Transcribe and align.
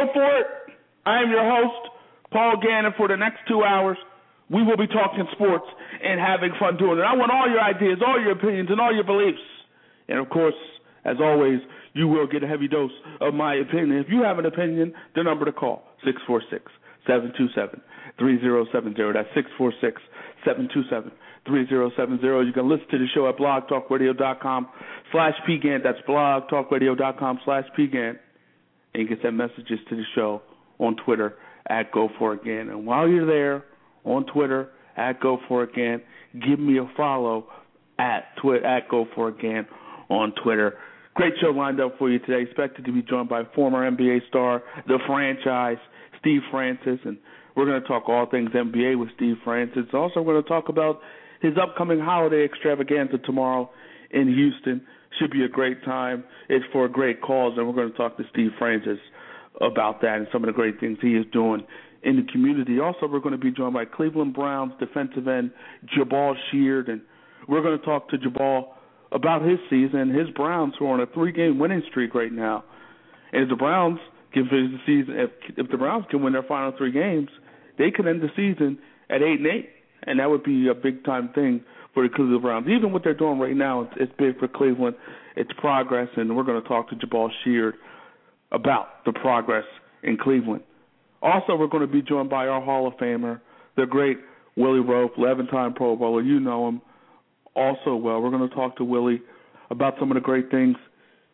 Go 0.00 0.12
For 0.14 0.38
It. 0.40 0.46
I 1.04 1.20
am 1.20 1.30
your 1.30 1.44
host, 1.44 1.92
Paul 2.32 2.56
Gannon. 2.62 2.92
For 2.96 3.08
the 3.08 3.16
next 3.16 3.40
two 3.48 3.62
hours, 3.64 3.98
we 4.48 4.62
will 4.62 4.76
be 4.76 4.86
talking 4.86 5.26
sports 5.32 5.66
and 6.02 6.18
having 6.20 6.52
fun 6.58 6.76
doing 6.78 6.98
it. 6.98 7.02
I 7.02 7.14
want 7.16 7.30
all 7.30 7.48
your 7.48 7.60
ideas, 7.60 7.98
all 8.06 8.20
your 8.20 8.32
opinions, 8.32 8.70
and 8.70 8.80
all 8.80 8.94
your 8.94 9.04
beliefs. 9.04 9.44
And 10.08 10.18
of 10.18 10.30
course, 10.30 10.54
as 11.04 11.16
always, 11.20 11.60
you 11.92 12.08
will 12.08 12.26
get 12.26 12.42
a 12.42 12.46
heavy 12.46 12.68
dose 12.68 12.92
of 13.20 13.34
my 13.34 13.56
opinion. 13.56 13.98
If 13.98 14.06
you 14.08 14.22
have 14.22 14.38
an 14.38 14.46
opinion, 14.46 14.94
the 15.14 15.22
number 15.22 15.44
to 15.44 15.52
call, 15.52 15.84
646 16.04 16.72
727 17.06 17.80
3070. 18.16 18.96
That's 19.12 19.28
646 19.36 20.00
727 20.48 21.12
3070. 21.44 22.48
You 22.48 22.52
can 22.52 22.68
listen 22.68 22.88
to 22.88 22.98
the 22.98 23.08
show 23.12 23.28
at 23.28 23.36
blogtalkradio.com 23.36 24.68
slash 25.12 25.34
pgant. 25.48 25.82
That's 25.84 26.00
blogtalkradio.com 26.08 27.40
slash 27.44 27.64
pgant 27.76 28.16
and 28.94 29.02
you 29.02 29.08
can 29.08 29.18
send 29.22 29.36
messages 29.36 29.78
to 29.88 29.96
the 29.96 30.04
show 30.14 30.42
on 30.78 30.96
Twitter 31.04 31.34
at 31.68 31.92
Go 31.92 32.08
For 32.18 32.32
Again. 32.32 32.68
And 32.68 32.86
while 32.86 33.08
you're 33.08 33.26
there 33.26 33.64
on 34.04 34.26
Twitter 34.26 34.70
at 34.96 35.20
Go 35.20 35.38
For 35.48 35.62
Again, 35.62 36.02
give 36.46 36.58
me 36.58 36.78
a 36.78 36.90
follow 36.96 37.46
at 37.98 38.36
Twi- 38.40 38.62
at 38.64 38.88
Go 38.88 39.06
For 39.14 39.28
Again 39.28 39.66
on 40.08 40.32
Twitter. 40.42 40.78
Great 41.14 41.34
show 41.40 41.48
lined 41.48 41.80
up 41.80 41.98
for 41.98 42.08
you 42.10 42.18
today. 42.20 42.42
Expected 42.42 42.84
to 42.84 42.92
be 42.92 43.02
joined 43.02 43.28
by 43.28 43.42
former 43.54 43.88
NBA 43.88 44.28
star, 44.28 44.62
the 44.86 44.98
franchise, 45.06 45.78
Steve 46.20 46.40
Francis, 46.50 46.98
and 47.04 47.18
we're 47.56 47.66
going 47.66 47.80
to 47.80 47.86
talk 47.88 48.08
all 48.08 48.26
things 48.30 48.50
NBA 48.50 48.98
with 48.98 49.08
Steve 49.16 49.36
Francis. 49.44 49.84
Also, 49.92 50.22
we're 50.22 50.34
going 50.34 50.44
to 50.44 50.48
talk 50.48 50.68
about 50.68 51.00
his 51.42 51.54
upcoming 51.60 51.98
holiday 51.98 52.44
extravaganza 52.44 53.18
tomorrow 53.18 53.70
in 54.10 54.28
Houston. 54.28 54.82
Should 55.18 55.32
be 55.32 55.44
a 55.44 55.48
great 55.48 55.84
time. 55.84 56.24
It's 56.48 56.64
for 56.72 56.84
a 56.84 56.88
great 56.88 57.20
cause, 57.20 57.54
and 57.56 57.66
we're 57.66 57.74
going 57.74 57.90
to 57.90 57.96
talk 57.96 58.16
to 58.16 58.24
Steve 58.30 58.52
Francis 58.58 58.98
about 59.60 60.00
that 60.02 60.16
and 60.16 60.26
some 60.32 60.44
of 60.44 60.46
the 60.46 60.52
great 60.52 60.78
things 60.78 60.98
he 61.02 61.14
is 61.14 61.26
doing 61.32 61.66
in 62.02 62.16
the 62.16 62.32
community. 62.32 62.78
Also, 62.78 63.06
we're 63.06 63.20
going 63.20 63.32
to 63.32 63.38
be 63.38 63.50
joined 63.50 63.74
by 63.74 63.84
Cleveland 63.84 64.34
Browns 64.34 64.72
defensive 64.78 65.26
end 65.28 65.50
Jabaal 65.96 66.34
Sheard, 66.50 66.88
and 66.88 67.02
we're 67.48 67.60
going 67.60 67.78
to 67.78 67.84
talk 67.84 68.08
to 68.10 68.18
Jabaal 68.18 68.68
about 69.12 69.42
his 69.42 69.58
season. 69.68 69.98
And 69.98 70.14
his 70.14 70.30
Browns 70.30 70.74
who 70.78 70.86
are 70.86 70.94
on 70.94 71.00
a 71.00 71.06
three-game 71.06 71.58
winning 71.58 71.82
streak 71.90 72.14
right 72.14 72.32
now, 72.32 72.64
and 73.32 73.42
if 73.42 73.48
the 73.48 73.56
Browns 73.56 73.98
can 74.32 74.48
finish 74.48 74.70
the 74.70 74.78
season, 74.86 75.18
if 75.18 75.30
if 75.56 75.70
the 75.70 75.76
Browns 75.76 76.04
can 76.08 76.22
win 76.22 76.32
their 76.34 76.44
final 76.44 76.72
three 76.78 76.92
games, 76.92 77.28
they 77.78 77.90
could 77.90 78.06
end 78.06 78.22
the 78.22 78.30
season 78.36 78.78
at 79.10 79.22
eight 79.22 79.40
and 79.40 79.46
eight, 79.46 79.70
and 80.04 80.20
that 80.20 80.30
would 80.30 80.44
be 80.44 80.68
a 80.68 80.74
big-time 80.74 81.30
thing 81.34 81.64
for 81.94 82.06
the 82.06 82.14
Cleveland 82.14 82.42
Browns. 82.42 82.68
Even 82.68 82.92
what 82.92 83.02
they're 83.04 83.14
doing 83.14 83.38
right 83.38 83.56
now, 83.56 83.82
it's, 83.82 83.92
it's 83.96 84.12
big 84.18 84.38
for 84.38 84.48
Cleveland. 84.48 84.96
It's 85.36 85.50
progress, 85.58 86.08
and 86.16 86.36
we're 86.36 86.44
going 86.44 86.60
to 86.60 86.68
talk 86.68 86.90
to 86.90 86.96
Jabaal 86.96 87.30
Sheard 87.44 87.74
about 88.52 89.04
the 89.04 89.12
progress 89.12 89.64
in 90.02 90.16
Cleveland. 90.16 90.62
Also, 91.22 91.56
we're 91.56 91.66
going 91.66 91.86
to 91.86 91.92
be 91.92 92.02
joined 92.02 92.30
by 92.30 92.46
our 92.46 92.62
Hall 92.62 92.86
of 92.86 92.94
Famer, 92.94 93.40
the 93.76 93.86
great 93.86 94.18
Willie 94.56 94.80
Roaf, 94.80 95.14
11-time 95.16 95.74
Pro 95.74 95.96
Bowler. 95.96 96.22
You 96.22 96.40
know 96.40 96.68
him 96.68 96.82
also 97.54 97.94
well. 97.94 98.20
We're 98.20 98.30
going 98.30 98.48
to 98.48 98.54
talk 98.54 98.76
to 98.78 98.84
Willie 98.84 99.20
about 99.70 99.94
some 99.98 100.10
of 100.10 100.14
the 100.14 100.20
great 100.20 100.50
things 100.50 100.76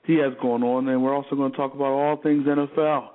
he 0.05 0.15
has 0.17 0.33
going 0.41 0.63
on, 0.63 0.89
and 0.89 1.03
we're 1.03 1.15
also 1.15 1.35
going 1.37 1.51
to 1.51 1.57
talk 1.57 1.75
about 1.75 1.87
all 1.87 2.17
things 2.23 2.47
NFL 2.47 3.09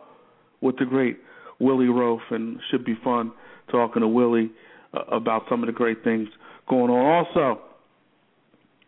with 0.61 0.77
the 0.77 0.85
great 0.85 1.19
Willie 1.59 1.85
Roaf, 1.85 2.19
and 2.31 2.59
should 2.69 2.83
be 2.83 2.97
fun 3.03 3.31
talking 3.71 4.01
to 4.01 4.07
Willie 4.07 4.51
uh, 4.93 5.01
about 5.11 5.43
some 5.49 5.63
of 5.63 5.67
the 5.67 5.73
great 5.73 6.03
things 6.03 6.27
going 6.71 6.89
on. 6.89 7.27
Also, 7.27 7.61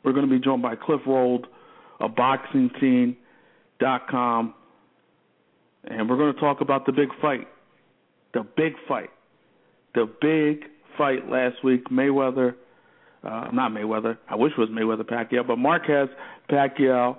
we're 0.03 0.13
going 0.13 0.27
to 0.27 0.33
be 0.33 0.39
joined 0.39 0.61
by 0.61 0.75
Cliff 0.75 1.01
Rold 1.05 1.47
of 1.99 2.11
BoxingScene.com, 2.11 4.53
and 5.83 6.09
we're 6.09 6.15
going 6.15 6.33
to 6.33 6.39
talk 6.39 6.61
about 6.61 6.85
the 6.85 6.93
big 6.93 7.09
fight, 7.21 7.49
the 8.33 8.47
big 8.55 8.75
fight, 8.87 9.09
the 9.93 10.09
big 10.21 10.63
fight 10.97 11.29
last 11.29 11.61
week, 11.61 11.89
Mayweather, 11.89 12.55
uh, 13.23 13.49
not 13.51 13.71
Mayweather, 13.71 14.17
I 14.29 14.37
wish 14.37 14.53
it 14.57 14.59
was 14.59 14.69
Mayweather 14.69 15.03
Pacquiao, 15.03 15.45
but 15.45 15.57
Marquez 15.57 16.07
Pacquiao. 16.49 17.17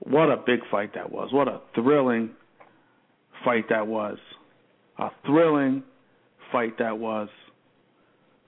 What 0.00 0.28
a 0.28 0.36
big 0.36 0.60
fight 0.70 0.94
that 0.94 1.12
was! 1.12 1.32
What 1.32 1.48
a 1.48 1.60
thrilling 1.74 2.30
fight 3.44 3.68
that 3.70 3.86
was! 3.86 4.18
A 4.98 5.10
thrilling 5.24 5.84
fight 6.50 6.78
that 6.78 6.98
was. 6.98 7.28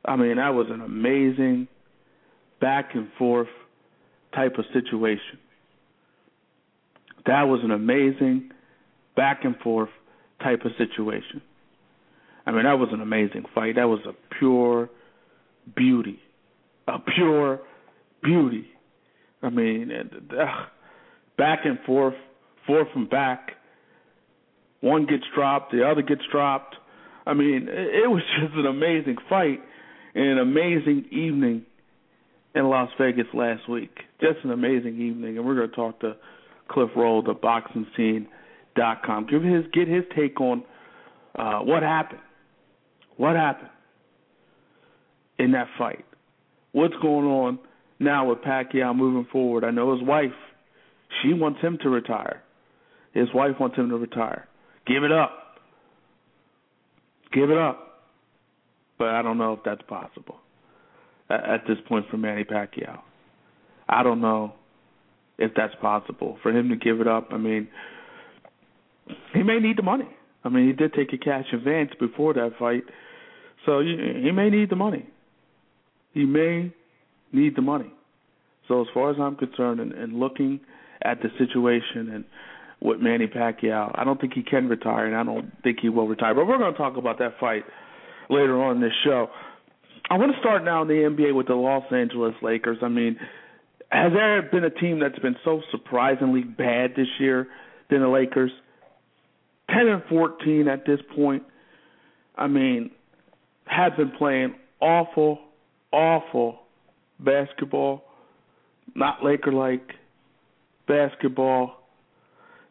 I 0.05 0.17
mean, 0.17 0.37
that 0.37 0.51
was 0.51 0.67
an 0.71 0.81
amazing 0.81 1.69
back 2.61 2.95
and 2.95 3.09
forth 3.19 3.49
type 4.35 4.57
of 4.59 4.65
situation. 4.73 5.39
That 7.27 7.43
was 7.45 7.61
an 7.63 7.71
amazing 7.71 8.51
back 9.17 9.45
and 9.45 9.57
forth 9.59 9.91
type 10.43 10.65
of 10.65 10.73
situation. 10.79 11.43
I 12.47 12.53
mean, 12.53 12.65
that 12.65 12.79
was 12.79 12.89
an 12.93 13.01
amazing 13.01 13.45
fight. 13.55 13.77
That 13.77 13.89
was 13.89 14.01
a 14.07 14.15
pure 14.39 14.89
beauty. 15.77 16.19
A 16.89 16.99
pure 16.99 17.61
beauty. 18.23 18.67
I 19.43 19.51
mean, 19.51 19.91
back 21.37 21.61
and 21.65 21.79
forth, 21.87 22.15
forth 22.67 22.89
and 22.95 23.09
back. 23.09 23.53
One 24.81 25.05
gets 25.05 25.25
dropped, 25.35 25.73
the 25.73 25.87
other 25.87 26.03
gets 26.03 26.23
dropped. 26.33 26.77
I 27.27 27.35
mean, 27.35 27.69
it 27.69 28.11
was 28.11 28.23
just 28.41 28.55
an 28.55 28.67
amazing 28.67 29.17
fight 29.29 29.61
and 30.15 30.25
an 30.25 30.39
amazing 30.39 31.07
evening 31.11 31.65
in 32.55 32.69
Las 32.69 32.91
Vegas 32.99 33.27
last 33.33 33.69
week. 33.69 33.91
Just 34.21 34.39
an 34.45 34.51
amazing 34.51 35.01
evening, 35.01 35.39
and 35.39 35.47
we're 35.47 35.55
going 35.55 35.71
to 35.71 35.77
talk 35.77 36.01
to 36.01 36.17
Cliff 36.69 36.91
Rold, 36.97 37.27
the 37.27 37.35
BoxingScene.com. 37.35 39.27
Give 39.27 39.43
his 39.43 39.65
get 39.73 39.89
his 39.89 40.05
take 40.17 40.41
on 40.41 40.65
uh, 41.39 41.61
what 41.61 41.83
happened. 41.83 42.21
What 43.17 43.37
happened 43.37 43.71
in 45.39 45.53
that 45.53 45.69
fight? 45.79 46.05
What's 46.73 46.95
going 47.03 47.27
on 47.27 47.59
now 47.99 48.29
with 48.29 48.39
Pacquiao 48.39 48.97
moving 48.97 49.27
forward? 49.31 49.65
I 49.65 49.71
know 49.71 49.97
his 49.97 50.07
wife. 50.07 50.31
She 51.23 51.35
wants 51.35 51.61
him 51.61 51.79
to 51.83 51.89
retire. 51.89 52.43
His 53.13 53.29
wife 53.35 53.57
wants 53.59 53.77
him 53.77 53.89
to 53.91 53.97
retire. 53.97 54.47
Give 54.87 55.03
it 55.03 55.13
up. 55.13 55.33
Give 57.33 57.51
it 57.51 57.59
up 57.59 57.90
but 59.01 59.09
I 59.09 59.23
don't 59.23 59.39
know 59.39 59.55
if 59.55 59.61
that's 59.65 59.81
possible 59.89 60.37
at, 61.31 61.43
at 61.43 61.61
this 61.67 61.79
point 61.89 62.05
for 62.11 62.19
Manny 62.19 62.45
Pacquiao. 62.45 63.01
I 63.89 64.03
don't 64.05 64.21
know 64.21 64.53
if 65.39 65.53
that's 65.57 65.75
possible 65.81 66.37
for 66.43 66.53
him 66.53 66.69
to 66.69 66.77
give 66.77 67.01
it 67.01 67.09
up. 67.09 67.29
I 67.33 67.39
mean, 67.39 67.67
he 69.33 69.43
may 69.43 69.59
need 69.59 69.79
the 69.79 69.83
money. 69.83 70.09
I 70.45 70.51
mean, 70.51 70.67
he 70.67 70.75
did 70.75 70.93
take 70.93 71.13
a 71.15 71.19
cash 71.19 71.47
advance 71.53 71.91
before 71.99 72.35
that 72.35 72.53
fight, 72.59 72.85
so 73.65 73.81
he 73.81 74.31
may 74.33 74.51
need 74.51 74.69
the 74.69 74.77
money. 74.77 75.07
He 76.13 76.27
may 76.27 76.73
need 77.33 77.57
the 77.57 77.63
money. 77.63 77.91
So 78.69 78.83
as 78.83 78.87
far 78.93 79.11
as 79.11 79.17
I'm 79.19 79.37
concerned, 79.37 79.81
and, 79.81 79.93
and 79.93 80.21
looking 80.21 80.61
at 81.03 81.21
the 81.23 81.29
situation 81.39 82.11
and 82.15 82.25
with 82.83 83.01
Manny 83.01 83.27
Pacquiao, 83.27 83.93
I 83.95 84.05
don't 84.05 84.21
think 84.21 84.35
he 84.35 84.43
can 84.43 84.69
retire, 84.69 85.07
and 85.07 85.17
I 85.17 85.23
don't 85.23 85.51
think 85.63 85.79
he 85.81 85.89
will 85.89 86.07
retire. 86.07 86.35
But 86.35 86.47
we're 86.47 86.59
going 86.59 86.73
to 86.73 86.79
talk 86.79 86.97
about 86.99 87.19
that 87.19 87.39
fight 87.41 87.65
later 88.31 88.63
on 88.63 88.77
in 88.77 88.83
this 88.83 88.93
show. 89.05 89.29
I 90.09 90.17
want 90.17 90.33
to 90.33 90.39
start 90.41 90.65
now 90.65 90.83
in 90.83 90.89
the 90.89 90.95
NBA 90.95 91.35
with 91.35 91.49
the 91.49 91.55
Los 91.55 91.85
Angeles 91.93 92.35
Lakers. 92.43 92.79
I 92.83 92.89
mean, 92.89 93.17
has 93.91 94.13
there 94.13 94.43
been 94.43 94.65
a 94.65 94.71
team 94.71 95.01
that's 95.01 95.19
been 95.19 95.37
so 95.45 95.61
surprisingly 95.71 96.43
bad 96.43 96.93
this 96.97 97.09
year 97.19 97.49
than 97.91 98.01
the 98.01 98.09
Lakers? 98.09 98.51
10 99.69 99.87
and 99.87 100.03
14 100.09 100.69
at 100.69 100.87
this 100.87 101.01
point. 101.15 101.43
I 102.37 102.47
mean, 102.47 102.91
have 103.67 103.97
been 103.97 104.11
playing 104.11 104.55
awful, 104.81 105.39
awful 105.93 106.61
basketball, 107.19 108.05
not 108.95 109.25
Laker 109.25 109.53
like 109.53 109.93
basketball. 110.89 111.77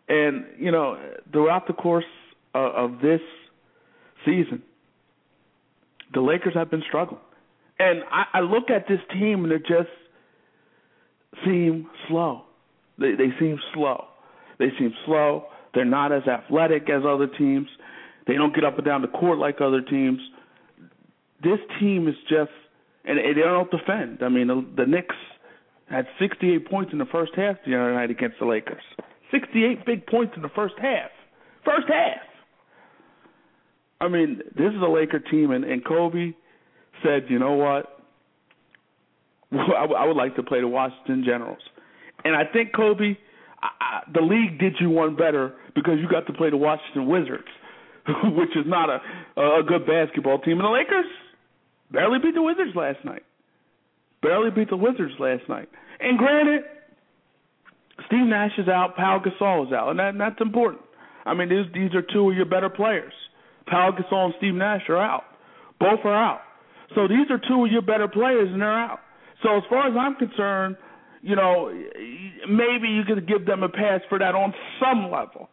And, 0.07 0.45
you 0.57 0.71
know, 0.71 0.97
throughout 1.31 1.67
the 1.67 1.73
course 1.73 2.05
of, 2.53 2.93
of 2.93 3.01
this 3.01 3.21
season, 4.25 4.63
the 6.13 6.21
Lakers 6.21 6.53
have 6.55 6.69
been 6.69 6.83
struggling. 6.87 7.21
And 7.77 8.03
I, 8.11 8.39
I 8.39 8.39
look 8.41 8.69
at 8.69 8.87
this 8.87 8.99
team 9.13 9.45
and 9.45 9.51
they 9.51 9.59
just 9.59 9.89
seem 11.45 11.87
slow. 12.07 12.43
They 12.97 13.11
they 13.11 13.29
seem 13.39 13.57
slow. 13.73 14.05
They 14.57 14.69
seem 14.77 14.93
slow. 15.05 15.45
They're 15.73 15.85
not 15.85 16.11
as 16.11 16.23
athletic 16.27 16.89
as 16.89 17.03
other 17.07 17.27
teams. 17.27 17.67
They 18.27 18.33
don't 18.33 18.53
get 18.53 18.63
up 18.63 18.77
and 18.77 18.85
down 18.85 19.01
the 19.01 19.07
court 19.07 19.39
like 19.39 19.61
other 19.61 19.81
teams. 19.81 20.19
This 21.41 21.59
team 21.79 22.07
is 22.07 22.15
just, 22.29 22.51
and 23.05 23.17
they 23.17 23.33
don't 23.33 23.71
defend. 23.71 24.21
I 24.21 24.29
mean, 24.29 24.47
the, 24.47 24.65
the 24.75 24.85
Knicks 24.85 25.15
had 25.89 26.05
68 26.19 26.69
points 26.69 26.91
in 26.91 26.99
the 26.99 27.05
first 27.05 27.31
half 27.35 27.57
the 27.65 27.75
other 27.75 27.93
night 27.93 28.11
against 28.11 28.37
the 28.39 28.45
Lakers. 28.45 28.83
68 29.31 29.85
big 29.85 30.05
points 30.05 30.33
in 30.35 30.41
the 30.41 30.49
first 30.49 30.75
half. 30.81 31.09
First 31.63 31.87
half. 31.87 32.21
I 34.01 34.07
mean, 34.07 34.41
this 34.55 34.73
is 34.73 34.81
a 34.81 34.89
Laker 34.89 35.19
team, 35.19 35.51
and, 35.51 35.63
and 35.63 35.83
Kobe 35.83 36.33
said, 37.03 37.25
you 37.29 37.39
know 37.39 37.53
what? 37.53 37.99
I 39.51 40.05
would 40.05 40.17
like 40.17 40.35
to 40.35 40.43
play 40.43 40.61
the 40.61 40.67
Washington 40.67 41.23
Generals. 41.25 41.59
And 42.23 42.35
I 42.35 42.43
think, 42.51 42.73
Kobe, 42.73 43.17
I, 43.61 44.01
the 44.13 44.21
league 44.21 44.59
did 44.59 44.75
you 44.79 44.89
one 44.89 45.15
better 45.15 45.53
because 45.75 45.95
you 45.99 46.07
got 46.09 46.27
to 46.27 46.33
play 46.33 46.49
the 46.49 46.57
Washington 46.57 47.07
Wizards, 47.07 47.47
which 48.23 48.55
is 48.55 48.65
not 48.65 48.89
a 48.89 48.99
a 49.39 49.63
good 49.65 49.85
basketball 49.85 50.39
team. 50.39 50.59
And 50.59 50.65
the 50.65 50.69
Lakers 50.69 51.05
barely 51.91 52.19
beat 52.19 52.35
the 52.35 52.41
Wizards 52.41 52.75
last 52.75 53.03
night. 53.05 53.23
Barely 54.21 54.51
beat 54.51 54.69
the 54.69 54.77
Wizards 54.77 55.13
last 55.19 55.47
night. 55.47 55.69
And 55.99 56.17
granted, 56.17 56.63
Steve 58.07 58.25
Nash 58.25 58.51
is 58.57 58.67
out, 58.67 58.95
Pau 58.95 59.21
Gasol 59.23 59.67
is 59.67 59.73
out, 59.73 59.89
and, 59.89 59.99
that, 59.99 60.09
and 60.09 60.19
that's 60.19 60.39
important. 60.41 60.83
I 61.25 61.33
mean, 61.33 61.49
these 61.49 61.71
these 61.73 61.93
are 61.95 62.01
two 62.01 62.29
of 62.29 62.35
your 62.35 62.45
better 62.45 62.69
players. 62.69 63.13
Pau 63.67 63.91
Gasol 63.91 64.25
and 64.25 64.33
Steve 64.37 64.55
Nash 64.55 64.81
are 64.89 64.97
out. 64.97 65.23
Both 65.79 65.99
are 66.03 66.15
out. 66.15 66.41
So 66.95 67.07
these 67.07 67.29
are 67.29 67.39
two 67.47 67.65
of 67.65 67.71
your 67.71 67.81
better 67.81 68.07
players, 68.07 68.49
and 68.51 68.61
they're 68.61 68.71
out. 68.71 68.99
So 69.43 69.57
as 69.57 69.63
far 69.69 69.87
as 69.87 69.93
I'm 69.97 70.15
concerned, 70.15 70.75
you 71.21 71.35
know, 71.35 71.69
maybe 72.49 72.87
you 72.87 73.03
could 73.05 73.27
give 73.27 73.45
them 73.45 73.63
a 73.63 73.69
pass 73.69 74.01
for 74.09 74.19
that 74.19 74.35
on 74.35 74.53
some 74.79 75.11
level. 75.11 75.49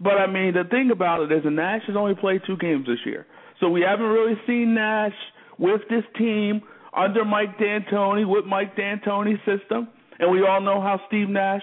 But 0.00 0.14
I 0.14 0.26
mean, 0.26 0.54
the 0.54 0.64
thing 0.68 0.90
about 0.90 1.22
it 1.22 1.32
is, 1.32 1.44
Nash 1.44 1.82
has 1.86 1.96
only 1.96 2.14
played 2.14 2.42
two 2.46 2.56
games 2.56 2.86
this 2.86 2.98
year, 3.04 3.26
so 3.60 3.68
we 3.68 3.82
haven't 3.82 4.06
really 4.06 4.34
seen 4.46 4.74
Nash 4.74 5.14
with 5.58 5.82
this 5.88 6.04
team 6.18 6.62
under 6.96 7.24
Mike 7.24 7.58
D'Antoni 7.58 8.26
with 8.26 8.44
Mike 8.44 8.76
D'Antoni's 8.76 9.38
system, 9.44 9.88
and 10.18 10.30
we 10.30 10.44
all 10.44 10.60
know 10.60 10.80
how 10.80 11.00
Steve 11.06 11.28
Nash 11.28 11.62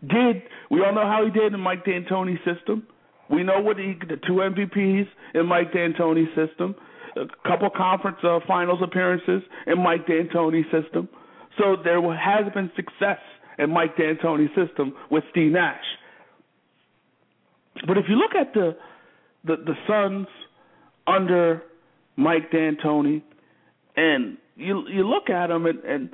did. 0.00 0.42
We 0.70 0.82
all 0.82 0.94
know 0.94 1.06
how 1.06 1.24
he 1.24 1.30
did 1.30 1.52
in 1.52 1.60
Mike 1.60 1.84
D'Antoni's 1.84 2.40
system. 2.44 2.86
We 3.30 3.42
know 3.42 3.60
what 3.60 3.78
he, 3.78 3.94
the 3.98 4.16
two 4.16 4.34
MVPs 4.34 5.06
in 5.34 5.46
Mike 5.46 5.72
D'Antoni's 5.72 6.28
system, 6.34 6.74
a 7.16 7.48
couple 7.48 7.68
conference 7.70 8.18
uh, 8.22 8.38
finals 8.46 8.80
appearances 8.82 9.42
in 9.66 9.82
Mike 9.82 10.06
D'Antoni's 10.06 10.70
system. 10.70 11.08
So 11.58 11.76
there 11.82 12.00
has 12.14 12.52
been 12.52 12.70
success 12.76 13.18
in 13.58 13.70
Mike 13.70 13.96
D'Antoni's 13.96 14.54
system 14.54 14.94
with 15.10 15.24
Steve 15.30 15.52
Nash. 15.52 15.84
But 17.86 17.98
if 17.98 18.04
you 18.08 18.16
look 18.16 18.34
at 18.34 18.54
the 18.54 18.76
the, 19.44 19.56
the 19.56 19.74
Suns 19.86 20.26
under 21.06 21.62
Mike 22.16 22.50
D'Antoni, 22.50 23.22
and 23.96 24.38
you 24.56 24.84
you 24.88 25.06
look 25.06 25.30
at 25.30 25.48
them, 25.48 25.66
and, 25.66 25.78
and 25.80 26.10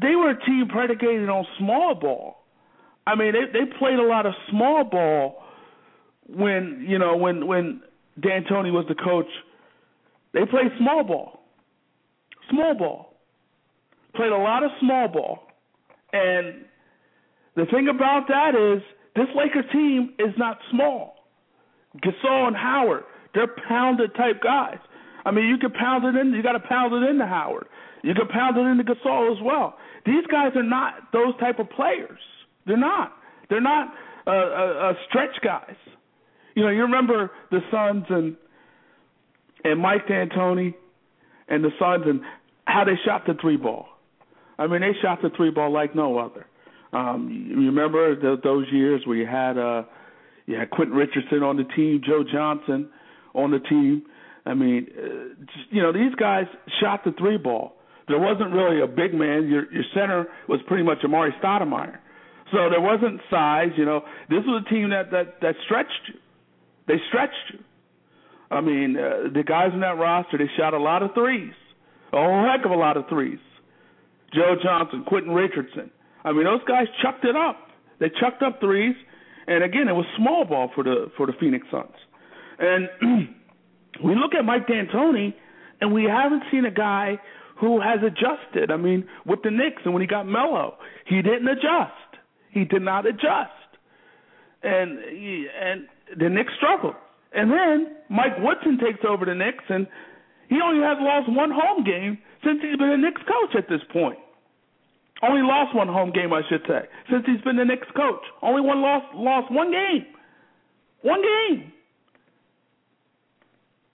they 0.00 0.14
were 0.14 0.30
a 0.30 0.44
team 0.44 0.68
predicated 0.70 1.28
on 1.28 1.46
small 1.58 1.94
ball. 1.94 2.36
I 3.06 3.14
mean, 3.14 3.32
they 3.32 3.58
they 3.58 3.64
played 3.78 3.98
a 3.98 4.06
lot 4.06 4.26
of 4.26 4.34
small 4.50 4.84
ball 4.84 5.42
when 6.28 6.84
you 6.88 6.98
know 6.98 7.16
when 7.16 7.46
when 7.46 7.82
D'Antoni 8.20 8.72
was 8.72 8.84
the 8.88 8.94
coach. 8.94 9.28
They 10.34 10.44
played 10.44 10.70
small 10.78 11.04
ball, 11.04 11.40
small 12.50 12.74
ball 12.74 13.08
played 14.18 14.32
a 14.32 14.36
lot 14.36 14.64
of 14.64 14.70
small 14.80 15.08
ball. 15.08 15.38
And 16.12 16.64
the 17.54 17.66
thing 17.66 17.88
about 17.88 18.26
that 18.28 18.54
is 18.54 18.82
this 19.14 19.28
Lakers 19.36 19.70
team 19.72 20.14
is 20.18 20.34
not 20.36 20.58
small. 20.70 21.14
Gasol 22.04 22.48
and 22.48 22.56
Howard, 22.56 23.04
they're 23.34 23.54
pounded 23.68 24.14
type 24.14 24.42
guys. 24.42 24.78
I 25.24 25.30
mean, 25.30 25.46
you 25.46 25.58
can 25.58 25.70
pound 25.70 26.04
it 26.04 26.18
in. 26.18 26.32
You 26.32 26.42
got 26.42 26.52
to 26.52 26.60
pound 26.60 26.92
it 26.94 27.08
into 27.08 27.26
Howard. 27.26 27.66
You 28.02 28.14
can 28.14 28.28
pound 28.28 28.56
it 28.56 28.60
into 28.60 28.84
Gasol 28.84 29.32
as 29.36 29.42
well. 29.42 29.76
These 30.04 30.26
guys 30.30 30.52
are 30.56 30.62
not 30.62 31.12
those 31.12 31.36
type 31.38 31.58
of 31.58 31.70
players. 31.70 32.20
They're 32.66 32.76
not. 32.76 33.12
They're 33.50 33.60
not 33.60 33.94
uh, 34.26 34.30
uh, 34.30 34.34
uh, 34.34 34.92
stretch 35.08 35.36
guys. 35.42 35.76
You 36.58 36.64
know, 36.64 36.70
you 36.70 36.82
remember 36.82 37.30
the 37.52 37.60
Suns 37.70 38.06
and 38.08 38.36
and 39.62 39.80
Mike 39.80 40.08
D'Antoni 40.08 40.74
and 41.46 41.62
the 41.62 41.70
Suns 41.78 42.02
and 42.04 42.20
how 42.64 42.82
they 42.82 42.96
shot 43.04 43.26
the 43.28 43.34
three 43.40 43.56
ball. 43.56 43.86
I 44.58 44.66
mean, 44.66 44.80
they 44.80 44.90
shot 45.00 45.22
the 45.22 45.30
three 45.36 45.52
ball 45.52 45.72
like 45.72 45.94
no 45.94 46.18
other. 46.18 46.46
Um, 46.92 47.46
you 47.48 47.66
remember 47.66 48.16
the, 48.16 48.40
those 48.42 48.66
years 48.72 49.02
where 49.06 49.16
you 49.16 49.24
had 49.24 49.56
uh, 49.56 49.84
you 50.46 50.56
had 50.56 50.70
Quentin 50.70 50.96
Richardson 50.96 51.44
on 51.44 51.58
the 51.58 51.64
team, 51.76 52.02
Joe 52.04 52.24
Johnson 52.24 52.88
on 53.34 53.52
the 53.52 53.60
team. 53.60 54.02
I 54.44 54.54
mean, 54.54 54.88
uh, 54.98 55.44
you 55.70 55.80
know, 55.80 55.92
these 55.92 56.16
guys 56.16 56.46
shot 56.80 57.04
the 57.04 57.12
three 57.12 57.36
ball. 57.36 57.74
There 58.08 58.18
wasn't 58.18 58.52
really 58.52 58.80
a 58.80 58.88
big 58.88 59.14
man. 59.14 59.46
Your 59.48 59.72
your 59.72 59.84
center 59.94 60.26
was 60.48 60.58
pretty 60.66 60.82
much 60.82 60.98
Amar'e 61.04 61.30
Stoudemire. 61.40 61.98
So 62.50 62.68
there 62.68 62.80
wasn't 62.80 63.20
size. 63.30 63.70
You 63.76 63.84
know, 63.84 64.00
this 64.28 64.42
was 64.44 64.64
a 64.66 64.68
team 64.68 64.90
that 64.90 65.12
that 65.12 65.40
that 65.40 65.54
stretched 65.64 66.08
you. 66.08 66.14
They 66.88 66.96
stretched 67.08 67.52
you. 67.52 67.60
I 68.50 68.60
mean, 68.62 68.96
uh, 68.96 69.28
the 69.32 69.44
guys 69.44 69.70
in 69.74 69.80
that 69.80 69.98
roster, 69.98 70.38
they 70.38 70.50
shot 70.56 70.72
a 70.74 70.78
lot 70.78 71.02
of 71.02 71.12
threes, 71.14 71.52
a 72.12 72.16
whole 72.16 72.44
heck 72.44 72.64
of 72.64 72.70
a 72.70 72.76
lot 72.76 72.96
of 72.96 73.06
threes. 73.08 73.38
Joe 74.34 74.56
Johnson, 74.62 75.04
Quentin 75.06 75.32
Richardson. 75.32 75.90
I 76.24 76.32
mean, 76.32 76.44
those 76.44 76.64
guys 76.66 76.86
chucked 77.02 77.24
it 77.24 77.36
up. 77.36 77.56
They 78.00 78.10
chucked 78.20 78.42
up 78.42 78.60
threes, 78.60 78.94
and 79.46 79.62
again, 79.62 79.88
it 79.88 79.92
was 79.92 80.06
small 80.16 80.44
ball 80.44 80.70
for 80.74 80.82
the 80.84 81.10
for 81.16 81.26
the 81.26 81.32
Phoenix 81.38 81.66
Suns. 81.70 81.94
And 82.58 82.88
we 84.04 84.14
look 84.14 84.34
at 84.38 84.44
Mike 84.44 84.66
D'Antoni, 84.66 85.34
and 85.80 85.92
we 85.92 86.04
haven't 86.04 86.42
seen 86.50 86.64
a 86.64 86.70
guy 86.70 87.18
who 87.60 87.80
has 87.80 88.00
adjusted. 88.02 88.70
I 88.70 88.76
mean, 88.76 89.06
with 89.26 89.42
the 89.42 89.50
Knicks, 89.50 89.82
and 89.84 89.92
when 89.92 90.00
he 90.00 90.06
got 90.06 90.26
Melo, 90.26 90.76
he 91.06 91.22
didn't 91.22 91.48
adjust. 91.48 91.92
He 92.50 92.64
did 92.64 92.82
not 92.82 93.06
adjust, 93.06 93.50
and 94.62 94.98
and 94.98 95.86
the 96.16 96.28
Knicks 96.28 96.52
struggled. 96.56 96.94
And 97.32 97.50
then 97.50 97.96
Mike 98.08 98.38
Woodson 98.38 98.78
takes 98.78 99.04
over 99.06 99.24
the 99.24 99.34
Knicks, 99.34 99.64
and 99.68 99.86
he 100.48 100.60
only 100.62 100.82
has 100.82 100.96
lost 101.00 101.28
one 101.30 101.50
home 101.50 101.84
game 101.84 102.18
since 102.44 102.60
he's 102.62 102.76
been 102.76 102.90
the 102.90 102.96
Knicks 102.96 103.20
coach 103.28 103.56
at 103.56 103.68
this 103.68 103.82
point. 103.92 104.18
Only 105.22 105.42
lost 105.42 105.74
one 105.74 105.88
home 105.88 106.12
game, 106.12 106.32
I 106.32 106.42
should 106.48 106.62
say, 106.66 106.86
since 107.10 107.26
he's 107.26 107.40
been 107.42 107.56
the 107.56 107.64
Knicks 107.64 107.88
coach. 107.96 108.22
Only 108.40 108.62
one 108.62 108.80
lost 108.80 109.14
lost 109.14 109.52
one 109.52 109.72
game. 109.72 110.06
One 111.02 111.22
game 111.22 111.72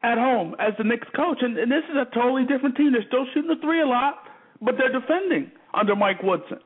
at 0.02 0.18
home 0.18 0.54
as 0.59 0.75
the 0.76 0.85
Knicks 0.85 1.09
coach. 1.16 1.38
And, 1.40 1.59
and 1.59 1.73
this 1.73 1.83
is 1.90 1.97
a 1.97 2.04
totally 2.14 2.44
different 2.44 2.76
team. 2.76 2.92
They're 2.92 3.09
still 3.09 3.25
shooting 3.33 3.49
the 3.49 3.61
three 3.61 3.80
a 3.80 3.87
lot, 3.87 4.16
but 4.61 4.75
they're 4.76 4.92
defending 4.92 5.50
under 5.73 5.97
Mike 5.97 6.23
Woodson. 6.23 6.59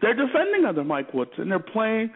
They're 0.00 0.14
defending 0.14 0.64
under 0.66 0.82
Mike 0.82 1.14
Woodson. 1.14 1.48
They're 1.48 1.60
playing 1.60 2.10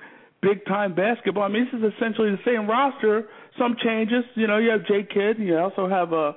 big 0.46 0.64
time 0.66 0.94
basketball. 0.94 1.42
I 1.42 1.48
mean, 1.48 1.66
this 1.66 1.80
is 1.80 1.92
essentially 1.96 2.30
the 2.30 2.42
same 2.46 2.68
roster. 2.70 3.24
Some 3.58 3.76
changes. 3.82 4.22
You 4.36 4.46
know, 4.46 4.58
you 4.58 4.70
have 4.70 4.86
Jay 4.86 5.02
Kidd. 5.02 5.38
You 5.38 5.58
also 5.58 5.88
have 5.88 6.12
uh, 6.12 6.32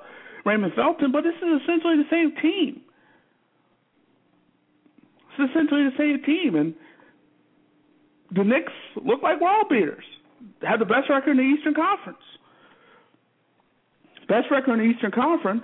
Raymond 0.46 0.74
Felton, 0.76 1.12
but 1.12 1.22
this 1.22 1.36
is 1.36 1.62
essentially 1.62 1.98
the 1.98 2.10
same 2.10 2.34
team. 2.42 2.82
It's 5.38 5.52
essentially 5.52 5.84
the 5.84 5.98
same 5.98 6.24
team, 6.26 6.56
and 6.56 6.74
the 8.32 8.44
Knicks 8.44 8.74
look 8.96 9.22
like 9.22 9.40
world 9.40 9.68
beaters. 9.70 10.04
Have 10.64 10.80
the 10.80 10.86
best 10.86 11.10
record 11.10 11.32
in 11.32 11.38
the 11.38 11.44
Eastern 11.44 11.76
Conference. 11.76 12.24
Best 14.28 14.48
record 14.50 14.80
in 14.80 14.80
the 14.80 14.96
Eastern 14.96 15.12
Conference. 15.12 15.64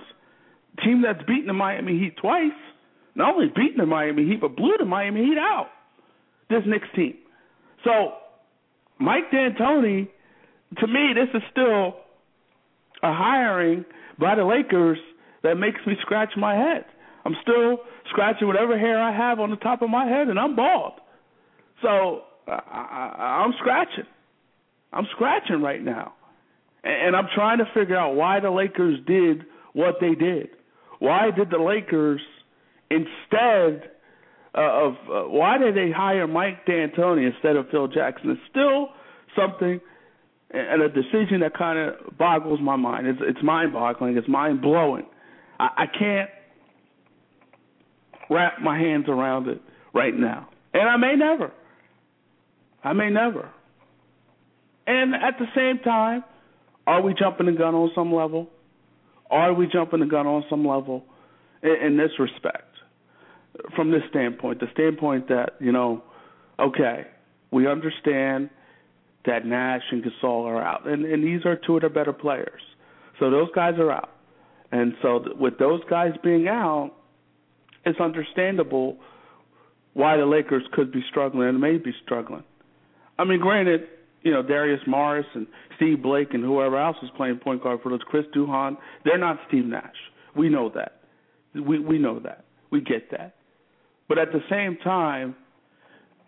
Team 0.84 1.02
that's 1.02 1.24
beaten 1.26 1.46
the 1.46 1.52
Miami 1.52 1.98
Heat 1.98 2.16
twice. 2.20 2.56
Not 3.14 3.34
only 3.34 3.48
beaten 3.48 3.78
the 3.78 3.86
Miami 3.86 4.24
Heat, 4.24 4.40
but 4.40 4.56
blew 4.56 4.74
the 4.78 4.84
Miami 4.84 5.24
Heat 5.24 5.38
out. 5.38 5.68
This 6.50 6.62
Knicks 6.66 6.88
team. 6.94 7.14
So, 7.82 8.12
Mike 8.98 9.30
D'Antoni, 9.30 10.08
to 10.78 10.86
me, 10.86 11.12
this 11.14 11.28
is 11.34 11.42
still 11.50 11.96
a 13.02 13.12
hiring 13.12 13.84
by 14.18 14.34
the 14.34 14.44
Lakers 14.44 14.98
that 15.42 15.56
makes 15.56 15.80
me 15.86 15.94
scratch 16.00 16.30
my 16.36 16.54
head. 16.54 16.84
I'm 17.24 17.34
still 17.42 17.78
scratching 18.10 18.46
whatever 18.46 18.78
hair 18.78 19.00
I 19.00 19.14
have 19.14 19.40
on 19.40 19.50
the 19.50 19.56
top 19.56 19.82
of 19.82 19.90
my 19.90 20.06
head, 20.06 20.28
and 20.28 20.38
I'm 20.38 20.56
bald. 20.56 20.94
So 21.82 22.22
I, 22.46 22.52
I, 22.52 23.44
I'm 23.44 23.52
scratching. 23.58 24.06
I'm 24.92 25.06
scratching 25.14 25.60
right 25.60 25.82
now. 25.82 26.14
And, 26.84 27.08
and 27.08 27.16
I'm 27.16 27.28
trying 27.34 27.58
to 27.58 27.66
figure 27.74 27.96
out 27.96 28.14
why 28.14 28.40
the 28.40 28.50
Lakers 28.50 28.98
did 29.06 29.44
what 29.72 29.96
they 30.00 30.14
did. 30.14 30.48
Why 30.98 31.30
did 31.36 31.50
the 31.50 31.58
Lakers 31.58 32.20
instead 32.90 33.90
uh, 34.56 34.60
of 34.60 34.92
uh, 34.94 35.28
why 35.28 35.58
did 35.58 35.76
they 35.76 35.90
hire 35.90 36.26
Mike 36.26 36.64
D'Antoni 36.66 37.30
instead 37.32 37.56
of 37.56 37.68
Phil 37.70 37.88
Jackson? 37.88 38.30
is 38.30 38.38
still 38.50 38.88
something 39.36 39.80
and 40.50 40.82
a 40.82 40.88
decision 40.88 41.40
that 41.40 41.56
kind 41.56 41.78
of 41.78 42.16
boggles 42.16 42.60
my 42.62 42.76
mind. 42.76 43.06
It's, 43.06 43.18
it's 43.20 43.42
mind-boggling. 43.42 44.16
It's 44.16 44.28
mind-blowing. 44.28 45.06
I, 45.58 45.68
I 45.76 45.86
can't 45.86 46.30
wrap 48.30 48.60
my 48.62 48.78
hands 48.78 49.06
around 49.08 49.48
it 49.48 49.60
right 49.92 50.14
now, 50.14 50.48
and 50.72 50.88
I 50.88 50.96
may 50.96 51.14
never. 51.16 51.52
I 52.82 52.92
may 52.92 53.10
never. 53.10 53.50
And 54.86 55.14
at 55.14 55.38
the 55.38 55.46
same 55.54 55.82
time, 55.82 56.22
are 56.86 57.02
we 57.02 57.14
jumping 57.18 57.46
the 57.46 57.52
gun 57.52 57.74
on 57.74 57.90
some 57.94 58.14
level? 58.14 58.48
Are 59.30 59.52
we 59.52 59.66
jumping 59.66 60.00
the 60.00 60.06
gun 60.06 60.26
on 60.26 60.44
some 60.48 60.64
level 60.64 61.04
in, 61.62 61.76
in 61.84 61.96
this 61.96 62.10
respect? 62.20 62.65
From 63.74 63.90
this 63.90 64.02
standpoint, 64.10 64.60
the 64.60 64.66
standpoint 64.72 65.28
that, 65.28 65.54
you 65.60 65.72
know, 65.72 66.02
okay, 66.58 67.06
we 67.50 67.66
understand 67.66 68.50
that 69.24 69.44
Nash 69.44 69.82
and 69.90 70.04
Gasol 70.04 70.44
are 70.44 70.62
out, 70.62 70.86
and, 70.86 71.04
and 71.04 71.22
these 71.22 71.44
are 71.44 71.56
two 71.56 71.76
of 71.76 71.82
the 71.82 71.88
better 71.88 72.12
players. 72.12 72.60
So 73.18 73.30
those 73.30 73.48
guys 73.54 73.74
are 73.78 73.90
out. 73.90 74.10
And 74.72 74.94
so 75.02 75.20
th- 75.20 75.36
with 75.38 75.58
those 75.58 75.80
guys 75.88 76.12
being 76.22 76.48
out, 76.48 76.92
it's 77.84 78.00
understandable 78.00 78.98
why 79.94 80.16
the 80.16 80.26
Lakers 80.26 80.64
could 80.72 80.92
be 80.92 81.02
struggling 81.08 81.48
and 81.48 81.60
may 81.60 81.78
be 81.78 81.92
struggling. 82.04 82.44
I 83.18 83.24
mean, 83.24 83.40
granted, 83.40 83.82
you 84.22 84.32
know, 84.32 84.42
Darius 84.42 84.80
Morris 84.86 85.26
and 85.34 85.46
Steve 85.76 86.02
Blake 86.02 86.34
and 86.34 86.42
whoever 86.44 86.78
else 86.78 86.96
is 87.02 87.08
playing 87.16 87.38
point 87.38 87.62
guard 87.62 87.80
for 87.82 87.90
those, 87.90 88.00
Chris 88.06 88.24
Duhon, 88.34 88.76
they're 89.04 89.18
not 89.18 89.38
Steve 89.48 89.64
Nash. 89.64 89.94
We 90.34 90.48
know 90.48 90.70
that. 90.74 91.00
We 91.54 91.78
we 91.78 91.98
know 91.98 92.18
that. 92.20 92.44
We 92.70 92.80
get 92.80 93.10
that. 93.12 93.35
But 94.08 94.18
at 94.18 94.32
the 94.32 94.40
same 94.50 94.76
time, 94.82 95.34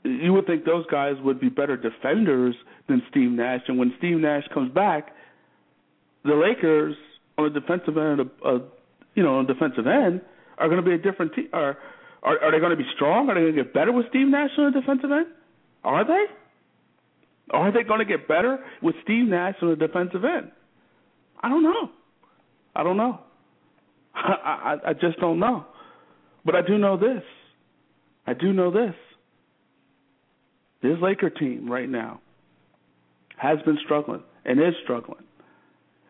you 0.05 0.33
would 0.33 0.47
think 0.47 0.65
those 0.65 0.87
guys 0.87 1.15
would 1.23 1.41
be 1.41 1.49
better 1.49 1.77
defenders 1.77 2.55
than 2.89 3.03
Steve 3.11 3.31
Nash. 3.31 3.63
And 3.69 3.79
when 3.79 3.95
Steve 3.99 4.19
Nash 4.19 4.45
comes 4.53 4.73
back, 4.73 5.15
the 6.25 6.35
Lakers 6.35 6.97
on 7.37 7.53
the 7.53 7.61
defensive 7.61 7.97
end, 7.97 8.21
uh, 8.45 8.59
you 9.15 9.23
know, 9.23 9.39
on 9.39 9.47
the 9.47 9.55
defensive 9.55 9.87
end, 9.87 10.21
are 10.59 10.69
going 10.69 10.83
to 10.83 10.89
be 10.89 10.95
a 10.95 10.99
different 10.99 11.35
team. 11.35 11.49
Are, 11.53 11.77
are 12.23 12.39
are 12.43 12.53
they 12.53 12.59
going 12.59 12.71
to 12.71 12.77
be 12.77 12.89
strong? 12.97 13.29
Are 13.29 13.35
they 13.35 13.41
going 13.41 13.57
to 13.57 13.63
get 13.63 13.73
better 13.73 13.93
with 13.93 14.07
Steve 14.11 14.29
Nash 14.29 14.51
on 14.59 14.73
the 14.73 14.81
defensive 14.81 15.11
end? 15.11 15.27
Are 15.85 16.05
they? 16.05 16.25
Are 17.51 17.73
they 17.73 17.83
going 17.83 18.01
to 18.01 18.05
get 18.05 18.29
better 18.29 18.59
with 18.83 18.95
Steve 19.05 19.27
Nash 19.29 19.55
on 19.63 19.71
the 19.71 19.77
defensive 19.77 20.25
end? 20.25 20.51
I 21.41 21.49
don't 21.49 21.63
know. 21.63 21.91
I 22.75 22.83
don't 22.83 22.97
know. 22.97 23.21
I, 24.15 24.77
I, 24.85 24.91
I 24.91 24.93
just 24.93 25.19
don't 25.21 25.39
know. 25.39 25.65
But 26.45 26.57
I 26.57 26.63
do 26.63 26.79
know 26.79 26.97
this. 26.97 27.23
I 28.29 28.35
do 28.35 28.53
know 28.53 28.71
this. 28.71 28.95
This 30.83 30.99
Laker 31.01 31.31
team 31.31 31.71
right 31.71 31.89
now 31.89 32.21
has 33.39 33.59
been 33.65 33.79
struggling 33.83 34.23
and 34.45 34.61
is 34.61 34.75
struggling. 34.85 35.25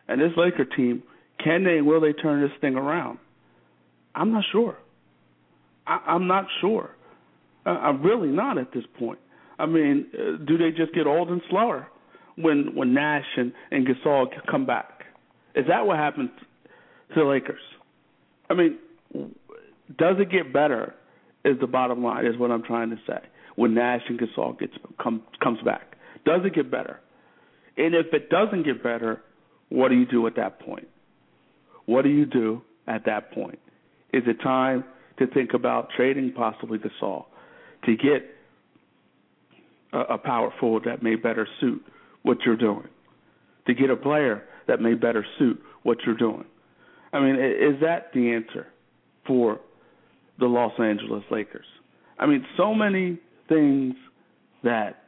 And 0.09 0.19
this 0.19 0.31
Laker 0.35 0.65
team, 0.65 1.01
can 1.41 1.63
they, 1.63 1.79
will 1.79 2.01
they 2.01 2.11
turn 2.11 2.41
this 2.41 2.51
thing 2.59 2.75
around? 2.75 3.19
I'm 4.13 4.33
not 4.33 4.43
sure. 4.51 4.77
I, 5.87 6.01
I'm 6.07 6.27
not 6.27 6.45
sure. 6.59 6.89
Uh, 7.65 7.69
I'm 7.69 8.03
really 8.03 8.27
not 8.27 8.57
at 8.57 8.73
this 8.73 8.83
point. 8.97 9.19
I 9.57 9.65
mean, 9.65 10.07
uh, 10.13 10.43
do 10.43 10.57
they 10.57 10.71
just 10.71 10.93
get 10.93 11.07
old 11.07 11.29
and 11.29 11.41
slower 11.49 11.87
when 12.35 12.75
when 12.75 12.93
Nash 12.93 13.25
and, 13.37 13.53
and 13.71 13.87
Gasol 13.87 14.27
come 14.49 14.65
back? 14.65 15.03
Is 15.55 15.65
that 15.69 15.85
what 15.85 15.97
happens 15.97 16.31
to 17.13 17.15
the 17.15 17.23
Lakers? 17.23 17.61
I 18.49 18.55
mean, 18.55 18.77
does 19.97 20.15
it 20.19 20.31
get 20.31 20.51
better? 20.51 20.95
Is 21.49 21.59
the 21.59 21.67
bottom 21.67 22.03
line 22.03 22.25
is 22.25 22.37
what 22.37 22.51
I'm 22.51 22.63
trying 22.63 22.89
to 22.91 22.97
say. 23.07 23.19
When 23.55 23.73
Nash 23.73 24.01
and 24.07 24.19
Gasol 24.19 24.59
gets 24.59 24.73
come, 25.01 25.23
comes 25.41 25.59
back, 25.63 25.95
does 26.25 26.41
it 26.45 26.53
get 26.53 26.69
better? 26.69 26.99
And 27.77 27.95
if 27.95 28.13
it 28.13 28.29
doesn't 28.29 28.63
get 28.63 28.83
better, 28.83 29.21
what 29.69 29.89
do 29.89 29.95
you 29.95 30.05
do 30.05 30.27
at 30.27 30.35
that 30.35 30.59
point? 30.59 30.87
What 31.85 32.03
do 32.03 32.09
you 32.09 32.25
do 32.25 32.61
at 32.87 33.05
that 33.05 33.31
point? 33.31 33.59
Is 34.13 34.23
it 34.27 34.41
time 34.41 34.83
to 35.17 35.27
think 35.27 35.53
about 35.53 35.89
trading 35.95 36.33
possibly 36.33 36.79
Gasol 36.79 37.25
to 37.85 37.95
get 37.95 38.23
a, 39.93 39.99
a 40.13 40.17
power 40.17 40.53
forward 40.59 40.83
that 40.85 41.03
may 41.03 41.15
better 41.15 41.47
suit 41.59 41.83
what 42.23 42.37
you're 42.45 42.57
doing, 42.57 42.87
to 43.67 43.73
get 43.73 43.89
a 43.89 43.95
player 43.95 44.43
that 44.67 44.81
may 44.81 44.93
better 44.93 45.25
suit 45.37 45.61
what 45.83 45.97
you're 46.05 46.17
doing. 46.17 46.45
I 47.11 47.19
mean, 47.19 47.35
is 47.35 47.81
that 47.81 48.11
the 48.13 48.33
answer 48.33 48.67
for 49.25 49.59
the 50.39 50.45
Los 50.45 50.73
Angeles 50.79 51.23
Lakers? 51.31 51.65
I 52.17 52.25
mean, 52.25 52.45
so 52.57 52.73
many 52.73 53.19
things 53.47 53.95
that 54.63 55.03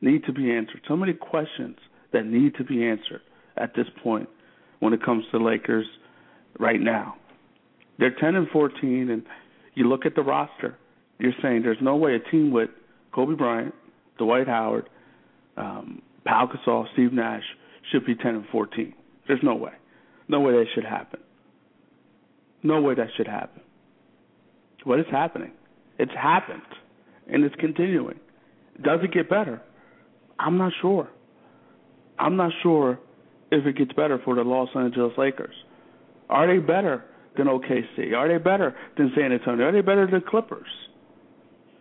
need 0.00 0.24
to 0.24 0.32
be 0.32 0.50
answered, 0.52 0.80
so 0.88 0.96
many 0.96 1.12
questions 1.12 1.76
that 2.12 2.26
need 2.26 2.54
to 2.56 2.64
be 2.64 2.84
answered 2.84 3.20
at 3.56 3.74
this 3.74 3.86
point 4.02 4.28
when 4.80 4.92
it 4.92 5.02
comes 5.04 5.24
to 5.30 5.38
Lakers 5.38 5.86
right 6.58 6.80
now. 6.80 7.16
They're 7.98 8.14
10 8.18 8.34
and 8.34 8.48
14, 8.48 9.10
and 9.10 9.22
you 9.74 9.88
look 9.88 10.06
at 10.06 10.14
the 10.14 10.22
roster, 10.22 10.76
you're 11.18 11.32
saying 11.42 11.62
there's 11.62 11.78
no 11.82 11.96
way 11.96 12.14
a 12.14 12.30
team 12.30 12.50
with 12.50 12.70
Kobe 13.14 13.34
Bryant, 13.34 13.74
Dwight 14.18 14.48
Howard, 14.48 14.88
um, 15.56 16.02
Pau 16.24 16.46
Gasol, 16.46 16.86
Steve 16.94 17.12
Nash 17.12 17.42
should 17.90 18.06
be 18.06 18.14
10 18.14 18.26
and 18.34 18.44
14. 18.50 18.94
There's 19.26 19.40
no 19.42 19.54
way. 19.54 19.72
No 20.28 20.40
way 20.40 20.52
that 20.52 20.66
should 20.74 20.84
happen. 20.84 21.20
No 22.62 22.80
way 22.80 22.94
that 22.94 23.08
should 23.16 23.26
happen. 23.26 23.62
What 24.84 25.00
is 25.00 25.06
happening? 25.10 25.52
It's 25.98 26.12
happened, 26.12 26.62
and 27.30 27.44
it's 27.44 27.54
continuing. 27.56 28.18
Does 28.82 29.00
it 29.02 29.12
get 29.12 29.28
better? 29.28 29.60
I'm 30.38 30.56
not 30.56 30.72
sure. 30.80 31.08
I'm 32.18 32.36
not 32.36 32.52
sure 32.62 32.98
if 33.50 33.66
it 33.66 33.76
gets 33.76 33.92
better 33.92 34.20
for 34.24 34.34
the 34.34 34.42
Los 34.42 34.68
Angeles 34.74 35.12
Lakers. 35.18 35.54
Are 36.28 36.46
they 36.46 36.58
better 36.58 37.04
than 37.36 37.46
OKC? 37.46 38.14
Are 38.14 38.28
they 38.28 38.42
better 38.42 38.76
than 38.96 39.12
San 39.14 39.32
Antonio? 39.32 39.66
Are 39.66 39.72
they 39.72 39.80
better 39.80 40.06
than 40.10 40.22
Clippers? 40.22 40.68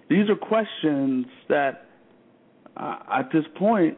These 0.09 0.29
are 0.29 0.35
questions 0.35 1.27
that, 1.49 1.85
uh, 2.75 2.97
at 3.13 3.31
this 3.31 3.45
point, 3.57 3.97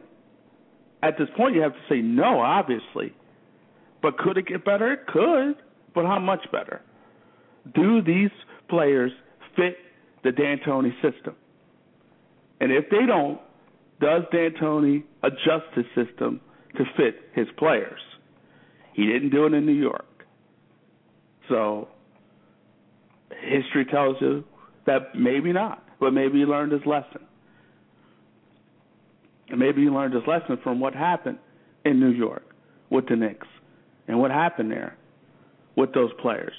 at 1.04 1.18
this 1.18 1.30
point, 1.36 1.56
you 1.56 1.62
have 1.62 1.74
to 1.74 1.80
say 1.90 2.02
no, 2.02 2.40
obviously. 2.42 3.14
But 4.02 4.18
could 4.18 4.38
it 4.38 4.48
get 4.48 4.66
better? 4.66 4.94
It 4.94 5.08
could, 5.08 5.56
but 5.96 6.06
how 6.06 6.20
much 6.20 6.42
better? 6.52 6.82
Do 7.74 8.02
these 8.02 8.30
players 8.72 9.12
fit 9.56 9.78
the 10.24 10.32
D'Antoni 10.32 10.94
system? 11.04 11.36
And 12.60 12.72
if 12.72 12.86
they 12.90 13.06
don't, 13.06 13.40
does 14.00 14.24
D'Antoni 14.34 15.04
adjust 15.22 15.76
his 15.76 15.86
system 15.94 16.42
to 16.78 16.84
fit 16.98 17.22
his 17.36 17.48
players? 17.58 18.02
He 18.94 19.06
didn't 19.06 19.30
do 19.30 19.46
it 19.46 19.54
in 19.54 19.68
New 19.68 19.80
York. 19.80 20.26
So 21.50 21.90
history 23.44 23.86
tells 23.86 24.16
you 24.20 24.44
that 24.88 25.14
maybe 25.16 25.54
not 25.54 25.84
but 26.02 26.12
maybe 26.12 26.40
he 26.40 26.46
learned 26.46 26.74
his 26.74 26.82
lesson. 26.86 27.22
And 29.50 29.60
maybe 29.60 29.84
he 29.84 29.90
learned 29.90 30.16
his 30.16 30.24
lesson 30.28 30.58
from 30.64 30.80
what 30.80 30.96
happened 30.96 31.38
in 31.86 32.00
New 32.00 32.10
York 32.10 32.44
with 32.90 33.08
the 33.08 33.16
Knicks 33.16 33.48
and 34.08 34.20
what 34.20 34.32
happened 34.32 34.72
there 34.72 34.98
with 35.76 35.94
those 35.94 36.10
players 36.20 36.56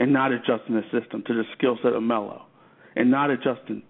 and 0.00 0.12
not 0.12 0.32
adjusting 0.32 0.74
the 0.74 0.82
system 0.90 1.22
to 1.28 1.34
the 1.34 1.44
skill 1.56 1.78
set 1.82 1.92
of 1.92 2.02
Melo 2.02 2.46
and 2.96 3.08
not 3.10 3.30
adjusting 3.30 3.82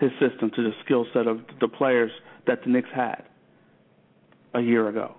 his 0.00 0.10
system 0.12 0.50
to 0.56 0.62
the 0.62 0.72
skill 0.84 1.06
set 1.12 1.26
of 1.26 1.40
the 1.60 1.68
players 1.68 2.10
that 2.46 2.60
the 2.64 2.70
Knicks 2.70 2.88
had 2.94 3.24
a 4.54 4.60
year 4.60 4.88
ago. 4.88 5.16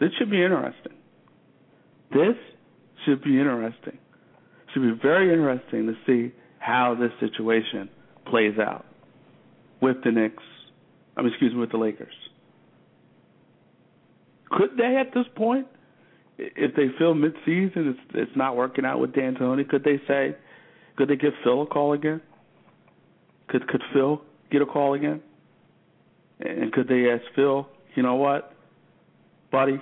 This 0.00 0.10
should 0.18 0.30
be 0.30 0.42
interesting. 0.42 0.94
This 2.10 2.34
should 3.04 3.22
be 3.22 3.38
interesting 3.38 3.98
should 4.72 4.82
be 4.82 5.02
very 5.02 5.32
interesting 5.32 5.86
to 5.86 5.94
see 6.06 6.34
how 6.58 6.96
this 6.98 7.10
situation 7.20 7.88
plays 8.26 8.58
out 8.58 8.84
with 9.80 9.96
the 10.04 10.10
Knicks. 10.10 10.42
I 11.16 11.22
mean, 11.22 11.30
excuse 11.30 11.52
me, 11.52 11.60
with 11.60 11.70
the 11.70 11.78
Lakers. 11.78 12.14
Could 14.50 14.70
they, 14.76 14.96
at 14.96 15.14
this 15.14 15.26
point, 15.36 15.66
if 16.38 16.74
they 16.76 16.86
feel 16.98 17.14
mid-season 17.14 17.96
it's 17.96 18.14
it's 18.14 18.36
not 18.36 18.56
working 18.56 18.84
out 18.84 19.00
with 19.00 19.12
D'Antoni, 19.12 19.68
could 19.68 19.84
they 19.84 20.00
say, 20.06 20.36
could 20.96 21.08
they 21.08 21.16
give 21.16 21.32
Phil 21.42 21.62
a 21.62 21.66
call 21.66 21.92
again? 21.92 22.20
Could 23.48 23.66
could 23.68 23.82
Phil 23.92 24.22
get 24.50 24.62
a 24.62 24.66
call 24.66 24.94
again? 24.94 25.20
And 26.40 26.72
could 26.72 26.86
they 26.86 27.10
ask 27.10 27.22
Phil, 27.34 27.66
you 27.96 28.02
know 28.04 28.14
what, 28.14 28.52
buddy, 29.50 29.80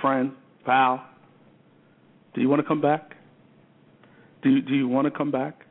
friend, 0.00 0.32
pal, 0.64 1.04
do 2.34 2.40
you 2.40 2.48
want 2.48 2.62
to 2.62 2.66
come 2.66 2.80
back? 2.80 3.14
Do 4.42 4.60
do 4.62 4.74
you 4.74 4.88
want 4.88 5.06
to 5.06 5.10
come 5.10 5.30
back? 5.30 5.66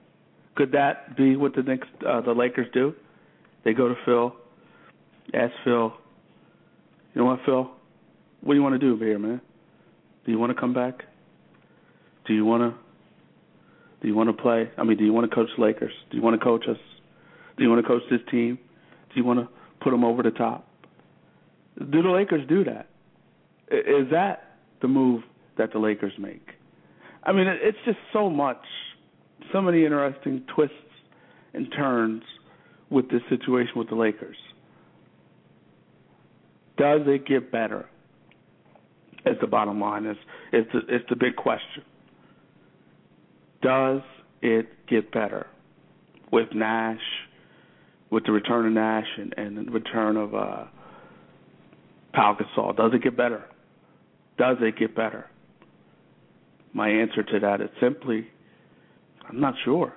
Could 0.56 0.74
that 0.74 1.18
be 1.18 1.36
what 1.36 1.56
the 1.56 1.64
next 1.64 1.90
uh, 2.08 2.22
the 2.22 2.34
Lakers 2.34 2.68
do? 2.74 2.94
They 3.64 3.74
go 3.74 3.88
to 3.88 3.96
Phil. 4.06 4.36
Ask 5.34 5.54
Phil. 5.64 5.94
You 7.14 7.22
know 7.22 7.26
what, 7.26 7.40
Phil? 7.46 7.72
What 8.42 8.54
do 8.54 8.58
you 8.58 8.64
want 8.64 8.74
to 8.74 8.80
do 8.80 8.94
over 8.94 9.06
here, 9.06 9.20
man? 9.20 9.42
Do 10.30 10.34
you 10.34 10.40
want 10.40 10.56
to 10.56 10.62
come 10.62 10.76
back? 10.76 11.06
Do 12.28 12.36
you 12.36 12.46
want 12.46 12.62
to? 12.62 12.80
Do 14.00 14.08
you 14.08 14.14
want 14.14 14.30
to 14.30 14.40
play? 14.40 14.70
I 14.78 14.84
mean, 14.84 14.96
do 14.96 15.04
you 15.04 15.12
want 15.12 15.28
to 15.28 15.36
coach 15.36 15.50
Lakers? 15.58 15.92
Do 16.12 16.18
you 16.18 16.22
want 16.22 16.40
to 16.40 16.46
coach 16.46 16.66
us? 16.70 16.78
Do 17.58 17.64
you 17.64 17.70
want 17.72 17.84
to 17.84 17.88
coach 17.88 18.04
this 18.12 18.20
team? 18.30 18.60
Do 19.10 19.20
you 19.20 19.24
want 19.24 19.40
to 19.40 19.50
put 19.82 19.90
them 19.90 20.04
over 20.04 20.22
the 20.22 20.30
top? 20.30 20.68
Do 21.80 22.04
the 22.04 22.10
Lakers 22.10 22.48
do 22.48 22.64
that? 22.66 22.90
Is 23.72 24.12
that 24.12 24.58
the 24.84 24.88
move 24.88 25.24
that 25.58 25.74
the 25.74 25.80
Lakers 25.80 26.14
make? 26.20 26.46
I 27.24 27.32
mean, 27.32 27.48
it's 27.48 27.80
just 27.84 27.98
so 28.14 28.30
much, 28.30 28.64
so 29.52 29.64
many 29.64 29.84
interesting 29.84 30.44
twists 30.56 30.76
and 31.56 31.74
turns 31.76 32.22
with 32.92 33.10
this 33.10 33.24
situation 33.30 33.74
with 33.78 33.90
the 33.90 33.96
Lakers. 33.96 34.38
Does 36.78 37.02
it 37.08 37.26
get 37.26 37.52
better? 37.52 37.90
Is 39.30 39.38
the 39.42 39.48
bottom 39.48 39.80
line 39.80 40.06
is 40.06 40.18
it's 40.52 40.70
the, 40.74 40.80
it's 40.88 41.06
the 41.10 41.16
big 41.16 41.36
question. 41.36 41.84
Does 43.62 44.02
it 44.42 44.68
get 44.88 45.12
better 45.12 45.48
with 46.32 46.48
Nash, 46.56 47.02
with 48.10 48.26
the 48.26 48.32
return 48.32 48.66
of 48.66 48.74
Nash 48.74 49.08
and, 49.18 49.34
and 49.38 49.68
the 49.68 49.72
return 49.72 50.18
of 50.18 50.34
uh, 50.34 50.66
Pau 52.14 52.38
Gasol? 52.40 52.76
Does 52.76 52.92
it 52.94 53.04
get 53.04 53.18
better? 53.18 53.44
Does 54.38 54.58
it 54.62 54.78
get 54.80 54.96
better? 54.96 55.30
My 56.74 56.90
answer 56.90 57.24
to 57.24 57.40
that 57.42 57.62
is 57.62 57.70
simply, 57.82 58.28
I'm 59.28 59.40
not 59.40 59.56
sure. 59.66 59.94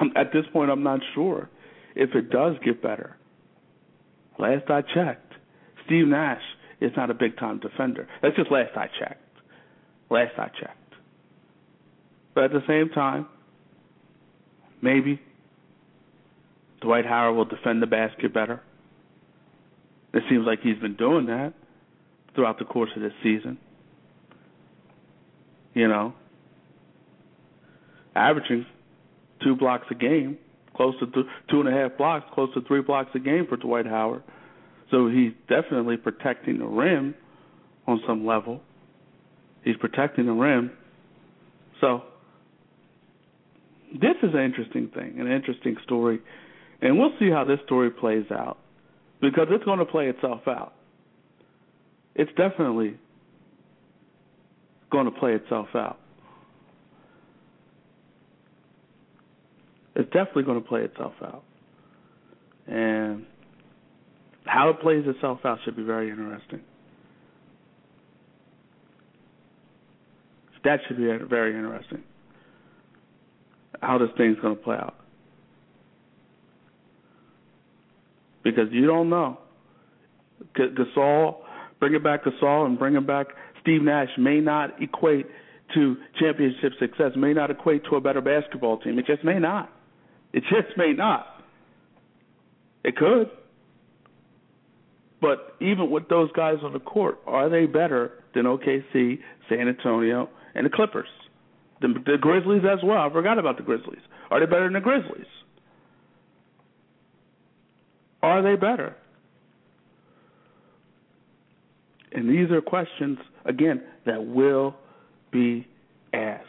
I'm, 0.00 0.12
at 0.16 0.32
this 0.32 0.44
point, 0.52 0.70
I'm 0.70 0.82
not 0.82 1.00
sure 1.14 1.50
if 1.96 2.14
it 2.14 2.30
does 2.30 2.54
get 2.64 2.82
better. 2.82 3.16
Last 4.38 4.70
I 4.70 4.82
checked, 4.82 5.32
Steve 5.84 6.06
Nash 6.06 6.42
is 6.80 6.92
not 6.96 7.10
a 7.10 7.14
big 7.14 7.36
time 7.38 7.58
defender. 7.58 8.08
That's 8.22 8.36
just 8.36 8.50
last 8.50 8.76
I 8.76 8.86
checked. 8.98 9.22
Last 10.10 10.32
I 10.38 10.48
checked. 10.48 10.94
But 12.34 12.44
at 12.44 12.50
the 12.52 12.62
same 12.68 12.90
time, 12.90 13.26
maybe 14.80 15.20
Dwight 16.80 17.04
Howard 17.04 17.36
will 17.36 17.44
defend 17.44 17.82
the 17.82 17.86
basket 17.86 18.32
better. 18.32 18.62
It 20.14 20.22
seems 20.30 20.46
like 20.46 20.60
he's 20.62 20.78
been 20.78 20.96
doing 20.96 21.26
that 21.26 21.52
throughout 22.34 22.58
the 22.58 22.64
course 22.64 22.90
of 22.96 23.02
this 23.02 23.12
season. 23.22 23.58
You 25.74 25.88
know, 25.88 26.14
averaging 28.14 28.66
two 29.42 29.54
blocks 29.54 29.86
a 29.90 29.94
game, 29.94 30.38
close 30.74 30.94
to 31.00 31.06
two 31.50 31.60
and 31.60 31.68
a 31.68 31.72
half 31.72 31.96
blocks, 31.98 32.26
close 32.32 32.52
to 32.54 32.62
three 32.62 32.82
blocks 32.82 33.10
a 33.14 33.18
game 33.18 33.46
for 33.48 33.56
Dwight 33.56 33.86
Howard. 33.86 34.22
So 34.90 35.08
he's 35.08 35.32
definitely 35.48 35.96
protecting 35.96 36.58
the 36.58 36.66
rim 36.66 37.14
on 37.86 38.00
some 38.06 38.26
level. 38.26 38.60
He's 39.62 39.76
protecting 39.76 40.26
the 40.26 40.32
rim. 40.32 40.70
So 41.80 42.02
this 43.92 44.16
is 44.22 44.30
an 44.34 44.40
interesting 44.40 44.88
thing, 44.94 45.20
an 45.20 45.30
interesting 45.30 45.76
story, 45.84 46.20
and 46.80 46.98
we'll 46.98 47.12
see 47.18 47.30
how 47.30 47.44
this 47.44 47.58
story 47.66 47.90
plays 47.90 48.24
out 48.30 48.58
because 49.20 49.48
it's 49.50 49.64
going 49.64 49.78
to 49.78 49.84
play 49.84 50.08
itself 50.08 50.42
out. 50.46 50.74
It's 52.14 52.30
definitely 52.36 52.96
going 54.90 55.04
to 55.06 55.10
play 55.10 55.32
itself 55.34 55.68
out. 55.74 55.98
It's 59.94 60.10
definitely 60.10 60.44
going 60.44 60.62
to 60.62 60.68
play 60.68 60.82
itself 60.82 61.14
out. 61.22 61.42
And 62.66 63.24
how 64.48 64.70
it 64.70 64.80
plays 64.80 65.04
itself 65.06 65.40
out 65.44 65.58
should 65.64 65.76
be 65.76 65.82
very 65.82 66.10
interesting. 66.10 66.60
That 70.64 70.80
should 70.86 70.96
be 70.96 71.06
very 71.28 71.54
interesting. 71.54 72.02
How 73.80 73.98
this 73.98 74.08
thing's 74.16 74.38
going 74.40 74.56
to 74.56 74.62
play 74.62 74.76
out. 74.76 74.96
Because 78.42 78.68
you 78.72 78.86
don't 78.86 79.08
know. 79.08 79.38
Gasol, 80.56 81.36
bringing 81.78 82.02
back 82.02 82.24
Gasol 82.24 82.66
and 82.66 82.78
bring 82.78 82.92
bringing 82.94 83.06
back 83.06 83.28
Steve 83.62 83.82
Nash 83.82 84.08
may 84.18 84.40
not 84.40 84.82
equate 84.82 85.26
to 85.74 85.96
championship 86.18 86.72
success, 86.80 87.12
may 87.16 87.32
not 87.32 87.50
equate 87.50 87.84
to 87.90 87.96
a 87.96 88.00
better 88.00 88.20
basketball 88.20 88.78
team. 88.78 88.98
It 88.98 89.06
just 89.06 89.24
may 89.24 89.38
not. 89.38 89.70
It 90.32 90.42
just 90.42 90.76
may 90.76 90.92
not. 90.92 91.26
It 92.84 92.96
could. 92.96 93.30
But 95.20 95.56
even 95.60 95.90
with 95.90 96.08
those 96.08 96.30
guys 96.32 96.58
on 96.62 96.72
the 96.72 96.78
court, 96.78 97.18
are 97.26 97.48
they 97.48 97.66
better 97.66 98.12
than 98.34 98.44
OKC, 98.44 99.18
San 99.48 99.68
Antonio, 99.68 100.28
and 100.54 100.64
the 100.64 100.70
Clippers? 100.70 101.08
The, 101.80 101.88
the 102.06 102.18
Grizzlies 102.20 102.62
as 102.64 102.78
well. 102.84 102.98
I 102.98 103.12
forgot 103.12 103.38
about 103.38 103.56
the 103.56 103.62
Grizzlies. 103.62 104.00
Are 104.30 104.40
they 104.40 104.46
better 104.46 104.64
than 104.64 104.74
the 104.74 104.80
Grizzlies? 104.80 105.26
Are 108.22 108.42
they 108.42 108.56
better? 108.56 108.96
And 112.12 112.28
these 112.28 112.50
are 112.50 112.60
questions, 112.60 113.18
again, 113.44 113.82
that 114.06 114.24
will 114.24 114.74
be 115.30 115.66
asked. 116.12 116.44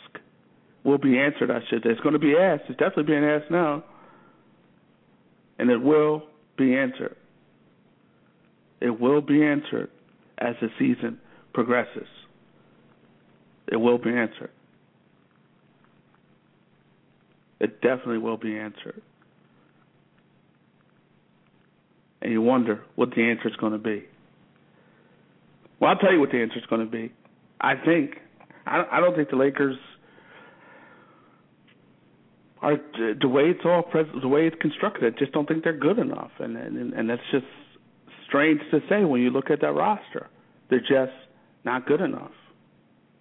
Will 0.83 0.97
be 0.97 1.19
answered, 1.19 1.51
I 1.51 1.59
should 1.69 1.83
say. 1.83 1.89
It's 1.89 2.01
going 2.01 2.13
to 2.13 2.19
be 2.19 2.35
asked. 2.35 2.63
It's 2.69 2.79
definitely 2.79 3.03
being 3.03 3.25
asked 3.25 3.51
now. 3.51 3.83
And 5.59 5.69
it 5.69 5.77
will 5.77 6.23
be 6.57 6.75
answered. 6.75 7.17
It 8.81 8.99
will 8.99 9.21
be 9.21 9.43
answered 9.43 9.89
as 10.37 10.55
the 10.61 10.69
season 10.79 11.19
progresses. 11.53 12.07
It 13.71 13.77
will 13.77 13.97
be 13.97 14.09
answered. 14.09 14.51
It 17.59 17.81
definitely 17.81 18.19
will 18.19 18.37
be 18.37 18.57
answered. 18.57 19.01
And 22.21 22.31
you 22.31 22.41
wonder 22.41 22.83
what 22.95 23.11
the 23.11 23.23
answer 23.23 23.47
is 23.47 23.55
going 23.57 23.73
to 23.73 23.79
be. 23.79 24.05
Well, 25.79 25.91
I'll 25.91 25.97
tell 25.97 26.11
you 26.11 26.19
what 26.19 26.31
the 26.31 26.41
answer 26.41 26.57
is 26.57 26.65
going 26.69 26.85
to 26.85 26.91
be. 26.91 27.11
I 27.61 27.75
think 27.75 28.15
I 28.65 28.99
don't 28.99 29.15
think 29.15 29.29
the 29.29 29.35
Lakers 29.35 29.77
are 32.61 32.75
the 33.21 33.27
way 33.27 33.43
it's 33.43 33.61
all 33.65 33.83
the 34.21 34.27
way 34.27 34.47
it's 34.47 34.55
constructed. 34.61 35.13
I 35.13 35.17
just 35.17 35.31
don't 35.31 35.47
think 35.47 35.63
they're 35.63 35.77
good 35.77 35.97
enough, 35.97 36.31
and 36.39 36.55
and 36.57 36.93
and 36.93 37.09
that's 37.09 37.21
just 37.31 37.45
strange 38.29 38.61
to 38.71 38.79
say 38.87 39.03
when 39.03 39.21
you 39.21 39.29
look 39.29 39.49
at 39.51 39.61
that 39.61 39.73
roster. 39.73 40.27
They're 40.69 40.79
just 40.79 41.11
not 41.65 41.85
good 41.85 41.99
enough. 41.99 42.31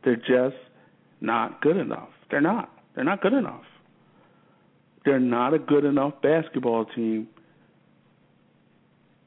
They're 0.05 0.17
just 0.17 0.57
not 1.21 1.61
good 1.61 1.77
enough. 1.77 2.11
They're 2.31 2.41
not. 2.41 2.71
They're 2.95 3.05
not 3.05 3.21
good 3.21 3.33
enough. 3.33 3.65
They're 5.05 5.19
not 5.19 5.55
a 5.55 5.59
good 5.59 5.85
enough 5.85 6.15
basketball 6.23 6.85
team. 6.85 7.29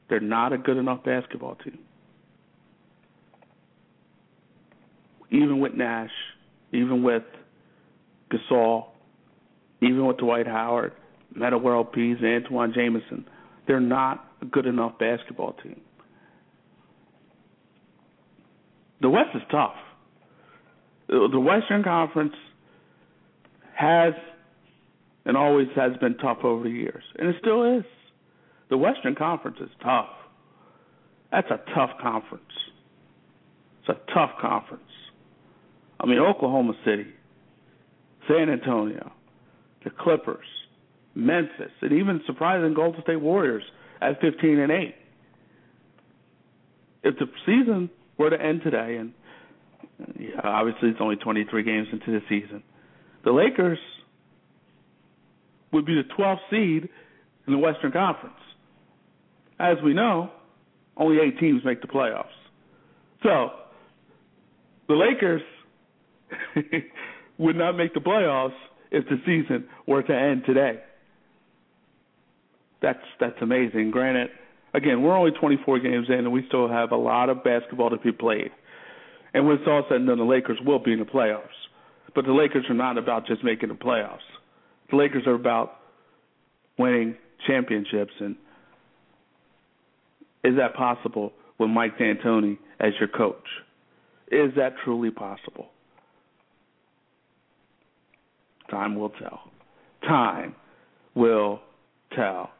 They're 0.08 0.20
not 0.20 0.52
a 0.52 0.58
good 0.58 0.76
enough 0.76 1.04
basketball 1.04 1.56
team. 1.56 1.78
Even 5.30 5.60
with 5.60 5.74
Nash, 5.74 6.10
even 6.72 7.02
with 7.02 7.22
Gasol, 8.30 8.86
even 9.80 10.06
with 10.06 10.18
Dwight 10.18 10.46
Howard, 10.46 10.92
Metta 11.34 11.56
World 11.58 11.92
Peace, 11.92 12.18
Antoine 12.22 12.72
Jamison, 12.74 13.26
they're 13.66 13.80
not 13.80 14.24
a 14.40 14.46
good 14.46 14.66
enough 14.66 14.98
basketball 14.98 15.54
team. 15.62 15.80
The 19.00 19.10
West 19.10 19.30
is 19.34 19.42
tough. 19.50 19.74
The 21.08 21.40
Western 21.40 21.82
Conference 21.82 22.34
has 23.74 24.14
and 25.24 25.36
always 25.36 25.68
has 25.76 25.96
been 25.98 26.16
tough 26.16 26.38
over 26.42 26.64
the 26.64 26.70
years, 26.70 27.02
and 27.18 27.28
it 27.28 27.36
still 27.40 27.78
is. 27.78 27.84
The 28.70 28.76
Western 28.76 29.14
Conference 29.14 29.58
is 29.60 29.70
tough. 29.82 30.08
That's 31.30 31.48
a 31.50 31.60
tough 31.74 31.90
conference. 32.00 32.44
It's 33.80 33.88
a 33.88 34.12
tough 34.14 34.30
conference. 34.40 34.82
I 36.00 36.06
mean, 36.06 36.18
Oklahoma 36.18 36.74
City, 36.84 37.06
San 38.28 38.50
Antonio, 38.50 39.12
the 39.84 39.90
Clippers, 39.90 40.46
Memphis, 41.14 41.72
and 41.80 41.92
even 41.92 42.22
surprising 42.26 42.74
Golden 42.74 43.02
State 43.02 43.20
Warriors 43.20 43.64
at 44.00 44.20
15 44.20 44.58
and 44.58 44.72
8. 44.72 44.94
If 47.04 47.14
the 47.18 47.26
season 47.46 47.90
were 48.16 48.30
to 48.30 48.40
end 48.40 48.62
today, 48.62 48.96
and 48.98 49.12
obviously 50.42 50.90
it's 50.90 51.00
only 51.00 51.16
23 51.16 51.62
games 51.62 51.88
into 51.92 52.12
the 52.12 52.20
season, 52.28 52.62
the 53.24 53.32
Lakers 53.32 53.78
would 55.72 55.86
be 55.86 55.94
the 55.94 56.08
12th 56.18 56.38
seed 56.50 56.88
in 57.46 57.52
the 57.52 57.58
Western 57.58 57.92
Conference. 57.92 58.34
As 59.58 59.76
we 59.84 59.94
know, 59.94 60.30
only 60.96 61.18
eight 61.18 61.38
teams 61.38 61.62
make 61.64 61.80
the 61.80 61.88
playoffs. 61.88 62.26
So 63.22 63.50
the 64.88 64.94
Lakers 64.94 65.42
would 67.38 67.56
not 67.56 67.72
make 67.72 67.94
the 67.94 68.00
playoffs 68.00 68.54
if 68.90 69.04
the 69.06 69.16
season 69.24 69.66
were 69.86 70.02
to 70.02 70.14
end 70.14 70.42
today. 70.46 70.80
That's 72.82 72.98
that's 73.20 73.40
amazing. 73.40 73.92
Granted, 73.92 74.30
Again, 74.74 75.02
we're 75.02 75.16
only 75.16 75.32
24 75.32 75.80
games 75.80 76.06
in, 76.08 76.14
and 76.14 76.32
we 76.32 76.44
still 76.48 76.68
have 76.68 76.92
a 76.92 76.96
lot 76.96 77.28
of 77.28 77.44
basketball 77.44 77.90
to 77.90 77.98
be 77.98 78.12
played. 78.12 78.50
And 79.34 79.46
when 79.46 79.56
it's 79.56 79.66
all 79.66 79.84
said 79.88 79.98
and 79.98 80.06
done, 80.06 80.18
the 80.18 80.24
Lakers 80.24 80.58
will 80.64 80.78
be 80.78 80.92
in 80.92 80.98
the 80.98 81.04
playoffs. 81.04 81.42
But 82.14 82.24
the 82.24 82.32
Lakers 82.32 82.64
are 82.68 82.74
not 82.74 82.98
about 82.98 83.26
just 83.26 83.44
making 83.44 83.68
the 83.68 83.74
playoffs. 83.74 84.18
The 84.90 84.96
Lakers 84.96 85.26
are 85.26 85.34
about 85.34 85.76
winning 86.78 87.16
championships. 87.46 88.12
And 88.20 88.36
is 90.44 90.56
that 90.56 90.74
possible 90.74 91.32
with 91.58 91.70
Mike 91.70 91.98
D'Antoni 91.98 92.58
as 92.80 92.92
your 92.98 93.08
coach? 93.08 93.46
Is 94.30 94.52
that 94.56 94.74
truly 94.84 95.10
possible? 95.10 95.68
Time 98.70 98.96
will 98.98 99.10
tell. 99.10 99.50
Time 100.02 100.54
will 101.14 101.60
tell. 102.16 102.50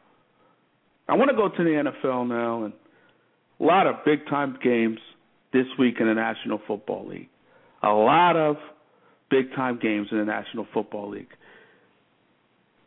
I 1.07 1.15
want 1.15 1.29
to 1.31 1.35
go 1.35 1.49
to 1.49 1.63
the 1.63 1.91
NFL 1.91 2.27
now, 2.27 2.63
and 2.63 2.73
a 3.59 3.63
lot 3.63 3.87
of 3.87 3.95
big 4.05 4.25
time 4.27 4.57
games 4.63 4.99
this 5.51 5.65
week 5.77 5.95
in 5.99 6.07
the 6.07 6.13
National 6.13 6.59
Football 6.67 7.07
League. 7.07 7.29
A 7.83 7.89
lot 7.89 8.35
of 8.35 8.57
big 9.29 9.53
time 9.55 9.79
games 9.81 10.07
in 10.11 10.17
the 10.17 10.25
National 10.25 10.65
Football 10.73 11.11
League. 11.11 11.27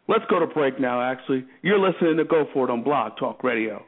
Let's 0.08 0.24
go 0.30 0.38
to 0.38 0.46
break 0.46 0.80
now, 0.80 1.02
actually. 1.02 1.44
You're 1.62 1.80
listening 1.80 2.16
to 2.18 2.24
Go 2.24 2.46
For 2.52 2.68
It 2.68 2.72
on 2.72 2.84
Blog 2.84 3.12
Talk 3.18 3.42
Radio. 3.42 3.84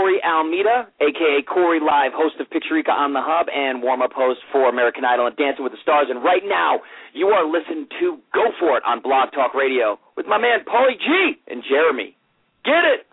Corey 0.00 0.16
Almeida, 0.24 0.88
aka 1.00 1.42
Corey 1.46 1.78
Live, 1.78 2.12
host 2.14 2.36
of 2.40 2.46
Picturica 2.48 2.88
on 2.88 3.12
the 3.12 3.20
Hub 3.20 3.48
and 3.52 3.82
warm-up 3.82 4.12
host 4.14 4.40
for 4.50 4.68
American 4.68 5.04
Idol 5.04 5.26
and 5.26 5.36
Dancing 5.36 5.62
with 5.62 5.72
the 5.72 5.78
Stars. 5.82 6.06
And 6.08 6.24
right 6.24 6.40
now, 6.46 6.80
you 7.12 7.26
are 7.28 7.44
listening 7.44 7.86
to 8.00 8.16
Go 8.32 8.44
For 8.58 8.78
It 8.78 8.82
on 8.86 9.02
Blog 9.02 9.32
Talk 9.32 9.52
Radio 9.54 9.98
with 10.16 10.24
my 10.26 10.38
man 10.38 10.60
Paulie 10.66 10.96
G 10.98 11.36
and 11.48 11.62
Jeremy. 11.68 12.16
Get 12.64 12.80
it? 12.88 13.06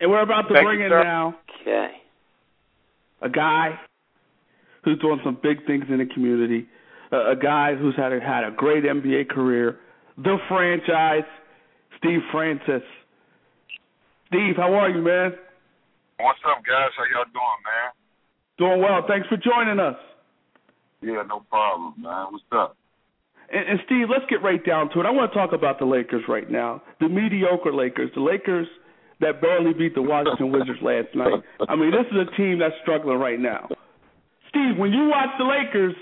And 0.00 0.10
we're 0.10 0.22
about 0.22 0.48
to 0.48 0.54
Thank 0.54 0.64
bring 0.66 0.80
you, 0.80 0.86
in 0.86 0.90
sir. 0.90 1.04
now 1.04 1.36
Okay. 1.60 1.90
a 3.20 3.28
guy 3.28 3.78
who's 4.84 4.98
doing 5.00 5.20
some 5.22 5.36
big 5.42 5.66
things 5.66 5.84
in 5.90 5.98
the 5.98 6.06
community, 6.06 6.66
a, 7.12 7.32
a 7.32 7.36
guy 7.36 7.74
who's 7.74 7.94
had 7.94 8.12
a, 8.12 8.20
had 8.20 8.44
a 8.44 8.50
great 8.56 8.84
NBA 8.84 9.28
career, 9.28 9.78
the 10.16 10.38
franchise, 10.48 11.28
Steve 11.98 12.20
Francis. 12.32 12.82
Steve, 14.32 14.56
how 14.56 14.72
are 14.72 14.88
you, 14.88 15.04
man? 15.04 15.36
What's 16.16 16.40
up, 16.48 16.64
guys? 16.64 16.88
How 16.96 17.04
y'all 17.12 17.28
doing, 17.36 17.60
man? 17.68 17.92
Doing 18.56 18.80
well. 18.80 19.04
Thanks 19.04 19.28
for 19.28 19.36
joining 19.36 19.76
us. 19.76 20.00
Yeah, 21.04 21.20
no 21.28 21.44
problem, 21.52 22.00
man. 22.00 22.32
What's 22.32 22.48
up? 22.50 22.74
And, 23.52 23.68
and 23.68 23.80
Steve, 23.84 24.08
let's 24.08 24.24
get 24.32 24.40
right 24.40 24.64
down 24.64 24.88
to 24.96 25.00
it. 25.00 25.04
I 25.04 25.12
want 25.12 25.30
to 25.30 25.36
talk 25.36 25.52
about 25.52 25.78
the 25.78 25.84
Lakers 25.84 26.24
right 26.32 26.48
now, 26.48 26.80
the 26.98 27.10
mediocre 27.12 27.76
Lakers, 27.76 28.08
the 28.14 28.24
Lakers 28.24 28.66
that 29.20 29.42
barely 29.42 29.76
beat 29.76 29.94
the 29.94 30.00
Washington 30.00 30.50
Wizards 30.56 30.80
last 30.80 31.12
night. 31.12 31.44
I 31.68 31.76
mean, 31.76 31.92
this 31.92 32.08
is 32.08 32.16
a 32.16 32.32
team 32.32 32.56
that's 32.56 32.74
struggling 32.80 33.20
right 33.20 33.38
now. 33.38 33.68
Steve, 34.48 34.80
when 34.80 34.96
you 34.96 35.12
watch 35.12 35.36
the 35.36 35.44
Lakers, 35.44 35.92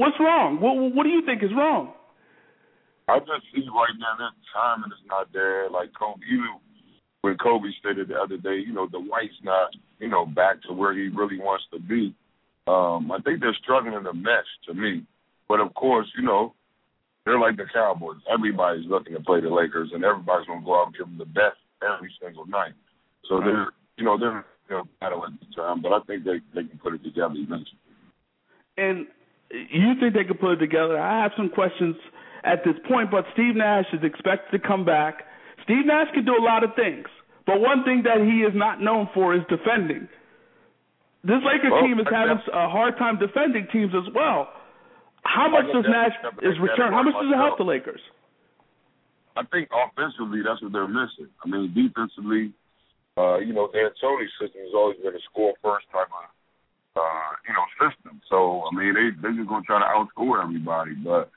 what's 0.00 0.16
wrong? 0.18 0.64
What, 0.64 0.96
what 0.96 1.04
do 1.04 1.10
you 1.10 1.20
think 1.28 1.42
is 1.42 1.52
wrong? 1.52 1.92
I 3.04 3.18
just 3.20 3.52
see 3.52 3.68
right 3.68 3.92
now 4.00 4.16
that 4.16 4.32
timing 4.48 4.96
is 4.96 5.04
not 5.04 5.28
there. 5.34 5.68
Like 5.68 5.92
Kobe, 5.92 6.24
even 6.24 6.56
when 7.22 7.36
Kobe 7.36 7.68
stated 7.78 8.08
the 8.08 8.16
other 8.16 8.36
day, 8.36 8.62
you 8.64 8.72
know, 8.72 8.86
the 8.86 8.98
Dwight's 8.98 9.34
not, 9.42 9.70
you 9.98 10.08
know, 10.08 10.24
back 10.24 10.62
to 10.62 10.72
where 10.72 10.94
he 10.94 11.08
really 11.08 11.38
wants 11.38 11.64
to 11.72 11.78
be. 11.78 12.14
Um, 12.66 13.10
I 13.10 13.18
think 13.20 13.40
they're 13.40 13.56
struggling 13.62 14.04
to 14.04 14.14
mesh 14.14 14.48
to 14.66 14.74
me. 14.74 15.04
But 15.48 15.60
of 15.60 15.74
course, 15.74 16.06
you 16.16 16.22
know, 16.22 16.54
they're 17.24 17.38
like 17.38 17.56
the 17.56 17.66
Cowboys. 17.72 18.18
Everybody's 18.32 18.86
looking 18.86 19.14
to 19.14 19.20
play 19.20 19.40
the 19.40 19.50
Lakers, 19.50 19.90
and 19.92 20.04
everybody's 20.04 20.46
going 20.46 20.60
to 20.60 20.64
go 20.64 20.80
out 20.80 20.86
and 20.88 20.96
give 20.96 21.06
them 21.06 21.18
the 21.18 21.26
best 21.26 21.58
every 21.82 22.12
single 22.22 22.46
night. 22.46 22.72
So 23.28 23.40
they're, 23.40 23.68
you 23.96 24.04
know, 24.04 24.18
they're 24.18 24.44
you 24.70 24.76
know, 24.76 24.84
battle 25.00 25.24
at 25.26 25.32
the 25.40 25.54
time, 25.54 25.82
but 25.82 25.92
I 25.92 26.00
think 26.06 26.24
they 26.24 26.40
they 26.54 26.66
can 26.66 26.78
put 26.78 26.94
it 26.94 27.02
together 27.02 27.34
eventually. 27.36 27.78
And 28.78 29.06
you 29.50 29.94
think 29.98 30.14
they 30.14 30.24
could 30.24 30.40
put 30.40 30.52
it 30.52 30.56
together? 30.60 30.98
I 30.98 31.22
have 31.22 31.32
some 31.36 31.50
questions 31.50 31.96
at 32.44 32.64
this 32.64 32.74
point, 32.88 33.10
but 33.10 33.24
Steve 33.34 33.56
Nash 33.56 33.86
is 33.92 34.00
expected 34.04 34.62
to 34.62 34.66
come 34.66 34.84
back. 34.84 35.24
Steve 35.70 35.86
Nash 35.86 36.10
can 36.10 36.26
do 36.26 36.34
a 36.34 36.42
lot 36.42 36.66
of 36.66 36.74
things, 36.74 37.06
but 37.46 37.62
one 37.62 37.86
thing 37.86 38.02
that 38.02 38.18
he 38.18 38.42
is 38.42 38.50
not 38.58 38.82
known 38.82 39.06
for 39.14 39.38
is 39.38 39.46
defending. 39.46 40.10
This 41.22 41.38
Lakers 41.46 41.70
Well, 41.70 41.86
team 41.86 42.02
is 42.02 42.10
having 42.10 42.42
a 42.50 42.66
hard 42.66 42.98
time 42.98 43.22
defending 43.22 43.70
teams 43.70 43.94
as 43.94 44.10
well. 44.10 44.50
How 45.22 45.46
much 45.46 45.70
does 45.70 45.86
Nash 45.86 46.16
is 46.42 46.58
return? 46.58 46.90
How 46.90 47.06
much 47.06 47.14
does 47.14 47.30
it 47.30 47.38
help 47.38 47.54
the. 47.54 47.62
Lakers? 47.62 48.02
I 49.36 49.46
think 49.46 49.70
offensively, 49.70 50.42
that's 50.42 50.58
what 50.58 50.74
they're 50.74 50.90
missing. 50.90 51.30
I 51.38 51.46
mean, 51.46 51.70
defensively, 51.70 52.50
uh, 53.14 53.38
you 53.38 53.54
know, 53.54 53.70
D'Antoni's 53.70 54.34
system 54.42 54.66
has 54.66 54.74
always 54.74 54.98
been 54.98 55.14
a 55.14 55.22
score 55.30 55.54
first 55.62 55.86
type 55.94 56.10
of, 56.10 56.26
uh, 56.98 57.30
you 57.46 57.54
know, 57.54 57.66
system. 57.78 58.18
So 58.26 58.66
I 58.66 58.74
mean, 58.74 58.90
they 58.98 59.14
they're 59.22 59.38
just 59.38 59.46
gonna 59.46 59.62
try 59.62 59.78
to 59.78 59.86
outscore 59.86 60.42
everybody, 60.42 60.98
but 60.98 61.30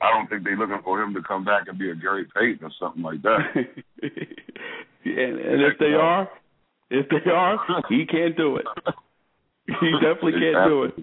I 0.00 0.10
don't 0.12 0.28
think 0.30 0.44
they're 0.44 0.56
looking 0.56 0.80
for 0.82 1.00
him 1.02 1.12
to 1.14 1.22
come 1.22 1.44
back 1.44 1.64
and 1.68 1.78
be 1.78 1.90
a 1.90 1.94
Gary 1.94 2.26
Payton 2.34 2.64
or 2.64 2.70
something 2.80 3.02
like 3.02 3.20
that. 3.22 3.38
yeah, 4.02 5.24
and 5.24 5.62
if 5.62 5.78
they 5.78 5.92
are, 5.94 6.28
if 6.90 7.06
they 7.10 7.30
are, 7.30 7.58
he 7.88 8.06
can't 8.06 8.36
do 8.36 8.56
it. 8.56 8.66
He 9.66 9.90
definitely 10.00 10.32
can't 10.40 10.68
do 10.68 10.82
it. 10.84 10.94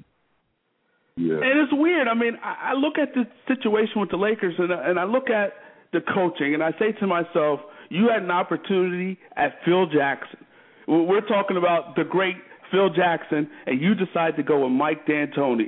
Yeah. 1.15 1.36
And 1.36 1.60
it's 1.62 1.73
weird. 1.73 2.07
I 2.07 2.13
mean, 2.13 2.38
I, 2.43 2.71
I 2.71 2.73
look 2.73 2.97
at 2.97 3.13
the 3.13 3.25
situation 3.47 4.01
with 4.01 4.10
the 4.12 4.17
Lakers, 4.17 4.55
and, 4.57 4.73
I- 4.73 4.89
and 4.89 4.99
I 4.99 5.03
look 5.05 5.29
at 5.29 5.53
the 5.93 5.99
coaching, 6.01 6.53
and 6.53 6.62
I 6.63 6.71
say 6.77 6.91
to 6.99 7.07
myself, 7.07 7.60
you 7.89 8.10
had 8.13 8.21
an 8.23 8.31
opportunity 8.31 9.17
at 9.36 9.53
Phil 9.65 9.88
Jackson. 9.88 10.39
We're 10.88 11.21
talking 11.25 11.57
about 11.57 11.95
the 11.95 12.03
great 12.03 12.36
Phil 12.71 12.89
Jackson, 12.89 13.49
and 13.65 13.81
you 13.81 13.95
decide 13.95 14.36
to 14.38 14.43
go 14.43 14.63
with 14.63 14.71
Mike 14.71 15.05
D'Antoni. 15.07 15.67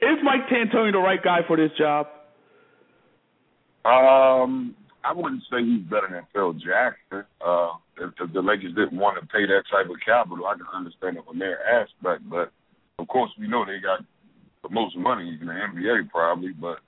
Is 0.00 0.18
Mike 0.24 0.48
D'Antoni 0.48 0.92
the 0.92 0.98
right 0.98 1.22
guy 1.22 1.40
for 1.46 1.56
this 1.56 1.70
job? 1.78 2.06
Um, 3.84 4.74
I 5.02 5.12
wouldn't 5.12 5.42
say 5.50 5.64
he's 5.64 5.82
better 5.82 6.08
than 6.10 6.26
Phil 6.32 6.52
Jackson. 6.52 7.24
Uh, 7.40 7.72
if, 7.96 8.12
if 8.20 8.32
the 8.32 8.42
Lakers 8.42 8.74
didn't 8.74 8.98
want 8.98 9.20
to 9.20 9.26
pay 9.26 9.46
that 9.46 9.64
type 9.70 9.88
of 9.88 9.96
capital, 10.04 10.46
I 10.46 10.54
can 10.54 10.66
understand 10.74 11.16
it 11.16 11.24
from 11.26 11.38
their 11.38 11.60
aspect. 11.66 12.28
But 12.28 12.52
of 12.98 13.08
course, 13.08 13.30
we 13.38 13.48
know 13.48 13.64
they 13.64 13.80
got 13.80 14.04
the 14.62 14.68
most 14.68 14.96
money 14.96 15.38
in 15.40 15.46
the 15.46 15.52
NBA, 15.52 16.10
probably. 16.10 16.52
But 16.52 16.78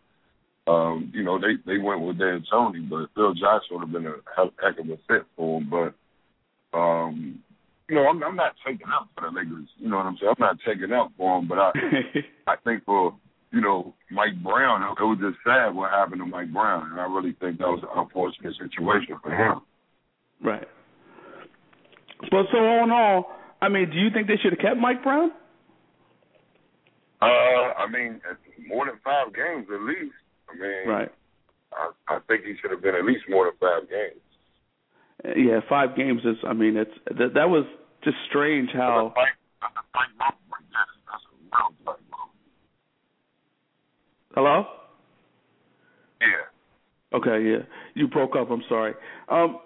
um, 0.70 1.11
you 1.14 1.22
know, 1.22 1.38
they 1.38 1.55
they 1.66 1.78
went 1.78 2.02
with 2.02 2.18
D'Antoni, 2.18 2.88
but 2.88 3.09
Phil 3.14 3.35
Jackson 3.35 3.72
would 3.72 3.81
have 3.81 3.92
been 3.92 4.07
a 4.07 4.16
heck 4.37 4.78
of 4.78 4.90
a 4.90 4.96
fit 5.09 5.26
for 5.37 5.61
him. 5.61 5.70
But 5.70 6.78
um, 6.78 7.40
you 7.88 7.96
know, 7.96 8.07
I'm, 8.07 8.22
I'm 8.22 8.37
not 8.37 8.55
taking 8.66 8.88
up 8.88 9.09
for 9.14 9.28
the 9.28 9.37
Lakers. 9.37 9.68
You 9.78 9.88
know 9.88 9.96
what 9.96 10.07
I'm 10.07 10.16
saying? 10.20 10.35
I'm 10.37 10.46
not 10.46 10.59
taking 10.66 10.92
up 10.92 11.12
for 11.16 11.38
them, 11.38 11.48
but 11.48 11.59
I, 11.59 11.72
I 12.46 12.57
think 12.64 12.85
for 12.85 13.14
you 13.52 13.60
know 13.60 13.94
Mike 14.10 14.42
Brown, 14.42 14.82
it 14.82 15.00
was 15.00 15.18
just 15.20 15.38
sad 15.44 15.74
what 15.74 15.90
happened 15.90 16.20
to 16.20 16.26
Mike 16.26 16.52
Brown, 16.52 16.90
and 16.90 17.00
I 17.00 17.04
really 17.04 17.36
think 17.40 17.58
that 17.58 17.68
was 17.68 17.82
an 17.82 17.90
unfortunate 17.94 18.54
situation 18.56 19.16
for 19.22 19.30
him. 19.30 19.60
Right. 20.42 20.66
But 22.30 22.46
so 22.50 22.58
all 22.58 22.84
in 22.84 22.90
all, 22.90 23.30
I 23.60 23.68
mean, 23.68 23.90
do 23.90 23.98
you 23.98 24.08
think 24.12 24.26
they 24.26 24.36
should 24.42 24.52
have 24.52 24.60
kept 24.60 24.78
Mike 24.80 25.02
Brown? 25.02 25.30
Uh, 27.20 27.78
I 27.78 27.86
mean, 27.90 28.20
more 28.66 28.86
than 28.86 28.98
five 29.04 29.32
games 29.34 29.66
at 29.72 29.80
least. 29.82 30.14
I 30.50 30.54
mean, 30.58 30.88
Right. 30.88 31.12
I, 31.72 32.14
I 32.14 32.18
think 32.26 32.44
he 32.44 32.54
should 32.60 32.70
have 32.70 32.82
been 32.82 32.94
at 32.94 33.04
least 33.04 33.24
more 33.28 33.46
than 33.46 33.54
five 33.60 33.88
games. 33.88 34.20
Uh, 35.24 35.38
Yeah, 35.38 35.60
five 35.68 35.96
games 35.96 36.22
is. 36.24 36.36
I 36.46 36.52
mean, 36.52 36.76
it's 36.76 36.90
that 37.06 37.34
that 37.34 37.48
was 37.48 37.64
just 38.02 38.16
strange 38.28 38.70
how. 38.72 39.12
Like, 39.16 39.38
like, 39.62 40.10
like, 40.18 40.66
that's, 40.74 40.90
that's 41.06 41.22
a 41.22 41.34
real 41.86 41.96
Hello. 44.35 44.64
yeah. 46.21 47.16
Okay, 47.18 47.45
yeah, 47.45 47.66
you 47.95 48.09
broke 48.09 48.35
up. 48.37 48.51
I'm 48.51 48.62
sorry. 48.68 48.95
Um, 49.29 49.59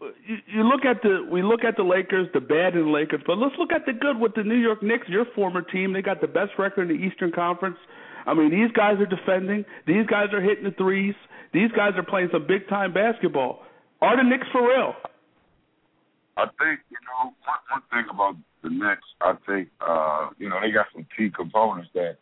you, 0.00 0.36
you 0.46 0.62
look 0.62 0.84
at 0.84 1.02
the 1.02 1.26
we 1.30 1.42
look 1.42 1.64
at 1.64 1.76
the 1.76 1.82
Lakers, 1.82 2.28
the 2.32 2.40
bad 2.40 2.74
in 2.74 2.86
the 2.86 2.90
Lakers, 2.90 3.20
but 3.26 3.36
let's 3.36 3.54
look 3.58 3.72
at 3.72 3.84
the 3.84 3.92
good 3.92 4.18
with 4.18 4.34
the 4.34 4.42
New 4.42 4.56
York 4.56 4.82
Knicks, 4.82 5.08
your 5.08 5.26
former 5.34 5.60
team. 5.60 5.92
They 5.92 6.02
got 6.02 6.20
the 6.20 6.26
best 6.26 6.52
record 6.58 6.90
in 6.90 6.96
the 6.96 7.04
Eastern 7.04 7.32
Conference. 7.32 7.76
I 8.26 8.34
mean, 8.34 8.50
these 8.50 8.72
guys 8.72 8.96
are 8.98 9.06
defending. 9.06 9.64
These 9.86 10.06
guys 10.06 10.28
are 10.32 10.40
hitting 10.40 10.64
the 10.64 10.72
threes. 10.72 11.14
These 11.52 11.70
guys 11.76 11.92
are 11.96 12.02
playing 12.02 12.30
some 12.32 12.46
big 12.46 12.68
time 12.68 12.92
basketball. 12.92 13.62
Are 14.00 14.16
the 14.16 14.28
Knicks 14.28 14.46
for 14.52 14.62
real? 14.62 14.94
I 16.36 16.44
think 16.58 16.80
you 16.90 16.98
know 17.04 17.32
one, 17.44 17.62
one 17.70 17.82
thing 17.90 18.04
about 18.10 18.36
the 18.62 18.70
Knicks. 18.70 19.08
I 19.20 19.34
think 19.46 19.68
uh, 19.80 20.30
you 20.38 20.48
know 20.48 20.60
they 20.60 20.70
got 20.70 20.86
some 20.94 21.06
key 21.16 21.30
components 21.30 21.90
that 21.94 22.16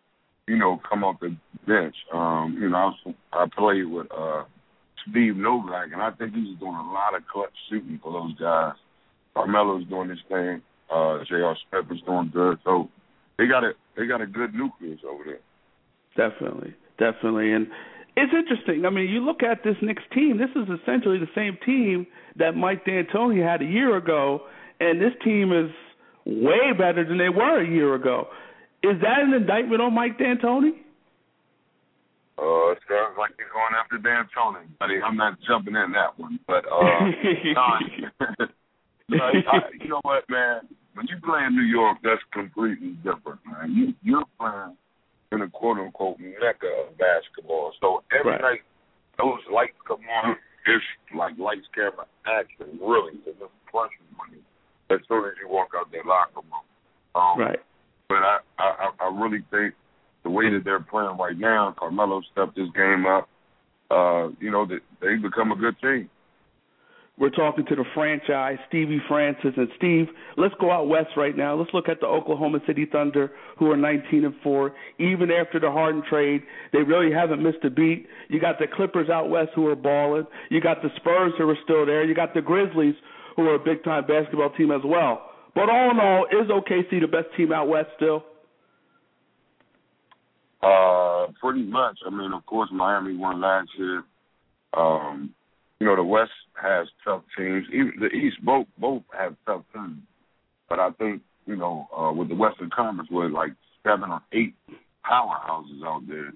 you 0.47 0.57
know 0.57 0.81
come 0.89 1.05
off 1.05 1.21
the 1.21 1.37
bench. 1.67 1.97
Um, 2.13 2.59
you 2.61 2.69
know, 2.69 2.77
I, 2.77 2.85
was, 2.87 3.15
I 3.33 3.47
played 3.57 3.87
with 3.87 4.07
uh, 4.17 4.45
Steve 5.09 5.37
Novak, 5.37 5.93
and 5.93 6.03
I 6.03 6.11
think 6.13 6.35
he's 6.35 6.59
doing 6.59 6.75
a 6.75 6.93
lot 6.93 7.15
of 7.15 7.27
clutch 7.27 7.53
shooting 7.71 8.01
for 8.03 8.13
those 8.13 8.35
guys. 8.39 8.75
Carmelo's 9.35 9.87
doing 9.89 10.11
his 10.11 10.19
thing. 10.29 10.63
Uh, 10.91 11.19
J.R. 11.29 11.57
Is 11.91 12.01
doing 12.07 12.31
good. 12.33 12.59
So 12.65 12.89
they 13.39 13.47
got 13.47 13.65
a 13.65 13.73
they 13.97 14.07
got 14.07 14.21
a 14.21 14.27
good 14.27 14.55
nucleus 14.55 15.01
over 15.09 15.25
there. 15.25 15.41
Definitely, 16.17 16.75
definitely, 16.99 17.53
and 17.53 17.67
it's 18.17 18.33
interesting. 18.33 18.85
I 18.85 18.91
mean, 18.91 19.09
you 19.09 19.25
look 19.25 19.43
at 19.43 19.65
this 19.65 19.77
Knicks 19.83 20.03
team. 20.15 20.39
This 20.39 20.51
is 20.55 20.69
essentially 20.81 21.19
the 21.19 21.31
same 21.35 21.59
team 21.67 22.07
that 22.37 22.55
Mike 22.55 22.85
D'Antoni 22.85 23.43
had 23.45 23.61
a 23.63 23.65
year 23.65 23.97
ago, 23.97 24.43
and 24.79 25.01
this 25.01 25.13
team 25.25 25.53
is 25.53 25.71
way 26.25 26.73
better 26.79 27.05
than 27.05 27.19
they 27.19 27.29
were 27.29 27.61
a 27.61 27.69
year 27.69 27.95
ago. 27.95 28.29
Is 28.85 29.01
that 29.01 29.21
an 29.23 29.33
indictment 29.33 29.81
on 29.81 29.95
Mike 29.95 30.19
D'Antoni? 30.19 30.77
Uh, 32.37 32.77
it 32.77 32.79
sounds 32.85 33.17
like 33.17 33.31
you're 33.39 33.49
going 33.49 33.73
after 33.79 33.97
D'Antoni, 33.97 34.67
buddy. 34.79 35.01
I'm 35.01 35.17
not 35.17 35.39
jumping 35.47 35.75
in 35.75 35.93
that 35.93 36.19
one, 36.19 36.39
but 36.47 36.67
uh, 36.67 37.01
no, 39.09 39.17
I, 39.25 39.61
you 39.81 39.89
know 39.89 40.01
what, 40.03 40.29
man? 40.29 40.69
When 40.95 41.07
you 41.07 41.17
play 41.25 41.45
in 41.47 41.55
New 41.57 41.63
York, 41.63 41.99
that's 42.03 42.23
completely 42.33 42.99
different, 43.03 43.41
man. 43.47 43.73
You 43.73 43.95
you're 44.03 44.25
playing 44.39 44.77
in 45.33 45.43
a 45.43 45.49
quote 45.49 45.79
unquote 45.79 46.19
mecca 46.19 46.87
of 46.87 46.99
basketball. 46.99 47.73
So 47.81 48.03
every 48.13 48.33
Right. 48.33 48.41
night 48.41 48.63
those 49.19 49.41
lights 49.53 49.79
come 49.87 50.03
on, 50.25 50.37
it's 50.67 50.85
like 51.17 51.39
lights, 51.39 51.67
camera, 51.75 52.07
action. 52.27 52.79
Really, 52.81 53.15
it's 53.27 53.39
pressure 53.71 54.05
on 54.21 54.33
you 54.33 54.43
as 54.91 55.01
soon 55.09 55.25
as 55.25 55.35
you 55.41 55.49
walk 55.49 55.71
out 55.77 55.91
that 55.93 56.07
locker 56.07 56.43
room. 56.43 56.67
Um, 57.15 57.39
right. 57.39 57.61
But 58.09 58.19
I, 58.19 58.39
I 58.59 58.91
I 59.01 59.21
really 59.21 59.45
think 59.51 59.75
the 60.23 60.31
way 60.31 60.51
that 60.51 60.65
they're 60.65 60.81
playing 60.81 61.17
right 61.19 61.39
now, 61.39 61.75
Carmelo 61.79 62.23
stepped 62.33 62.57
his 62.57 62.69
game 62.75 63.07
up. 63.07 63.29
Uh, 63.91 64.29
you 64.41 64.51
know 64.51 64.67
that 64.67 64.81
they 65.01 65.17
become 65.17 65.53
a 65.53 65.57
good 65.57 65.77
team. 65.81 66.09
We're 67.17 67.31
talking 67.31 67.65
to 67.67 67.77
the 67.77 67.85
franchise, 67.95 68.59
Stevie 68.67 69.01
Francis 69.07 69.53
and 69.57 69.69
Steve. 69.77 70.09
Let's 70.37 70.55
go 70.61 70.73
out 70.73 70.89
west 70.89 71.11
right 71.17 71.37
now. 71.37 71.55
Let's 71.55 71.73
look 71.73 71.89
at 71.89 72.01
the 72.01 72.07
Oklahoma 72.07 72.59
City 72.67 72.87
Thunder, 72.91 73.31
who 73.57 73.71
are 73.71 73.77
19 73.77 74.25
and 74.25 74.35
four. 74.43 74.73
Even 74.99 75.31
after 75.31 75.61
the 75.61 75.71
Harden 75.71 76.03
trade, 76.11 76.43
they 76.73 76.81
really 76.81 77.15
haven't 77.15 77.41
missed 77.41 77.63
a 77.63 77.71
beat. 77.71 78.09
You 78.29 78.41
got 78.41 78.59
the 78.59 78.67
Clippers 78.67 79.11
out 79.11 79.31
west 79.31 79.51
who 79.55 79.69
are 79.69 79.77
balling. 79.77 80.27
You 80.51 80.61
got 80.61 80.83
the 80.83 80.89
Spurs 80.97 81.33
who 81.39 81.49
are 81.49 81.59
still 81.63 81.87
there. 81.87 82.05
You 82.05 82.17
got 82.17 82.35
the 82.35 82.43
Grizzlies 82.43 82.97
who 83.37 83.47
are 83.47 83.55
a 83.55 83.61
big 83.61 83.85
time 83.85 84.07
basketball 84.09 84.51
team 84.51 84.73
as 84.73 84.83
well. 84.85 85.31
But 85.55 85.71
all 85.71 85.91
in 85.91 86.01
all, 86.01 86.27
is 86.31 86.49
OKC 86.51 87.01
the 87.01 87.07
best 87.07 87.29
team 87.37 87.53
out 87.53 87.69
west 87.69 87.91
still? 87.97 88.25
Uh, 90.63 91.27
pretty 91.41 91.63
much. 91.63 91.99
I 92.07 92.11
mean, 92.11 92.33
of 92.33 92.45
course, 92.47 92.71
Miami 92.73 93.17
won 93.17 93.41
last 93.41 93.69
year. 93.79 94.03
Um, 94.77 95.35
you 95.79 95.87
know, 95.87 95.97
the 95.97 96.03
West 96.03 96.33
has 96.61 96.89
tough 97.05 97.23
teams. 97.37 97.67
Even 97.73 97.93
the 98.01 98.07
East, 98.07 98.37
both 98.43 98.67
both 98.79 99.03
have 99.17 99.37
tough 99.47 99.63
teams. 99.75 99.99
But 100.69 100.81
I 100.81 100.91
think 100.93 101.23
you 101.47 101.57
know, 101.57 101.87
uh, 101.97 102.13
with 102.13 102.29
the 102.29 102.35
Western 102.35 102.71
Conference, 102.71 103.11
with 103.11 103.31
like 103.31 103.53
seven 103.85 104.11
or 104.11 104.23
eight 104.33 104.55
powerhouses 105.05 105.85
out 105.85 106.03
there, 106.09 106.33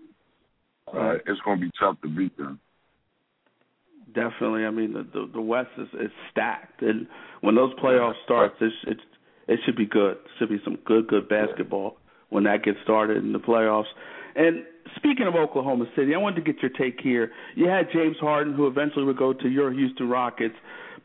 uh, 0.89 1.15
it's 1.27 1.41
going 1.45 1.61
to 1.61 1.67
be 1.67 1.73
tough 1.81 1.97
to 2.03 2.09
beat 2.09 2.37
them. 2.37 2.61
Definitely. 4.15 4.65
I 4.65 4.71
mean, 4.71 4.93
the 4.95 5.03
the, 5.03 5.31
the 5.35 5.41
West 5.41 5.71
is, 5.77 5.89
is 6.01 6.11
stacked, 6.31 6.83
and 6.83 7.07
when 7.43 7.55
those 7.55 7.73
playoffs 7.75 8.15
start, 8.25 8.53
it's 8.61 8.75
it's 8.87 9.01
it 9.47 9.61
should 9.65 9.77
be 9.77 9.87
good. 9.87 10.13
It 10.13 10.31
should 10.39 10.49
be 10.49 10.61
some 10.65 10.79
good 10.85 11.09
good 11.09 11.29
basketball 11.29 11.97
when 12.31 12.45
that 12.45 12.63
gets 12.65 12.79
started 12.85 13.19
in 13.19 13.33
the 13.33 13.39
playoffs. 13.39 13.87
And 14.35 14.65
speaking 14.97 15.27
of 15.27 15.35
Oklahoma 15.35 15.87
City, 15.97 16.15
I 16.15 16.19
wanted 16.19 16.45
to 16.45 16.53
get 16.53 16.63
your 16.63 16.71
take 16.71 17.01
here. 17.03 17.33
You 17.55 17.69
had 17.69 17.89
James 17.93 18.17
Harden, 18.21 18.55
who 18.55 18.67
eventually 18.67 19.05
would 19.05 19.19
go 19.19 19.33
to 19.33 19.49
your 19.49 19.73
Houston 19.73 20.09
Rockets, 20.09 20.55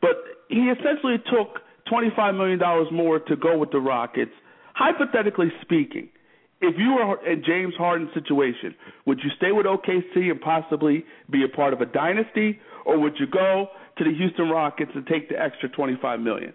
but 0.00 0.16
he 0.48 0.70
essentially 0.70 1.16
took 1.30 1.60
twenty 1.88 2.08
five 2.16 2.34
million 2.34 2.58
dollars 2.58 2.88
more 2.92 3.18
to 3.18 3.36
go 3.36 3.58
with 3.58 3.70
the 3.70 3.80
Rockets. 3.80 4.32
Hypothetically 4.74 5.52
speaking, 5.62 6.08
if 6.64 6.74
you 6.78 6.94
were 6.94 7.26
in 7.26 7.42
James 7.44 7.74
Harden's 7.76 8.12
situation, 8.14 8.74
would 9.06 9.20
you 9.22 9.30
stay 9.36 9.52
with 9.52 9.66
OKC 9.66 10.30
and 10.30 10.40
possibly 10.40 11.04
be 11.30 11.44
a 11.44 11.48
part 11.48 11.72
of 11.72 11.80
a 11.80 11.86
dynasty, 11.86 12.58
or 12.84 12.98
would 12.98 13.14
you 13.18 13.26
go 13.26 13.68
to 13.98 14.04
the 14.04 14.14
Houston 14.14 14.48
Rockets 14.48 14.90
and 14.94 15.06
take 15.06 15.28
the 15.28 15.40
extra 15.40 15.68
twenty 15.68 15.96
five 16.00 16.20
million? 16.20 16.52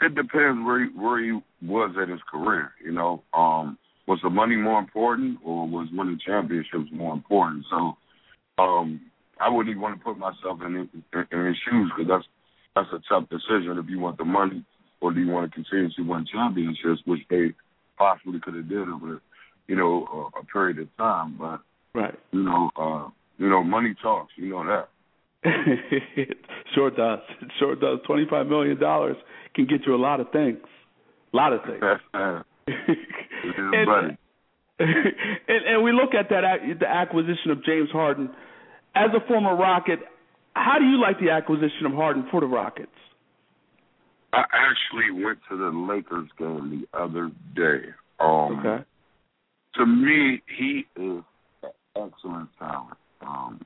It 0.00 0.14
depends 0.14 0.64
where 0.66 0.84
he, 0.84 0.90
where 0.96 1.22
he 1.22 1.40
was 1.62 1.94
at 2.00 2.08
his 2.08 2.20
career. 2.30 2.72
You 2.84 2.92
know, 2.92 3.22
um, 3.32 3.78
was 4.06 4.18
the 4.22 4.30
money 4.30 4.56
more 4.56 4.78
important, 4.78 5.38
or 5.44 5.66
was 5.68 5.88
winning 5.92 6.18
championships 6.24 6.90
more 6.92 7.14
important? 7.14 7.64
So, 7.70 7.96
um, 8.58 9.00
I 9.40 9.48
wouldn't 9.48 9.70
even 9.70 9.82
want 9.82 9.98
to 9.98 10.04
put 10.04 10.18
myself 10.18 10.60
in 10.64 10.88
in, 11.12 11.26
in 11.30 11.46
his 11.46 11.56
shoes 11.68 11.92
because 11.96 12.08
that's 12.08 12.26
that's 12.74 12.92
a 12.92 13.02
tough 13.08 13.28
decision. 13.28 13.78
If 13.78 13.88
you 13.88 14.00
want 14.00 14.18
the 14.18 14.24
money, 14.24 14.64
or 15.00 15.12
do 15.12 15.20
you 15.20 15.30
want 15.30 15.50
to 15.50 15.54
continue 15.54 15.90
to 15.96 16.02
win 16.02 16.26
championships, 16.32 17.02
which 17.06 17.20
they 17.30 17.54
possibly 17.96 18.40
could 18.40 18.54
have 18.54 18.68
did 18.68 18.88
over, 18.88 19.20
you 19.66 19.76
know, 19.76 20.30
a, 20.34 20.40
a 20.40 20.44
period 20.44 20.78
of 20.78 20.88
time. 20.96 21.36
But 21.38 21.60
Right. 21.94 22.14
you 22.32 22.42
know, 22.42 22.70
uh, 22.76 23.08
you 23.38 23.48
know, 23.50 23.62
money 23.62 23.94
talks. 24.02 24.32
You 24.36 24.50
know 24.50 24.64
that. 24.66 24.88
it 25.44 26.38
sure 26.74 26.90
does. 26.90 27.20
It 27.40 27.50
sure 27.58 27.74
does. 27.76 27.98
Twenty 28.06 28.26
five 28.30 28.46
million 28.46 28.78
dollars 28.78 29.16
can 29.54 29.66
get 29.66 29.80
you 29.86 29.94
a 29.94 29.96
lot 29.96 30.20
of 30.20 30.30
things. 30.30 30.58
A 31.32 31.36
lot 31.36 31.52
of 31.52 31.60
things. 31.64 31.82
and, 32.66 34.16
and 34.78 35.66
and 35.66 35.84
we 35.84 35.92
look 35.92 36.14
at 36.14 36.30
that 36.30 36.44
the 36.78 36.88
acquisition 36.88 37.50
of 37.50 37.64
James 37.64 37.90
Harden 37.90 38.30
as 38.94 39.10
a 39.14 39.26
former 39.26 39.54
Rocket. 39.56 39.98
How 40.54 40.78
do 40.78 40.84
you 40.84 41.00
like 41.00 41.18
the 41.18 41.30
acquisition 41.30 41.86
of 41.86 41.92
Harden 41.92 42.26
for 42.30 42.40
the 42.40 42.46
Rockets? 42.46 42.90
I 44.32 44.44
actually 44.52 45.22
went 45.22 45.38
to 45.50 45.56
the 45.56 45.68
Lakers 45.68 46.28
game 46.38 46.86
the 46.92 46.98
other 46.98 47.30
day. 47.54 47.90
Um, 48.18 48.60
Okay. 48.60 48.84
To 49.76 49.86
me, 49.86 50.42
he 50.58 50.84
is 50.96 51.22
an 51.62 51.70
excellent 51.96 52.50
talent. 52.58 52.98
Um, 53.26 53.64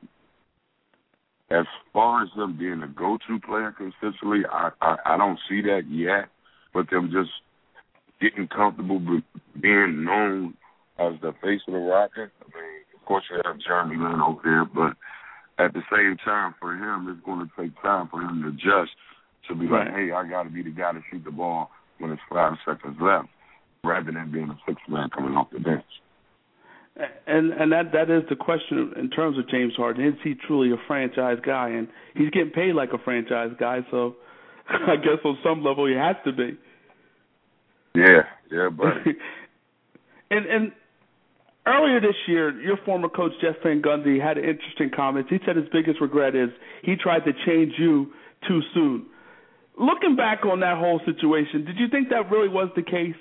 as 1.51 1.67
far 1.93 2.23
as 2.23 2.29
them 2.37 2.57
being 2.57 2.83
a 2.83 2.89
go-to 2.89 3.41
player 3.41 3.73
consistently, 3.77 4.43
I, 4.51 4.71
I 4.81 4.97
I 5.05 5.17
don't 5.17 5.39
see 5.49 5.63
that 5.63 5.83
yet. 5.91 6.29
But 6.73 6.91
them 6.91 7.11
just 7.13 7.31
getting 8.21 8.49
comfortable 8.49 8.99
with 8.99 9.25
being 9.61 10.05
known 10.05 10.55
as 10.99 11.15
the 11.23 11.33
face 11.43 11.61
of 11.67 11.75
the 11.75 11.81
Rockets. 11.81 12.33
I 12.41 12.45
mean, 12.45 12.83
of 12.95 13.05
course 13.07 13.25
you 13.31 13.41
have 13.45 13.59
Jeremy 13.59 13.97
Lin 13.97 14.21
over 14.21 14.41
there, 14.45 14.65
but 14.65 14.97
at 15.63 15.73
the 15.73 15.83
same 15.91 16.17
time, 16.25 16.55
for 16.61 16.75
him, 16.75 17.09
it's 17.09 17.25
going 17.25 17.41
to 17.41 17.51
take 17.61 17.81
time 17.83 18.09
for 18.09 18.21
him 18.21 18.43
to 18.43 18.49
adjust 18.49 18.93
to 19.49 19.55
be 19.55 19.67
like, 19.67 19.89
hey, 19.89 20.11
I 20.13 20.29
got 20.29 20.45
to 20.45 20.51
be 20.51 20.63
the 20.63 20.71
guy 20.71 20.93
to 20.93 21.01
shoot 21.11 21.25
the 21.25 21.31
ball 21.31 21.71
when 21.99 22.11
it's 22.11 22.23
five 22.31 22.55
seconds 22.67 22.97
left, 23.01 23.29
rather 23.85 24.13
than 24.13 24.31
being 24.31 24.51
a 24.51 24.59
six 24.67 24.81
man 24.89 25.09
coming 25.11 25.35
off 25.35 25.49
the 25.53 25.61
bench. 25.61 25.85
And 27.27 27.53
and 27.53 27.73
that 27.73 27.93
that 27.93 28.11
is 28.11 28.23
the 28.31 28.37
question 28.37 28.95
in 28.99 29.11
terms 29.11 29.39
of 29.39 29.49
James 29.51 29.75
Harden. 29.77 30.07
Is 30.07 30.15
he 30.25 30.35
truly 30.47 30.73
a 30.73 30.81
franchise 30.87 31.39
guy? 31.45 31.69
And 31.69 31.89
he's 32.15 32.31
getting 32.31 32.51
paid 32.51 32.75
like 32.75 32.91
a 32.95 32.99
franchise 32.99 33.51
guy, 33.61 33.81
so 33.91 34.17
I 34.69 34.97
guess 34.97 35.21
on 35.25 35.37
some 35.45 35.63
level 35.63 35.87
he 35.87 35.95
has 35.95 36.17
to 36.25 36.33
be. 36.33 36.57
Yeah, 37.95 38.23
yeah, 38.51 38.69
buddy. 38.71 39.17
and 40.31 40.47
and 40.47 40.73
earlier 41.67 42.01
this 42.01 42.17
year, 42.27 42.59
your 42.61 42.79
former 42.87 43.11
coach 43.11 43.33
Jeff 43.43 43.57
Van 43.63 43.83
Gundy 43.83 44.23
had 44.23 44.39
an 44.39 44.45
interesting 44.45 44.91
comment. 44.95 45.27
He 45.29 45.39
said 45.45 45.57
his 45.57 45.67
biggest 45.71 46.01
regret 46.01 46.35
is 46.35 46.49
he 46.83 46.97
tried 46.97 47.25
to 47.25 47.33
change 47.47 47.75
you 47.79 48.13
too 48.49 48.61
soon. 48.73 49.07
Looking 49.79 50.17
back 50.17 50.45
on 50.45 50.61
that 50.61 50.79
whole 50.79 51.01
situation, 51.05 51.65
did 51.65 51.77
you 51.79 51.89
think 51.91 52.09
that 52.09 52.31
really 52.31 52.49
was 52.49 52.71
the 52.75 52.83
case? 52.83 53.21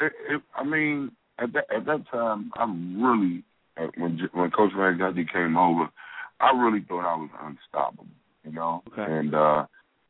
It, 0.00 0.12
it, 0.28 0.42
I 0.54 0.64
mean, 0.64 1.10
at 1.38 1.52
that 1.54 1.64
at 1.74 1.86
that 1.86 2.04
time, 2.10 2.52
I 2.54 2.64
really 2.64 3.42
uh, 3.76 3.88
when 3.96 4.18
when 4.32 4.50
Coach 4.50 4.72
Van 4.76 4.98
Gundy 4.98 5.30
came 5.30 5.56
over, 5.56 5.88
I 6.40 6.52
really 6.52 6.84
thought 6.86 7.04
I 7.04 7.16
was 7.16 7.30
unstoppable. 7.40 8.06
You 8.44 8.52
know, 8.52 8.82
okay. 8.92 9.10
and 9.10 9.34
uh 9.34 9.66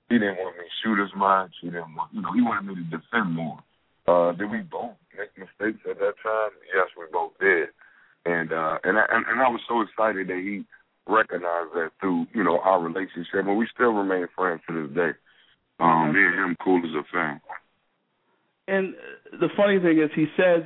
he 0.09 0.19
didn't 0.19 0.37
want 0.39 0.57
me 0.57 0.62
to 0.62 0.77
shoot 0.83 1.03
as 1.03 1.11
much. 1.17 1.51
He 1.61 1.69
didn't 1.69 1.95
want, 1.95 2.15
you 2.15 2.23
know, 2.23 2.33
he 2.33 2.41
wanted 2.41 2.69
me 2.69 2.75
to 2.77 2.97
defend 2.97 3.35
more. 3.35 3.59
Uh, 4.07 4.33
did 4.33 4.51
we 4.51 4.59
both 4.62 4.95
make 5.19 5.35
mistakes 5.35 5.83
at 5.91 5.99
that 5.99 6.15
time? 6.23 6.55
Yes, 6.71 6.87
we 6.97 7.05
both 7.11 7.33
did. 7.41 7.75
And 8.25 8.53
uh, 8.53 8.79
and 8.85 8.99
I, 8.99 9.05
and, 9.11 9.27
and 9.27 9.41
I 9.43 9.49
was 9.49 9.61
so 9.67 9.83
excited 9.83 10.29
that 10.29 10.39
he 10.39 10.65
recognized 11.07 11.73
that 11.75 11.90
through 12.01 12.27
you 12.35 12.45
know 12.45 12.59
our 12.61 12.83
relationship, 12.83 13.47
and 13.47 13.57
we 13.57 13.66
still 13.73 13.92
remain 13.92 14.27
friends 14.35 14.61
to 14.69 14.87
this 14.87 14.95
day. 14.95 15.11
Um, 15.79 16.12
me 16.12 16.25
and 16.25 16.35
him 16.35 16.57
cool 16.62 16.79
as 16.79 16.95
a 16.95 17.05
fan. 17.12 17.40
And 18.69 18.95
the 19.33 19.49
funny 19.57 19.79
thing 19.79 19.99
is, 19.99 20.11
he 20.14 20.27
says 20.37 20.62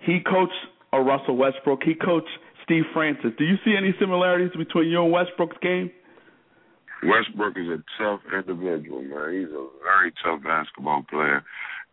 he 0.00 0.20
coached 0.20 0.52
a 0.92 1.00
Russell 1.00 1.36
Westbrook. 1.36 1.82
He 1.82 1.94
coached 1.94 2.28
Steve 2.62 2.84
Francis. 2.92 3.32
Do 3.36 3.44
you 3.44 3.56
see 3.64 3.74
any 3.76 3.94
similarities 3.98 4.52
between 4.56 4.88
you 4.88 5.02
and 5.02 5.12
Westbrook's 5.12 5.56
game? 5.60 5.90
Westbrook 7.02 7.56
is 7.56 7.68
a 7.68 7.82
tough 7.98 8.20
individual, 8.32 9.02
man. 9.02 9.32
He's 9.32 9.52
a 9.52 9.66
very 9.82 10.12
tough 10.22 10.42
basketball 10.42 11.04
player, 11.10 11.42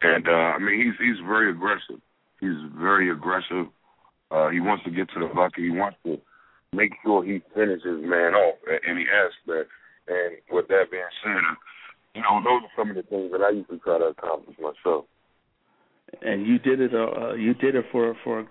and 0.02 0.28
uh, 0.28 0.56
I 0.56 0.60
mean 0.60 0.80
he's 0.80 0.96
he's 1.00 1.20
very 1.26 1.52
aggressive. 1.52 2.00
He's 2.40 2.58
very 2.78 3.12
aggressive. 3.12 3.68
Uh, 4.30 4.50
he 4.50 4.60
wants 4.60 4.84
to 4.86 4.92
get 4.92 5.10
to 5.14 5.20
the 5.20 5.34
bucket. 5.34 5.64
He 5.64 5.70
wants 5.70 5.98
to 6.06 6.22
make 6.74 6.92
sure 7.04 7.24
he 7.24 7.42
finishes 7.54 8.02
man 8.04 8.34
off 8.34 8.56
at 8.68 8.82
any 8.90 9.06
aspect. 9.10 9.70
And 10.08 10.38
with 10.52 10.68
that 10.68 10.92
being 10.92 11.04
said, 11.24 11.42
you 12.16 12.22
know 12.22 12.42
those 12.44 12.64
are 12.64 12.76
some 12.78 12.90
of 12.90 12.96
the 12.96 13.04
things 13.04 13.32
that 13.32 13.42
I 13.42 13.52
usually 13.52 13.80
try 13.80 14.00
to 14.00 14.06
accomplish 14.06 14.58
myself. 14.60 15.06
And 16.22 16.46
you 16.46 16.60
did 16.60 16.82
it. 16.82 16.94
Uh, 16.94 17.34
you 17.34 17.54
did 17.54 17.76
it 17.76 17.86
for 17.92 18.16
for 18.24 18.46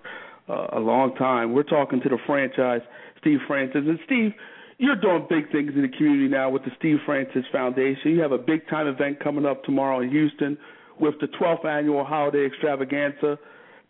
uh, 0.49 0.67
a 0.73 0.79
long 0.79 1.15
time. 1.15 1.53
We're 1.53 1.63
talking 1.63 2.01
to 2.01 2.09
the 2.09 2.17
franchise, 2.25 2.81
Steve 3.19 3.39
Francis, 3.47 3.83
and 3.85 3.99
Steve 4.05 4.33
you're 4.81 4.95
doing 4.95 5.27
big 5.29 5.51
things 5.51 5.73
in 5.75 5.83
the 5.83 5.95
community 5.95 6.27
now 6.27 6.49
with 6.49 6.63
the 6.63 6.71
Steve 6.79 6.97
Francis 7.05 7.45
Foundation. 7.51 8.13
You 8.17 8.21
have 8.21 8.31
a 8.31 8.39
big 8.39 8.67
time 8.67 8.87
event 8.87 9.19
coming 9.19 9.45
up 9.45 9.63
tomorrow 9.63 9.99
in 10.01 10.09
Houston 10.09 10.57
with 10.99 11.13
the 11.21 11.27
12th 11.27 11.65
annual 11.65 12.03
holiday 12.03 12.47
extravaganza. 12.47 13.37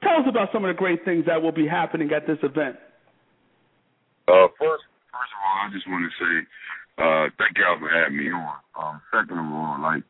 Tell 0.04 0.16
us 0.20 0.26
about 0.28 0.50
some 0.52 0.66
of 0.66 0.68
the 0.68 0.78
great 0.78 1.06
things 1.06 1.26
that 1.28 1.42
will 1.42 1.54
be 1.54 1.66
happening 1.66 2.12
at 2.12 2.28
this 2.28 2.40
event. 2.44 2.76
Uh, 4.32 4.48
first, 4.56 4.88
first 5.12 5.32
of 5.36 5.40
all, 5.44 5.58
I 5.60 5.68
just 5.76 5.88
want 5.92 6.08
to 6.08 6.14
say 6.16 6.34
uh, 7.04 7.26
thank 7.36 7.60
y'all 7.60 7.80
for 7.80 7.92
having 7.92 8.16
me 8.16 8.32
on. 8.32 8.56
Um, 8.80 9.02
second 9.12 9.44
of 9.44 9.52
all, 9.52 9.76
like 9.84 10.04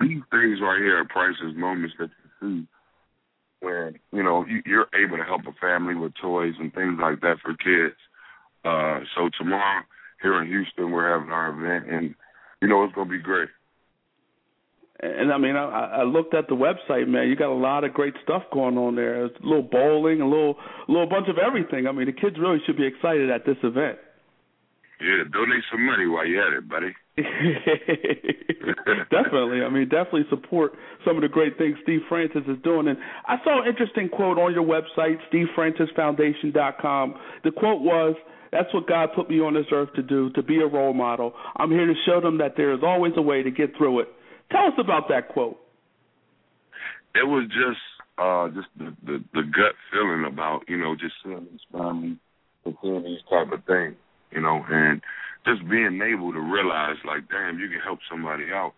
these 0.00 0.20
things 0.28 0.60
right 0.60 0.84
here 0.84 1.00
are 1.00 1.08
priceless 1.08 1.56
moments 1.56 1.96
that 1.98 2.10
you 2.12 2.28
see 2.40 2.68
when 3.64 3.96
you 4.12 4.22
know 4.22 4.44
you, 4.44 4.60
you're 4.66 4.92
able 4.92 5.16
to 5.16 5.24
help 5.24 5.48
a 5.48 5.56
family 5.56 5.94
with 5.94 6.12
toys 6.20 6.52
and 6.60 6.74
things 6.74 7.00
like 7.00 7.22
that 7.22 7.40
for 7.40 7.56
kids. 7.56 7.96
Uh, 8.64 9.00
so 9.16 9.30
tomorrow 9.38 9.82
here 10.24 10.40
in 10.40 10.48
Houston. 10.48 10.90
We're 10.90 11.12
having 11.12 11.32
our 11.32 11.50
event, 11.52 11.92
and 11.92 12.14
you 12.60 12.68
know 12.68 12.82
it's 12.84 12.94
to 12.94 13.04
be 13.04 13.18
great. 13.18 13.50
And 15.00 15.32
I 15.32 15.38
mean, 15.38 15.56
I, 15.56 16.00
I 16.00 16.02
looked 16.04 16.34
at 16.34 16.48
the 16.48 16.54
website, 16.54 17.08
man. 17.08 17.28
You 17.28 17.36
got 17.36 17.50
a 17.50 17.58
lot 17.58 17.82
of 17.84 17.92
great 17.92 18.14
stuff 18.22 18.42
going 18.52 18.78
on 18.78 18.94
there. 18.94 19.26
There's 19.26 19.42
a 19.42 19.46
little 19.46 19.62
bowling, 19.62 20.20
a 20.20 20.28
little, 20.28 20.56
a 20.88 20.90
little 20.90 21.08
bunch 21.08 21.26
of 21.28 21.36
everything. 21.36 21.86
I 21.86 21.92
mean, 21.92 22.06
the 22.06 22.12
kids 22.12 22.36
really 22.38 22.58
should 22.64 22.76
be 22.76 22.86
excited 22.86 23.28
at 23.28 23.44
this 23.44 23.56
event. 23.62 23.98
Yeah, 25.00 25.24
donate 25.32 25.64
some 25.70 25.84
money 25.84 26.06
while 26.06 26.24
you're 26.24 26.46
at 26.46 26.52
it, 26.54 26.68
buddy. 26.68 26.94
definitely. 29.10 29.62
I 29.62 29.68
mean, 29.68 29.88
definitely 29.88 30.26
support 30.30 30.72
some 31.04 31.16
of 31.16 31.22
the 31.22 31.28
great 31.28 31.58
things 31.58 31.76
Steve 31.82 32.00
Francis 32.08 32.42
is 32.48 32.56
doing. 32.62 32.88
And 32.88 32.98
I 33.26 33.36
saw 33.42 33.62
an 33.62 33.68
interesting 33.68 34.08
quote 34.08 34.38
on 34.38 34.54
your 34.54 34.64
website, 34.64 35.18
SteveFrancisFoundation.com. 35.32 37.14
The 37.42 37.50
quote 37.50 37.82
was, 37.82 38.14
that's 38.52 38.72
what 38.72 38.86
God 38.86 39.10
put 39.16 39.28
me 39.28 39.40
on 39.40 39.54
this 39.54 39.66
earth 39.72 39.92
to 39.96 40.02
do, 40.02 40.30
to 40.30 40.42
be 40.42 40.60
a 40.60 40.66
role 40.66 40.94
model. 40.94 41.34
I'm 41.56 41.70
here 41.70 41.86
to 41.86 41.94
show 42.06 42.20
them 42.20 42.38
that 42.38 42.56
there 42.56 42.72
is 42.72 42.80
always 42.84 43.12
a 43.16 43.22
way 43.22 43.42
to 43.42 43.50
get 43.50 43.76
through 43.76 44.00
it. 44.00 44.08
Tell 44.50 44.66
us 44.66 44.74
about 44.78 45.08
that 45.08 45.28
quote. 45.28 45.58
It 47.14 47.26
was 47.26 47.46
just 47.48 47.80
uh 48.18 48.48
just 48.48 48.68
the, 48.76 48.94
the 49.04 49.24
the 49.32 49.42
gut 49.42 49.74
feeling 49.92 50.24
about, 50.24 50.62
you 50.68 50.76
know, 50.76 50.94
just 50.94 51.14
seeing 51.22 51.46
these 51.50 51.60
and 51.72 52.18
seeing 52.82 53.02
these 53.04 53.20
type 53.30 53.52
of 53.52 53.64
things, 53.64 53.94
you 54.30 54.40
know, 54.40 54.64
and 54.68 55.00
just 55.46 55.68
being 55.68 56.00
able 56.00 56.32
to 56.32 56.40
realize 56.40 56.96
like, 57.06 57.28
damn, 57.28 57.58
you 57.58 57.68
can 57.68 57.80
help 57.80 57.98
somebody 58.10 58.44
out 58.52 58.72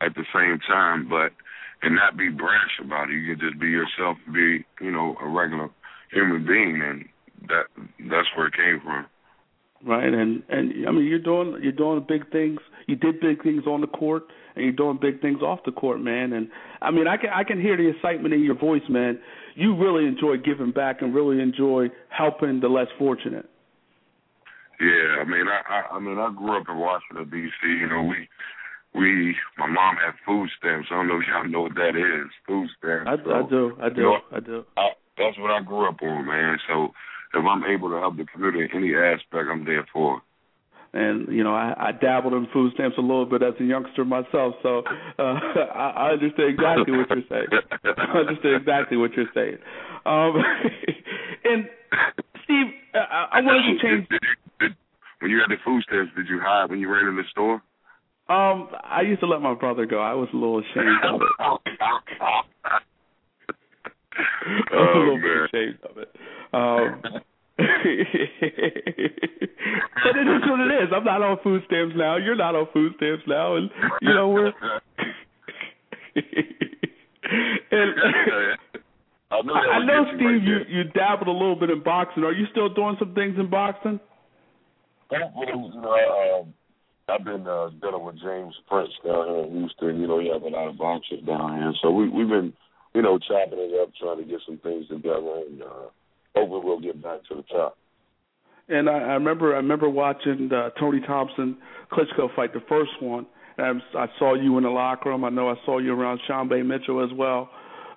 at 0.00 0.14
the 0.14 0.24
same 0.34 0.58
time, 0.66 1.08
but 1.08 1.32
and 1.82 1.94
not 1.94 2.16
be 2.16 2.28
brash 2.28 2.80
about 2.82 3.10
it. 3.10 3.14
You 3.14 3.36
can 3.36 3.48
just 3.48 3.60
be 3.60 3.68
yourself, 3.68 4.16
be, 4.32 4.64
you 4.80 4.90
know, 4.90 5.16
a 5.22 5.28
regular 5.28 5.70
human 6.10 6.46
being 6.46 6.82
and 6.82 7.04
that 7.48 7.66
that's 8.10 8.28
where 8.36 8.48
it 8.48 8.54
came 8.54 8.80
from. 8.82 9.06
Right, 9.86 10.12
and 10.12 10.42
and 10.48 10.88
I 10.88 10.90
mean 10.90 11.04
you're 11.04 11.20
doing 11.20 11.60
you're 11.62 11.70
doing 11.70 12.04
big 12.08 12.30
things. 12.32 12.58
You 12.88 12.96
did 12.96 13.20
big 13.20 13.44
things 13.44 13.62
on 13.66 13.80
the 13.80 13.86
court, 13.86 14.24
and 14.56 14.64
you're 14.64 14.74
doing 14.74 14.98
big 15.00 15.20
things 15.20 15.40
off 15.40 15.60
the 15.64 15.70
court, 15.70 16.00
man. 16.00 16.32
And 16.32 16.48
I 16.82 16.90
mean 16.90 17.06
I 17.06 17.16
can 17.16 17.30
I 17.30 17.44
can 17.44 17.60
hear 17.60 17.76
the 17.76 17.88
excitement 17.88 18.34
in 18.34 18.42
your 18.42 18.58
voice, 18.58 18.82
man. 18.88 19.20
You 19.54 19.76
really 19.76 20.06
enjoy 20.06 20.36
giving 20.38 20.72
back 20.72 21.00
and 21.00 21.14
really 21.14 21.40
enjoy 21.40 21.90
helping 22.08 22.58
the 22.58 22.66
less 22.66 22.88
fortunate. 22.98 23.46
Yeah, 24.80 25.22
I 25.22 25.24
mean 25.24 25.46
I 25.46 25.62
I, 25.68 25.96
I 25.96 26.00
mean 26.00 26.18
I 26.18 26.32
grew 26.36 26.60
up 26.60 26.66
in 26.68 26.76
Washington 26.76 27.30
D.C. 27.30 27.68
You 27.68 27.88
know 27.88 28.02
we 28.02 28.28
we 28.98 29.36
my 29.58 29.68
mom 29.68 29.94
had 29.94 30.14
food 30.26 30.50
stamps. 30.58 30.88
I 30.90 30.94
don't 30.94 31.06
know 31.06 31.20
if 31.20 31.26
y'all 31.30 31.48
know 31.48 31.62
what 31.62 31.76
that 31.76 31.94
is. 31.94 32.30
Food 32.48 32.68
stamps. 32.78 33.06
I, 33.06 33.16
so, 33.22 33.30
I 33.30 33.48
do. 33.48 33.78
I 33.80 33.88
do. 33.90 33.94
You 33.94 34.02
know, 34.02 34.18
I 34.32 34.40
do. 34.40 34.64
I, 34.76 34.88
that's 35.16 35.38
what 35.38 35.52
I 35.52 35.62
grew 35.62 35.88
up 35.88 36.02
on, 36.02 36.26
man. 36.26 36.58
So 36.66 36.88
if 37.34 37.44
I'm 37.44 37.64
able 37.64 37.90
to 37.90 37.98
help 37.98 38.16
the 38.16 38.24
community 38.24 38.64
in 38.64 38.76
any 38.76 38.94
aspect, 38.94 39.48
I'm 39.50 39.64
there 39.64 39.86
for. 39.92 40.22
And 40.92 41.28
you 41.28 41.44
know, 41.44 41.54
I, 41.54 41.74
I 41.76 41.92
dabbled 41.92 42.32
in 42.32 42.46
food 42.52 42.72
stamps 42.74 42.96
a 42.96 43.02
little 43.02 43.26
bit 43.26 43.42
as 43.42 43.54
a 43.60 43.64
youngster 43.64 44.04
myself, 44.04 44.54
so 44.62 44.82
uh, 45.18 45.22
I, 45.74 45.92
I 45.96 46.10
understand 46.12 46.50
exactly 46.50 46.96
what 46.96 47.10
you're 47.10 47.28
saying. 47.28 47.46
I 47.84 48.18
understand 48.18 48.56
exactly 48.56 48.96
what 48.96 49.12
you're 49.12 49.28
saying. 49.34 49.58
Um, 50.06 50.32
and 51.44 51.68
Steve, 52.44 52.66
I, 52.94 53.28
I 53.32 53.40
wanted 53.42 53.76
to 53.76 53.82
change. 53.82 54.08
Did 54.08 54.20
you, 54.22 54.68
did, 54.68 54.76
when 55.20 55.30
you 55.30 55.38
had 55.40 55.50
the 55.50 55.60
food 55.62 55.84
stamps, 55.86 56.12
did 56.16 56.26
you 56.26 56.40
hide 56.40 56.70
when 56.70 56.80
you 56.80 56.90
ran 56.90 57.06
in 57.06 57.16
the 57.16 57.24
store? 57.30 57.60
Um, 58.30 58.68
I 58.84 59.02
used 59.02 59.20
to 59.20 59.26
let 59.26 59.40
my 59.40 59.54
brother 59.54 59.84
go. 59.84 60.00
I 60.00 60.14
was 60.14 60.28
a 60.32 60.36
little 60.36 60.58
ashamed 60.60 61.04
of 61.04 61.20
it. 61.20 61.28
Was 64.70 64.72
a 64.72 64.76
oh 64.76 64.98
little 64.98 65.18
man. 65.18 65.22
bit 65.22 65.50
ashamed 65.54 65.78
of 65.88 65.98
it. 65.98 66.10
Um, 66.52 67.02
but 67.58 67.66
it 70.16 70.28
is 70.28 70.42
what 70.46 70.60
it 70.60 70.72
is. 70.82 70.88
I'm 70.94 71.04
not 71.04 71.22
on 71.22 71.38
food 71.42 71.62
stamps 71.66 71.94
now. 71.96 72.16
You're 72.16 72.36
not 72.36 72.54
on 72.54 72.68
food 72.72 72.92
stamps 72.96 73.24
now, 73.26 73.56
and 73.56 73.70
you 74.00 74.14
know 74.14 74.28
we're. 74.28 74.46
and 77.70 77.94
I 79.30 79.42
know, 79.42 79.54
I 79.54 79.84
know, 79.84 79.86
that 79.86 80.12
would 80.12 80.18
get 80.18 80.26
Steve, 80.26 80.42
you, 80.42 80.48
you 80.48 80.56
right 80.56 80.68
you 80.68 80.84
dabbled 80.94 81.28
a 81.28 81.32
little 81.32 81.56
bit 81.56 81.70
in 81.70 81.82
boxing. 81.82 82.24
Are 82.24 82.32
you 82.32 82.46
still 82.50 82.72
doing 82.72 82.96
some 82.98 83.14
things 83.14 83.36
in 83.38 83.50
boxing? 83.50 84.00
there. 85.10 85.30
You 85.36 85.80
know, 85.80 86.40
um, 86.40 86.54
I've 87.08 87.24
been 87.24 87.46
uh, 87.46 87.70
dealing 87.80 88.04
with 88.04 88.16
James 88.20 88.54
Prince 88.68 88.90
down 89.04 89.28
here 89.28 89.44
in 89.44 89.52
Houston. 89.58 90.00
You 90.00 90.06
know, 90.06 90.20
he 90.20 90.28
has 90.28 90.42
a 90.42 90.48
lot 90.48 90.68
of 90.68 90.78
boxers 90.78 91.24
down 91.26 91.56
here, 91.56 91.72
so 91.82 91.90
we 91.90 92.08
we've 92.08 92.28
been, 92.28 92.52
you 92.94 93.02
know, 93.02 93.18
chopping 93.18 93.58
it 93.58 93.80
up, 93.80 93.90
trying 94.00 94.18
to 94.18 94.24
get 94.24 94.40
some 94.46 94.58
things 94.58 94.88
together, 94.88 95.42
and 95.46 95.62
uh, 95.62 95.88
hopefully 96.34 96.62
we'll 96.64 96.80
get 96.80 97.02
back 97.02 97.20
to 97.28 97.36
the 97.36 97.42
top. 97.42 97.76
And 98.68 98.88
I, 98.88 98.98
I 98.98 99.14
remember 99.14 99.54
I 99.54 99.58
remember 99.58 99.88
watching 99.88 100.50
uh, 100.52 100.70
Tony 100.78 101.00
Thompson 101.06 101.56
Klitschko 101.90 102.34
fight 102.36 102.52
the 102.52 102.62
first 102.68 102.90
one. 103.00 103.26
And 103.56 103.82
I, 103.94 104.04
I 104.04 104.06
saw 104.18 104.34
you 104.34 104.56
in 104.58 104.64
the 104.64 104.70
locker 104.70 105.10
room. 105.10 105.24
I 105.24 105.30
know 105.30 105.48
I 105.48 105.54
saw 105.64 105.78
you 105.78 105.92
around 105.92 106.20
Sharmba 106.28 106.64
Mitchell 106.64 107.02
as 107.02 107.10
well. 107.16 107.50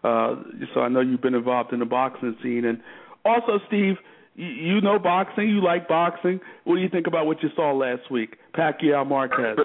Uh, 0.04 0.36
so 0.74 0.82
I 0.82 0.89
know 0.89 1.02
you've 1.02 1.22
been 1.22 1.36
involved 1.36 1.74
in 1.74 1.80
the 1.80 1.86
boxing 1.86 2.36
scene. 2.42 2.66
And 2.66 2.82
also, 3.24 3.60
Steve, 3.68 3.96
you, 4.36 4.48
you 4.48 4.82
know 4.82 4.98
boxing. 4.98 5.50
You 5.50 5.64
like 5.64 5.88
boxing. 5.88 6.39
What 6.64 6.76
do 6.76 6.82
you 6.82 6.89
think 6.89 7.08
about 7.08 7.28
what 7.28 7.44
you 7.44 7.50
saw 7.56 7.74
last 7.74 8.10
week, 8.10 8.38
Pacquiao 8.56 9.08
Marquez? 9.08 9.58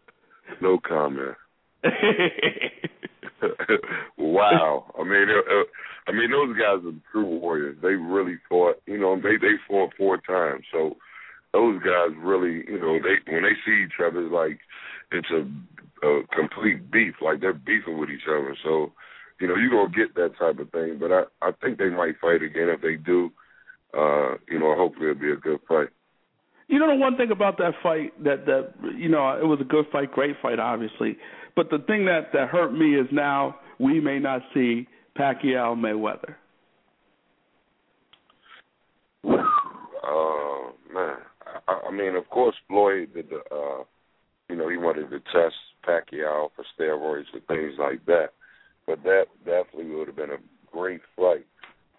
no 0.62 0.78
comment. 0.78 1.36
wow. 4.18 4.84
I 4.98 5.04
mean, 5.04 5.28
uh, 5.28 5.40
uh, 5.40 5.64
I 6.06 6.12
mean, 6.12 6.30
those 6.30 6.56
guys 6.56 6.84
are 6.84 6.92
true 7.12 7.40
warriors. 7.40 7.76
They 7.82 7.94
really 7.94 8.36
fought. 8.48 8.76
You 8.86 8.98
know, 8.98 9.16
they 9.16 9.36
they 9.40 9.54
fought 9.68 9.92
four 9.96 10.18
times. 10.18 10.64
So 10.72 10.96
those 11.52 11.80
guys 11.82 12.10
really, 12.18 12.64
you 12.68 12.80
know, 12.80 12.98
they 12.98 13.32
when 13.32 13.42
they 13.42 13.54
see 13.64 13.84
each 13.84 14.00
other, 14.04 14.24
it's 14.24 14.32
like 14.32 14.58
it's 15.12 15.30
a, 15.30 15.46
a 16.06 16.22
complete 16.34 16.90
beef. 16.90 17.14
Like 17.22 17.40
they're 17.40 17.52
beefing 17.52 17.98
with 17.98 18.10
each 18.10 18.26
other. 18.28 18.56
So 18.62 18.92
you 19.40 19.48
know, 19.48 19.56
you're 19.56 19.70
gonna 19.70 19.96
get 19.96 20.14
that 20.14 20.36
type 20.38 20.58
of 20.58 20.70
thing. 20.70 20.98
But 20.98 21.12
I 21.12 21.22
I 21.42 21.52
think 21.62 21.78
they 21.78 21.90
might 21.90 22.18
fight 22.20 22.42
again. 22.42 22.68
If 22.68 22.82
they 22.82 22.96
do, 22.96 23.30
uh, 23.96 24.36
you 24.48 24.58
know, 24.58 24.74
hopefully 24.76 25.10
it'll 25.10 25.20
be 25.20 25.32
a 25.32 25.36
good 25.36 25.60
fight. 25.68 25.88
You 26.66 26.78
know 26.78 26.88
the 26.88 26.94
one 26.94 27.16
thing 27.16 27.30
about 27.30 27.58
that 27.58 27.74
fight 27.82 28.12
that 28.24 28.46
that 28.46 28.72
you 28.96 29.08
know 29.08 29.36
it 29.36 29.44
was 29.44 29.60
a 29.60 29.64
good 29.64 29.86
fight, 29.92 30.12
great 30.12 30.36
fight, 30.40 30.58
obviously. 30.58 31.18
But 31.56 31.70
the 31.70 31.78
thing 31.86 32.04
that 32.06 32.32
that 32.32 32.48
hurt 32.48 32.72
me 32.72 32.94
is 32.98 33.06
now 33.12 33.56
we 33.78 34.00
may 34.00 34.18
not 34.18 34.42
see 34.52 34.88
Pacquiao 35.16 35.76
Mayweather. 35.76 36.34
Uh, 39.24 40.72
man, 40.92 41.16
I, 41.68 41.80
I 41.88 41.90
mean, 41.90 42.14
of 42.16 42.28
course, 42.30 42.54
Floyd 42.68 43.14
did 43.14 43.30
the, 43.30 43.40
uh, 43.54 43.84
you 44.48 44.56
know, 44.56 44.68
he 44.68 44.76
wanted 44.76 45.10
to 45.10 45.20
test 45.32 45.54
Pacquiao 45.86 46.50
for 46.54 46.64
steroids 46.78 47.24
and 47.32 47.46
things 47.46 47.74
like 47.78 48.04
that. 48.06 48.28
But 48.86 49.02
that 49.04 49.26
definitely 49.44 49.94
would 49.94 50.08
have 50.08 50.16
been 50.16 50.30
a 50.30 50.72
great 50.72 51.00
fight. 51.16 51.46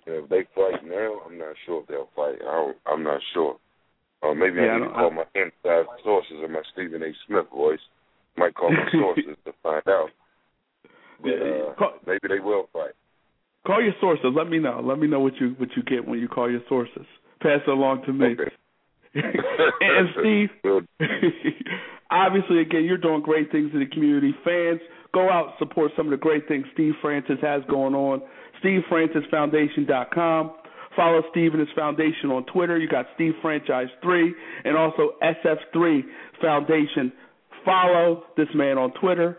And 0.06 0.16
if 0.16 0.30
they 0.30 0.44
fight 0.54 0.86
now, 0.86 1.22
I'm 1.26 1.38
not 1.38 1.56
sure 1.66 1.82
if 1.82 1.88
they'll 1.88 2.10
fight. 2.16 2.38
I 2.42 2.52
don't, 2.52 2.78
I'm 2.86 3.04
not 3.04 3.22
sure. 3.34 3.58
Uh, 4.22 4.34
maybe 4.34 4.58
Yeah, 4.58 4.74
I 4.74 4.78
need 4.78 4.86
I 4.86 4.88
to 4.88 4.94
call 4.94 5.12
my 5.12 5.26
inside 5.34 5.86
sources 6.04 6.38
in 6.44 6.52
my 6.52 6.62
Stephen 6.74 7.02
A. 7.02 7.12
Smith 7.28 7.50
voice. 7.52 7.80
Might 8.38 8.56
call 8.56 8.72
my 8.72 8.86
sources 8.92 9.38
to 9.46 9.54
find 9.64 9.84
out. 9.88 10.10
But 11.22 11.32
uh, 11.32 11.74
Call- 11.76 12.00
maybe 12.06 12.28
they 12.28 12.40
will 12.40 12.70
fight. 12.74 12.92
Call 13.66 13.82
your 13.82 13.94
sources. 14.00 14.26
Let 14.36 14.48
me 14.48 14.60
know. 14.60 14.82
Let 14.84 15.00
me 15.00 15.08
know 15.08 15.20
what 15.20 15.34
you 15.40 15.56
what 15.58 15.70
you 15.76 15.84
get 15.84 16.08
when 16.08 16.20
you 16.20 16.28
call 16.28 16.50
your 16.52 16.62
sources. 16.70 17.06
Pass 17.42 17.62
it 17.66 17.70
along 17.70 18.04
to 18.06 18.14
me. 18.14 18.28
Okay. 18.34 18.52
and 19.16 20.10
Steve, 20.20 20.50
obviously, 22.12 22.60
again, 22.60 22.84
you're 22.84 22.98
doing 22.98 23.22
great 23.22 23.50
things 23.50 23.72
in 23.74 23.80
the 23.80 23.86
community. 23.86 24.36
Fans, 24.44 24.82
go 25.14 25.30
out 25.30 25.54
support 25.58 25.92
some 25.96 26.08
of 26.08 26.12
the 26.12 26.18
great 26.18 26.50
things 26.50 26.66
Steve 26.74 26.94
Francis 27.02 27.38
has 27.42 27.62
going 27.70 27.96
on. 27.96 28.22
SteveFrancisFoundation.com. 28.62 30.52
Follow 30.96 31.22
Steve 31.32 31.52
and 31.54 31.60
his 31.60 31.70
foundation 31.76 32.32
on 32.32 32.46
Twitter. 32.46 32.78
You 32.78 32.88
got 32.88 33.06
Steve 33.16 33.34
Franchise 33.42 33.88
Three 34.02 34.34
and 34.64 34.78
also 34.78 35.12
SF3 35.22 36.02
Foundation. 36.42 37.12
Follow 37.66 38.24
this 38.38 38.48
man 38.54 38.78
on 38.78 38.92
Twitter. 39.02 39.38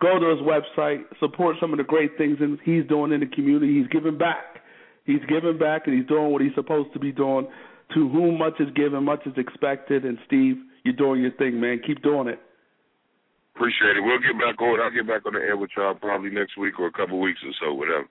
Go 0.00 0.18
to 0.18 0.28
his 0.30 0.40
website. 0.40 1.02
Support 1.20 1.56
some 1.60 1.72
of 1.72 1.78
the 1.78 1.84
great 1.84 2.16
things 2.16 2.38
he's 2.64 2.86
doing 2.86 3.12
in 3.12 3.20
the 3.20 3.26
community. 3.26 3.78
He's 3.78 3.88
giving 3.88 4.16
back. 4.16 4.60
He's 5.04 5.24
giving 5.28 5.58
back 5.58 5.86
and 5.86 5.96
he's 5.96 6.06
doing 6.06 6.32
what 6.32 6.42
he's 6.42 6.54
supposed 6.54 6.92
to 6.92 6.98
be 6.98 7.12
doing. 7.12 7.48
To 7.94 8.08
whom 8.08 8.38
much 8.38 8.54
is 8.60 8.68
given, 8.74 9.04
much 9.04 9.26
is 9.26 9.34
expected. 9.36 10.04
And 10.04 10.18
Steve, 10.26 10.56
you're 10.84 10.96
doing 10.96 11.22
your 11.22 11.32
thing, 11.32 11.60
man. 11.60 11.80
Keep 11.86 12.02
doing 12.02 12.28
it. 12.28 12.40
Appreciate 13.54 13.96
it. 13.96 14.02
We'll 14.02 14.18
get 14.18 14.38
back 14.38 14.60
on. 14.60 14.80
I'll 14.80 14.90
get 14.90 15.06
back 15.06 15.24
on 15.24 15.32
the 15.32 15.40
air 15.40 15.56
with 15.56 15.70
y'all 15.76 15.94
probably 15.94 16.30
next 16.30 16.58
week 16.58 16.78
or 16.78 16.88
a 16.88 16.92
couple 16.92 17.18
weeks 17.20 17.40
or 17.44 17.52
so, 17.60 17.72
whatever. 17.72 18.06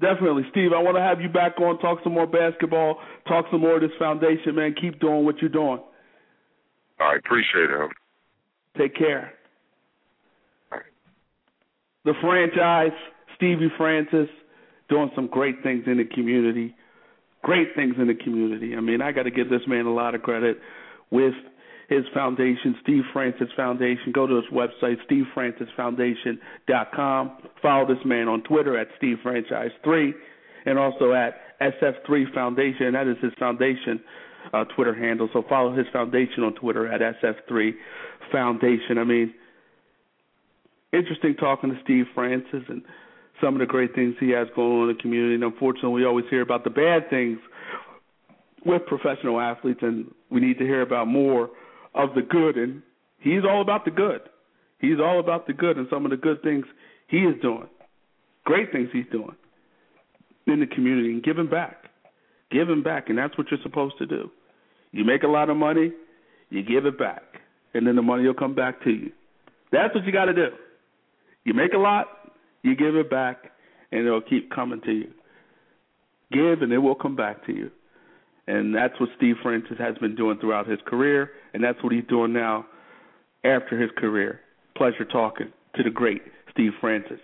Definitely, 0.00 0.42
Steve. 0.50 0.72
I 0.76 0.82
want 0.82 0.98
to 0.98 1.02
have 1.02 1.22
you 1.22 1.30
back 1.30 1.58
on, 1.58 1.78
talk 1.78 2.00
some 2.04 2.12
more 2.12 2.26
basketball, 2.26 2.98
talk 3.26 3.46
some 3.50 3.62
more 3.62 3.76
of 3.76 3.80
this 3.80 3.96
foundation, 3.98 4.54
man. 4.54 4.74
Keep 4.78 5.00
doing 5.00 5.24
what 5.24 5.38
you're 5.40 5.48
doing. 5.48 5.80
I 7.00 7.16
appreciate 7.16 7.70
it. 7.70 7.90
Take 8.78 8.94
care. 8.94 9.32
The 12.04 12.14
franchise, 12.20 12.92
Stevie 13.36 13.72
Francis, 13.76 14.28
doing 14.88 15.10
some 15.14 15.26
great 15.26 15.62
things 15.62 15.84
in 15.86 15.98
the 15.98 16.04
community. 16.04 16.74
Great 17.42 17.74
things 17.74 17.96
in 17.98 18.06
the 18.06 18.14
community. 18.14 18.74
I 18.76 18.80
mean, 18.80 19.02
I 19.02 19.12
got 19.12 19.24
to 19.24 19.30
give 19.30 19.50
this 19.50 19.60
man 19.66 19.84
a 19.86 19.92
lot 19.92 20.14
of 20.14 20.22
credit 20.22 20.58
with 21.10 21.34
his 21.88 22.04
foundation, 22.12 22.76
Steve 22.82 23.04
Francis 23.12 23.48
Foundation. 23.56 24.12
Go 24.12 24.26
to 24.26 24.34
his 24.36 24.44
website, 24.52 24.96
stevefrancisfoundation.com. 25.08 27.38
Follow 27.62 27.86
this 27.86 28.04
man 28.04 28.28
on 28.28 28.42
Twitter 28.42 28.76
at 28.78 28.88
SteveFranchise3 29.00 30.12
and 30.66 30.78
also 30.78 31.12
at 31.12 31.34
SF3 31.60 32.34
Foundation. 32.34 32.92
That 32.92 33.06
is 33.06 33.16
his 33.22 33.32
foundation 33.38 34.02
uh, 34.52 34.64
Twitter 34.64 34.94
handle. 34.94 35.28
So 35.32 35.44
follow 35.48 35.74
his 35.74 35.86
foundation 35.92 36.42
on 36.42 36.54
Twitter 36.54 36.90
at 36.90 37.00
SF3 37.00 37.72
Foundation. 38.32 38.98
I 38.98 39.04
mean, 39.04 39.34
interesting 40.92 41.34
talking 41.34 41.70
to 41.70 41.76
Steve 41.84 42.06
Francis 42.14 42.62
and 42.68 42.82
some 43.40 43.54
of 43.54 43.60
the 43.60 43.66
great 43.66 43.94
things 43.94 44.14
he 44.18 44.30
has 44.30 44.48
going 44.56 44.82
on 44.82 44.90
in 44.90 44.96
the 44.96 45.02
community. 45.02 45.34
And 45.34 45.44
unfortunately, 45.44 45.90
we 45.90 46.04
always 46.04 46.24
hear 46.30 46.42
about 46.42 46.64
the 46.64 46.70
bad 46.70 47.10
things 47.10 47.38
with 48.64 48.84
professional 48.86 49.40
athletes, 49.40 49.80
and 49.82 50.12
we 50.30 50.40
need 50.40 50.58
to 50.58 50.64
hear 50.64 50.82
about 50.82 51.06
more 51.06 51.50
of 51.94 52.14
the 52.14 52.22
good. 52.22 52.56
And 52.56 52.82
he's 53.20 53.42
all 53.48 53.62
about 53.62 53.84
the 53.84 53.90
good. 53.90 54.22
He's 54.78 54.98
all 55.00 55.20
about 55.20 55.46
the 55.46 55.52
good 55.52 55.78
and 55.78 55.86
some 55.90 56.04
of 56.04 56.10
the 56.10 56.16
good 56.16 56.42
things 56.42 56.66
he 57.08 57.18
is 57.18 57.40
doing. 57.40 57.68
Great 58.44 58.72
things 58.72 58.90
he's 58.92 59.06
doing 59.10 59.34
in 60.46 60.60
the 60.60 60.66
community 60.66 61.10
and 61.10 61.22
giving 61.22 61.48
back. 61.48 61.85
Giving 62.50 62.82
back, 62.82 63.08
and 63.08 63.18
that's 63.18 63.36
what 63.36 63.48
you're 63.50 63.60
supposed 63.62 63.98
to 63.98 64.06
do. 64.06 64.30
You 64.92 65.04
make 65.04 65.22
a 65.24 65.28
lot 65.28 65.50
of 65.50 65.56
money, 65.56 65.92
you 66.50 66.62
give 66.62 66.86
it 66.86 66.98
back, 66.98 67.22
and 67.74 67.86
then 67.86 67.96
the 67.96 68.02
money 68.02 68.24
will 68.26 68.34
come 68.34 68.54
back 68.54 68.82
to 68.84 68.90
you. 68.90 69.10
That's 69.72 69.94
what 69.94 70.04
you 70.04 70.12
got 70.12 70.26
to 70.26 70.34
do. 70.34 70.48
You 71.44 71.54
make 71.54 71.72
a 71.74 71.78
lot, 71.78 72.06
you 72.62 72.76
give 72.76 72.96
it 72.96 73.10
back, 73.10 73.50
and 73.92 74.06
it'll 74.06 74.22
keep 74.22 74.50
coming 74.50 74.80
to 74.82 74.92
you. 74.92 75.10
Give, 76.32 76.62
and 76.62 76.72
it 76.72 76.78
will 76.78 76.94
come 76.94 77.16
back 77.16 77.44
to 77.46 77.52
you. 77.52 77.70
And 78.46 78.74
that's 78.74 78.98
what 79.00 79.08
Steve 79.16 79.36
Francis 79.42 79.76
has 79.78 79.96
been 79.98 80.14
doing 80.14 80.38
throughout 80.38 80.68
his 80.68 80.78
career, 80.86 81.30
and 81.52 81.62
that's 81.62 81.82
what 81.82 81.92
he's 81.92 82.04
doing 82.08 82.32
now 82.32 82.66
after 83.44 83.80
his 83.80 83.90
career. 83.96 84.40
Pleasure 84.76 85.04
talking 85.04 85.52
to 85.74 85.82
the 85.82 85.90
great 85.90 86.22
Steve 86.52 86.72
Francis. 86.80 87.20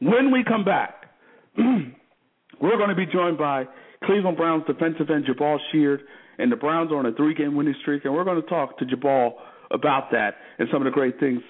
When 0.00 0.30
we 0.30 0.44
come 0.44 0.64
back, 0.64 1.06
we're 1.58 2.76
going 2.76 2.90
to 2.90 2.94
be 2.94 3.06
joined 3.06 3.38
by 3.38 3.64
Cleveland 4.06 4.36
Browns 4.36 4.64
defensive 4.66 5.10
end 5.10 5.26
Jabaal 5.26 5.58
Sheard, 5.72 6.02
and 6.38 6.50
the 6.50 6.56
Browns 6.56 6.90
are 6.92 6.96
on 6.96 7.06
a 7.06 7.12
three-game 7.12 7.54
winning 7.54 7.74
streak, 7.82 8.04
and 8.04 8.14
we're 8.14 8.24
going 8.24 8.40
to 8.40 8.48
talk 8.48 8.78
to 8.78 8.84
Jabaal 8.84 9.34
about 9.70 10.10
that 10.12 10.34
and 10.58 10.68
some 10.72 10.82
of 10.82 10.84
the 10.84 10.90
great 10.90 11.18
things 11.20 11.42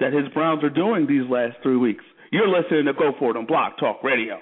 that 0.00 0.12
his 0.12 0.28
Browns 0.32 0.64
are 0.64 0.70
doing 0.70 1.06
these 1.06 1.28
last 1.30 1.56
three 1.62 1.76
weeks. 1.76 2.04
You're 2.32 2.48
listening 2.48 2.86
to 2.86 2.92
Go 2.92 3.12
For 3.18 3.30
It 3.30 3.36
on 3.36 3.46
Blog 3.46 3.74
Talk 3.78 4.02
Radio. 4.02 4.38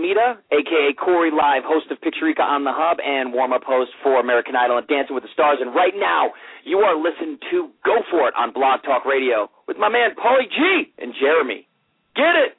Almeida, 0.00 0.40
aka 0.50 0.94
Corey 0.96 1.30
Live, 1.30 1.62
host 1.64 1.90
of 1.90 1.98
Picturica 2.00 2.40
on 2.40 2.64
the 2.64 2.72
Hub 2.72 2.98
and 3.04 3.34
warm-up 3.34 3.62
host 3.64 3.90
for 4.02 4.18
American 4.18 4.56
Idol 4.56 4.78
and 4.78 4.86
Dancing 4.88 5.14
with 5.14 5.24
the 5.24 5.28
Stars. 5.32 5.58
And 5.60 5.74
right 5.74 5.92
now, 5.94 6.30
you 6.64 6.78
are 6.78 6.96
listening 6.96 7.38
to 7.50 7.68
Go 7.84 7.98
For 8.10 8.28
It 8.28 8.34
on 8.36 8.52
Blog 8.52 8.82
Talk 8.82 9.04
Radio 9.04 9.50
with 9.68 9.76
my 9.76 9.90
man 9.90 10.10
Paulie 10.16 10.48
G 10.48 10.92
and 10.98 11.12
Jeremy. 11.20 11.68
Get 12.16 12.34
it? 12.34 12.56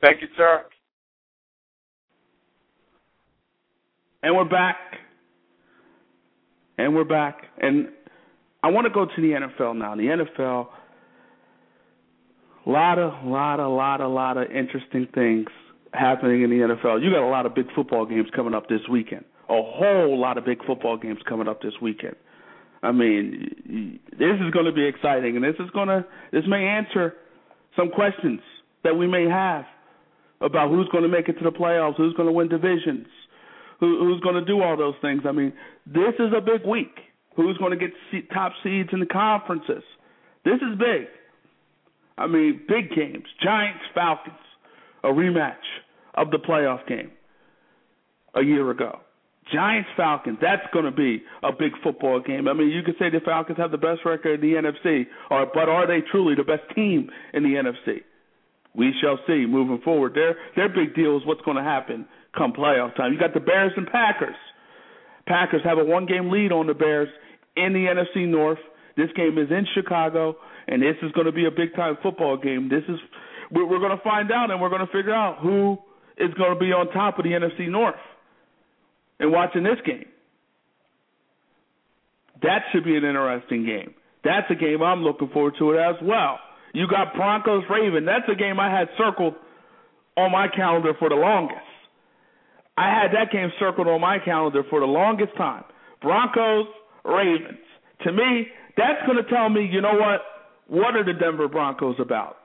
Thank 0.00 0.22
you, 0.22 0.28
sir. 0.36 0.64
And 4.22 4.36
we're 4.36 4.44
back. 4.44 4.76
And 6.78 6.94
we're 6.94 7.04
back. 7.04 7.42
And 7.60 7.88
I 8.62 8.70
want 8.70 8.86
to 8.86 8.90
go 8.92 9.04
to 9.04 9.20
the 9.20 9.32
NFL 9.32 9.76
now. 9.76 9.96
The 9.96 10.24
NFL, 10.38 10.68
lot 12.66 12.98
of, 12.98 13.24
lot 13.24 13.60
of, 13.60 13.72
lot 13.72 14.00
of, 14.00 14.12
lot 14.12 14.36
of 14.36 14.50
interesting 14.50 15.08
things 15.14 15.46
happening 15.92 16.42
in 16.42 16.50
the 16.50 16.56
NFL. 16.56 17.02
You 17.02 17.10
got 17.10 17.26
a 17.26 17.30
lot 17.30 17.46
of 17.46 17.54
big 17.54 17.66
football 17.74 18.06
games 18.06 18.28
coming 18.34 18.54
up 18.54 18.68
this 18.68 18.80
weekend. 18.90 19.24
A 19.48 19.62
whole 19.62 20.18
lot 20.18 20.38
of 20.38 20.44
big 20.44 20.64
football 20.64 20.96
games 20.96 21.18
coming 21.28 21.48
up 21.48 21.60
this 21.62 21.72
weekend. 21.82 22.14
I 22.82 22.92
mean, 22.92 23.98
this 24.12 24.36
is 24.40 24.50
going 24.52 24.66
to 24.66 24.72
be 24.72 24.86
exciting, 24.86 25.36
and 25.36 25.44
this 25.44 25.56
is 25.58 25.70
going 25.70 25.88
to 25.88 26.04
this 26.32 26.44
may 26.48 26.64
answer 26.64 27.14
some 27.76 27.90
questions 27.90 28.40
that 28.84 28.96
we 28.96 29.06
may 29.06 29.28
have 29.28 29.64
about 30.40 30.70
who's 30.70 30.88
going 30.90 31.02
to 31.02 31.08
make 31.08 31.28
it 31.28 31.34
to 31.34 31.44
the 31.44 31.50
playoffs, 31.50 31.96
who's 31.96 32.14
going 32.14 32.26
to 32.26 32.32
win 32.32 32.48
divisions, 32.48 33.06
who, 33.80 33.98
who's 33.98 34.20
going 34.20 34.36
to 34.36 34.44
do 34.44 34.62
all 34.62 34.76
those 34.76 34.94
things. 35.02 35.22
I 35.28 35.32
mean, 35.32 35.52
this 35.86 36.14
is 36.18 36.32
a 36.36 36.40
big 36.40 36.66
week. 36.66 36.94
Who's 37.36 37.56
going 37.58 37.70
to 37.70 37.76
get 37.76 37.90
top 38.32 38.52
seeds 38.62 38.90
in 38.92 39.00
the 39.00 39.06
conferences? 39.06 39.82
This 40.44 40.56
is 40.56 40.78
big. 40.78 41.06
I 42.20 42.26
mean, 42.26 42.60
big 42.68 42.90
games. 42.94 43.24
Giants, 43.42 43.82
Falcons, 43.94 44.36
a 45.02 45.08
rematch 45.08 45.54
of 46.14 46.30
the 46.30 46.38
playoff 46.38 46.86
game 46.86 47.10
a 48.34 48.42
year 48.42 48.70
ago. 48.70 49.00
Giants 49.52 49.88
Falcons, 49.96 50.38
that's 50.40 50.62
going 50.72 50.84
to 50.84 50.92
be 50.92 51.22
a 51.42 51.50
big 51.50 51.72
football 51.82 52.20
game. 52.20 52.46
I 52.46 52.52
mean, 52.52 52.68
you 52.68 52.82
could 52.82 52.94
say 52.98 53.10
the 53.10 53.20
Falcons 53.24 53.58
have 53.58 53.70
the 53.70 53.78
best 53.78 54.00
record 54.04 54.44
in 54.44 54.48
the 54.48 54.56
NFC, 54.56 55.06
or, 55.30 55.46
but 55.52 55.68
are 55.68 55.86
they 55.86 56.06
truly 56.12 56.34
the 56.34 56.44
best 56.44 56.62
team 56.74 57.10
in 57.32 57.42
the 57.42 57.54
NFC? 57.54 58.02
We 58.76 58.92
shall 59.00 59.18
see 59.26 59.46
moving 59.46 59.80
forward. 59.82 60.14
Their 60.14 60.36
their 60.54 60.68
big 60.68 60.94
deal 60.94 61.16
is 61.16 61.26
what's 61.26 61.40
going 61.40 61.56
to 61.56 61.62
happen 61.62 62.06
come 62.36 62.52
playoff 62.52 62.94
time. 62.94 63.12
You 63.12 63.18
got 63.18 63.34
the 63.34 63.40
Bears 63.40 63.72
and 63.76 63.88
Packers. 63.88 64.36
Packers 65.26 65.62
have 65.64 65.78
a 65.78 65.84
one 65.84 66.06
game 66.06 66.30
lead 66.30 66.52
on 66.52 66.68
the 66.68 66.74
Bears 66.74 67.08
in 67.56 67.72
the 67.72 67.86
NFC 67.86 68.28
North. 68.28 68.60
This 68.96 69.08
game 69.16 69.38
is 69.38 69.50
in 69.50 69.66
Chicago, 69.74 70.36
and 70.70 70.80
this 70.80 70.94
is 71.02 71.10
going 71.12 71.26
to 71.26 71.32
be 71.32 71.44
a 71.46 71.50
big 71.50 71.74
time 71.74 71.98
football 72.00 72.36
game. 72.36 72.68
This 72.70 72.84
is 72.88 72.96
we're, 73.50 73.66
going 73.66 73.96
to 73.96 74.02
find 74.04 74.30
out, 74.30 74.52
and 74.52 74.60
we're 74.60 74.68
going 74.68 74.86
to 74.86 74.92
figure 74.92 75.12
out 75.12 75.38
who 75.42 75.76
is 76.16 76.32
going 76.34 76.54
to 76.54 76.58
be 76.58 76.72
on 76.72 76.88
top 76.92 77.18
of 77.18 77.24
the 77.24 77.30
NFC 77.30 77.68
North. 77.68 77.96
And 79.18 79.32
watching 79.32 79.64
this 79.64 79.78
game, 79.84 80.06
that 82.42 82.62
should 82.72 82.84
be 82.84 82.96
an 82.96 83.04
interesting 83.04 83.66
game. 83.66 83.94
That's 84.22 84.46
a 84.50 84.54
game 84.54 84.80
I'm 84.80 85.02
looking 85.02 85.28
forward 85.30 85.54
to 85.58 85.72
it 85.72 85.78
as 85.78 85.96
well. 86.02 86.38
You 86.72 86.86
got 86.86 87.14
Broncos 87.14 87.64
Raven. 87.68 88.04
That's 88.04 88.28
a 88.30 88.36
game 88.36 88.60
I 88.60 88.70
had 88.70 88.88
circled 88.96 89.34
on 90.16 90.30
my 90.30 90.46
calendar 90.54 90.92
for 90.98 91.08
the 91.08 91.16
longest. 91.16 91.58
I 92.78 92.88
had 92.94 93.12
that 93.12 93.32
game 93.32 93.50
circled 93.58 93.88
on 93.88 94.00
my 94.00 94.18
calendar 94.24 94.62
for 94.70 94.78
the 94.78 94.86
longest 94.86 95.36
time. 95.36 95.64
Broncos 96.00 96.66
Ravens. 97.04 97.58
To 98.04 98.12
me, 98.12 98.46
that's 98.76 99.04
going 99.04 99.22
to 99.22 99.28
tell 99.28 99.48
me, 99.48 99.68
you 99.70 99.80
know 99.80 99.94
what? 99.94 100.20
What 100.70 100.94
are 100.94 101.02
the 101.02 101.18
Denver 101.18 101.48
Broncos 101.48 101.96
about? 101.98 102.36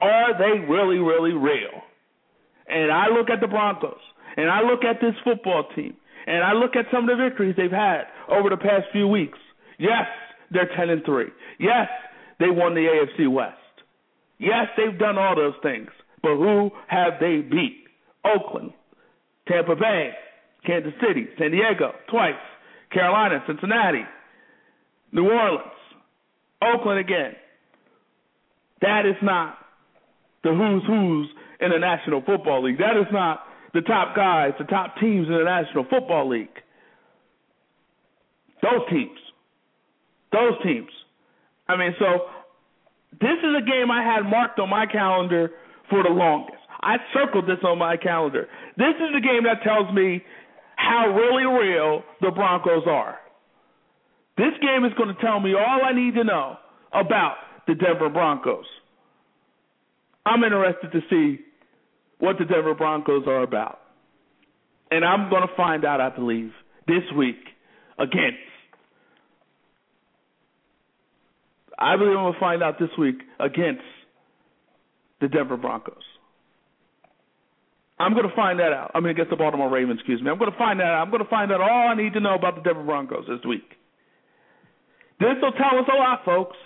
Are 0.00 0.32
they 0.38 0.58
really, 0.66 0.96
really 0.96 1.32
real? 1.32 1.84
And 2.66 2.90
I 2.90 3.08
look 3.08 3.28
at 3.28 3.42
the 3.42 3.46
Broncos, 3.46 4.00
and 4.38 4.50
I 4.50 4.62
look 4.62 4.84
at 4.84 5.02
this 5.02 5.14
football 5.22 5.68
team, 5.76 5.94
and 6.26 6.42
I 6.42 6.54
look 6.54 6.76
at 6.76 6.86
some 6.90 7.06
of 7.06 7.14
the 7.14 7.22
victories 7.22 7.54
they've 7.58 7.70
had 7.70 8.04
over 8.26 8.48
the 8.48 8.56
past 8.56 8.86
few 8.90 9.06
weeks. 9.06 9.38
Yes, 9.78 10.06
they're 10.50 10.70
10 10.74 10.88
and 10.88 11.04
3. 11.04 11.26
Yes, 11.60 11.88
they 12.40 12.48
won 12.48 12.74
the 12.74 12.88
AFC 12.88 13.30
West. 13.30 13.58
Yes, 14.38 14.68
they've 14.78 14.98
done 14.98 15.18
all 15.18 15.36
those 15.36 15.54
things. 15.62 15.90
But 16.22 16.36
who 16.36 16.70
have 16.88 17.20
they 17.20 17.42
beat? 17.42 17.84
Oakland, 18.24 18.72
Tampa 19.46 19.76
Bay, 19.76 20.12
Kansas 20.64 20.94
City, 21.06 21.28
San 21.38 21.50
Diego, 21.50 21.92
twice, 22.08 22.32
Carolina, 22.90 23.44
Cincinnati, 23.46 24.04
New 25.12 25.28
Orleans, 25.28 25.66
Oakland 26.62 27.00
again. 27.00 27.34
That 28.82 29.06
is 29.06 29.16
not 29.22 29.58
the 30.42 30.50
who's 30.50 30.82
who's 30.86 31.28
in 31.60 31.70
the 31.70 31.78
National 31.78 32.20
Football 32.20 32.64
League. 32.64 32.78
That 32.78 32.98
is 33.00 33.06
not 33.12 33.44
the 33.72 33.80
top 33.80 34.14
guys, 34.14 34.52
the 34.58 34.64
top 34.64 34.96
teams 35.00 35.28
in 35.28 35.34
the 35.34 35.44
National 35.44 35.84
Football 35.84 36.28
League. 36.28 36.54
Those 38.60 38.82
teams. 38.90 39.18
Those 40.32 40.54
teams. 40.62 40.90
I 41.68 41.76
mean, 41.76 41.94
so 41.98 42.26
this 43.12 43.38
is 43.38 43.54
a 43.56 43.64
game 43.64 43.90
I 43.90 44.02
had 44.02 44.28
marked 44.28 44.58
on 44.58 44.68
my 44.68 44.86
calendar 44.86 45.50
for 45.88 46.02
the 46.02 46.10
longest. 46.10 46.58
I 46.80 46.96
circled 47.14 47.46
this 47.46 47.62
on 47.64 47.78
my 47.78 47.96
calendar. 47.96 48.48
This 48.76 48.94
is 48.96 49.14
the 49.14 49.20
game 49.20 49.44
that 49.44 49.62
tells 49.62 49.92
me 49.94 50.22
how 50.76 51.14
really 51.14 51.44
real 51.44 52.02
the 52.20 52.30
Broncos 52.30 52.82
are. 52.86 53.18
This 54.36 54.54
game 54.60 54.84
is 54.84 54.92
going 54.98 55.14
to 55.14 55.20
tell 55.20 55.38
me 55.38 55.54
all 55.54 55.80
I 55.84 55.92
need 55.92 56.14
to 56.14 56.24
know 56.24 56.56
about 56.92 57.36
the 57.66 57.74
Denver 57.74 58.08
Broncos. 58.08 58.66
I'm 60.24 60.42
interested 60.44 60.92
to 60.92 61.00
see 61.10 61.42
what 62.18 62.36
the 62.38 62.44
Denver 62.44 62.74
Broncos 62.74 63.24
are 63.26 63.42
about. 63.42 63.80
And 64.90 65.04
I'm 65.04 65.30
going 65.30 65.42
to 65.42 65.54
find 65.56 65.84
out, 65.84 66.00
I 66.00 66.10
believe, 66.10 66.52
this 66.86 67.02
week 67.16 67.36
against 67.98 68.38
I 71.82 71.96
believe 71.96 72.16
I'm 72.16 72.24
going 72.24 72.34
to 72.34 72.40
find 72.40 72.62
out 72.62 72.78
this 72.78 72.90
week 72.96 73.16
against 73.40 73.82
the 75.20 75.26
Denver 75.26 75.56
Broncos. 75.56 76.04
I'm 77.98 78.14
going 78.14 78.28
to 78.28 78.34
find 78.36 78.60
that 78.60 78.72
out. 78.72 78.92
I 78.94 79.00
mean, 79.00 79.10
against 79.10 79.30
the 79.30 79.36
Baltimore 79.36 79.68
Ravens, 79.68 79.98
excuse 79.98 80.22
me. 80.22 80.30
I'm 80.30 80.38
going 80.38 80.50
to 80.50 80.58
find 80.58 80.78
that 80.78 80.86
out. 80.86 81.02
I'm 81.02 81.10
going 81.10 81.24
to 81.24 81.28
find 81.28 81.50
out 81.50 81.60
all 81.60 81.88
I 81.88 81.94
need 81.94 82.12
to 82.14 82.20
know 82.20 82.34
about 82.34 82.54
the 82.54 82.62
Denver 82.62 82.84
Broncos 82.84 83.24
this 83.28 83.44
week. 83.46 83.66
This 85.18 85.34
will 85.42 85.52
tell 85.52 85.78
us 85.78 85.86
a 85.92 85.96
lot, 85.96 86.24
folks. 86.24 86.56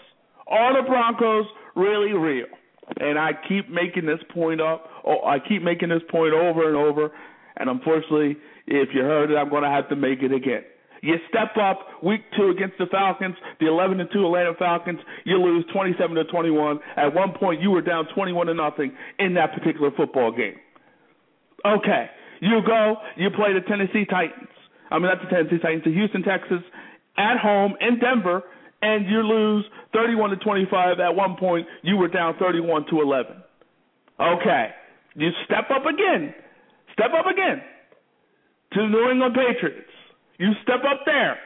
Are 0.49 0.81
the 0.81 0.89
Broncos 0.89 1.47
really 1.75 2.13
real? 2.13 2.47
And 3.01 3.19
I 3.19 3.33
keep 3.49 3.69
making 3.69 4.07
this 4.07 4.21
point 4.33 4.61
up. 4.61 4.89
Oh, 5.05 5.25
I 5.27 5.39
keep 5.41 5.63
making 5.63 5.89
this 5.89 6.03
point 6.11 6.35
over 6.35 6.69
and 6.69 6.77
over. 6.77 7.11
And 7.57 7.69
unfortunately, 7.69 8.37
if 8.67 8.91
you 8.95 9.03
heard 9.03 9.31
it, 9.31 9.37
I'm 9.37 9.51
going 9.51 9.65
to 9.65 9.71
have 9.71 9.89
to 9.89 9.97
make 9.97 10.23
it 10.23 10.33
again. 10.33 10.63
You 11.03 11.17
step 11.29 11.57
up 11.61 12.03
week 12.03 12.23
two 12.37 12.49
against 12.49 12.79
the 12.79 12.87
Falcons, 12.87 13.37
the 13.61 13.67
11 13.67 13.99
to 13.99 14.07
2 14.07 14.25
Atlanta 14.27 14.55
Falcons. 14.59 14.99
You 15.25 15.37
lose 15.37 15.65
27 15.73 16.17
to 16.17 16.25
21. 16.25 16.81
At 16.97 17.15
one 17.15 17.33
point, 17.33 17.61
you 17.61 17.71
were 17.71 17.83
down 17.83 18.07
21 18.15 18.47
to 18.47 18.55
nothing 18.55 18.93
in 19.19 19.35
that 19.35 19.53
particular 19.53 19.91
football 19.97 20.33
game. 20.33 20.57
Okay, 21.65 22.07
you 22.41 22.61
go, 22.67 22.97
you 23.17 23.31
play 23.31 23.53
the 23.53 23.61
Tennessee 23.61 24.05
Titans. 24.05 24.49
I 24.91 24.99
mean, 24.99 25.09
not 25.09 25.19
the 25.23 25.29
Tennessee 25.29 25.59
Titans, 25.59 25.85
the 25.85 25.93
Houston 25.93 26.23
Texans 26.23 26.63
at 27.17 27.39
home 27.39 27.75
in 27.81 27.99
Denver, 27.99 28.43
and 28.87 29.07
you 29.07 29.21
lose 29.23 29.65
31 29.93 30.31
to 30.31 30.37
25. 30.37 31.01
At 31.01 31.15
one 31.17 31.37
point, 31.37 31.67
you 31.83 31.97
were 31.97 32.09
down 32.09 32.37
31 32.39 32.87
to 32.91 33.01
11. 33.03 33.37
Okay, 34.21 34.69
you 35.17 35.31
step 35.45 35.71
up 35.75 35.85
again, 35.87 36.33
step 36.93 37.11
up 37.19 37.27
again 37.27 37.63
to 38.73 38.81
the 38.83 38.89
New 38.89 39.11
England 39.11 39.35
Patriots. 39.35 39.91
You 40.39 40.53
step 40.63 40.81
up 40.89 41.01
there. 41.05 41.37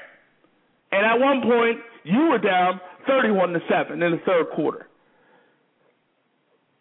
And 0.92 1.06
at 1.06 1.18
one 1.18 1.40
point, 1.42 1.78
you 2.04 2.28
were 2.28 2.38
down 2.38 2.80
31 3.06 3.52
to 3.54 3.60
7 3.68 4.02
in 4.02 4.10
the 4.12 4.18
third 4.26 4.50
quarter. 4.54 4.86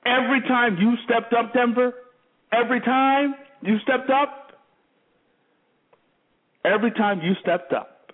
Every 0.05 0.41
time 0.41 0.77
you 0.77 0.95
stepped 1.05 1.33
up, 1.33 1.53
Denver, 1.53 1.93
every 2.51 2.81
time 2.81 3.35
you 3.61 3.77
stepped 3.83 4.09
up, 4.09 4.53
every 6.65 6.91
time 6.91 7.21
you 7.21 7.33
stepped 7.41 7.71
up, 7.73 8.11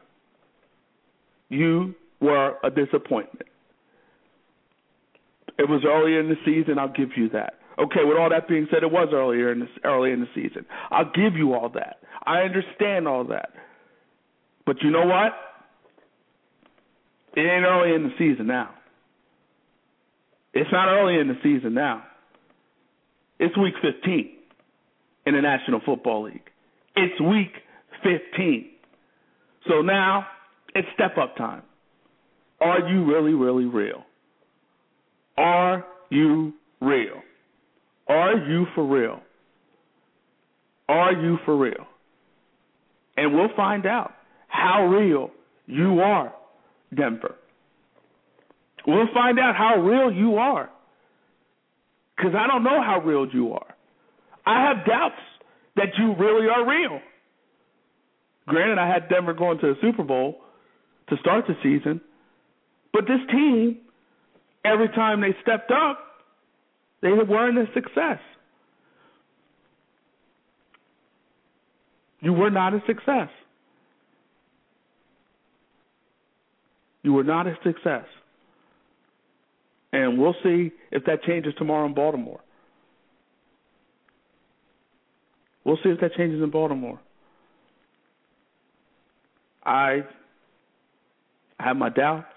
you 1.50 1.96
were 2.20 2.56
a 2.64 2.70
disappointment. 2.70 3.48
It 5.58 5.70
was 5.70 5.84
earlier 5.86 6.20
in 6.20 6.30
the 6.30 6.36
season, 6.46 6.80
I'll 6.80 6.92
give 6.92 7.10
you 7.16 7.30
that. 7.30 7.56
Okay, 7.78 8.04
with 8.04 8.18
all 8.18 8.30
that 8.30 8.48
being 8.48 8.68
said, 8.72 8.84
it 8.84 8.92
was 8.92 9.10
earlier 9.14 9.52
in 9.52 9.60
the, 9.60 9.68
early 9.84 10.12
in 10.12 10.22
the 10.22 10.28
season. 10.34 10.66
I'll 10.92 11.12
give 11.14 11.36
you 11.36 11.54
all 11.54 11.70
that. 11.70 11.98
I 12.26 12.40
understand 12.40 13.08
all 13.08 13.26
that. 13.26 13.50
But 14.66 14.78
you 14.82 14.92
know 14.92 15.06
what? 15.06 15.34
It 17.36 17.42
ain't 17.42 17.66
early 17.66 17.94
in 17.94 18.04
the 18.04 18.14
season 18.18 18.48
now. 18.48 18.70
It's 20.54 20.70
not 20.72 20.88
early 20.88 21.20
in 21.20 21.28
the 21.28 21.38
season 21.44 21.74
now. 21.74 22.04
It's 23.40 23.58
week 23.58 23.74
15 23.82 24.32
in 25.26 25.36
the 25.36 25.42
National 25.42 25.82
Football 25.86 26.24
League. 26.24 26.50
It's 26.96 27.20
week 27.20 27.52
15. 28.04 28.70
So 29.68 29.82
now 29.82 30.26
it's 30.74 30.88
step 30.94 31.18
up 31.18 31.36
time. 31.36 31.64
Are 32.60 32.88
you 32.88 33.06
really, 33.06 33.34
really 33.34 33.66
real? 33.66 34.04
Are 35.38 35.86
you 36.10 36.54
real? 36.82 37.22
Are 38.08 38.36
you 38.38 38.66
for 38.76 38.86
real? 38.86 39.20
Are 40.88 41.14
you 41.14 41.38
for 41.46 41.58
real? 41.58 41.88
And 43.18 43.34
we'll 43.34 43.56
find 43.56 43.86
out 43.86 44.14
how 44.48 44.88
real 44.88 45.32
you 45.68 46.00
are, 46.00 46.34
Denver. 46.96 47.36
We'll 48.86 49.12
find 49.14 49.40
out 49.40 49.56
how 49.56 49.82
real 49.82 50.12
you 50.12 50.36
are. 50.36 50.70
Because 52.16 52.34
I 52.36 52.48
don't 52.48 52.64
know 52.64 52.82
how 52.82 53.02
real 53.04 53.28
you 53.28 53.54
are. 53.54 53.76
I 54.46 54.68
have 54.68 54.86
doubts 54.86 55.16
that 55.76 55.90
you 55.98 56.16
really 56.18 56.48
are 56.48 56.68
real. 56.68 57.00
Granted, 58.48 58.78
I 58.78 58.88
had 58.88 59.10
Denver 59.10 59.34
going 59.34 59.58
to 59.60 59.74
the 59.74 59.76
Super 59.82 60.04
Bowl 60.04 60.38
to 61.10 61.18
start 61.18 61.46
the 61.48 61.56
season, 61.64 62.00
but 62.96 63.08
this 63.08 63.20
team, 63.30 63.80
every 64.64 64.88
time 64.88 65.20
they 65.20 65.36
stepped 65.42 65.70
up, 65.70 66.00
they 67.02 67.10
weren't 67.10 67.58
a 67.58 67.66
success. 67.74 68.20
You 72.22 72.32
were 72.32 72.50
not 72.50 72.74
a 72.74 72.82
success. 72.88 73.28
You 77.04 77.12
were 77.12 77.26
not 77.26 77.48
a 77.48 77.58
success. 77.66 78.06
And 79.92 80.18
we'll 80.18 80.36
see 80.42 80.72
if 80.90 81.04
that 81.04 81.22
changes 81.24 81.54
tomorrow 81.58 81.86
in 81.88 81.94
Baltimore. 81.94 82.40
We'll 85.66 85.80
see 85.84 85.90
if 85.90 86.00
that 86.00 86.14
changes 86.14 86.42
in 86.42 86.50
Baltimore. 86.50 87.02
I 89.66 90.06
have 91.60 91.76
my 91.76 91.90
doubts, 91.90 92.28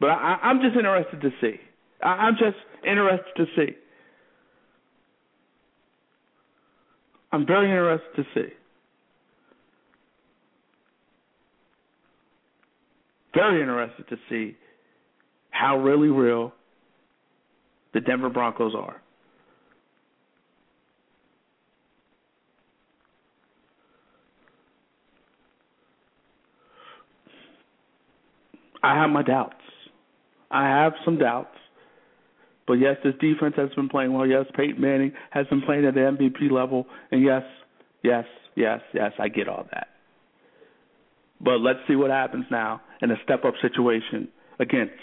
but 0.00 0.10
I, 0.10 0.38
I'm 0.42 0.60
just 0.60 0.76
interested 0.76 1.20
to 1.22 1.30
see. 1.40 1.60
I, 2.02 2.08
I'm 2.08 2.34
just 2.34 2.56
interested 2.84 3.32
to 3.36 3.46
see. 3.56 3.76
I'm 7.32 7.46
very 7.46 7.70
interested 7.70 8.16
to 8.16 8.24
see. 8.34 8.52
Very 13.34 13.60
interested 13.60 14.08
to 14.08 14.16
see 14.30 14.56
how 15.50 15.78
really 15.78 16.08
real 16.08 16.52
the 17.92 18.00
Denver 18.00 18.30
Broncos 18.30 18.74
are. 18.74 19.02
I 28.82 28.94
have 28.94 29.10
my 29.10 29.22
doubts. 29.22 29.65
I 30.56 30.64
have 30.68 30.94
some 31.04 31.18
doubts. 31.18 31.54
But 32.66 32.74
yes, 32.74 32.96
this 33.04 33.12
defense 33.20 33.54
has 33.58 33.68
been 33.76 33.90
playing 33.90 34.14
well. 34.14 34.26
Yes, 34.26 34.46
Peyton 34.56 34.80
Manning 34.80 35.12
has 35.30 35.46
been 35.48 35.60
playing 35.60 35.84
at 35.84 35.92
the 35.92 36.00
MVP 36.00 36.50
level. 36.50 36.86
And 37.10 37.22
yes, 37.22 37.42
yes, 38.02 38.24
yes, 38.56 38.80
yes, 38.94 39.12
I 39.18 39.28
get 39.28 39.48
all 39.48 39.66
that. 39.74 39.88
But 41.40 41.60
let's 41.60 41.80
see 41.86 41.94
what 41.94 42.10
happens 42.10 42.46
now 42.50 42.80
in 43.02 43.10
a 43.10 43.16
step 43.22 43.44
up 43.44 43.52
situation 43.60 44.28
against 44.58 44.94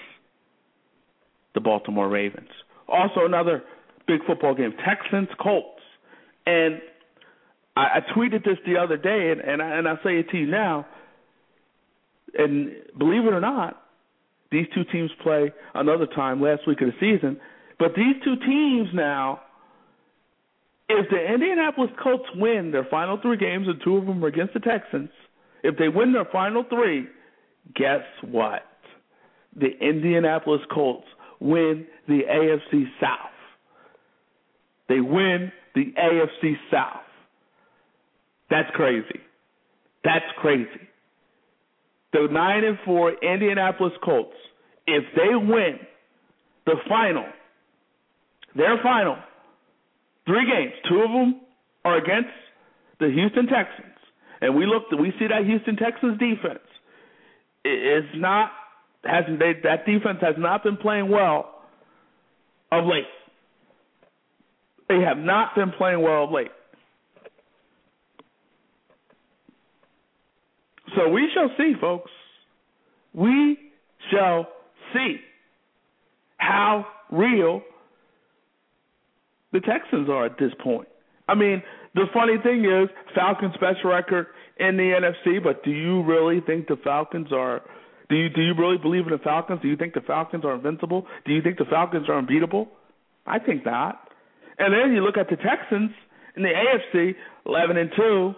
the 1.53 1.61
Baltimore 1.61 2.09
Ravens. 2.09 2.49
Also, 2.87 3.25
another 3.25 3.61
big 4.07 4.21
football 4.25 4.55
game 4.55 4.73
Texans 4.83 5.29
Colts. 5.39 5.81
And 6.47 6.81
I, 7.77 7.81
I 7.81 7.99
tweeted 8.17 8.43
this 8.43 8.57
the 8.65 8.77
other 8.77 8.97
day, 8.97 9.31
and, 9.31 9.39
and, 9.39 9.61
I, 9.61 9.77
and 9.77 9.87
I 9.87 9.95
say 10.03 10.17
it 10.17 10.29
to 10.31 10.37
you 10.37 10.47
now. 10.47 10.87
And 12.35 12.71
believe 12.97 13.23
it 13.25 13.33
or 13.33 13.39
not, 13.39 13.82
these 14.53 14.67
two 14.73 14.83
teams 14.91 15.11
play 15.21 15.51
another 15.73 16.05
time 16.05 16.41
last 16.41 16.61
week 16.67 16.79
of 16.81 16.87
the 16.87 16.93
season. 16.99 17.39
But 17.79 17.93
these 17.95 18.15
two 18.23 18.35
teams 18.45 18.89
now, 18.93 19.41
if 20.87 21.09
the 21.09 21.33
Indianapolis 21.33 21.89
Colts 22.01 22.25
win 22.35 22.71
their 22.71 22.85
final 22.89 23.19
three 23.21 23.37
games, 23.37 23.67
and 23.67 23.81
two 23.83 23.97
of 23.97 24.05
them 24.05 24.23
are 24.23 24.27
against 24.27 24.53
the 24.53 24.59
Texans, 24.59 25.09
if 25.63 25.77
they 25.77 25.89
win 25.89 26.13
their 26.13 26.27
final 26.31 26.63
three, 26.69 27.07
guess 27.75 28.03
what? 28.21 28.61
The 29.55 29.69
Indianapolis 29.81 30.61
Colts 30.71 31.07
win 31.39 31.87
the 32.07 32.21
AFC 32.29 32.83
South. 33.01 33.31
They 34.87 34.99
win 34.99 35.51
the 35.73 35.93
AFC 35.97 36.53
South. 36.71 37.01
That's 38.49 38.69
crazy. 38.75 39.19
That's 40.03 40.25
crazy. 40.37 40.69
The 42.13 42.27
9 42.31 42.63
and 42.63 42.77
4 42.85 43.13
Indianapolis 43.23 43.93
Colts, 44.03 44.35
if 44.87 45.03
they 45.15 45.35
win 45.35 45.79
the 46.65 46.75
final, 46.87 47.25
their 48.55 48.77
final, 48.81 49.17
three 50.25 50.45
games, 50.45 50.73
two 50.87 51.01
of 51.01 51.09
them 51.09 51.41
are 51.83 51.97
against 51.97 52.29
the 52.99 53.09
Houston 53.09 53.47
Texans. 53.47 53.97
And 54.41 54.55
we 54.55 54.65
look, 54.65 54.91
we 54.91 55.11
see 55.19 55.27
that 55.27 55.45
Houston 55.45 55.75
Texans 55.75 56.19
defense 56.19 56.63
is 57.65 58.05
not 58.15 58.51
hasn't 59.03 59.39
they, 59.39 59.53
that 59.63 59.85
defense 59.85 60.19
has 60.21 60.35
not 60.37 60.63
been 60.63 60.77
playing 60.77 61.09
well 61.09 61.61
of 62.71 62.85
late. 62.85 63.03
They 64.87 64.99
have 65.01 65.17
not 65.17 65.55
been 65.55 65.71
playing 65.77 66.01
well 66.01 66.25
of 66.25 66.31
late. 66.31 66.51
So 70.95 71.09
we 71.09 71.29
shall 71.33 71.49
see, 71.57 71.73
folks. 71.79 72.11
We 73.13 73.57
shall 74.11 74.47
see 74.93 75.17
how 76.37 76.85
real 77.11 77.61
the 79.51 79.59
Texans 79.59 80.09
are 80.09 80.25
at 80.25 80.37
this 80.37 80.51
point. 80.63 80.87
I 81.27 81.35
mean, 81.35 81.63
the 81.95 82.05
funny 82.13 82.37
thing 82.43 82.65
is, 82.65 82.89
Falcons' 83.15 83.53
best 83.61 83.85
record 83.85 84.27
in 84.59 84.77
the 84.77 84.83
NFC, 84.83 85.41
but 85.41 85.63
do 85.63 85.71
you 85.71 86.03
really 86.03 86.41
think 86.41 86.67
the 86.67 86.75
Falcons 86.83 87.31
are? 87.31 87.61
Do 88.09 88.15
you 88.15 88.29
do 88.29 88.41
you 88.41 88.53
really 88.57 88.77
believe 88.77 89.05
in 89.05 89.11
the 89.11 89.23
Falcons? 89.23 89.61
Do 89.61 89.67
you 89.67 89.77
think 89.77 89.93
the 89.93 90.01
Falcons 90.01 90.43
are 90.43 90.55
invincible? 90.55 91.07
Do 91.25 91.33
you 91.33 91.41
think 91.41 91.57
the 91.57 91.65
Falcons 91.65 92.09
are 92.09 92.17
unbeatable? 92.17 92.67
I 93.25 93.39
think 93.39 93.65
not. 93.65 94.09
And 94.59 94.73
then 94.73 94.93
you 94.93 95.03
look 95.03 95.17
at 95.17 95.29
the 95.29 95.37
Texans 95.37 95.91
in 96.35 96.43
the 96.43 96.49
AFC, 96.49 97.15
eleven 97.45 97.77
and 97.77 97.91
two. 97.95 98.33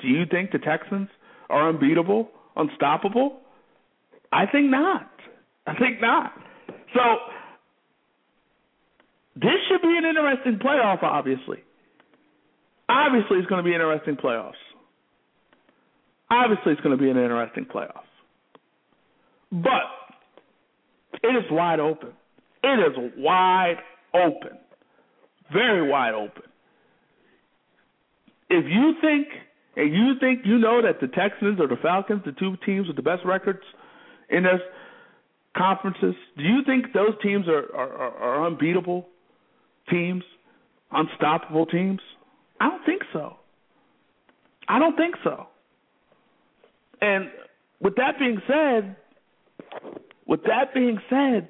Do 0.00 0.08
you 0.08 0.24
think 0.30 0.50
the 0.50 0.58
Texans 0.58 1.08
are 1.52 1.68
unbeatable, 1.68 2.28
unstoppable? 2.56 3.38
I 4.32 4.46
think 4.46 4.70
not. 4.70 5.10
I 5.66 5.74
think 5.76 6.00
not. 6.00 6.32
So 6.94 7.00
this 9.36 9.60
should 9.68 9.82
be 9.82 9.96
an 9.96 10.04
interesting 10.04 10.58
playoff, 10.58 11.02
obviously. 11.02 11.58
Obviously, 12.88 13.38
it's 13.38 13.48
going 13.48 13.62
to 13.62 13.68
be 13.68 13.74
interesting 13.74 14.16
playoffs. 14.16 14.52
Obviously, 16.30 16.72
it's 16.72 16.80
going 16.80 16.96
to 16.96 17.02
be 17.02 17.10
an 17.10 17.16
interesting 17.16 17.66
playoff. 17.66 18.04
But 19.50 19.92
it 21.22 21.36
is 21.36 21.44
wide 21.50 21.80
open. 21.80 22.10
It 22.64 22.78
is 22.78 23.12
wide 23.18 23.76
open. 24.14 24.58
Very 25.52 25.88
wide 25.88 26.14
open. 26.14 26.42
If 28.48 28.64
you 28.66 28.94
think 29.00 29.28
and 29.76 29.92
you 29.92 30.14
think 30.20 30.40
you 30.44 30.58
know 30.58 30.82
that 30.82 31.00
the 31.00 31.08
Texans 31.08 31.58
or 31.60 31.66
the 31.66 31.80
Falcons, 31.82 32.22
the 32.24 32.32
two 32.32 32.56
teams 32.64 32.86
with 32.86 32.96
the 32.96 33.02
best 33.02 33.24
records 33.24 33.62
in 34.28 34.42
their 34.42 34.60
conferences, 35.56 36.14
do 36.36 36.42
you 36.42 36.60
think 36.64 36.92
those 36.92 37.14
teams 37.22 37.46
are, 37.48 37.74
are, 37.74 38.16
are 38.16 38.46
unbeatable 38.46 39.08
teams, 39.88 40.24
unstoppable 40.90 41.66
teams? 41.66 42.00
I 42.60 42.68
don't 42.68 42.84
think 42.84 43.02
so. 43.12 43.36
I 44.68 44.78
don't 44.78 44.96
think 44.96 45.14
so. 45.24 45.46
And 47.00 47.30
with 47.80 47.96
that 47.96 48.18
being 48.18 48.40
said, 48.46 48.96
with 50.26 50.44
that 50.44 50.72
being 50.74 50.98
said, 51.10 51.48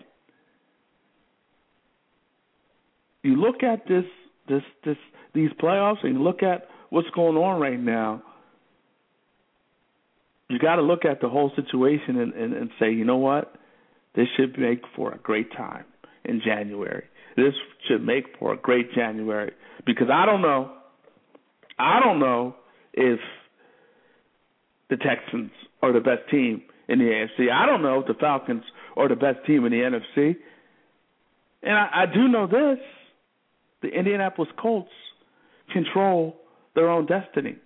you 3.23 3.37
look 3.37 3.63
at 3.63 3.87
this 3.87 4.05
this 4.49 4.63
this 4.85 4.97
these 5.35 5.51
playoffs 5.63 6.03
and 6.03 6.15
you 6.15 6.23
look 6.23 6.43
at 6.43 6.69
what's 6.93 7.09
going 7.15 7.39
on 7.39 7.59
right 7.59 7.81
now, 7.81 8.23
you 10.51 10.59
got 10.59 10.77
to 10.77 10.83
look 10.83 11.07
at 11.07 11.23
the 11.23 11.29
whole 11.31 11.51
situation 11.57 12.21
and, 12.21 12.35
and, 12.35 12.53
and 12.53 12.71
say, 12.79 12.93
you 12.93 13.07
know 13.07 13.17
what, 13.17 13.55
this 14.15 14.27
should 14.37 14.59
make 14.59 14.83
for 14.95 15.11
a 15.11 15.17
great 15.17 15.51
time 15.53 15.87
in 16.23 16.43
January. 16.45 17.05
This 17.35 17.55
should 17.89 18.05
make 18.05 18.25
for 18.39 18.53
a 18.53 18.59
great 18.59 18.93
January 18.93 19.53
because 19.87 20.09
I 20.13 20.27
don't 20.27 20.43
know 20.43 20.71
I 21.79 21.99
don't 22.05 22.21
know 22.21 22.57
if 22.93 23.19
the 24.91 24.99
Texans 24.99 25.51
are 25.83 25.95
the 25.95 26.01
best 26.01 26.31
team 26.31 26.63
in 26.89 26.99
the 26.99 27.07
AFC. 27.07 27.51
I 27.51 27.65
don't 27.65 27.83
know 27.83 28.01
if 28.01 28.07
the 28.07 28.15
Falcons 28.21 28.65
are 28.99 29.09
the 29.09 29.17
best 29.17 29.39
team 29.47 29.65
in 29.65 29.73
the 29.73 29.79
NFC. 29.79 30.37
And 31.63 31.73
I, 31.73 32.03
I 32.03 32.07
do 32.13 32.29
know 32.29 32.47
this 32.47 32.85
the 33.81 33.89
Indianapolis 33.89 34.51
Colts 34.61 34.91
control 35.73 36.37
their 36.75 36.89
own 36.89 37.07
destiny. 37.07 37.57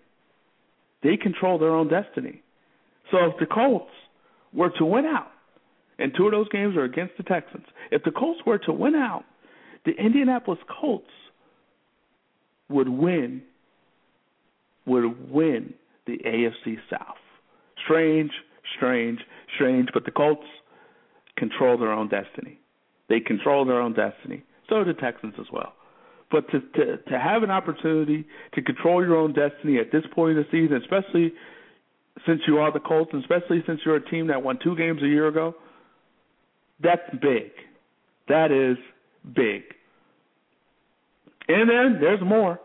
They 1.03 1.17
control 1.17 1.59
their 1.59 1.75
own 1.75 1.89
destiny. 1.89 2.43
So 3.11 3.19
if 3.27 3.39
the 3.39 3.47
Colts 3.47 3.93
were 4.53 4.71
to 4.79 4.85
win 4.85 5.05
out, 5.05 5.31
and 5.99 6.13
two 6.17 6.27
of 6.27 6.33
those 6.33 6.49
games 6.49 6.77
are 6.77 6.85
against 6.85 7.17
the 7.17 7.23
Texans, 7.23 7.65
if 7.91 8.03
the 8.05 8.11
Colts 8.11 8.41
were 8.45 8.59
to 8.59 8.73
win 8.73 8.95
out, 8.95 9.25
the 9.85 9.93
Indianapolis 9.93 10.59
Colts 10.81 11.11
would 12.69 12.89
win 12.89 13.43
would 14.87 15.31
win 15.31 15.75
the 16.07 16.19
AFC 16.25 16.77
South. 16.89 17.17
Strange, 17.85 18.31
strange, 18.77 19.19
strange, 19.57 19.89
but 19.93 20.05
the 20.05 20.13
Colts 20.13 20.47
control 21.37 21.77
their 21.77 21.93
own 21.93 22.09
destiny. 22.09 22.61
They 23.09 23.21
control 23.21 23.65
their 23.65 23.81
own 23.81 23.95
destiny. 23.95 24.45
So 24.69 24.85
do 24.85 24.93
the 24.93 25.01
Texans 25.01 25.35
as 25.41 25.47
well. 25.53 25.73
But 26.31 26.51
to, 26.51 26.61
to 26.61 26.97
to 26.97 27.19
have 27.19 27.43
an 27.43 27.51
opportunity 27.51 28.27
to 28.55 28.63
control 28.63 29.05
your 29.05 29.17
own 29.17 29.33
destiny 29.33 29.79
at 29.79 29.93
this 29.93 30.03
point 30.13 30.37
in 30.37 30.43
the 30.43 30.49
season, 30.51 30.77
especially 30.83 31.33
since 32.27 32.41
you 32.49 32.59
are 32.59 32.73
the 32.73 32.81
Colts, 32.81 33.11
and 33.13 33.23
especially 33.23 33.63
since 33.67 33.81
you're 33.85 33.97
a 33.97 34.11
team 34.11 34.27
that 34.29 34.43
won 34.43 34.59
two 34.63 34.77
games 34.77 35.03
a 35.03 35.07
year 35.07 35.29
ago, 35.29 35.55
that's 36.83 37.09
big. 37.13 37.53
That 38.29 38.51
is 38.51 38.77
big. 39.25 39.63
And 41.49 41.71
then 41.71 42.01
there's 42.01 42.21
more. 42.21 42.59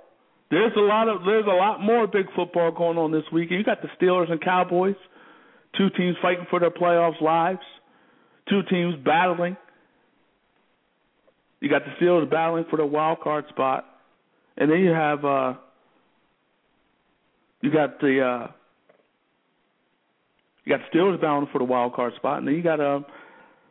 There's 0.50 0.74
a 0.76 0.82
lot 0.82 1.08
of 1.08 1.24
there's 1.26 1.46
a 1.46 1.56
lot 1.56 1.82
more 1.82 2.08
big 2.08 2.26
football 2.36 2.72
going 2.72 2.98
on 2.98 3.12
this 3.12 3.24
weekend. 3.32 3.60
You 3.60 3.64
got 3.64 3.82
the 3.82 3.90
Steelers 4.00 4.32
and 4.32 4.42
Cowboys, 4.42 4.96
two 5.78 5.90
teams 5.92 6.18
fighting 6.22 6.46
for 6.50 6.60
their 6.60 6.72
playoffs 6.72 7.22
lives, 7.22 7.60
two 8.50 8.62
teams 8.70 8.96
battling. 9.06 9.56
You 11.62 11.70
got 11.70 11.84
the 11.86 11.92
Steelers 12.04 12.30
battling 12.30 12.66
for 12.70 12.78
the 12.78 12.86
wild 12.86 13.22
card 13.22 13.46
spot, 13.50 13.86
and 14.58 14.70
then 14.70 14.80
you 14.80 14.90
have 14.90 15.24
uh, 15.24 15.54
you 17.62 17.72
got 17.72 18.00
the 18.00 18.20
uh, 18.22 18.48
You 20.66 20.76
got 20.76 20.82
the 20.92 20.98
Steelers 20.98 21.22
battling 21.22 21.48
for 21.52 21.60
the 21.60 21.66
wild 21.66 21.94
card 21.94 22.14
spot, 22.16 22.40
and 22.40 22.48
then 22.48 22.56
you 22.56 22.64
got 22.64 22.80
uh, 22.80 23.02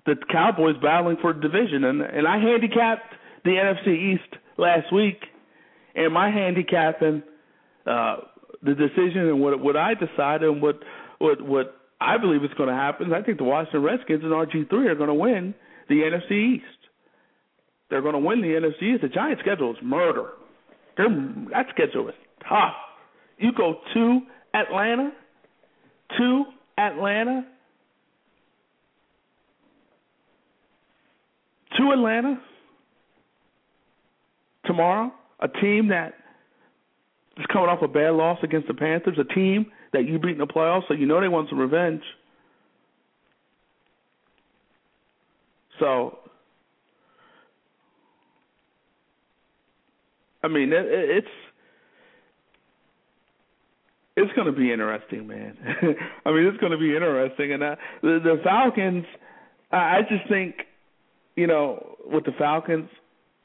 the 0.06 0.14
Cowboys 0.30 0.76
battling 0.80 1.16
for 1.20 1.32
the 1.32 1.40
division. 1.40 1.84
And 1.84 2.00
and 2.00 2.26
I 2.28 2.38
handicapped 2.38 3.12
the 3.44 3.50
NFC 3.50 4.14
East 4.14 4.36
last 4.56 4.92
week, 4.92 5.24
and 5.96 6.14
my 6.14 6.30
handicapping 6.30 7.24
uh, 7.86 8.16
the 8.62 8.74
decision 8.74 9.28
and 9.28 9.40
what 9.40 9.60
what 9.60 9.76
I 9.76 9.94
decided 9.94 10.48
and 10.48 10.62
what 10.62 10.78
what 11.18 11.42
what 11.42 11.76
I 12.00 12.18
believe 12.18 12.44
is 12.44 12.50
going 12.56 12.68
to 12.68 12.74
happen. 12.74 13.12
I 13.12 13.22
think 13.22 13.38
the 13.38 13.44
Washington 13.44 13.82
Redskins 13.82 14.22
and 14.22 14.32
RG 14.32 14.70
three 14.70 14.86
are 14.86 14.94
going 14.94 15.08
to 15.08 15.14
win 15.14 15.54
the 15.88 15.96
NFC 15.96 16.56
East. 16.56 16.79
They're 17.90 18.02
going 18.02 18.14
to 18.14 18.20
win 18.20 18.40
the 18.40 18.48
NFC. 18.48 19.00
The 19.00 19.08
Giants' 19.08 19.42
schedule 19.42 19.72
is 19.72 19.78
murder. 19.82 20.30
Their 20.96 21.08
that 21.50 21.66
schedule 21.70 22.08
is 22.08 22.14
tough. 22.48 22.74
You 23.38 23.52
go 23.52 23.80
to 23.94 24.20
Atlanta, 24.54 25.10
to 26.18 26.44
Atlanta, 26.78 27.46
to 31.76 31.90
Atlanta 31.92 32.40
tomorrow. 34.66 35.12
A 35.40 35.48
team 35.48 35.88
that 35.88 36.14
is 37.38 37.46
coming 37.50 37.68
off 37.68 37.82
a 37.82 37.88
bad 37.88 38.10
loss 38.10 38.38
against 38.42 38.68
the 38.68 38.74
Panthers, 38.74 39.18
a 39.18 39.34
team 39.34 39.66
that 39.92 40.06
you 40.06 40.18
beat 40.18 40.32
in 40.32 40.38
the 40.38 40.46
playoffs, 40.46 40.82
so 40.86 40.94
you 40.94 41.06
know 41.06 41.20
they 41.20 41.28
want 41.28 41.48
some 41.48 41.58
revenge. 41.58 42.02
So, 45.78 46.18
I 50.42 50.48
mean, 50.48 50.72
it, 50.72 50.86
it's 50.86 51.28
it's 54.16 54.32
going 54.34 54.46
to 54.46 54.58
be 54.58 54.72
interesting, 54.72 55.26
man. 55.26 55.56
I 56.26 56.30
mean, 56.30 56.46
it's 56.46 56.58
going 56.58 56.72
to 56.72 56.78
be 56.78 56.94
interesting, 56.94 57.52
and 57.52 57.62
uh, 57.62 57.76
the, 58.02 58.20
the 58.22 58.40
Falcons. 58.44 59.04
I 59.72 60.00
just 60.08 60.28
think, 60.28 60.56
you 61.36 61.46
know, 61.46 61.96
with 62.04 62.24
the 62.24 62.32
Falcons, 62.36 62.88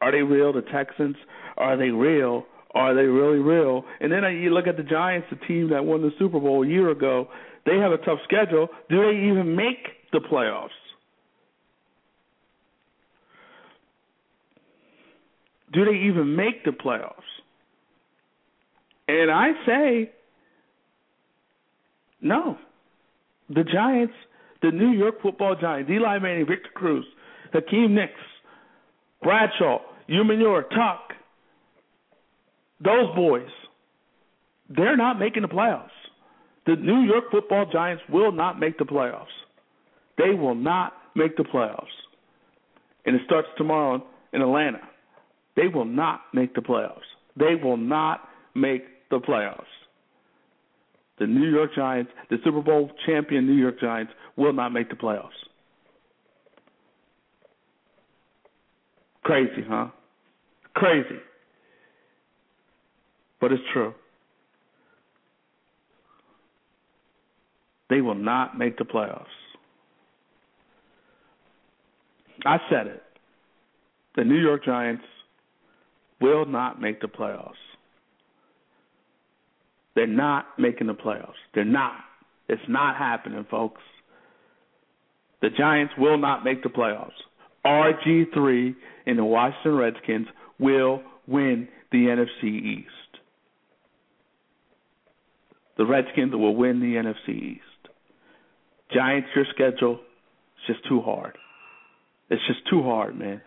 are 0.01 0.11
they 0.11 0.23
real? 0.23 0.53
The 0.53 0.63
Texans, 0.63 1.15
are 1.57 1.77
they 1.77 1.89
real? 1.89 2.45
Are 2.73 2.93
they 2.93 3.03
really 3.03 3.37
real? 3.37 3.85
And 4.01 4.11
then 4.11 4.23
you 4.41 4.49
look 4.49 4.67
at 4.67 4.75
the 4.75 4.83
Giants, 4.83 5.27
the 5.29 5.37
team 5.47 5.69
that 5.69 5.85
won 5.85 6.01
the 6.01 6.11
Super 6.19 6.39
Bowl 6.39 6.63
a 6.63 6.67
year 6.67 6.89
ago. 6.89 7.29
They 7.65 7.77
have 7.77 7.91
a 7.91 7.97
tough 7.97 8.19
schedule. 8.25 8.67
Do 8.89 9.01
they 9.01 9.29
even 9.29 9.55
make 9.55 9.87
the 10.11 10.19
playoffs? 10.19 10.69
Do 15.74 15.86
they 15.86 16.07
even 16.07 16.36
make 16.36 16.63
the 16.63 16.72
playoffs? 16.72 17.13
And 19.07 19.30
I 19.32 19.51
say 19.66 20.11
no. 22.22 22.57
The 23.49 23.63
Giants, 23.63 24.13
the 24.61 24.72
New 24.72 24.91
York 24.91 25.22
football 25.22 25.55
Giants, 25.59 25.89
Eli 25.91 26.20
Manning, 26.20 26.47
Victor 26.47 26.70
Cruz, 26.74 27.05
Hakeem 27.53 27.93
Nicks, 27.93 28.13
Bradshaw, 29.22 29.80
Umenyiora, 30.09 30.70
Tuck, 30.70 31.13
those 32.84 33.13
boys, 33.16 33.49
they're 34.70 34.97
not 34.97 35.20
making 35.20 35.43
the 35.43 35.47
playoffs. 35.47 35.89
The 36.66 36.76
New 36.76 37.01
York 37.01 37.26
football 37.32 37.66
Giants 37.72 38.03
will 38.09 38.32
not 38.32 38.59
make 38.59 38.78
the 38.78 38.86
playoffs. 38.86 39.26
They 40.18 40.34
will 40.34 40.55
not 40.55 40.93
make 41.16 41.38
the 41.38 41.43
playoffs. 41.43 41.86
And 43.05 43.16
it 43.16 43.22
starts 43.26 43.47
tomorrow 43.57 44.03
in 44.34 44.41
Atlanta. 44.41 44.82
They 45.55 45.67
will 45.67 45.85
not 45.85 46.21
make 46.33 46.53
the 46.53 46.61
playoffs. 46.61 46.99
They 47.37 47.55
will 47.61 47.77
not 47.77 48.21
make 48.55 48.83
the 49.09 49.19
playoffs. 49.19 49.63
The 51.19 51.27
New 51.27 51.49
York 51.49 51.71
Giants, 51.75 52.11
the 52.29 52.37
Super 52.43 52.61
Bowl 52.61 52.91
champion 53.05 53.45
New 53.45 53.53
York 53.53 53.79
Giants, 53.79 54.11
will 54.35 54.53
not 54.53 54.69
make 54.69 54.89
the 54.89 54.95
playoffs. 54.95 55.29
Crazy, 59.23 59.63
huh? 59.67 59.87
Crazy 60.73 61.19
but 63.45 63.51
it's 63.51 63.63
true. 63.73 63.93
They 67.91 68.01
will 68.01 68.15
not 68.15 68.57
make 68.57 68.77
the 68.79 68.85
playoffs. 68.85 69.25
I 72.43 72.57
said 72.71 72.87
it. 72.87 73.03
The 74.15 74.23
New 74.23 74.39
York 74.39 74.65
Giants 74.65 75.03
will 76.26 76.45
not 76.45 76.82
make 76.82 77.01
the 77.01 77.07
playoffs. 77.07 77.53
They're 79.95 80.07
not 80.07 80.45
making 80.57 80.88
the 80.88 80.93
playoffs. 80.93 81.34
They're 81.53 81.63
not. 81.63 81.93
It's 82.49 82.61
not 82.67 82.97
happening, 82.97 83.45
folks. 83.49 83.82
The 85.41 85.49
Giants 85.57 85.93
will 85.97 86.17
not 86.17 86.43
make 86.43 86.63
the 86.63 86.69
playoffs. 86.69 87.11
RG3 87.65 88.76
and 89.05 89.17
the 89.17 89.23
Washington 89.23 89.76
Redskins 89.76 90.28
will 90.59 91.01
win 91.28 91.67
the 91.91 91.97
NFC 91.97 92.43
East 92.43 92.89
the 95.78 95.86
Redskins 95.86 96.34
will 96.34 96.55
win 96.55 96.80
the 96.80 96.95
NFC 96.95 97.55
East. 97.55 97.61
Giants, 98.93 99.28
your 99.36 99.45
schedule 99.53 99.95
is 99.95 100.76
just 100.76 100.88
too 100.88 101.01
hard. 101.01 101.38
It's 102.30 102.41
just 102.47 102.67
too 102.69 102.82
hard, 102.82 103.17
man. 103.17 103.41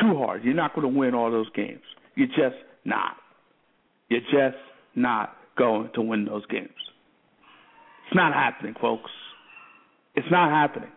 Too 0.00 0.16
hard. 0.16 0.44
You're 0.44 0.54
not 0.54 0.74
going 0.74 0.90
to 0.90 0.98
win 0.98 1.14
all 1.14 1.30
those 1.30 1.50
games. 1.54 1.82
You're 2.14 2.28
just 2.28 2.56
not. 2.84 3.16
You're 4.08 4.20
just 4.20 4.60
not 4.94 5.36
going 5.56 5.90
to 5.94 6.02
win 6.02 6.24
those 6.24 6.46
games. 6.46 6.68
It's 8.06 8.16
not 8.16 8.32
happening, 8.32 8.74
folks. 8.80 9.10
It's 10.14 10.30
not 10.30 10.50
happening. 10.50 10.90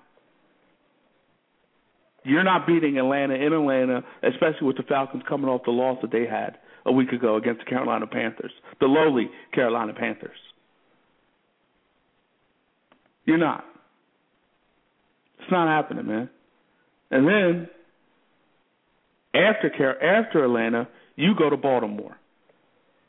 You're 2.23 2.43
not 2.43 2.65
beating 2.65 2.97
Atlanta 2.97 3.35
in 3.35 3.53
Atlanta, 3.53 4.03
especially 4.23 4.67
with 4.67 4.77
the 4.77 4.83
Falcons 4.83 5.23
coming 5.27 5.47
off 5.47 5.61
the 5.65 5.71
loss 5.71 5.99
that 6.01 6.11
they 6.11 6.25
had 6.25 6.57
a 6.85 6.91
week 6.91 7.11
ago 7.11 7.35
against 7.35 7.59
the 7.59 7.65
Carolina 7.65 8.07
Panthers, 8.07 8.51
the 8.79 8.87
lowly 8.87 9.29
Carolina 9.53 9.93
Panthers. 9.93 10.37
You're 13.25 13.37
not. 13.37 13.63
It's 15.39 15.51
not 15.51 15.67
happening, 15.67 16.07
man. 16.07 16.29
And 17.11 17.27
then 17.27 17.69
after 19.35 19.69
care 19.69 20.01
after 20.01 20.43
Atlanta, 20.43 20.87
you 21.15 21.33
go 21.37 21.49
to 21.49 21.57
Baltimore. 21.57 22.17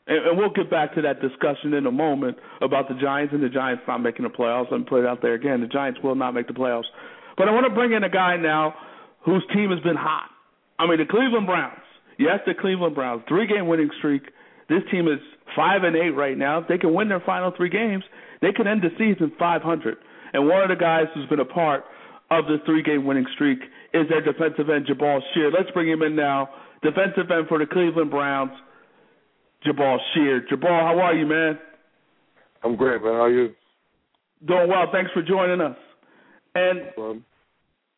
And, 0.07 0.27
and 0.27 0.37
we'll 0.37 0.51
get 0.51 0.69
back 0.69 0.95
to 0.95 1.01
that 1.01 1.21
discussion 1.21 1.73
in 1.73 1.85
a 1.85 1.91
moment 1.91 2.37
about 2.61 2.87
the 2.87 2.95
Giants 2.95 3.33
and 3.33 3.43
the 3.43 3.49
Giants 3.49 3.83
not 3.87 3.99
making 3.99 4.23
the 4.23 4.29
playoffs. 4.29 4.71
Let 4.71 4.79
me 4.79 4.85
put 4.87 5.01
it 5.01 5.05
out 5.05 5.21
there 5.21 5.33
again. 5.33 5.61
The 5.61 5.67
Giants 5.67 5.99
will 6.03 6.15
not 6.15 6.33
make 6.33 6.47
the 6.47 6.53
playoffs. 6.53 6.89
But 7.37 7.47
I 7.47 7.51
want 7.51 7.67
to 7.67 7.73
bring 7.73 7.93
in 7.93 8.03
a 8.03 8.09
guy 8.09 8.37
now 8.37 8.73
whose 9.23 9.43
team 9.53 9.69
has 9.71 9.79
been 9.81 9.95
hot. 9.95 10.29
I 10.79 10.87
mean, 10.87 10.97
the 10.97 11.05
Cleveland 11.05 11.45
Browns. 11.45 11.81
Yes, 12.17 12.39
the 12.45 12.53
Cleveland 12.53 12.95
Browns, 12.95 13.23
three 13.27 13.45
game 13.47 13.67
winning 13.67 13.89
streak. 13.99 14.23
This 14.69 14.81
team 14.91 15.07
is 15.07 15.19
five 15.55 15.83
and 15.83 15.95
eight 15.95 16.11
right 16.11 16.37
now. 16.37 16.59
If 16.59 16.67
they 16.67 16.77
can 16.77 16.93
win 16.93 17.09
their 17.09 17.19
final 17.19 17.53
three 17.55 17.69
games, 17.69 18.03
they 18.41 18.51
can 18.51 18.67
end 18.67 18.81
the 18.81 18.89
season 18.97 19.31
500. 19.37 19.97
And 20.33 20.47
one 20.47 20.61
of 20.61 20.69
the 20.69 20.75
guys 20.75 21.05
who's 21.13 21.27
been 21.29 21.39
a 21.39 21.45
part 21.45 21.83
of 22.29 22.45
the 22.45 22.57
three 22.65 22.83
game 22.83 23.05
winning 23.05 23.25
streak 23.35 23.59
is 24.01 24.09
their 24.09 24.21
defensive 24.21 24.69
end, 24.69 24.87
Jabaal 24.87 25.19
Sheard. 25.33 25.53
Let's 25.57 25.71
bring 25.71 25.89
him 25.89 26.01
in 26.01 26.15
now. 26.15 26.49
Defensive 26.83 27.29
end 27.31 27.47
for 27.47 27.59
the 27.59 27.65
Cleveland 27.65 28.11
Browns, 28.11 28.51
Jabaal 29.65 29.97
Sheard. 30.13 30.47
Jabaal, 30.49 30.81
how 30.81 30.99
are 30.99 31.13
you, 31.13 31.25
man? 31.25 31.59
I'm 32.63 32.75
great, 32.75 33.01
man. 33.01 33.13
How 33.13 33.23
are 33.23 33.31
you? 33.31 33.53
Doing 34.45 34.69
well. 34.69 34.85
Thanks 34.91 35.11
for 35.13 35.21
joining 35.23 35.61
us. 35.61 35.77
And 36.55 37.23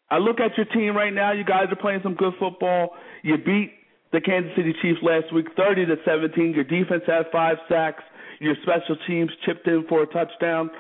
I 0.10 0.18
look 0.18 0.40
at 0.40 0.58
your 0.58 0.66
team 0.68 0.96
right 0.96 1.14
now. 1.14 1.34
You 1.34 1.44
guys 1.44 1.68
are 1.70 1.76
playing 1.76 2.00
some 2.04 2.16
good 2.16 2.34
football. 2.40 2.92
You 3.24 3.38
beat 3.38 3.74
the 4.12 4.22
Kansas 4.22 4.52
City 4.56 4.74
Chiefs 4.82 5.00
last 5.02 5.34
week, 5.34 5.48
30 5.56 5.86
to 5.86 5.96
17. 6.06 6.54
Your 6.54 6.64
defense 6.64 7.04
had 7.06 7.26
five 7.32 7.58
sacks. 7.68 8.04
Your 8.40 8.56
special 8.64 8.96
teams 9.08 9.30
chipped 9.46 9.68
in 9.68 9.86
for 9.88 10.04
a 10.04 10.08
touchdown. 10.08 10.72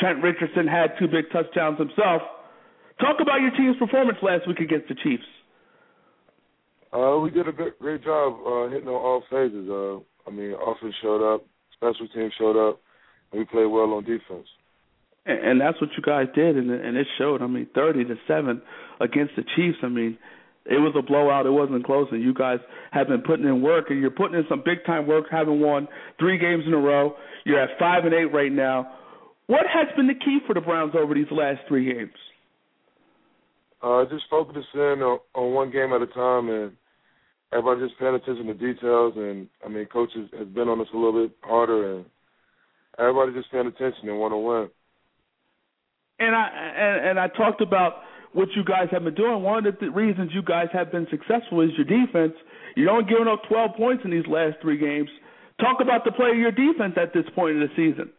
Trent 0.00 0.22
Richardson 0.22 0.66
had 0.66 0.92
two 0.98 1.06
big 1.06 1.30
touchdowns 1.30 1.78
himself. 1.78 2.22
Talk 3.00 3.16
about 3.20 3.40
your 3.40 3.50
team's 3.52 3.76
performance 3.78 4.18
last 4.22 4.46
week 4.46 4.58
against 4.58 4.88
the 4.88 4.94
Chiefs. 4.94 5.24
Uh, 6.92 7.18
we 7.22 7.30
did 7.30 7.48
a 7.48 7.52
great, 7.52 7.78
great 7.78 8.04
job 8.04 8.34
uh, 8.46 8.68
hitting 8.68 8.88
on 8.88 8.94
all 8.94 9.22
phases. 9.30 9.68
Uh, 9.68 9.96
I 10.28 10.34
mean, 10.34 10.54
offense 10.54 10.94
showed 11.00 11.24
up, 11.24 11.44
special 11.72 12.06
teams 12.14 12.32
showed 12.38 12.56
up, 12.56 12.80
and 13.32 13.40
we 13.40 13.44
played 13.46 13.66
well 13.66 13.94
on 13.94 14.04
defense. 14.04 14.46
And, 15.24 15.38
and 15.38 15.60
that's 15.60 15.80
what 15.80 15.90
you 15.96 16.02
guys 16.02 16.26
did, 16.34 16.56
and, 16.56 16.70
and 16.70 16.96
it 16.96 17.06
showed. 17.18 17.40
I 17.40 17.46
mean, 17.46 17.66
thirty 17.74 18.04
to 18.04 18.14
seven 18.28 18.60
against 19.00 19.36
the 19.36 19.42
Chiefs. 19.56 19.78
I 19.82 19.88
mean, 19.88 20.18
it 20.66 20.78
was 20.78 20.94
a 20.96 21.02
blowout. 21.02 21.46
It 21.46 21.50
wasn't 21.50 21.84
close, 21.84 22.08
and 22.12 22.22
you 22.22 22.34
guys 22.34 22.58
have 22.90 23.08
been 23.08 23.22
putting 23.22 23.46
in 23.46 23.62
work, 23.62 23.86
and 23.88 24.00
you're 24.00 24.10
putting 24.10 24.36
in 24.36 24.44
some 24.48 24.62
big 24.64 24.84
time 24.84 25.06
work. 25.06 25.26
Having 25.30 25.60
won 25.60 25.88
three 26.18 26.38
games 26.38 26.64
in 26.66 26.74
a 26.74 26.78
row, 26.78 27.16
you're 27.44 27.60
at 27.60 27.78
five 27.78 28.04
and 28.04 28.12
eight 28.12 28.32
right 28.32 28.52
now. 28.52 28.92
What 29.46 29.64
has 29.66 29.88
been 29.96 30.06
the 30.06 30.14
key 30.14 30.38
for 30.46 30.54
the 30.54 30.60
Browns 30.60 30.92
over 30.94 31.14
these 31.14 31.30
last 31.30 31.60
three 31.68 31.92
games? 31.92 32.12
Uh, 33.82 34.04
just 34.04 34.24
focusing 34.30 34.62
on, 35.02 35.18
on 35.34 35.54
one 35.54 35.70
game 35.72 35.92
at 35.92 36.02
a 36.02 36.06
time, 36.06 36.48
and 36.48 36.72
everybody 37.52 37.80
just 37.80 37.98
paying 37.98 38.14
attention 38.14 38.46
to 38.46 38.54
details. 38.54 39.14
And 39.16 39.48
I 39.64 39.68
mean, 39.68 39.86
coaches 39.86 40.30
has 40.38 40.46
been 40.48 40.68
on 40.68 40.80
us 40.80 40.86
a 40.94 40.96
little 40.96 41.26
bit 41.26 41.36
harder, 41.42 41.96
and 41.96 42.04
everybody's 42.98 43.34
just 43.34 43.50
paying 43.50 43.66
attention 43.66 44.08
and 44.08 44.18
want 44.18 44.32
to 44.32 44.38
win. 44.38 44.68
And 46.20 46.36
I 46.36 46.48
and, 46.76 47.08
and 47.10 47.20
I 47.20 47.26
talked 47.28 47.60
about 47.60 47.94
what 48.32 48.48
you 48.54 48.64
guys 48.64 48.88
have 48.92 49.04
been 49.04 49.14
doing. 49.14 49.42
One 49.42 49.58
of 49.58 49.74
the 49.74 49.78
th- 49.78 49.92
reasons 49.92 50.30
you 50.32 50.42
guys 50.42 50.68
have 50.72 50.92
been 50.92 51.06
successful 51.10 51.60
is 51.60 51.70
your 51.76 51.86
defense. 51.86 52.34
You 52.76 52.86
don't 52.86 53.08
giving 53.08 53.28
up 53.28 53.42
12 53.48 53.76
points 53.76 54.04
in 54.04 54.10
these 54.10 54.26
last 54.26 54.56
three 54.62 54.78
games. 54.78 55.10
Talk 55.60 55.78
about 55.82 56.04
the 56.04 56.12
play 56.12 56.30
of 56.30 56.38
your 56.38 56.52
defense 56.52 56.94
at 56.96 57.12
this 57.12 57.24
point 57.34 57.56
in 57.56 57.60
the 57.60 57.68
season. 57.76 58.10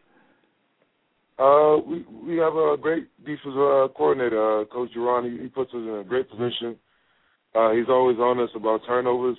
Uh, 1.39 1.77
we 1.87 2.05
we 2.27 2.37
have 2.37 2.53
a 2.53 2.77
great 2.79 3.07
defensive 3.25 3.57
uh, 3.57 3.87
coordinator, 3.97 4.61
uh, 4.61 4.65
Coach 4.65 4.89
Jauron. 4.95 5.31
He, 5.31 5.43
he 5.43 5.47
puts 5.49 5.71
us 5.71 5.81
in 5.81 6.01
a 6.01 6.03
great 6.03 6.29
position. 6.29 6.77
Uh, 7.55 7.71
he's 7.71 7.89
always 7.89 8.17
on 8.17 8.39
us 8.39 8.49
about 8.55 8.81
turnovers, 8.85 9.37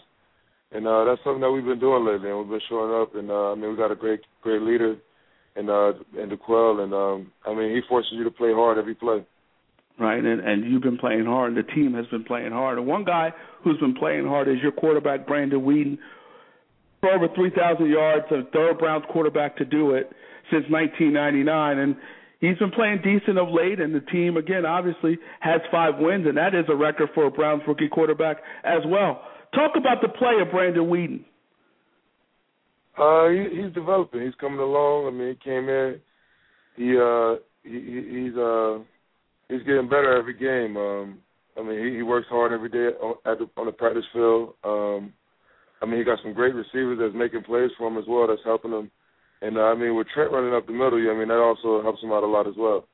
and 0.73 0.87
uh, 0.87 1.05
that's 1.05 1.21
something 1.23 1.41
that 1.41 1.53
we've 1.53 1.65
been 1.65 1.79
doing 1.79 2.05
lately. 2.05 2.31
And 2.31 2.39
we've 2.39 2.49
been 2.49 2.69
showing 2.69 3.01
up, 3.01 3.15
and 3.15 3.31
uh, 3.31 3.53
I 3.53 3.55
mean 3.55 3.71
we 3.71 3.77
got 3.77 3.93
a 3.93 3.97
great 3.97 4.21
great 4.43 4.63
leader, 4.63 4.97
and 5.55 5.71
uh, 5.71 5.93
and 6.19 6.31
D'Qwell, 6.31 6.83
and 6.83 6.93
um, 6.93 7.33
I 7.47 7.55
mean 7.55 7.75
he 7.75 7.81
forces 7.89 8.13
you 8.15 8.25
to 8.25 8.31
play 8.31 8.53
hard 8.53 8.77
every 8.77 8.97
play. 8.97 9.25
Right, 9.97 10.19
and 10.19 10.41
and 10.41 10.65
you've 10.65 10.83
been 10.83 10.99
playing 10.99 11.27
hard. 11.27 11.55
The 11.55 11.63
team 11.63 11.95
has 11.95 12.07
been 12.07 12.25
playing 12.25 12.51
hard. 12.51 12.79
And 12.79 12.89
one 12.89 13.05
guy 13.05 13.33
who's 13.63 13.79
been 13.79 13.95
playing 13.95 14.27
hard 14.27 14.49
is 14.49 14.57
your 14.61 14.73
quarterback, 14.73 15.29
Brandon 15.29 15.61
Weeden, 15.61 15.99
for 17.01 17.13
over 17.13 17.29
3,000 17.33 17.89
yards, 17.89 18.25
a 18.33 18.43
third 18.51 18.79
Browns 18.79 19.05
quarterback 19.13 19.57
to 19.59 19.65
do 19.65 19.93
it 19.93 20.11
since 20.51 20.65
1999, 20.69 21.79
and 21.79 21.97
he's 22.41 22.59
been 22.59 22.71
playing 22.71 23.01
decent 23.03 23.39
of 23.39 23.49
late. 23.49 23.81
And 23.81 23.95
the 23.95 24.01
team, 24.01 24.37
again, 24.37 24.65
obviously 24.67 25.19
has 25.41 25.61
five 25.71 25.95
wins, 25.99 26.27
and 26.27 26.37
that 26.37 26.55
is 26.55 26.65
a 26.69 26.77
record 26.77 27.11
for 27.15 27.27
a 27.27 27.31
Browns 27.31 27.63
rookie 27.67 27.89
quarterback 27.89 28.39
as 28.65 28.83
well. 28.87 29.23
Talk 29.55 29.73
about 29.77 30.03
the 30.03 30.09
play 30.09 30.41
of 30.41 30.51
Brandon 30.51 30.85
Weeden. 30.85 31.25
Uh, 32.97 33.29
he, 33.29 33.63
he's 33.63 33.75
developing. 33.75 34.23
He's 34.23 34.35
coming 34.41 34.61
along. 34.61 35.07
I 35.07 35.11
mean, 35.11 35.29
he 35.29 35.51
came 35.51 35.69
in. 35.69 36.01
He 36.77 36.97
uh, 36.97 37.37
he, 37.63 38.25
he's 38.25 38.37
uh, 38.37 38.79
he's 39.49 39.67
getting 39.67 39.89
better 39.89 40.17
every 40.17 40.35
game. 40.35 40.77
Um, 40.77 41.19
I 41.57 41.63
mean, 41.63 41.85
he, 41.85 41.97
he 41.97 42.03
works 42.03 42.27
hard 42.29 42.53
every 42.53 42.69
day 42.69 42.97
on, 43.01 43.15
at 43.25 43.39
the, 43.39 43.49
on 43.57 43.67
the 43.67 43.73
practice 43.73 44.05
field. 44.13 44.55
Um, 44.65 45.13
I 45.83 45.87
mean, 45.87 45.99
he 45.99 46.05
got 46.05 46.19
some 46.23 46.35
great 46.35 46.55
receivers 46.55 46.99
that's 47.01 47.15
making 47.15 47.45
plays 47.45 47.71
for 47.79 47.89
him 47.89 47.99
as 47.99 48.05
well. 48.09 48.27
That's 48.27 48.41
helping 48.45 48.73
him. 48.73 48.91
And 49.45 49.59
uh, 49.59 49.61
I 49.61 49.75
mean, 49.75 49.95
with 49.95 50.07
Trent 50.15 50.33
running 50.33 50.55
up 50.55 50.67
the 50.67 50.73
middle, 50.73 50.97
I 50.97 51.15
mean 51.19 51.29
that 51.29 51.37
also 51.37 51.83
helps 51.83 52.03
him 52.03 52.13
out 52.13 52.23
a 52.23 52.27
lot 52.27 52.49
as 52.49 52.55
well. 52.57 52.89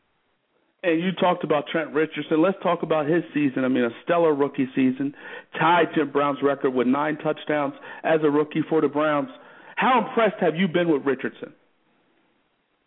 And 0.83 1.01
you 1.01 1.13
talked 1.13 1.45
about 1.45 1.65
Trent 1.71 1.93
Richardson. 1.93 2.43
Let's 2.43 2.57
talk 2.61 2.83
about 2.83 3.07
his 3.07 3.23
season. 3.33 3.65
I 3.65 3.69
mean, 3.69 3.85
a 3.85 3.91
stellar 4.03 4.35
rookie 4.35 4.69
season, 4.75 5.15
tied 5.61 5.95
Jim 5.95 6.11
Brown's 6.11 6.39
record 6.43 6.71
with 6.71 6.89
nine 6.89 7.19
touchdowns 7.19 7.75
as 8.03 8.21
a 8.25 8.31
rookie 8.31 8.63
for 8.69 8.81
the 8.81 8.89
Browns. 8.89 9.29
How 9.77 10.05
impressed 10.05 10.41
have 10.41 10.57
you 10.57 10.67
been 10.67 10.91
with 10.91 11.05
Richardson? 11.05 11.53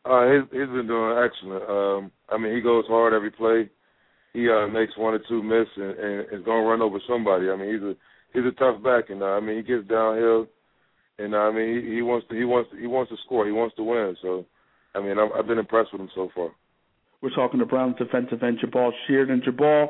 Uh, 0.04 0.26
he's, 0.28 0.44
he's 0.52 0.68
been 0.68 0.88
doing 0.88 1.18
excellent. 1.24 1.64
Um, 1.70 2.12
I 2.30 2.38
mean, 2.38 2.56
he 2.56 2.62
goes 2.62 2.84
hard 2.88 3.14
every 3.14 3.32
play. 3.32 3.70
He 4.34 4.50
uh, 4.50 4.68
makes 4.68 4.98
one 4.98 5.14
or 5.14 5.22
two 5.30 5.42
miss 5.42 5.68
and, 5.78 5.98
and 5.98 6.20
is 6.34 6.44
going 6.44 6.64
to 6.64 6.70
run 6.70 6.82
over 6.82 7.00
somebody. 7.08 7.50
I 7.50 7.56
mean, 7.56 7.72
he's 7.74 7.84
a 7.84 7.96
he's 8.34 8.52
a 8.52 8.60
tough 8.60 8.84
back, 8.84 9.10
and 9.10 9.22
uh, 9.22 9.38
I 9.38 9.40
mean, 9.40 9.58
he 9.58 9.64
gets 9.64 9.88
downhill, 9.88 10.48
and 11.20 11.36
uh, 11.36 11.38
I 11.38 11.52
mean, 11.52 11.84
he, 11.86 11.96
he 11.96 12.02
wants 12.02 12.28
to 12.30 12.36
he 12.36 12.46
wants 12.46 12.72
to, 12.72 12.78
he 12.78 12.88
wants 12.88 13.12
to 13.12 13.18
score. 13.26 13.46
He 13.46 13.52
wants 13.52 13.76
to 13.76 13.84
win. 13.84 14.16
So, 14.22 14.46
I 14.96 15.02
mean, 15.02 15.18
I've, 15.20 15.32
I've 15.38 15.48
been 15.48 15.60
impressed 15.60 15.92
with 15.92 16.02
him 16.02 16.10
so 16.16 16.30
far. 16.34 16.50
We're 17.22 17.36
talking 17.36 17.60
to 17.60 17.66
Browns 17.66 17.96
defensive 17.98 18.44
end 18.44 18.60
Jabaal 18.60 18.92
Sheard 19.08 19.30
and 19.30 19.44
Jabaal. 19.44 19.88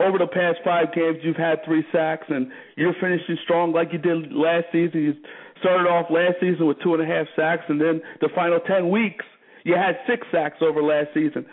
Over 0.00 0.18
the 0.18 0.28
past 0.28 0.58
five 0.64 0.94
games, 0.94 1.18
you've 1.22 1.36
had 1.36 1.58
three 1.64 1.84
sacks, 1.92 2.26
and 2.28 2.52
you're 2.76 2.94
finishing 3.00 3.36
strong 3.42 3.72
like 3.72 3.88
you 3.92 3.98
did 3.98 4.32
last 4.32 4.66
season. 4.70 5.02
You 5.02 5.14
started 5.60 5.88
off 5.90 6.06
last 6.08 6.36
season 6.40 6.66
with 6.66 6.78
two 6.82 6.94
and 6.94 7.02
a 7.02 7.06
half 7.06 7.26
sacks, 7.34 7.64
and 7.68 7.80
then 7.80 8.00
the 8.20 8.28
final 8.34 8.60
ten 8.60 8.90
weeks, 8.90 9.24
you 9.64 9.74
had 9.74 9.98
six 10.06 10.26
sacks 10.30 10.58
over 10.62 10.82
last 10.82 11.08
season. 11.14 11.44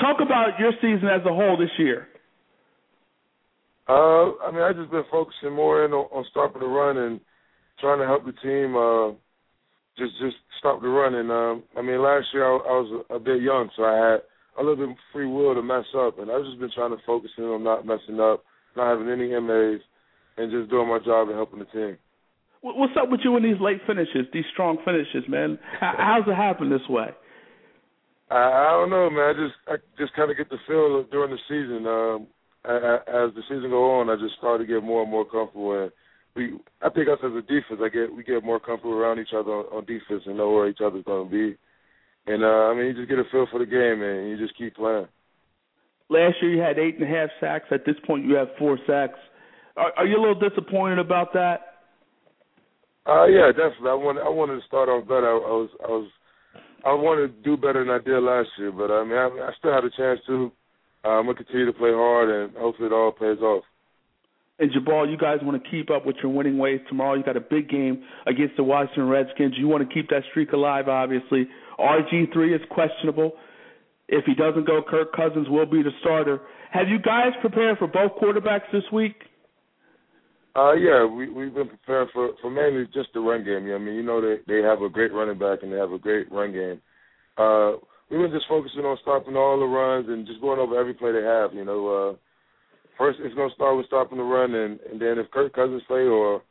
Talk 0.00 0.18
about 0.20 0.58
your 0.58 0.72
season 0.82 1.08
as 1.08 1.24
a 1.24 1.32
whole 1.32 1.56
this 1.56 1.70
year. 1.78 2.08
Uh, 3.88 4.34
I 4.42 4.50
mean, 4.50 4.62
I 4.62 4.72
just 4.72 4.90
been 4.90 5.04
focusing 5.10 5.52
more 5.52 5.84
in 5.84 5.92
on, 5.92 6.06
on 6.10 6.24
stopping 6.30 6.60
the 6.60 6.66
run 6.66 6.96
and 6.96 7.20
trying 7.80 7.98
to 7.98 8.06
help 8.06 8.24
the 8.24 8.32
team 8.42 8.76
uh, 8.76 9.12
just 9.98 10.18
just 10.20 10.36
stop 10.58 10.80
the 10.80 10.88
run. 10.88 11.14
And 11.14 11.30
um, 11.30 11.62
I 11.76 11.82
mean, 11.82 12.02
last 12.02 12.26
year 12.32 12.44
I, 12.44 12.56
I 12.56 12.74
was 12.80 13.04
a, 13.10 13.14
a 13.14 13.20
bit 13.20 13.42
young, 13.42 13.70
so 13.76 13.84
I 13.84 13.94
had 13.96 14.20
a 14.58 14.62
little 14.62 14.86
bit 14.86 14.96
free 15.12 15.26
will 15.26 15.54
to 15.54 15.62
mess 15.62 15.84
up, 15.96 16.18
and 16.18 16.30
I've 16.30 16.44
just 16.44 16.60
been 16.60 16.70
trying 16.74 16.90
to 16.90 17.02
focus 17.06 17.30
in 17.38 17.44
on 17.44 17.64
not 17.64 17.86
messing 17.86 18.20
up, 18.20 18.44
not 18.76 18.90
having 18.90 19.10
any 19.10 19.28
MAs, 19.40 19.80
and 20.36 20.50
just 20.50 20.70
doing 20.70 20.88
my 20.88 20.98
job 20.98 21.28
and 21.28 21.36
helping 21.36 21.60
the 21.60 21.66
team. 21.66 21.98
What's 22.62 22.94
up 22.96 23.10
with 23.10 23.20
you 23.22 23.36
in 23.36 23.42
these 23.42 23.60
late 23.60 23.82
finishes, 23.86 24.24
these 24.32 24.48
strong 24.52 24.78
finishes, 24.86 25.28
man? 25.28 25.58
How's 25.80 26.24
it 26.26 26.34
happen 26.34 26.70
this 26.70 26.88
way? 26.88 27.08
I, 28.30 28.36
I 28.36 28.70
don't 28.72 28.90
know, 28.90 29.10
man. 29.10 29.28
I 29.28 29.32
just 29.34 29.54
I 29.68 29.74
just 29.98 30.14
kind 30.14 30.30
of 30.30 30.36
get 30.36 30.48
the 30.48 30.56
feel 30.66 31.00
of, 31.00 31.10
during 31.10 31.30
the 31.30 31.38
season. 31.46 31.86
Um, 31.86 32.26
as 32.64 33.34
the 33.36 33.42
season 33.48 33.68
go 33.68 34.00
on, 34.00 34.08
I 34.08 34.16
just 34.16 34.38
start 34.38 34.60
to 34.60 34.66
get 34.66 34.82
more 34.82 35.02
and 35.02 35.10
more 35.10 35.28
comfortable. 35.28 35.82
And 35.82 35.92
we, 36.36 36.58
I 36.82 36.90
think 36.90 37.08
us 37.08 37.18
as 37.24 37.32
a 37.32 37.42
defense, 37.42 37.80
I 37.82 37.88
get 37.88 38.14
we 38.14 38.24
get 38.24 38.44
more 38.44 38.60
comfortable 38.60 38.94
around 38.94 39.18
each 39.18 39.34
other 39.36 39.50
on, 39.50 39.64
on 39.66 39.84
defense 39.84 40.22
and 40.26 40.36
know 40.36 40.50
where 40.50 40.68
each 40.68 40.80
other's 40.84 41.04
going 41.04 41.28
to 41.28 41.30
be. 41.30 41.56
And 42.26 42.42
uh, 42.42 42.70
I 42.70 42.74
mean, 42.74 42.86
you 42.86 42.94
just 42.94 43.08
get 43.08 43.18
a 43.18 43.24
feel 43.30 43.46
for 43.50 43.58
the 43.58 43.66
game, 43.66 44.02
and 44.02 44.30
you 44.30 44.38
just 44.38 44.56
keep 44.56 44.76
playing. 44.76 45.06
Last 46.08 46.36
year, 46.42 46.54
you 46.54 46.60
had 46.60 46.78
eight 46.78 46.98
and 46.98 47.04
a 47.04 47.06
half 47.06 47.30
sacks. 47.40 47.66
At 47.70 47.84
this 47.86 47.96
point, 48.06 48.24
you 48.24 48.34
have 48.34 48.48
four 48.58 48.78
sacks. 48.86 49.18
Are, 49.76 49.92
are 49.96 50.06
you 50.06 50.16
a 50.16 50.22
little 50.22 50.48
disappointed 50.48 50.98
about 50.98 51.32
that? 51.34 51.74
Uh, 53.06 53.26
yeah, 53.26 53.48
definitely. 53.48 53.90
I 53.90 53.94
wanted 53.94 54.22
I 54.22 54.28
wanted 54.28 54.60
to 54.60 54.66
start 54.66 54.88
off 54.88 55.06
better. 55.06 55.28
I, 55.28 55.36
I 55.36 55.54
was 55.54 55.70
I 55.84 55.88
was 55.88 56.08
I 56.86 56.92
wanted 56.94 57.28
to 57.28 57.42
do 57.42 57.56
better 57.56 57.84
than 57.84 57.92
I 57.92 57.98
did 57.98 58.20
last 58.20 58.48
year, 58.58 58.72
but 58.72 58.90
I 58.90 59.04
mean, 59.04 59.16
I, 59.16 59.28
I 59.48 59.50
still 59.58 59.72
have 59.72 59.84
a 59.84 59.90
chance 59.90 60.20
to. 60.26 60.50
Uh, 61.04 61.20
I'm 61.20 61.26
gonna 61.26 61.36
continue 61.36 61.66
to 61.66 61.72
play 61.72 61.92
hard, 61.92 62.30
and 62.30 62.56
hopefully 62.56 62.88
it 62.88 62.92
all 62.92 63.12
pays 63.12 63.40
off. 63.40 63.64
And 64.58 64.70
Jabaal, 64.70 65.10
you 65.10 65.16
guys 65.16 65.38
want 65.42 65.62
to 65.62 65.70
keep 65.70 65.90
up 65.90 66.06
with 66.06 66.16
your 66.22 66.30
winning 66.30 66.58
ways 66.58 66.80
tomorrow. 66.88 67.14
You 67.14 67.24
got 67.24 67.36
a 67.36 67.40
big 67.40 67.68
game 67.68 68.04
against 68.26 68.56
the 68.56 68.62
Washington 68.62 69.08
Redskins. 69.08 69.54
You 69.58 69.66
want 69.66 69.88
to 69.88 69.92
keep 69.92 70.08
that 70.10 70.22
streak 70.30 70.52
alive, 70.52 70.88
obviously. 70.88 71.48
RG3 71.78 72.54
is 72.54 72.60
questionable. 72.70 73.32
If 74.08 74.24
he 74.26 74.34
doesn't 74.34 74.66
go, 74.66 74.80
Kirk 74.88 75.12
Cousins 75.12 75.48
will 75.48 75.66
be 75.66 75.82
the 75.82 75.90
starter. 76.00 76.40
Have 76.70 76.88
you 76.88 76.98
guys 76.98 77.32
prepared 77.40 77.78
for 77.78 77.88
both 77.88 78.12
quarterbacks 78.20 78.70
this 78.72 78.84
week? 78.92 79.16
Uh, 80.56 80.74
yeah, 80.74 81.04
we 81.04 81.28
we've 81.28 81.52
been 81.52 81.68
preparing 81.68 82.08
for 82.12 82.30
for 82.40 82.48
mainly 82.48 82.86
just 82.94 83.08
the 83.12 83.18
run 83.18 83.42
game. 83.44 83.66
I 83.74 83.78
mean, 83.78 83.96
you 83.96 84.04
know 84.04 84.20
they 84.20 84.36
they 84.46 84.62
have 84.62 84.82
a 84.82 84.88
great 84.88 85.12
running 85.12 85.38
back 85.38 85.60
and 85.62 85.72
they 85.72 85.76
have 85.76 85.90
a 85.90 85.98
great 85.98 86.30
run 86.30 86.52
game. 86.52 86.80
Uh, 87.36 87.72
we've 88.08 88.20
been 88.20 88.30
just 88.30 88.46
focusing 88.48 88.84
on 88.84 88.96
stopping 89.02 89.34
all 89.34 89.58
the 89.58 89.66
runs 89.66 90.08
and 90.08 90.26
just 90.28 90.40
going 90.40 90.60
over 90.60 90.78
every 90.78 90.94
play 90.94 91.10
they 91.10 91.26
have. 91.26 91.54
You 91.54 91.64
know, 91.64 91.88
uh, 91.88 92.14
first 92.98 93.18
it's 93.22 93.34
going 93.34 93.48
to 93.48 93.54
start 93.54 93.76
with 93.76 93.86
stopping 93.86 94.18
the 94.18 94.24
run, 94.24 94.54
and 94.54 94.80
and 94.90 95.00
then 95.00 95.18
if 95.18 95.30
Kirk 95.30 95.54
Cousins 95.54 95.82
play 95.86 96.02
or 96.02 96.42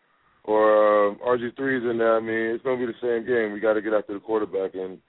or 0.45 1.11
uh, 1.11 1.15
RG 1.25 1.55
threes 1.55 1.83
in 1.89 1.97
there, 1.97 2.17
I 2.17 2.19
mean, 2.19 2.55
it's 2.55 2.63
going 2.63 2.79
to 2.79 2.85
be 2.85 2.91
the 2.91 2.99
same 3.01 3.25
game. 3.25 3.53
We 3.53 3.59
got 3.59 3.73
to 3.73 3.81
get 3.81 3.93
after 3.93 4.13
the 4.13 4.19
quarterback 4.19 4.75
and 4.75 4.99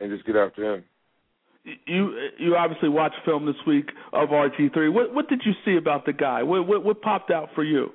and 0.00 0.10
just 0.10 0.26
get 0.26 0.36
after 0.36 0.74
him. 0.74 0.84
You 1.86 2.28
you 2.38 2.56
obviously 2.56 2.90
watched 2.90 3.16
film 3.24 3.46
this 3.46 3.56
week 3.66 3.88
of 4.12 4.28
RG 4.28 4.72
three. 4.74 4.88
What 4.88 5.14
what 5.14 5.28
did 5.28 5.42
you 5.44 5.52
see 5.64 5.76
about 5.76 6.04
the 6.04 6.12
guy? 6.12 6.42
What 6.42 6.66
what, 6.66 6.84
what 6.84 7.00
popped 7.00 7.30
out 7.30 7.48
for 7.54 7.64
you? 7.64 7.90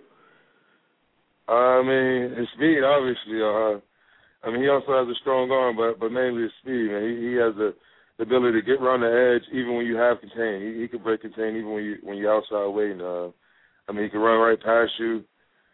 I 1.48 1.82
mean, 1.82 2.38
his 2.38 2.48
speed, 2.56 2.84
obviously. 2.84 3.42
Uh, 3.42 3.82
I 4.42 4.52
mean, 4.52 4.62
he 4.62 4.70
also 4.70 4.94
has 4.94 5.08
a 5.10 5.20
strong 5.22 5.52
arm, 5.52 5.76
but 5.76 6.00
but 6.00 6.12
mainly 6.12 6.44
his 6.44 6.52
speed. 6.62 6.90
Man, 6.90 7.04
he, 7.04 7.30
he 7.30 7.34
has 7.36 7.54
the, 7.56 7.74
the 8.20 8.24
ability 8.24 8.60
to 8.60 8.66
get 8.68 8.84
around 8.84 9.00
the 9.00 9.10
edge 9.10 9.48
even 9.52 9.76
when 9.76 9.88
you 9.88 9.96
have 9.96 10.20
contain. 10.20 10.62
He, 10.62 10.82
he 10.82 10.88
can 10.88 11.02
break 11.02 11.22
contain 11.22 11.56
even 11.56 11.72
when 11.72 11.84
you 11.84 11.98
when 12.04 12.18
you're 12.18 12.36
outside 12.36 12.68
waiting. 12.68 13.02
Uh, 13.02 13.30
I 13.88 13.92
mean, 13.92 14.04
he 14.04 14.10
can 14.10 14.20
run 14.20 14.40
right 14.40 14.62
past 14.62 14.92
you. 15.00 15.24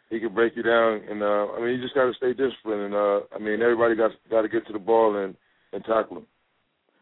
He 0.10 0.20
can 0.20 0.34
break 0.34 0.56
you 0.56 0.64
down, 0.64 1.02
and 1.10 1.22
uh, 1.22 1.48
I 1.52 1.60
mean, 1.60 1.76
you 1.76 1.82
just 1.82 1.96
got 1.96 2.06
to 2.06 2.14
stay 2.14 2.32
disciplined. 2.32 2.94
And 2.94 2.96
uh, 2.96 3.20
I 3.36 3.40
mean, 3.40 3.62
everybody 3.62 3.96
got 3.96 4.12
got 4.30 4.44
to 4.44 4.48
get 4.48 4.66
to 4.68 4.74
the 4.74 4.80
ball 4.80 5.18
and 5.18 5.36
and 5.74 5.84
tackle 5.84 6.18
him. 6.18 6.28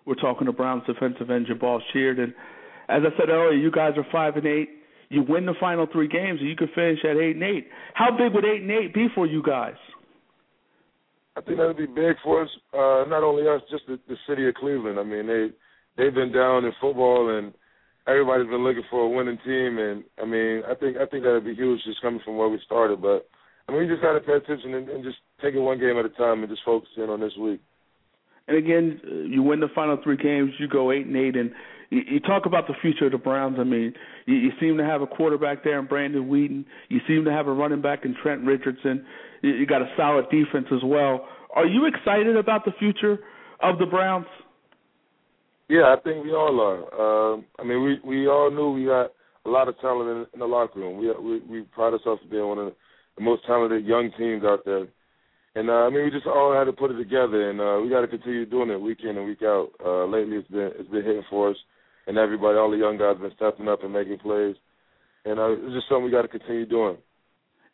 We're 0.06 0.16
talking 0.16 0.48
to 0.48 0.54
Browns 0.54 0.84
defensive 0.88 1.30
end 1.30 1.48
Jabaal 1.48 1.80
Sheard, 1.92 2.18
and 2.18 2.34
as 2.90 3.04
I 3.06 3.18
said 3.20 3.30
earlier, 3.30 3.60
you 3.60 3.70
guys 3.70 3.94
are 3.98 4.08
five 4.12 4.38
and 4.38 4.48
eight 4.48 4.70
you 5.14 5.22
win 5.22 5.46
the 5.46 5.54
final 5.60 5.86
three 5.92 6.08
games, 6.08 6.40
and 6.40 6.50
you 6.50 6.56
could 6.56 6.72
finish 6.74 7.00
at 7.04 7.18
eight 7.18 7.36
and 7.36 7.44
eight. 7.44 7.68
How 7.94 8.10
big 8.18 8.34
would 8.34 8.46
eight 8.46 8.64
and 8.64 8.72
eight 8.72 8.94
be 8.94 9.08
for 9.14 9.28
you 9.28 9.44
guys? 9.44 9.76
I 11.36 11.42
think 11.42 11.58
that 11.58 11.68
would 11.68 11.78
be 11.78 11.88
big 11.88 12.16
for 12.24 12.44
us. 12.44 12.50
Uh, 12.74 13.06
not 13.10 13.24
only 13.24 13.48
us, 13.48 13.62
just 13.70 13.84
the, 13.88 14.00
the 14.08 14.18
city 14.28 14.48
of 14.48 14.54
Cleveland. 14.56 15.00
I 15.00 15.04
mean, 15.04 15.28
they 15.28 15.50
they've 15.98 16.14
been 16.14 16.32
down 16.32 16.66
in 16.66 16.72
football, 16.80 17.36
and 17.38 17.54
everybody's 18.08 18.50
been 18.50 18.64
looking 18.64 18.84
for 18.90 19.02
a 19.02 19.10
winning 19.10 19.40
team. 19.46 19.78
And 19.80 20.04
I 20.22 20.26
mean, 20.26 20.62
I 20.70 20.76
think 20.76 20.98
I 20.98 21.06
think 21.06 21.24
that 21.24 21.34
would 21.34 21.46
be 21.46 21.56
huge, 21.56 21.82
just 21.86 22.02
coming 22.02 22.22
from 22.24 22.38
where 22.38 22.50
we 22.50 22.60
started. 22.66 23.02
But 23.02 23.28
I 23.68 23.72
mean, 23.72 23.82
we 23.82 23.88
just 23.88 24.02
got 24.02 24.14
to 24.14 24.20
pay 24.20 24.34
attention 24.34 24.74
and, 24.76 24.90
and 24.90 25.04
just 25.04 25.18
take 25.42 25.56
it 25.56 25.60
one 25.60 25.80
game 25.80 25.98
at 25.98 26.06
a 26.06 26.10
time 26.10 26.44
and 26.44 26.50
just 26.50 26.66
focus 26.66 26.90
in 26.98 27.10
on 27.10 27.20
this 27.20 27.36
week. 27.40 27.62
And 28.48 28.58
again, 28.58 29.00
you 29.32 29.42
win 29.42 29.62
the 29.62 29.70
final 29.74 29.98
three 30.04 30.18
games, 30.18 30.52
you 30.60 30.68
go 30.68 30.92
eight 30.92 31.06
and 31.06 31.16
eight, 31.16 31.36
and 31.38 31.52
you, 31.90 32.20
talk 32.20 32.46
about 32.46 32.68
the 32.68 32.74
future 32.82 33.06
of 33.06 33.12
the 33.12 33.18
Browns. 33.18 33.58
I 33.60 33.64
mean, 33.64 33.94
you, 34.26 34.36
you 34.36 34.52
seem 34.60 34.78
to 34.78 34.84
have 34.84 35.02
a 35.02 35.08
quarterback 35.08 35.64
there 35.64 35.80
in 35.80 35.86
Brandon 35.86 36.28
Weeden. 36.28 36.66
You 36.90 37.00
seem 37.08 37.24
to 37.26 37.32
have 37.32 37.48
a 37.48 37.54
running 37.54 37.82
back 37.82 38.04
in 38.04 38.16
Trent 38.22 38.44
Richardson. 38.44 39.06
You, 39.44 39.66
got 39.66 39.82
a 39.82 39.92
solid 39.98 40.26
defense 40.32 40.68
as 40.72 40.82
well. 40.84 41.28
Are 41.54 41.66
you 41.66 41.86
excited 41.86 42.38
about 42.38 42.64
the 42.64 42.72
future 42.80 43.20
of 43.62 43.78
the 43.78 43.86
Browns? 43.86 44.26
Yeah, 45.68 45.94
I 45.94 46.02
think 46.02 46.24
we 46.24 46.32
all 46.32 46.60
are. 46.62 47.34
Um, 47.34 47.46
I 47.60 47.64
mean, 47.64 47.84
we 47.84 48.00
we 48.04 48.28
all 48.28 48.50
knew 48.50 48.72
we 48.72 48.86
got 48.86 49.12
a 49.46 49.50
lot 49.50 49.68
of 49.68 49.80
talent 49.80 50.10
in, 50.10 50.26
in 50.34 50.40
the 50.40 50.46
locker 50.46 50.80
room. 50.80 50.98
We 50.98 51.12
we 51.12 51.40
we 51.46 51.62
pride 51.64 51.94
ourselves 51.94 52.22
on 52.24 52.30
being 52.30 52.48
one 52.48 52.58
of 52.58 52.74
the 53.18 53.24
most 53.24 53.46
talented 53.46 53.86
young 53.86 54.12
teams 54.18 54.44
out 54.44 54.66
there. 54.66 54.88
And 55.56 55.70
uh, 55.70 55.86
I 55.86 55.90
mean, 55.90 56.06
we 56.06 56.12
just 56.12 56.26
all 56.26 56.56
had 56.56 56.66
to 56.66 56.74
put 56.74 56.92
it 56.92 56.98
together, 56.98 57.50
and 57.50 57.60
uh, 57.62 57.80
we 57.84 57.90
got 57.90 58.02
to 58.02 58.08
continue 58.08 58.46
doing 58.46 58.70
it 58.70 58.80
week 58.80 59.00
in 59.04 59.18
and 59.18 59.26
week 59.26 59.44
out. 59.44 59.70
Uh, 59.84 60.06
lately, 60.06 60.38
it's 60.38 60.48
been 60.48 60.72
it's 60.80 60.90
been 60.90 61.04
hitting 61.04 61.24
for 61.30 61.52
us, 61.52 61.58
and 62.08 62.18
everybody, 62.18 62.58
all 62.58 62.72
the 62.72 62.78
young 62.78 62.98
guys, 62.98 63.16
have 63.16 63.22
been 63.22 63.36
stepping 63.36 63.68
up 63.68 63.84
and 63.84 63.94
making 63.94 64.20
plays, 64.20 64.56
and 65.26 65.40
uh, 65.40 65.52
it's 65.52 65.76
just 65.76 65.88
something 65.90 66.06
we 66.06 66.12
got 66.12 66.24
to 66.24 66.28
continue 66.28 66.66
doing. 66.66 66.98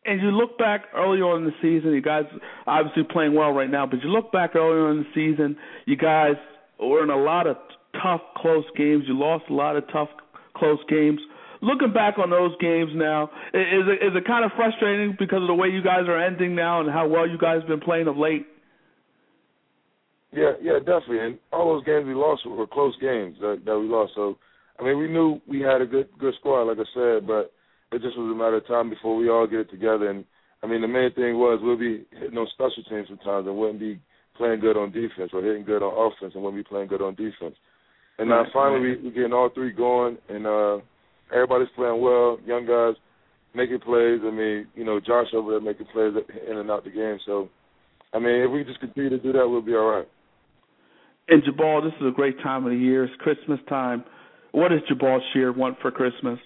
And 0.10 0.20
you 0.24 0.32
look 0.32 0.58
back 0.58 0.86
early 0.96 1.22
on 1.22 1.44
in 1.44 1.46
the 1.46 1.54
season, 1.62 1.94
you 1.94 2.02
guys 2.02 2.24
obviously 2.66 3.04
playing 3.04 3.36
well 3.36 3.52
right 3.52 3.70
now, 3.70 3.86
but 3.86 4.02
you 4.02 4.10
look 4.10 4.32
back 4.32 4.56
early 4.56 4.82
on 4.82 4.98
in 4.98 5.04
the 5.04 5.10
season, 5.14 5.56
you 5.86 5.96
guys 5.98 6.34
were 6.80 7.04
in 7.04 7.12
a 7.12 7.16
lot 7.16 7.46
of 7.46 7.58
tough, 8.02 8.22
close 8.38 8.66
games. 8.76 9.04
You 9.08 9.14
lost 9.14 9.46
a 9.52 9.54
lot 9.54 9.76
of 9.76 9.84
tough, 9.94 10.10
close 10.56 10.80
games. 10.90 11.20
Looking 11.62 11.94
back 11.94 12.18
on 12.18 12.32
those 12.32 12.58
games 12.60 12.90
now, 12.96 13.26
is 13.54 13.86
it, 13.86 14.04
is 14.04 14.14
it 14.16 14.26
kind 14.26 14.44
of 14.44 14.52
frustrating 14.56 15.16
because 15.20 15.44
of 15.44 15.48
the 15.48 15.54
way 15.54 15.68
you 15.68 15.84
guys 15.84 16.08
are 16.08 16.18
ending 16.18 16.56
now 16.56 16.82
and 16.82 16.90
how 16.90 17.08
well 17.08 17.30
you 17.30 17.38
guys 17.38 17.60
have 17.60 17.68
been 17.68 17.80
playing 17.80 18.08
of 18.08 18.18
late? 18.18 18.48
Yeah, 20.34 20.54
yeah, 20.60 20.80
definitely. 20.80 21.20
And 21.20 21.38
all 21.54 21.76
those 21.76 21.86
games 21.86 22.08
we 22.08 22.16
lost 22.16 22.48
were 22.48 22.66
close 22.66 22.96
games 23.00 23.38
that, 23.42 23.62
that 23.64 23.78
we 23.78 23.86
lost. 23.88 24.14
So, 24.16 24.40
I 24.80 24.84
mean, 24.84 24.98
we 24.98 25.08
knew 25.08 25.40
we 25.48 25.60
had 25.60 25.82
a 25.82 25.86
good 25.86 26.08
good 26.18 26.34
squad, 26.40 26.64
like 26.64 26.80
I 26.80 26.90
said, 26.96 27.28
but 27.28 27.52
it 27.92 28.02
just 28.02 28.18
was 28.18 28.32
a 28.32 28.38
matter 28.38 28.58
of 28.58 28.68
time 28.68 28.90
before 28.90 29.16
we 29.16 29.30
all 29.30 29.48
get 29.48 29.60
it 29.60 29.72
together. 29.72 30.10
And 30.10 30.26
I 30.64 30.68
mean, 30.68 30.82
the 30.82 30.88
main 30.88 31.14
thing 31.14 31.38
was 31.38 31.60
we'll 31.62 31.78
be 31.78 32.06
hitting 32.12 32.38
on 32.38 32.48
special 32.54 32.84
teams 32.90 33.08
sometimes 33.08 33.48
and 33.48 33.58
wouldn't 33.58 33.80
be 33.80 34.00
playing 34.38 34.60
good 34.60 34.78
on 34.78 34.92
defense 34.92 35.32
or 35.34 35.44
hitting 35.44 35.66
good 35.66 35.84
on 35.84 35.94
offense 35.94 36.34
and 36.34 36.44
wouldn't 36.44 36.64
be 36.64 36.68
playing 36.68 36.88
good 36.88 37.02
on 37.02 37.16
defense. 37.16 37.56
And 38.18 38.30
now 38.30 38.44
finally 38.54 38.82
we, 38.82 38.98
we're 39.04 39.16
getting 39.16 39.34
all 39.34 39.50
three 39.54 39.72
going, 39.72 40.18
and 40.28 40.46
uh, 40.46 40.80
everybody's 41.34 41.70
playing 41.76 42.02
well. 42.02 42.38
Young 42.46 42.68
guys 42.68 42.96
making 43.56 43.80
plays. 43.80 44.20
I 44.24 44.32
mean, 44.32 44.68
you 44.76 44.84
know, 44.84 45.00
Josh 45.00 45.28
over 45.34 45.52
there 45.52 45.62
making 45.62 45.88
plays 45.94 46.14
in 46.50 46.58
and 46.58 46.70
out 46.70 46.84
the 46.84 46.92
game. 46.92 47.18
So, 47.26 47.50
I 48.14 48.20
mean, 48.20 48.42
if 48.42 48.52
we 48.52 48.64
just 48.64 48.80
continue 48.80 49.10
to 49.10 49.20
do 49.20 49.32
that, 49.34 49.48
we'll 49.48 49.62
be 49.62 49.74
all 49.74 49.90
right. 49.90 50.08
And 51.30 51.44
Jabaal, 51.44 51.84
this 51.84 51.94
is 52.02 52.08
a 52.08 52.12
great 52.12 52.38
time 52.42 52.66
of 52.66 52.72
the 52.72 52.78
year. 52.78 53.04
It's 53.06 53.14
Christmas 53.20 53.60
time. 53.70 54.04
What 54.52 54.70
does 54.70 54.82
Jabaal 54.92 55.20
Sheard 55.34 55.56
want 55.56 55.78
for 55.82 55.92
Christmas? 55.92 56.40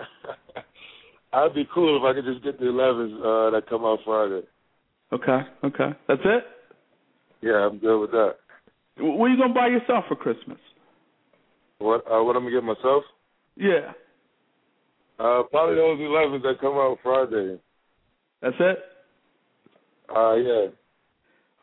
I'd 1.32 1.54
be 1.54 1.68
cool 1.72 1.96
if 1.96 2.02
I 2.02 2.14
could 2.14 2.24
just 2.24 2.44
get 2.44 2.58
the 2.58 2.66
11s 2.66 3.18
uh, 3.20 3.50
that 3.50 3.68
come 3.68 3.84
out 3.84 3.98
Friday. 4.04 4.42
Okay, 5.12 5.40
okay. 5.64 5.96
That's 6.06 6.20
it? 6.24 6.44
Yeah, 7.40 7.66
I'm 7.66 7.78
good 7.78 8.00
with 8.00 8.10
that. 8.10 8.36
What 8.98 9.26
are 9.26 9.28
you 9.28 9.36
going 9.36 9.50
to 9.50 9.54
buy 9.54 9.68
yourself 9.68 10.04
for 10.08 10.16
Christmas? 10.16 10.58
What 11.78 12.04
uh, 12.10 12.22
what 12.24 12.34
I'm 12.34 12.42
going 12.42 12.54
to 12.54 12.60
get 12.60 12.64
myself? 12.64 13.04
Yeah. 13.56 13.92
Uh, 15.18 15.42
probably 15.50 15.76
those 15.76 15.98
11s 15.98 16.42
that 16.42 16.60
come 16.60 16.74
out 16.74 16.98
Friday. 17.02 17.58
That's 18.42 18.56
it? 18.58 18.78
Uh, 20.14 20.34
yeah. 20.34 20.66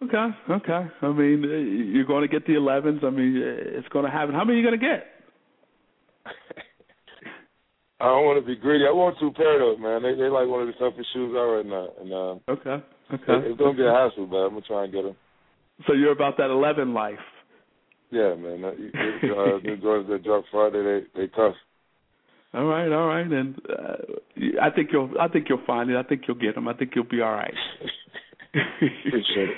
Okay, 0.04 0.28
okay. 0.52 0.88
I 1.02 1.12
mean, 1.12 1.92
you're 1.94 2.06
going 2.06 2.22
to 2.22 2.28
get 2.28 2.46
the 2.46 2.54
11s. 2.54 3.04
I 3.04 3.10
mean, 3.10 3.36
it's 3.38 3.88
going 3.90 4.06
to 4.06 4.12
happen. 4.12 4.36
How 4.36 4.44
many 4.44 4.60
are 4.60 4.62
you 4.62 4.68
going 4.68 4.80
to 4.80 4.86
get? 4.86 5.06
I 8.06 8.10
don't 8.10 8.26
want 8.26 8.38
to 8.38 8.46
be 8.46 8.56
greedy. 8.56 8.86
I 8.86 8.94
want 8.94 9.18
two 9.20 9.32
pair 9.32 9.58
though, 9.58 9.78
man. 9.82 10.04
They 10.04 10.14
they 10.14 10.30
like 10.30 10.46
one 10.46 10.62
of 10.62 10.68
the 10.68 10.78
toughest 10.78 11.10
shoes 11.12 11.34
out 11.34 11.58
right 11.58 11.66
now, 11.66 11.90
and 11.98 12.14
uh, 12.14 12.54
okay, 12.54 12.78
okay. 13.10 13.42
It, 13.42 13.50
it's 13.50 13.58
gonna 13.58 13.74
be 13.74 13.82
a 13.82 13.90
hassle, 13.90 14.28
but 14.30 14.46
I'm 14.46 14.54
gonna 14.54 14.62
try 14.62 14.84
and 14.84 14.94
get 14.94 15.10
them. 15.10 15.16
So 15.88 15.94
you're 15.94 16.12
about 16.12 16.38
that 16.38 16.52
11 16.52 16.94
life. 16.94 17.18
Yeah, 18.12 18.36
man. 18.36 18.64
Uh, 18.64 19.58
the 19.58 19.78
Jordans 19.82 20.08
that 20.10 20.24
drop 20.24 20.46
Friday, 20.52 20.84
they 20.84 21.22
they 21.22 21.28
tough. 21.34 21.56
All 22.54 22.66
right, 22.66 22.92
all 22.92 23.08
right, 23.08 23.26
and 23.26 23.60
uh, 23.68 24.62
I 24.62 24.70
think 24.70 24.90
you'll 24.94 25.10
I 25.20 25.28
think 25.28 25.48
you'll 25.50 25.66
find 25.66 25.90
it. 25.90 25.98
I 25.98 26.04
think 26.04 26.22
you'll 26.28 26.38
get 26.38 26.54
them. 26.54 26.68
I 26.68 26.74
think 26.74 26.92
you'll 26.96 27.06
be 27.10 27.22
all 27.22 27.34
right. 27.34 27.54
Appreciate 28.54 29.50
it. 29.50 29.58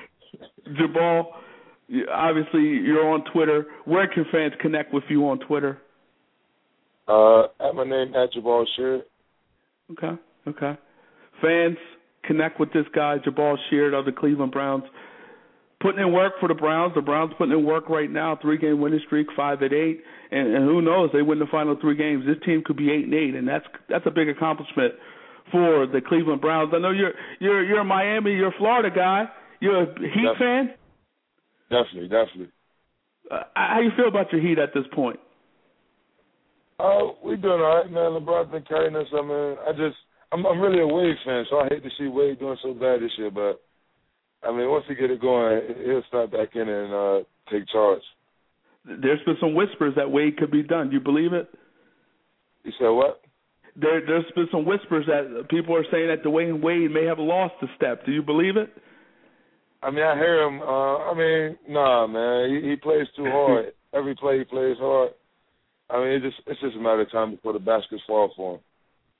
Jabaal, 0.79 1.25
obviously 2.11 2.61
you're 2.61 3.09
on 3.09 3.25
Twitter. 3.33 3.65
Where 3.83 4.07
can 4.07 4.25
fans 4.31 4.53
connect 4.61 4.93
with 4.93 5.03
you 5.09 5.27
on 5.27 5.39
Twitter? 5.39 5.79
Uh, 7.07 7.43
at 7.59 7.73
my 7.73 7.83
name 7.83 8.13
at 8.15 8.33
Jabaal 8.33 8.65
Sheard. 8.75 9.03
Okay, 9.91 10.19
okay. 10.47 10.77
Fans 11.41 11.77
connect 12.25 12.59
with 12.59 12.73
this 12.73 12.85
guy 12.93 13.17
Jabaal 13.25 13.55
Sheard 13.69 13.93
of 13.93 14.05
the 14.05 14.11
Cleveland 14.11 14.51
Browns. 14.51 14.83
Putting 15.79 16.01
in 16.01 16.11
work 16.11 16.33
for 16.39 16.49
the 16.49 16.55
Browns. 16.55 16.93
The 16.95 17.01
Browns 17.01 17.33
putting 17.37 17.53
in 17.57 17.63
work 17.63 17.87
right 17.87 18.09
now. 18.09 18.37
Three 18.41 18.57
game 18.57 18.81
winning 18.81 18.99
streak, 19.05 19.27
five 19.37 19.61
at 19.61 19.71
eight, 19.71 20.01
and, 20.31 20.55
and 20.55 20.65
who 20.65 20.81
knows? 20.81 21.11
They 21.13 21.21
win 21.21 21.37
the 21.39 21.45
final 21.51 21.77
three 21.79 21.95
games. 21.95 22.25
This 22.25 22.43
team 22.43 22.63
could 22.65 22.77
be 22.77 22.91
eight 22.91 23.05
and 23.05 23.13
eight, 23.13 23.35
and 23.35 23.47
that's 23.47 23.65
that's 23.87 24.05
a 24.07 24.11
big 24.11 24.27
accomplishment 24.27 24.95
for 25.51 25.85
the 25.85 26.01
Cleveland 26.05 26.41
Browns. 26.41 26.71
I 26.75 26.79
know 26.79 26.89
you're 26.89 27.13
you're 27.39 27.63
you're 27.63 27.81
a 27.81 27.85
Miami, 27.85 28.31
you're 28.31 28.49
a 28.49 28.57
Florida 28.57 28.89
guy. 28.93 29.25
You're 29.59 29.83
a 29.83 29.85
Heat 29.85 30.25
definitely. 30.33 30.35
fan. 30.39 30.69
Definitely, 31.69 32.09
definitely. 32.09 32.51
Uh, 33.29 33.43
how 33.53 33.79
you 33.81 33.91
feel 33.95 34.07
about 34.07 34.31
your 34.33 34.41
Heat 34.41 34.57
at 34.57 34.73
this 34.73 34.85
point? 34.93 35.19
Uh, 36.79 37.13
we 37.23 37.35
doing 37.37 37.59
all 37.59 37.81
right, 37.81 37.91
man. 37.91 38.11
LeBron's 38.11 38.51
been 38.51 38.63
carrying 38.63 38.95
us. 38.95 39.07
I 39.11 39.21
mean, 39.21 39.55
I 39.67 39.71
just, 39.71 39.97
I'm, 40.31 40.45
I'm 40.45 40.59
really 40.59 40.81
a 40.81 40.87
Wade 40.87 41.15
fan, 41.25 41.43
so 41.49 41.57
I 41.57 41.67
hate 41.69 41.83
to 41.83 41.89
see 41.97 42.07
Wade 42.07 42.39
doing 42.39 42.57
so 42.61 42.73
bad 42.73 43.01
this 43.01 43.11
year. 43.17 43.31
But 43.31 43.61
I 44.47 44.51
mean, 44.55 44.69
once 44.69 44.85
he 44.87 44.93
get 44.93 45.09
it 45.09 45.19
going, 45.19 45.59
he'll 45.85 46.03
start 46.07 46.31
back 46.31 46.49
in 46.55 46.69
and 46.69 46.93
uh, 46.93 47.19
take 47.51 47.67
charge. 47.69 48.01
There's 48.85 49.23
been 49.25 49.37
some 49.41 49.55
whispers 49.55 49.95
that 49.95 50.11
Wade 50.11 50.37
could 50.37 50.51
be 50.51 50.63
done. 50.63 50.89
Do 50.89 50.93
you 50.93 51.01
believe 51.01 51.33
it? 51.33 51.49
You 52.63 52.71
said 52.77 52.89
what? 52.89 53.21
There, 53.75 54.01
there's 54.05 54.25
been 54.35 54.47
some 54.51 54.65
whispers 54.65 55.05
that 55.07 55.49
people 55.49 55.75
are 55.75 55.85
saying 55.91 56.07
that 56.07 56.23
Dwyane 56.23 56.61
Wade 56.61 56.91
may 56.91 57.05
have 57.05 57.19
lost 57.19 57.55
a 57.63 57.67
step. 57.75 58.05
Do 58.05 58.11
you 58.11 58.21
believe 58.21 58.55
it? 58.55 58.69
I 59.81 59.89
mean, 59.89 60.03
I 60.03 60.15
hear 60.15 60.41
him. 60.43 60.61
Uh, 60.61 60.97
I 60.97 61.13
mean, 61.15 61.57
nah, 61.69 62.07
man. 62.07 62.49
He, 62.49 62.69
he 62.69 62.75
plays 62.75 63.07
too 63.15 63.25
hard. 63.25 63.73
Every 63.93 64.15
play 64.15 64.39
he 64.39 64.43
plays 64.43 64.77
hard. 64.79 65.11
I 65.89 65.99
mean, 65.99 66.07
it 66.09 66.21
just 66.21 66.37
it's 66.47 66.59
just 66.61 66.75
a 66.75 66.79
matter 66.79 67.01
of 67.01 67.11
time 67.11 67.31
before 67.35 67.53
the 67.53 67.59
baskets 67.59 68.03
fall 68.07 68.31
for 68.35 68.55
him. 68.55 68.61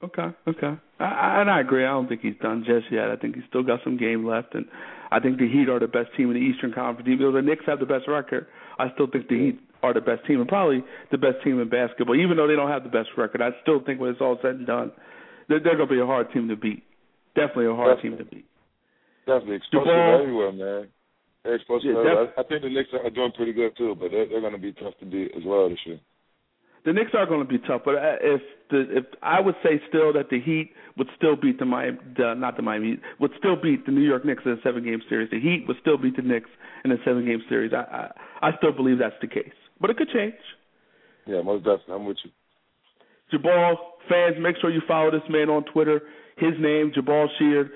Okay, 0.04 0.30
okay, 0.48 0.80
I, 1.00 1.04
I, 1.04 1.42
and 1.42 1.50
I 1.50 1.60
agree. 1.62 1.84
I 1.84 1.90
don't 1.90 2.08
think 2.08 2.22
he's 2.22 2.38
done 2.40 2.64
just 2.68 2.92
yet. 2.92 3.10
I 3.10 3.16
think 3.16 3.34
he's 3.34 3.46
still 3.50 3.64
got 3.64 3.80
some 3.84 3.98
game 3.98 4.28
left, 4.28 4.54
and 4.54 4.66
I 5.10 5.20
think 5.20 5.40
the 5.40 5.50
Heat 5.50 5.70
are 5.70 5.80
the 5.80 5.88
best 5.88 6.10
team 6.16 6.30
in 6.30 6.36
the 6.36 6.46
Eastern 6.46 6.72
Conference. 6.72 7.10
Even 7.10 7.26
though 7.26 7.32
the 7.32 7.42
Knicks 7.42 7.66
have 7.66 7.80
the 7.80 7.88
best 7.90 8.08
record, 8.08 8.46
I 8.78 8.94
still 8.94 9.08
think 9.10 9.28
the 9.28 9.40
Heat 9.40 9.60
are 9.82 9.96
the 9.96 10.02
best 10.02 10.26
team, 10.28 10.40
and 10.40 10.48
probably 10.48 10.84
the 11.10 11.18
best 11.18 11.42
team 11.44 11.60
in 11.60 11.70
basketball. 11.70 12.16
Even 12.16 12.38
though 12.38 12.46
they 12.48 12.56
don't 12.56 12.70
have 12.70 12.84
the 12.84 12.94
best 12.94 13.10
record, 13.18 13.42
I 13.42 13.50
still 13.64 13.82
think 13.84 14.00
when 14.00 14.12
it's 14.12 14.22
all 14.22 14.38
said 14.42 14.62
and 14.62 14.68
done, 14.68 14.92
they're, 15.50 15.60
they're 15.60 15.78
going 15.78 15.90
to 15.90 15.96
be 15.96 16.02
a 16.02 16.06
hard 16.06 16.32
team 16.32 16.48
to 16.50 16.56
beat. 16.56 16.84
Definitely 17.34 17.68
a 17.68 17.74
hard 17.74 17.98
Definitely. 17.98 18.18
team 18.18 18.26
to 18.30 18.36
beat. 18.36 18.46
Definitely 19.26 19.56
explosive 19.56 19.88
Jabaal- 19.88 20.22
everywhere, 20.22 20.52
man. 20.52 20.88
They're 21.44 21.56
explosive. 21.56 21.90
Yeah, 21.90 21.98
everywhere. 22.06 22.26
def- 22.26 22.38
I 22.38 22.44
think 22.44 22.62
the 22.62 22.70
Knicks 22.70 22.90
are 22.94 23.10
doing 23.10 23.32
pretty 23.34 23.54
good 23.54 23.74
too, 23.78 23.96
but 23.98 24.12
they're, 24.12 24.28
they're 24.30 24.42
going 24.42 24.54
to 24.54 24.62
be 24.62 24.74
tough 24.74 24.94
to 25.00 25.06
beat 25.06 25.32
as 25.36 25.42
well 25.46 25.70
this 25.70 25.80
year. 25.86 26.00
The 26.88 26.94
Knicks 26.94 27.12
are 27.14 27.26
going 27.26 27.46
to 27.46 27.46
be 27.46 27.60
tough, 27.68 27.82
but 27.84 27.96
uh, 27.96 28.16
if 28.22 28.42
the 28.72 28.80
if 29.00 29.06
I 29.22 29.42
would 29.42 29.56
say 29.62 29.82
still 29.90 30.14
that 30.14 30.30
the 30.32 30.40
Heat 30.40 30.72
would 30.96 31.10
still 31.18 31.36
beat 31.36 31.60
the 31.60 31.66
Miami, 31.66 31.98
the, 32.16 32.34
not 32.34 32.56
the 32.56 32.64
Miami, 32.64 32.92
Heat, 32.92 33.02
would 33.20 33.32
still 33.38 33.58
beat 33.62 33.86
the 33.86 33.92
New 33.92 34.08
York 34.08 34.24
Knicks 34.24 34.44
in 34.46 34.54
a 34.54 34.62
seven 34.64 34.86
game 34.86 35.02
series. 35.10 35.30
The 35.30 35.38
Heat 35.38 35.66
would 35.68 35.76
still 35.82 35.98
beat 35.98 36.16
the 36.16 36.22
Knicks 36.22 36.50
in 36.86 36.94
a 36.94 36.96
seven 37.04 37.26
game 37.26 37.44
series. 37.50 37.74
I, 37.76 37.84
I 38.40 38.48
I 38.48 38.58
still 38.58 38.72
believe 38.72 39.00
that's 39.00 39.20
the 39.20 39.28
case, 39.28 39.52
but 39.82 39.90
it 39.90 39.98
could 39.98 40.08
change. 40.16 40.40
Yeah, 41.26 41.42
most 41.42 41.66
definitely. 41.66 41.96
I'm 41.96 42.06
with 42.06 42.24
you. 42.24 42.32
Jabaal 43.36 43.76
fans, 44.08 44.38
make 44.40 44.56
sure 44.62 44.72
you 44.72 44.82
follow 44.88 45.12
this 45.12 45.28
man 45.28 45.50
on 45.50 45.66
Twitter. 45.66 46.00
His 46.38 46.54
name 46.58 46.94
Jabaal 46.96 47.28
Sheard. 47.38 47.70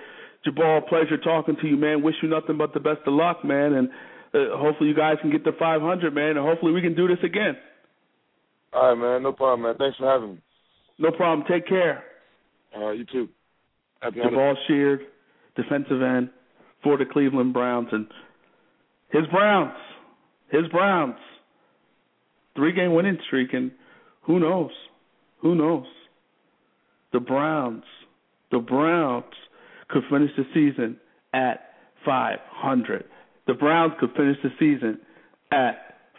Jabaal, 0.47 0.88
pleasure 0.88 1.18
talking 1.18 1.57
to 1.62 1.68
you, 1.68 1.76
man. 1.76 2.01
Wish 2.01 2.16
you 2.24 2.30
nothing 2.30 2.57
but 2.57 2.74
the 2.74 2.80
best 2.80 3.01
of 3.05 3.14
luck, 3.14 3.43
man, 3.43 3.74
and 3.74 3.89
uh, 4.34 4.55
hopefully 4.55 4.89
you 4.89 4.95
guys 4.95 5.18
can 5.20 5.32
get 5.32 5.43
to 5.43 5.51
500, 5.51 6.16
man, 6.16 6.38
and 6.38 6.47
hopefully 6.47 6.72
we 6.72 6.82
can 6.82 6.95
do 6.95 7.09
this 7.09 7.20
again. 7.26 7.57
All 8.74 8.89
right, 8.89 8.97
man. 8.97 9.24
No 9.24 9.34
problem, 9.34 9.63
man. 9.63 9.76
Thanks 9.78 9.97
for 9.97 10.07
having 10.07 10.36
me. 10.36 10.41
No 10.97 11.11
problem. 11.11 11.45
Take 11.49 11.67
care. 11.67 12.03
All 12.76 12.88
right, 12.89 12.97
you 12.97 13.05
too. 13.05 13.30
Happy. 14.01 14.19
Jabaal 14.19 14.55
Sheard, 14.67 15.01
defensive 15.55 16.01
end 16.01 16.30
for 16.84 16.97
the 16.97 17.05
Cleveland 17.05 17.53
Browns, 17.53 17.89
and 17.91 18.07
his 19.11 19.28
Browns, 19.32 19.78
his 20.49 20.67
Browns, 20.72 21.17
three 22.55 22.74
game 22.74 22.93
winning 22.93 23.17
streak, 23.28 23.53
and 23.53 23.72
who 24.24 24.39
knows? 24.39 24.72
Who 25.41 25.55
knows? 25.55 25.86
The 27.13 27.19
Browns, 27.19 27.84
the 28.51 28.59
Browns 28.59 29.26
could 29.89 30.03
finish 30.09 30.32
the 30.38 30.45
season 30.53 30.97
at 31.34 31.74
500. 32.05 33.05
The 33.47 33.53
Browns 33.53 33.93
could 33.99 34.11
finish 34.15 34.38
the 34.43 34.49
season 34.57 34.99
at 35.51 35.76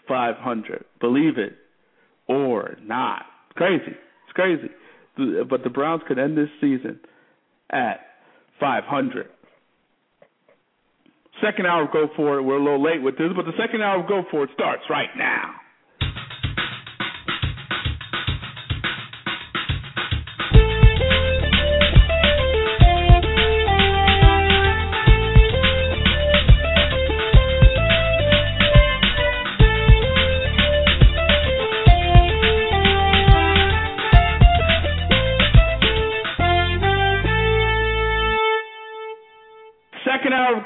500. 0.07 0.85
Believe 1.01 1.39
it 1.39 1.57
or 2.29 2.77
not. 2.83 3.23
Crazy. 3.55 3.83
It's 3.87 4.33
crazy. 4.35 4.69
But 5.17 5.63
the 5.63 5.71
Browns 5.71 6.03
could 6.09 6.19
end 6.19 6.37
this 6.37 6.49
season 6.61 7.01
at 7.71 8.01
500. 8.61 9.29
Second 11.43 11.67
hour 11.67 11.85
of 11.85 11.93
Go 11.93 12.09
For 12.17 12.39
It. 12.39 12.43
We're 12.43 12.59
a 12.59 12.63
little 12.63 12.83
late 12.83 13.03
with 13.03 13.19
this, 13.19 13.29
but 13.35 13.45
the 13.45 13.57
second 13.59 13.83
hour 13.83 14.01
of 14.01 14.09
Go 14.09 14.23
For 14.31 14.45
It 14.45 14.51
starts 14.55 14.83
right 14.89 15.11
now. 15.17 15.55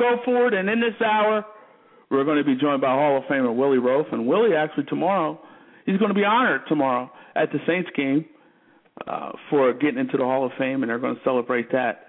Go 0.06 0.22
For 0.24 0.46
It, 0.48 0.54
and 0.54 0.68
in 0.68 0.80
this 0.80 0.94
hour, 1.04 1.44
we're 2.10 2.24
going 2.24 2.38
to 2.38 2.44
be 2.44 2.54
joined 2.54 2.80
by 2.80 2.88
Hall 2.88 3.18
of 3.18 3.24
Famer 3.24 3.54
Willie 3.54 3.78
Roaf. 3.78 4.12
And 4.12 4.26
Willie, 4.26 4.54
actually, 4.54 4.84
tomorrow, 4.84 5.40
he's 5.84 5.98
going 5.98 6.10
to 6.10 6.14
be 6.14 6.24
honored 6.24 6.62
tomorrow 6.68 7.10
at 7.34 7.50
the 7.50 7.58
Saints 7.66 7.90
game 7.96 8.24
uh, 9.06 9.32
for 9.50 9.72
getting 9.72 9.98
into 9.98 10.16
the 10.16 10.22
Hall 10.22 10.46
of 10.46 10.52
Fame, 10.58 10.82
and 10.82 10.90
they're 10.90 11.00
going 11.00 11.16
to 11.16 11.20
celebrate 11.24 11.72
that 11.72 12.06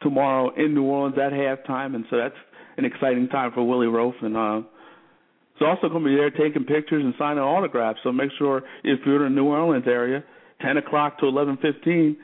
tomorrow 0.00 0.52
in 0.56 0.74
New 0.74 0.84
Orleans 0.84 1.16
at 1.18 1.32
halftime. 1.32 1.96
And 1.96 2.04
so 2.08 2.18
that's 2.18 2.36
an 2.76 2.84
exciting 2.84 3.28
time 3.28 3.50
for 3.52 3.66
Willie 3.66 3.86
Roaf. 3.86 4.14
And 4.22 4.36
uh, 4.36 4.68
he's 5.54 5.66
also 5.66 5.88
going 5.88 6.04
to 6.04 6.08
be 6.08 6.14
there 6.14 6.30
taking 6.30 6.64
pictures 6.64 7.04
and 7.04 7.14
signing 7.18 7.42
autographs. 7.42 7.98
So 8.04 8.12
make 8.12 8.30
sure 8.38 8.62
if 8.84 9.00
you're 9.04 9.26
in 9.26 9.34
the 9.34 9.40
New 9.40 9.48
Orleans 9.48 9.86
area, 9.88 10.22
10 10.62 10.76
o'clock 10.76 11.18
to 11.18 11.24
11:15 11.24 12.16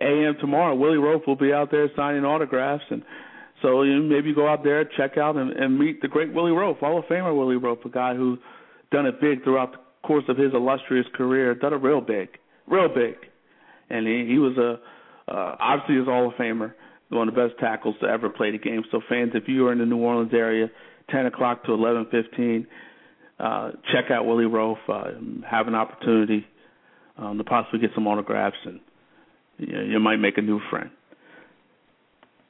a.m. 0.00 0.34
tomorrow, 0.40 0.74
Willie 0.74 0.96
Roaf 0.96 1.28
will 1.28 1.36
be 1.36 1.52
out 1.52 1.70
there 1.70 1.88
signing 1.94 2.24
autographs 2.24 2.82
and 2.90 3.04
so 3.64 3.82
you 3.82 3.98
know, 3.98 4.02
maybe 4.02 4.34
go 4.34 4.46
out 4.46 4.62
there, 4.62 4.84
check 4.84 5.16
out, 5.16 5.36
and, 5.36 5.50
and 5.52 5.78
meet 5.78 6.02
the 6.02 6.08
great 6.08 6.32
Willie 6.32 6.50
Roaf, 6.50 6.78
Hall 6.78 6.98
of 6.98 7.06
Famer 7.06 7.36
Willie 7.36 7.56
Roaf, 7.56 7.82
a 7.84 7.88
guy 7.88 8.14
who 8.14 8.36
done 8.92 9.06
it 9.06 9.20
big 9.22 9.42
throughout 9.42 9.72
the 9.72 9.78
course 10.06 10.24
of 10.28 10.36
his 10.36 10.52
illustrious 10.52 11.06
career, 11.14 11.54
done 11.54 11.72
it 11.72 11.76
real 11.76 12.02
big, 12.02 12.28
real 12.66 12.88
big, 12.88 13.16
and 13.88 14.06
he, 14.06 14.26
he 14.28 14.38
was 14.38 14.56
a 14.58 14.78
uh, 15.32 15.56
obviously 15.58 15.98
a 15.98 16.04
Hall 16.04 16.28
of 16.28 16.34
Famer, 16.34 16.74
one 17.08 17.28
of 17.28 17.34
the 17.34 17.48
best 17.48 17.58
tackles 17.58 17.94
to 18.02 18.06
ever 18.06 18.28
play 18.28 18.50
the 18.50 18.58
game. 18.58 18.82
So 18.90 19.00
fans, 19.08 19.32
if 19.34 19.44
you 19.48 19.66
are 19.66 19.72
in 19.72 19.78
the 19.78 19.86
New 19.86 19.96
Orleans 19.96 20.34
area, 20.34 20.70
10 21.10 21.24
o'clock 21.24 21.64
to 21.64 21.70
11:15, 21.70 22.66
uh, 23.40 23.70
check 23.92 24.10
out 24.10 24.26
Willie 24.26 24.44
Roaf. 24.44 24.76
Uh, 24.86 25.12
have 25.48 25.68
an 25.68 25.74
opportunity 25.74 26.46
um, 27.16 27.38
to 27.38 27.44
possibly 27.44 27.80
get 27.80 27.90
some 27.94 28.06
autographs, 28.06 28.56
and 28.66 28.80
you, 29.56 29.72
know, 29.72 29.82
you 29.82 30.00
might 30.00 30.16
make 30.18 30.36
a 30.36 30.42
new 30.42 30.60
friend. 30.68 30.90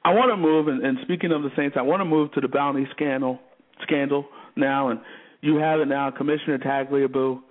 I 0.05 0.13
want 0.13 0.29
to 0.31 0.37
move, 0.37 0.67
and, 0.67 0.85
and 0.85 0.99
speaking 1.01 1.31
of 1.31 1.41
the 1.41 1.49
Saints, 1.57 1.75
I 1.79 1.81
want 1.81 1.99
to 2.01 2.05
move 2.05 2.31
to 2.33 2.41
the 2.41 2.47
bounty 2.47 2.85
scandal 2.95 3.39
scandal 3.81 4.25
now, 4.55 4.89
and 4.89 4.99
you 5.41 5.55
have 5.55 5.79
it 5.79 5.87
now. 5.87 6.11
Commissioner 6.11 6.59
Tagliabue, 6.59 7.41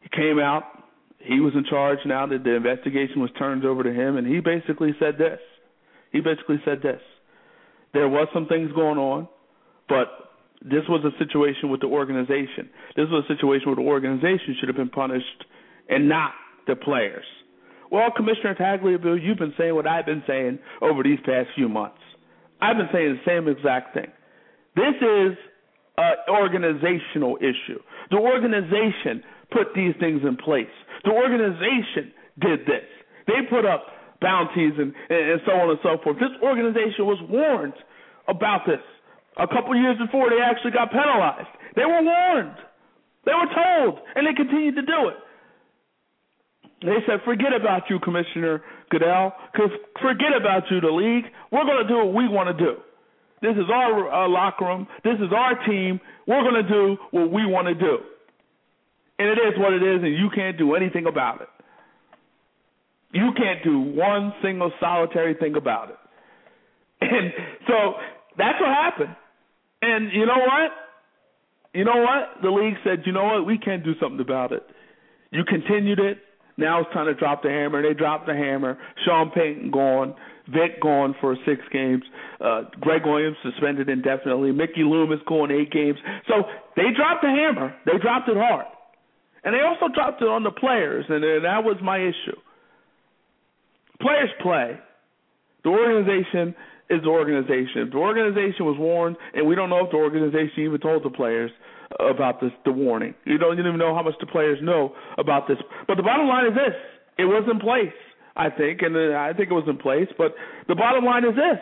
he 0.00 0.08
came 0.08 0.38
out. 0.38 0.62
He 1.18 1.40
was 1.40 1.52
in 1.54 1.64
charge 1.68 1.98
now 2.06 2.26
that 2.26 2.42
the 2.42 2.54
investigation 2.56 3.20
was 3.20 3.30
turned 3.38 3.66
over 3.66 3.82
to 3.82 3.92
him, 3.92 4.16
and 4.16 4.26
he 4.26 4.40
basically 4.40 4.94
said 4.98 5.18
this. 5.18 5.38
He 6.10 6.20
basically 6.20 6.56
said 6.64 6.80
this. 6.82 7.00
There 7.92 8.08
was 8.08 8.28
some 8.32 8.46
things 8.46 8.72
going 8.72 8.98
on, 8.98 9.28
but 9.86 10.08
this 10.62 10.82
was 10.88 11.04
a 11.04 11.16
situation 11.18 11.68
with 11.68 11.82
the 11.82 11.86
organization. 11.86 12.70
This 12.96 13.06
was 13.10 13.24
a 13.28 13.34
situation 13.34 13.66
where 13.66 13.76
the 13.76 13.82
organization 13.82 14.56
should 14.58 14.70
have 14.70 14.76
been 14.76 14.88
punished 14.88 15.44
and 15.90 16.08
not 16.08 16.32
the 16.66 16.76
players. 16.76 17.26
Well, 17.94 18.10
Commissioner 18.10 18.56
Tagliabue, 18.58 19.22
you've 19.22 19.38
been 19.38 19.54
saying 19.56 19.72
what 19.72 19.86
I've 19.86 20.04
been 20.04 20.24
saying 20.26 20.58
over 20.82 21.04
these 21.04 21.22
past 21.22 21.54
few 21.54 21.68
months. 21.68 22.02
I've 22.60 22.74
been 22.74 22.90
saying 22.90 23.22
the 23.22 23.22
same 23.22 23.46
exact 23.46 23.94
thing. 23.94 24.10
This 24.74 24.98
is 24.98 25.38
an 25.96 26.16
organizational 26.26 27.38
issue. 27.38 27.78
The 28.10 28.18
organization 28.18 29.22
put 29.54 29.78
these 29.78 29.94
things 30.02 30.26
in 30.26 30.34
place. 30.34 30.74
The 31.06 31.14
organization 31.14 32.10
did 32.42 32.66
this. 32.66 32.82
They 33.30 33.46
put 33.46 33.62
up 33.62 33.86
bounties 34.20 34.74
and, 34.74 34.90
and 35.06 35.38
so 35.46 35.54
on 35.54 35.70
and 35.70 35.78
so 35.86 35.94
forth. 36.02 36.18
This 36.18 36.34
organization 36.42 37.06
was 37.06 37.22
warned 37.30 37.78
about 38.26 38.66
this 38.66 38.82
a 39.38 39.46
couple 39.46 39.70
years 39.78 40.02
before 40.02 40.34
they 40.34 40.42
actually 40.42 40.74
got 40.74 40.90
penalized. 40.90 41.46
They 41.78 41.86
were 41.86 42.02
warned. 42.02 42.58
They 43.22 43.38
were 43.38 43.54
told, 43.54 44.02
and 44.18 44.26
they 44.26 44.34
continued 44.34 44.74
to 44.74 44.82
do 44.82 45.14
it. 45.14 45.18
They 46.82 46.98
said, 47.06 47.20
forget 47.24 47.52
about 47.58 47.84
you, 47.88 47.98
Commissioner 47.98 48.62
Goodell. 48.90 49.32
Forget 50.02 50.36
about 50.38 50.64
you, 50.70 50.80
the 50.80 50.88
league. 50.88 51.24
We're 51.50 51.64
going 51.64 51.82
to 51.82 51.88
do 51.88 51.96
what 52.04 52.14
we 52.14 52.28
want 52.28 52.56
to 52.56 52.64
do. 52.64 52.76
This 53.40 53.56
is 53.56 53.70
our 53.72 54.12
uh, 54.12 54.28
locker 54.28 54.64
room. 54.64 54.86
This 55.02 55.16
is 55.16 55.32
our 55.34 55.64
team. 55.66 56.00
We're 56.26 56.42
going 56.42 56.62
to 56.62 56.68
do 56.68 56.96
what 57.10 57.30
we 57.30 57.46
want 57.46 57.68
to 57.68 57.74
do. 57.74 57.98
And 59.18 59.28
it 59.28 59.38
is 59.38 59.58
what 59.58 59.72
it 59.72 59.82
is, 59.82 60.02
and 60.02 60.12
you 60.12 60.28
can't 60.34 60.58
do 60.58 60.74
anything 60.74 61.06
about 61.06 61.40
it. 61.40 61.48
You 63.12 63.30
can't 63.36 63.62
do 63.62 63.78
one 63.78 64.32
single 64.42 64.72
solitary 64.80 65.34
thing 65.34 65.54
about 65.56 65.90
it. 65.90 65.98
And 67.00 67.32
so 67.68 67.94
that's 68.36 68.60
what 68.60 68.70
happened. 68.70 69.14
And 69.82 70.10
you 70.12 70.26
know 70.26 70.38
what? 70.38 70.70
You 71.74 71.84
know 71.84 72.02
what? 72.02 72.42
The 72.42 72.50
league 72.50 72.74
said, 72.82 73.02
you 73.06 73.12
know 73.12 73.24
what? 73.24 73.46
We 73.46 73.58
can't 73.58 73.84
do 73.84 73.92
something 74.00 74.20
about 74.20 74.52
it. 74.52 74.64
You 75.30 75.44
continued 75.44 75.98
it. 75.98 76.18
Now 76.56 76.80
it's 76.80 76.92
time 76.92 77.06
to 77.06 77.14
drop 77.14 77.42
the 77.42 77.50
hammer. 77.50 77.82
They 77.82 77.94
dropped 77.94 78.26
the 78.26 78.34
hammer. 78.34 78.78
Sean 79.04 79.30
Payton 79.30 79.70
gone. 79.70 80.14
Vitt 80.48 80.80
gone 80.80 81.14
for 81.20 81.36
six 81.46 81.62
games. 81.72 82.02
Uh, 82.40 82.62
Gregg 82.80 83.06
Williams 83.06 83.36
suspended 83.42 83.88
indefinitely. 83.88 84.52
Mickey 84.52 84.84
Loomis 84.84 85.20
going 85.26 85.50
eight 85.50 85.72
games. 85.72 85.98
So 86.28 86.44
they 86.76 86.92
dropped 86.94 87.22
the 87.22 87.30
hammer. 87.30 87.74
They 87.86 87.98
dropped 87.98 88.28
it 88.28 88.36
hard. 88.36 88.66
And 89.42 89.54
they 89.54 89.60
also 89.60 89.92
dropped 89.92 90.22
it 90.22 90.28
on 90.28 90.42
the 90.42 90.50
players, 90.50 91.04
and 91.08 91.22
that 91.22 91.64
was 91.64 91.76
my 91.82 91.98
issue. 91.98 92.38
Players 94.00 94.30
play. 94.40 94.78
The 95.64 95.70
organization 95.70 96.54
is 96.88 97.02
the 97.02 97.08
organization. 97.08 97.88
If 97.88 97.92
the 97.92 97.98
organization 97.98 98.64
was 98.64 98.76
warned, 98.78 99.16
and 99.34 99.46
we 99.46 99.54
don't 99.54 99.68
know 99.68 99.84
if 99.84 99.90
the 99.90 99.98
organization 99.98 100.64
even 100.64 100.80
told 100.80 101.04
the 101.04 101.10
players 101.10 101.50
about 102.00 102.40
this, 102.40 102.50
the 102.64 102.72
warning. 102.72 103.14
You 103.24 103.38
don't 103.38 103.58
even 103.58 103.78
know 103.78 103.94
how 103.94 104.02
much 104.02 104.14
the 104.20 104.26
players 104.26 104.58
know 104.62 104.94
about 105.18 105.48
this. 105.48 105.58
But 105.86 105.96
the 105.96 106.02
bottom 106.02 106.26
line 106.26 106.46
is 106.46 106.54
this: 106.54 106.74
it 107.18 107.24
was 107.24 107.44
in 107.50 107.60
place, 107.60 107.94
I 108.36 108.50
think, 108.50 108.82
and 108.82 108.96
uh, 108.96 109.16
I 109.16 109.32
think 109.36 109.50
it 109.50 109.54
was 109.54 109.68
in 109.68 109.78
place. 109.78 110.08
But 110.16 110.34
the 110.68 110.74
bottom 110.74 111.04
line 111.04 111.24
is 111.24 111.34
this: 111.34 111.60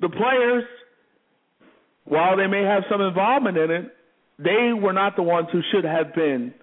the 0.00 0.08
players, 0.08 0.64
while 2.04 2.36
they 2.36 2.46
may 2.46 2.62
have 2.62 2.84
some 2.90 3.00
involvement 3.00 3.56
in 3.58 3.70
it, 3.70 3.92
they 4.38 4.72
were 4.72 4.92
not 4.92 5.16
the 5.16 5.22
ones 5.22 5.48
who 5.50 5.60
should 5.72 5.84
have 5.84 6.14
been 6.14 6.54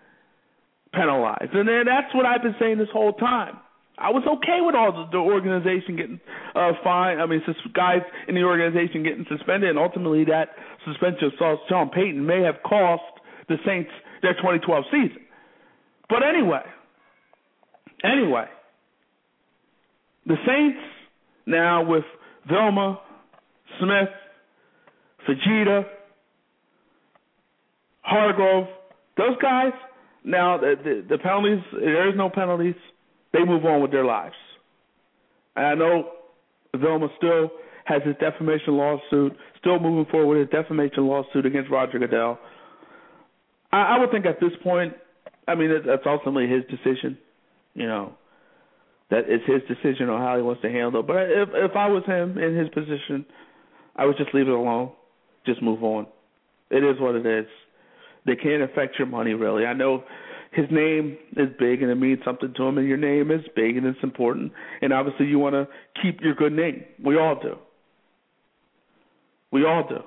penalized. 0.93 1.53
And 1.53 1.67
that's 1.87 2.13
what 2.13 2.25
I've 2.25 2.43
been 2.43 2.55
saying 2.59 2.77
this 2.77 2.89
whole 2.93 3.13
time. 3.13 3.57
I 3.97 4.09
was 4.09 4.23
okay 4.25 4.59
with 4.61 4.75
all 4.75 4.91
the, 4.91 5.11
the 5.11 5.17
organization 5.17 5.95
getting 5.95 6.19
uh, 6.55 6.71
fined. 6.83 7.21
I 7.21 7.25
mean, 7.25 7.41
sus- 7.45 7.55
guys 7.73 8.01
in 8.27 8.35
the 8.35 8.43
organization 8.43 9.03
getting 9.03 9.25
suspended, 9.29 9.69
and 9.69 9.79
ultimately 9.79 10.25
that 10.25 10.49
suspension 10.85 11.31
of 11.39 11.57
Sean 11.69 11.89
Payton 11.89 12.25
may 12.25 12.41
have 12.41 12.55
cost 12.65 13.03
the 13.47 13.57
Saints 13.65 13.91
their 14.21 14.33
2012 14.33 14.85
season. 14.91 15.21
But 16.09 16.23
anyway, 16.23 16.63
anyway, 18.03 18.45
the 20.25 20.37
Saints 20.45 20.79
now 21.45 21.85
with 21.85 22.05
Vilma, 22.49 22.99
Smith, 23.79 24.09
Fujita, 25.27 25.85
Hargrove, 28.01 28.67
those 29.17 29.37
guys. 29.41 29.73
Now 30.25 30.57
the, 30.57 30.75
the, 30.81 31.05
the 31.09 31.17
penalties, 31.17 31.63
there 31.73 32.09
is 32.09 32.15
no 32.15 32.29
penalties 32.29 32.75
they 33.33 33.43
move 33.43 33.65
on 33.65 33.81
with 33.81 33.91
their 33.91 34.05
lives. 34.05 34.35
And 35.55 35.65
I 35.65 35.73
know 35.75 36.11
Vilma 36.75 37.07
still 37.17 37.51
has 37.85 38.01
his 38.03 38.15
defamation 38.19 38.77
lawsuit, 38.77 39.35
still 39.59 39.79
moving 39.79 40.09
forward 40.11 40.39
with 40.39 40.49
his 40.49 40.49
defamation 40.49 41.07
lawsuit 41.07 41.45
against 41.45 41.69
Roger 41.69 41.99
Goodell. 41.99 42.39
I, 43.71 43.95
I 43.95 43.99
would 43.99 44.11
think 44.11 44.25
at 44.25 44.39
this 44.39 44.51
point, 44.63 44.93
I 45.47 45.55
mean, 45.55 45.71
that's 45.85 46.03
ultimately 46.05 46.47
his 46.47 46.63
decision. 46.69 47.17
You 47.73 47.87
know, 47.87 48.13
that 49.09 49.23
it's 49.27 49.43
his 49.45 49.61
decision 49.67 50.09
on 50.09 50.21
how 50.21 50.37
he 50.37 50.43
wants 50.43 50.61
to 50.61 50.69
handle 50.69 51.01
it. 51.01 51.07
But 51.07 51.29
if 51.29 51.49
if 51.53 51.75
I 51.75 51.87
was 51.87 52.03
him 52.05 52.37
in 52.37 52.55
his 52.55 52.69
position, 52.69 53.25
I 53.95 54.05
would 54.05 54.17
just 54.17 54.33
leave 54.33 54.47
it 54.47 54.53
alone, 54.53 54.91
just 55.45 55.61
move 55.61 55.83
on. 55.83 56.07
It 56.69 56.83
is 56.83 56.99
what 56.99 57.15
it 57.15 57.25
is. 57.25 57.47
They 58.25 58.35
can't 58.35 58.63
affect 58.63 58.97
your 58.97 59.07
money 59.07 59.33
really. 59.33 59.65
I 59.65 59.73
know 59.73 60.03
his 60.53 60.67
name 60.71 61.17
is 61.37 61.49
big 61.59 61.81
and 61.81 61.91
it 61.91 61.95
means 61.95 62.19
something 62.25 62.53
to 62.55 62.63
him, 62.63 62.77
and 62.77 62.87
your 62.87 62.97
name 62.97 63.31
is 63.31 63.41
big 63.55 63.77
and 63.77 63.85
it's 63.85 63.99
important. 64.03 64.51
And 64.81 64.93
obviously, 64.93 65.27
you 65.27 65.39
want 65.39 65.55
to 65.55 65.67
keep 66.01 66.21
your 66.21 66.35
good 66.35 66.53
name. 66.53 66.85
We 67.03 67.17
all 67.17 67.39
do. 67.41 67.55
We 69.51 69.65
all 69.65 69.87
do. 69.87 69.99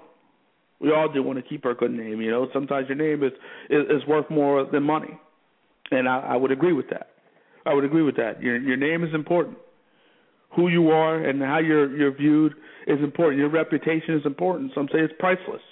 We 0.80 0.92
all 0.92 1.10
do 1.12 1.22
want 1.22 1.38
to 1.38 1.42
keep 1.42 1.64
our 1.66 1.74
good 1.74 1.92
name. 1.92 2.20
You 2.20 2.30
know, 2.30 2.48
sometimes 2.52 2.88
your 2.88 2.96
name 2.96 3.22
is 3.24 3.32
is, 3.70 4.02
is 4.02 4.06
worth 4.08 4.28
more 4.30 4.66
than 4.70 4.82
money, 4.82 5.18
and 5.90 6.08
I, 6.08 6.20
I 6.20 6.36
would 6.36 6.52
agree 6.52 6.72
with 6.72 6.90
that. 6.90 7.08
I 7.64 7.74
would 7.74 7.84
agree 7.84 8.02
with 8.02 8.16
that. 8.16 8.42
Your 8.42 8.58
your 8.58 8.76
name 8.76 9.04
is 9.04 9.14
important. 9.14 9.58
who 10.56 10.68
you 10.68 10.90
are 10.90 11.22
and 11.22 11.42
how 11.42 11.58
you're 11.58 11.96
you're 11.96 12.14
viewed 12.16 12.54
is 12.86 12.98
important. 13.02 13.38
Your 13.38 13.50
reputation 13.50 14.14
is 14.14 14.24
important. 14.24 14.72
Some 14.74 14.88
say 14.92 15.00
it's 15.00 15.14
priceless. 15.18 15.62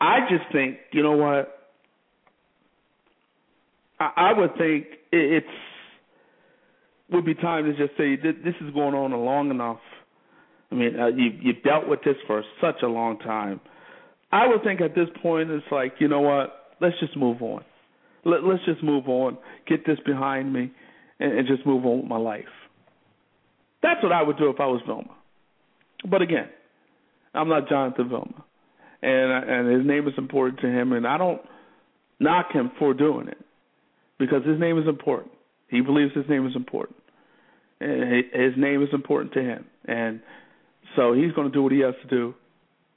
I 0.00 0.20
just 0.28 0.50
think, 0.52 0.78
you 0.92 1.02
know 1.02 1.12
what? 1.16 1.61
I, 4.02 4.30
I 4.30 4.38
would 4.38 4.56
think 4.56 4.86
it's 5.12 5.46
would 7.10 7.24
be 7.24 7.34
time 7.34 7.64
to 7.64 7.72
just 7.72 7.96
say 7.98 8.16
this 8.16 8.54
is 8.60 8.72
going 8.72 8.94
on 8.94 9.12
long 9.12 9.50
enough. 9.50 9.80
I 10.70 10.74
mean, 10.74 10.98
uh, 10.98 11.08
you 11.08 11.30
you've 11.40 11.62
dealt 11.62 11.88
with 11.88 12.00
this 12.04 12.16
for 12.26 12.42
such 12.60 12.82
a 12.82 12.86
long 12.86 13.18
time. 13.18 13.60
I 14.32 14.48
would 14.48 14.62
think 14.64 14.80
at 14.80 14.94
this 14.94 15.08
point 15.22 15.50
it's 15.50 15.66
like, 15.70 15.94
you 15.98 16.08
know 16.08 16.20
what? 16.20 16.74
Let's 16.80 16.98
just 17.00 17.16
move 17.16 17.42
on. 17.42 17.64
Let, 18.24 18.44
let's 18.44 18.64
just 18.64 18.82
move 18.82 19.08
on. 19.08 19.36
Get 19.68 19.84
this 19.86 19.98
behind 20.06 20.52
me, 20.52 20.72
and, 21.20 21.38
and 21.38 21.46
just 21.46 21.66
move 21.66 21.84
on 21.84 22.00
with 22.00 22.08
my 22.08 22.16
life. 22.16 22.44
That's 23.82 24.02
what 24.02 24.12
I 24.12 24.22
would 24.22 24.38
do 24.38 24.48
if 24.48 24.58
I 24.58 24.66
was 24.66 24.80
Vilma. 24.86 25.14
But 26.08 26.22
again, 26.22 26.48
I'm 27.34 27.48
not 27.48 27.68
Jonathan 27.68 28.08
Vilma, 28.08 28.44
and 29.02 29.50
and 29.50 29.76
his 29.78 29.86
name 29.86 30.08
is 30.08 30.14
important 30.16 30.60
to 30.60 30.66
him, 30.66 30.92
and 30.92 31.06
I 31.06 31.18
don't 31.18 31.42
knock 32.18 32.52
him 32.52 32.72
for 32.78 32.94
doing 32.94 33.28
it 33.28 33.38
because 34.26 34.46
his 34.46 34.60
name 34.60 34.78
is 34.78 34.86
important. 34.86 35.32
He 35.68 35.80
believes 35.80 36.14
his 36.14 36.28
name 36.28 36.46
is 36.46 36.54
important. 36.54 36.96
His 37.80 38.54
name 38.56 38.82
is 38.82 38.90
important 38.92 39.32
to 39.32 39.40
him, 39.40 39.64
and 39.86 40.20
so 40.94 41.12
he's 41.12 41.32
going 41.32 41.48
to 41.48 41.52
do 41.52 41.62
what 41.64 41.72
he 41.72 41.80
has 41.80 41.94
to 42.02 42.08
do 42.08 42.34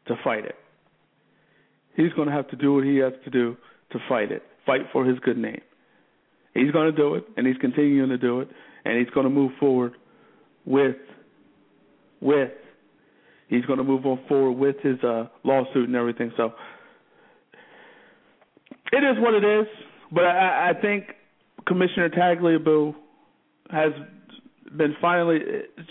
to 0.07 0.15
fight 0.23 0.45
it. 0.45 0.55
He's 1.95 2.13
going 2.13 2.27
to 2.27 2.33
have 2.33 2.47
to 2.49 2.55
do 2.55 2.75
what 2.75 2.83
he 2.83 2.97
has 2.97 3.13
to 3.23 3.31
do 3.31 3.57
to 3.93 3.99
fight 4.07 4.31
it, 4.31 4.43
fight 4.65 4.81
for 4.93 5.03
his 5.03 5.17
good 5.19 5.37
name. 5.37 5.61
He's 6.53 6.69
going 6.71 6.91
to 6.91 6.95
do 6.95 7.15
it, 7.15 7.25
and 7.35 7.47
he's 7.47 7.57
continuing 7.57 8.09
to 8.09 8.17
do 8.17 8.41
it, 8.41 8.49
and 8.83 8.99
he's 8.99 9.09
going 9.09 9.23
to 9.23 9.31
move 9.31 9.53
forward 9.59 9.93
with 10.65 10.97
with 12.21 12.51
he's 13.47 13.65
going 13.65 13.77
to 13.77 13.83
move 13.83 14.05
on 14.05 14.19
forward 14.27 14.53
with 14.53 14.75
his 14.81 15.03
uh, 15.03 15.25
lawsuit 15.43 15.87
and 15.87 15.95
everything. 15.95 16.31
So 16.37 16.53
it 18.91 19.03
is 19.03 19.17
what 19.19 19.33
it 19.33 19.43
is. 19.43 19.67
But 20.11 20.25
I, 20.25 20.71
I 20.71 20.81
think 20.81 21.05
Commissioner 21.67 22.09
Tagliabue 22.09 22.95
has 23.71 23.91
been 24.77 24.95
finally 25.01 25.39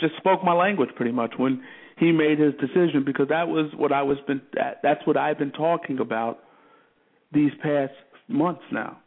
just 0.01 0.17
spoke 0.19 0.45
my 0.45 0.53
language 0.53 0.91
pretty 0.97 1.13
much 1.13 1.35
when 1.37 1.63
he 1.99 2.13
made 2.13 2.39
his 2.39 2.55
decision 2.55 3.05
because 3.05 3.29
that 3.29 3.49
was 3.49 3.71
what 3.77 3.93
I 3.93 4.03
was 4.03 4.19
been 4.27 4.43
that's 4.83 5.07
what 5.07 5.17
I've 5.17 5.39
been 5.39 5.53
talking 5.53 5.99
about 5.99 6.41
these 7.33 7.53
past 7.63 7.93
months 8.29 8.63
now. 8.73 8.99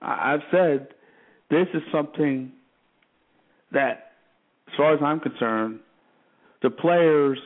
I've 0.00 0.42
said 0.50 0.88
this 1.50 1.66
is 1.74 1.82
something 1.92 2.52
that 3.72 4.12
as 4.68 4.74
far 4.76 4.94
as 4.94 5.00
I'm 5.02 5.20
concerned, 5.20 5.80
the 6.62 6.70
players 6.70 7.38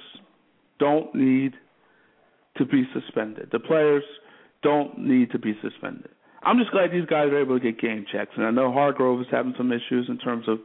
don't 0.79 1.15
need 1.15 1.55
to 2.57 2.65
be 2.65 2.85
suspended. 2.93 3.49
The 3.53 3.61
players 3.61 4.05
don't 4.63 4.99
need 4.99 5.31
to 5.33 5.39
be 5.39 5.55
suspended. 5.63 6.11
I'm 6.43 6.59
just 6.59 6.71
glad 6.71 6.91
these 6.93 7.07
guys 7.07 7.29
are 7.29 7.41
able 7.41 7.59
to 7.59 7.63
get 7.63 7.81
game 7.81 8.07
checks. 8.11 8.33
And 8.37 8.47
I 8.47 8.51
know 8.51 8.73
Hargrove 8.73 9.21
is 9.21 9.27
having 9.31 9.55
some 9.57 9.73
issues 9.73 10.07
in 10.09 10.19
terms 10.19 10.49
of 10.49 10.59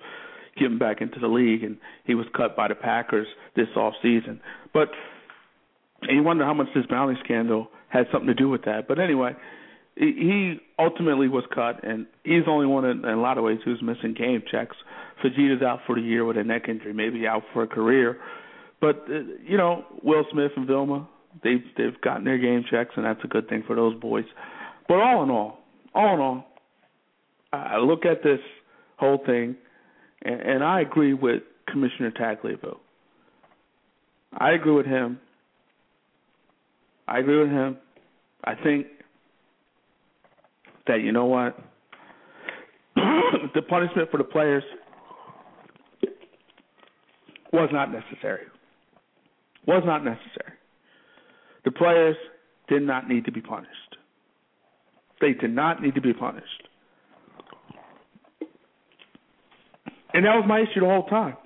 getting 0.57 0.77
back 0.77 1.01
into 1.01 1.19
the 1.19 1.27
league, 1.27 1.63
and 1.63 1.77
he 2.05 2.15
was 2.15 2.27
cut 2.35 2.55
by 2.55 2.67
the 2.67 2.75
Packers 2.75 3.27
this 3.55 3.67
off 3.75 3.93
season. 4.01 4.39
But 4.73 4.89
and 6.01 6.17
you 6.17 6.23
wonder 6.23 6.45
how 6.45 6.53
much 6.53 6.67
this 6.75 6.85
bounty 6.89 7.15
scandal 7.23 7.69
had 7.89 8.05
something 8.11 8.27
to 8.27 8.33
do 8.33 8.49
with 8.49 8.65
that. 8.65 8.87
But 8.87 8.99
anyway, 8.99 9.35
he 9.95 10.57
ultimately 10.79 11.27
was 11.27 11.43
cut, 11.53 11.83
and 11.83 12.07
he's 12.23 12.45
the 12.45 12.51
only 12.51 12.65
one 12.65 12.85
in, 12.85 13.05
a 13.05 13.15
lot 13.19 13.37
of 13.37 13.43
ways 13.43 13.59
who's 13.63 13.81
missing 13.81 14.13
game 14.17 14.43
checks. 14.49 14.75
Fujita's 15.23 15.61
out 15.61 15.79
for 15.85 15.95
the 15.95 16.01
year 16.01 16.25
with 16.25 16.37
a 16.37 16.43
neck 16.43 16.63
injury, 16.67 16.93
maybe 16.93 17.27
out 17.27 17.43
for 17.53 17.63
a 17.63 17.67
career. 17.67 18.17
But 18.81 19.05
uh, 19.09 19.19
you 19.45 19.57
know, 19.57 19.85
Will 20.01 20.25
Smith 20.31 20.51
and 20.57 20.67
Vilma, 20.67 21.07
they've 21.43 21.63
they've 21.77 21.99
gotten 22.01 22.25
their 22.25 22.37
game 22.37 22.63
checks, 22.69 22.91
and 22.95 23.05
that's 23.05 23.23
a 23.23 23.27
good 23.27 23.47
thing 23.47 23.63
for 23.65 23.75
those 23.75 23.99
boys. 23.99 24.25
But 24.87 24.95
all 24.95 25.23
in 25.23 25.29
all, 25.29 25.59
all 25.93 26.13
in 26.13 26.19
all, 26.19 26.45
I 27.51 27.77
look 27.77 28.05
at 28.05 28.23
this 28.23 28.39
whole 28.97 29.19
thing, 29.25 29.55
and, 30.23 30.41
and 30.41 30.63
I 30.63 30.81
agree 30.81 31.13
with 31.13 31.43
Commissioner 31.67 32.11
Tagliabue. 32.11 32.77
I 34.37 34.51
agree 34.51 34.73
with 34.73 34.85
him. 34.85 35.19
I 37.07 37.19
agree 37.19 37.39
with 37.39 37.49
him. 37.51 37.77
I 38.43 38.55
think 38.55 38.87
that 40.87 41.01
you 41.01 41.11
know 41.11 41.25
what, 41.25 41.57
the 42.95 43.61
punishment 43.67 44.09
for 44.11 44.17
the 44.17 44.23
players 44.23 44.63
was 47.51 47.69
not 47.71 47.91
necessary. 47.91 48.45
Was 49.67 49.83
not 49.85 50.03
necessary. 50.03 50.53
The 51.63 51.71
players 51.71 52.17
did 52.67 52.81
not 52.81 53.07
need 53.07 53.25
to 53.25 53.31
be 53.31 53.41
punished. 53.41 53.69
They 55.23 55.31
did 55.31 55.55
not 55.55 55.81
need 55.81 55.95
to 55.95 56.01
be 56.01 56.11
punished. 56.11 56.67
And 60.13 60.25
that 60.25 60.35
was 60.35 60.43
my 60.45 60.59
issue 60.59 60.81
the 60.81 60.85
whole 60.85 61.05
time. 61.05 61.37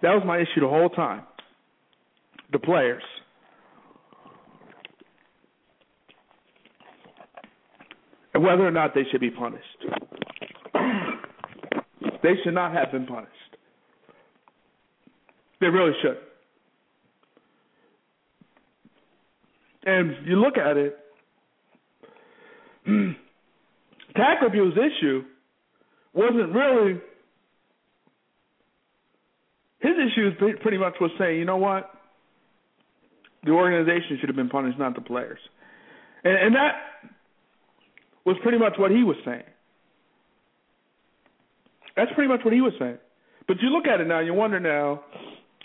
That 0.00 0.14
was 0.14 0.22
my 0.24 0.38
issue 0.38 0.62
the 0.62 0.68
whole 0.68 0.88
time. 0.88 1.24
The 2.52 2.58
players. 2.58 3.02
And 8.32 8.42
whether 8.42 8.66
or 8.66 8.70
not 8.70 8.94
they 8.94 9.02
should 9.12 9.20
be 9.20 9.30
punished. 9.30 9.62
they 12.22 12.36
should 12.42 12.54
not 12.54 12.72
have 12.72 12.90
been 12.90 13.04
punished. 13.04 13.32
They 15.60 15.66
really 15.66 15.92
should. 16.00 16.16
And 19.84 20.26
you 20.26 20.40
look 20.40 20.56
at 20.56 20.78
it, 20.78 21.00
Tagliabue's 24.16 24.76
issue 24.76 25.24
wasn't 26.14 26.54
really 26.54 27.00
his 29.80 29.92
issue 30.12 30.30
pretty 30.62 30.78
much 30.78 30.94
was 31.00 31.10
saying, 31.18 31.38
you 31.38 31.44
know 31.44 31.58
what, 31.58 31.90
the 33.44 33.50
organization 33.50 34.18
should 34.18 34.28
have 34.28 34.36
been 34.36 34.48
punished, 34.48 34.78
not 34.78 34.94
the 34.94 35.00
players, 35.00 35.38
and, 36.24 36.34
and 36.34 36.54
that 36.54 36.72
was 38.24 38.36
pretty 38.42 38.58
much 38.58 38.74
what 38.78 38.90
he 38.90 39.04
was 39.04 39.16
saying. 39.24 39.44
That's 41.96 42.10
pretty 42.14 42.28
much 42.28 42.40
what 42.44 42.52
he 42.52 42.60
was 42.60 42.72
saying. 42.78 42.98
But 43.46 43.58
you 43.62 43.68
look 43.68 43.86
at 43.86 44.00
it 44.00 44.06
now, 44.06 44.20
you 44.20 44.34
wonder 44.34 44.58
now, 44.58 45.02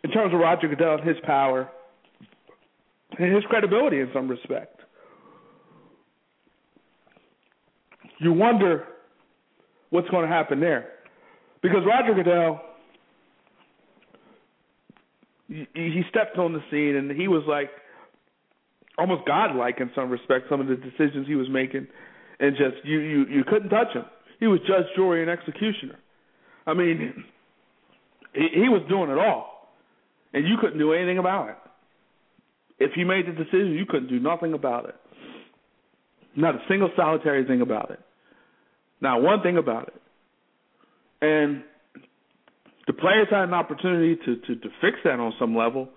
in 0.04 0.12
terms 0.12 0.34
of 0.34 0.40
Roger 0.40 0.68
Goodell 0.68 1.02
his 1.02 1.18
power 1.24 1.70
and 3.18 3.34
his 3.34 3.44
credibility 3.50 4.00
in 4.00 4.10
some 4.14 4.28
respect. 4.28 4.81
You 8.22 8.34
wonder 8.34 8.86
what's 9.90 10.10
going 10.10 10.28
to 10.28 10.34
happen 10.34 10.60
there. 10.60 10.90
Because 11.62 11.82
Roger 11.86 12.14
Goodell, 12.14 12.62
he 15.48 16.02
stepped 16.10 16.38
on 16.38 16.54
the 16.54 16.62
scene 16.70 16.96
and 16.96 17.12
he 17.12 17.28
was 17.28 17.44
like 17.48 17.70
almost 18.98 19.26
godlike 19.26 19.80
in 19.80 19.92
some 19.96 20.10
respects, 20.10 20.46
some 20.50 20.62
of 20.62 20.68
the 20.68 20.76
decisions 20.76 21.28
he 21.28 21.36
was 21.36 21.48
making. 21.50 21.88
And 22.40 22.56
just, 22.56 22.86
you, 22.86 23.00
you, 23.00 23.26
you 23.28 23.44
couldn't 23.44 23.70
touch 23.70 23.94
him. 23.94 24.06
He 24.40 24.48
was 24.48 24.60
judge, 24.62 24.86
jury, 24.96 25.22
and 25.22 25.30
executioner. 25.30 26.00
I 26.66 26.74
mean, 26.74 27.24
he, 28.34 28.48
he 28.54 28.70
was 28.70 28.84
doing 28.88 29.10
it 29.10 29.18
all 29.18 29.52
and 30.34 30.48
you 30.48 30.58
couldn't 30.60 30.80
do 30.80 30.94
anything 30.94 31.18
about 31.18 31.50
it. 31.50 31.58
If 32.80 32.92
he 32.94 33.04
made 33.04 33.28
the 33.28 33.32
decision, 33.32 33.74
you 33.74 33.86
couldn't 33.86 34.10
do 34.10 34.20
nothing 34.20 34.54
about 34.54 34.86
it. 34.86 34.96
Not 36.36 36.56
a 36.56 36.60
single 36.68 36.90
solitary 36.96 37.46
thing 37.46 37.62
about 37.62 37.92
it. 37.92 38.00
Not 39.02 39.22
one 39.22 39.42
thing 39.42 39.58
about 39.58 39.88
it. 39.88 40.02
And 41.22 41.64
the 42.88 42.94
players 42.94 43.28
had 43.30 43.44
an 43.44 43.54
opportunity 43.54 44.16
to, 44.16 44.36
to, 44.36 44.56
to 44.56 44.70
fix 44.82 44.98
that 45.04 45.20
on 45.20 45.34
some 45.40 45.56
level 45.56 45.90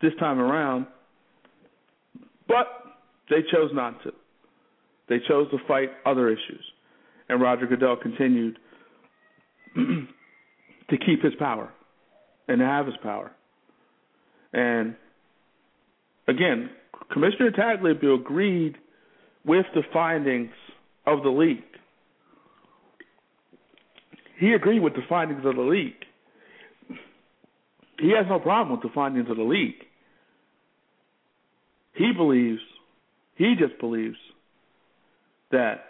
this 0.00 0.12
time 0.20 0.38
around, 0.38 0.86
but 2.46 2.66
they 3.30 3.42
chose 3.52 3.70
not 3.72 4.02
to. 4.04 4.12
They 5.08 5.18
chose 5.26 5.50
to 5.50 5.58
fight 5.66 5.90
other 6.06 6.28
issues. 6.28 6.64
And 7.28 7.40
Roger 7.40 7.66
Goodell 7.66 7.96
continued 7.96 8.58
to 9.74 10.96
keep 10.98 11.22
his 11.22 11.34
power 11.38 11.72
and 12.46 12.60
to 12.60 12.64
have 12.64 12.86
his 12.86 12.94
power. 13.02 13.32
And 14.52 14.94
again, 16.26 16.70
Commissioner 17.12 17.50
Tagliabue 17.50 18.20
agreed 18.20 18.76
with 19.44 19.66
the 19.74 19.82
findings 19.92 20.52
of 21.06 21.22
the 21.22 21.30
league. 21.30 21.62
He 24.38 24.52
agreed 24.52 24.80
with 24.80 24.94
the 24.94 25.02
findings 25.08 25.44
of 25.44 25.56
the 25.56 25.62
league. 25.62 25.94
He 27.98 28.12
has 28.16 28.26
no 28.28 28.38
problem 28.38 28.78
with 28.78 28.88
the 28.88 28.94
findings 28.94 29.28
of 29.28 29.36
the 29.36 29.42
league. 29.42 29.74
He 31.94 32.12
believes, 32.16 32.60
he 33.34 33.56
just 33.58 33.80
believes 33.80 34.16
that 35.50 35.86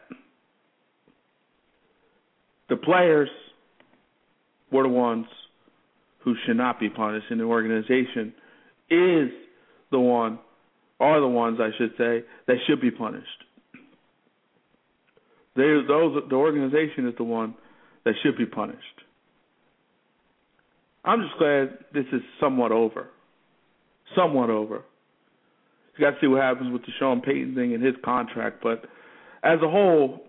the 2.71 2.77
players 2.77 3.29
were 4.73 4.85
the 4.85 4.89
ones 4.89 5.27
who 6.21 6.35
should 6.47 6.57
not 6.57 6.81
be 6.81 6.89
punished, 6.89 7.27
and 7.31 7.41
the 7.41 7.45
organization 7.45 8.33
is 8.89 9.31
the 9.91 10.01
one, 10.01 10.39
are 10.99 11.21
the 11.21 11.29
ones 11.29 11.59
I 11.61 11.71
should 11.77 11.93
say, 11.99 12.25
that 12.47 12.57
should 12.67 12.81
be 12.81 12.91
punished. 12.91 13.27
They, 15.55 15.81
those, 15.87 16.23
the 16.31 16.37
organization 16.37 17.07
is 17.07 17.15
the 17.19 17.25
one 17.25 17.55
that 18.09 18.15
should 18.23 18.39
be 18.39 18.47
punished. 18.47 18.83
I'm 21.05 21.21
just 21.21 21.39
glad 21.39 21.79
this 21.93 22.07
is 22.11 22.23
somewhat 22.41 22.73
over. 22.73 23.09
Somewhat 24.17 24.49
over. 24.49 24.83
You 25.97 26.05
got 26.05 26.13
to 26.13 26.17
see 26.21 26.27
what 26.27 26.41
happens 26.41 26.73
with 26.73 26.83
the 26.83 26.93
Sean 26.99 27.21
Payton 27.21 27.55
thing 27.55 27.75
and 27.75 27.85
his 27.85 27.95
contract, 28.03 28.63
but 28.63 28.85
as 29.43 29.59
a 29.63 29.69
whole, 29.69 30.25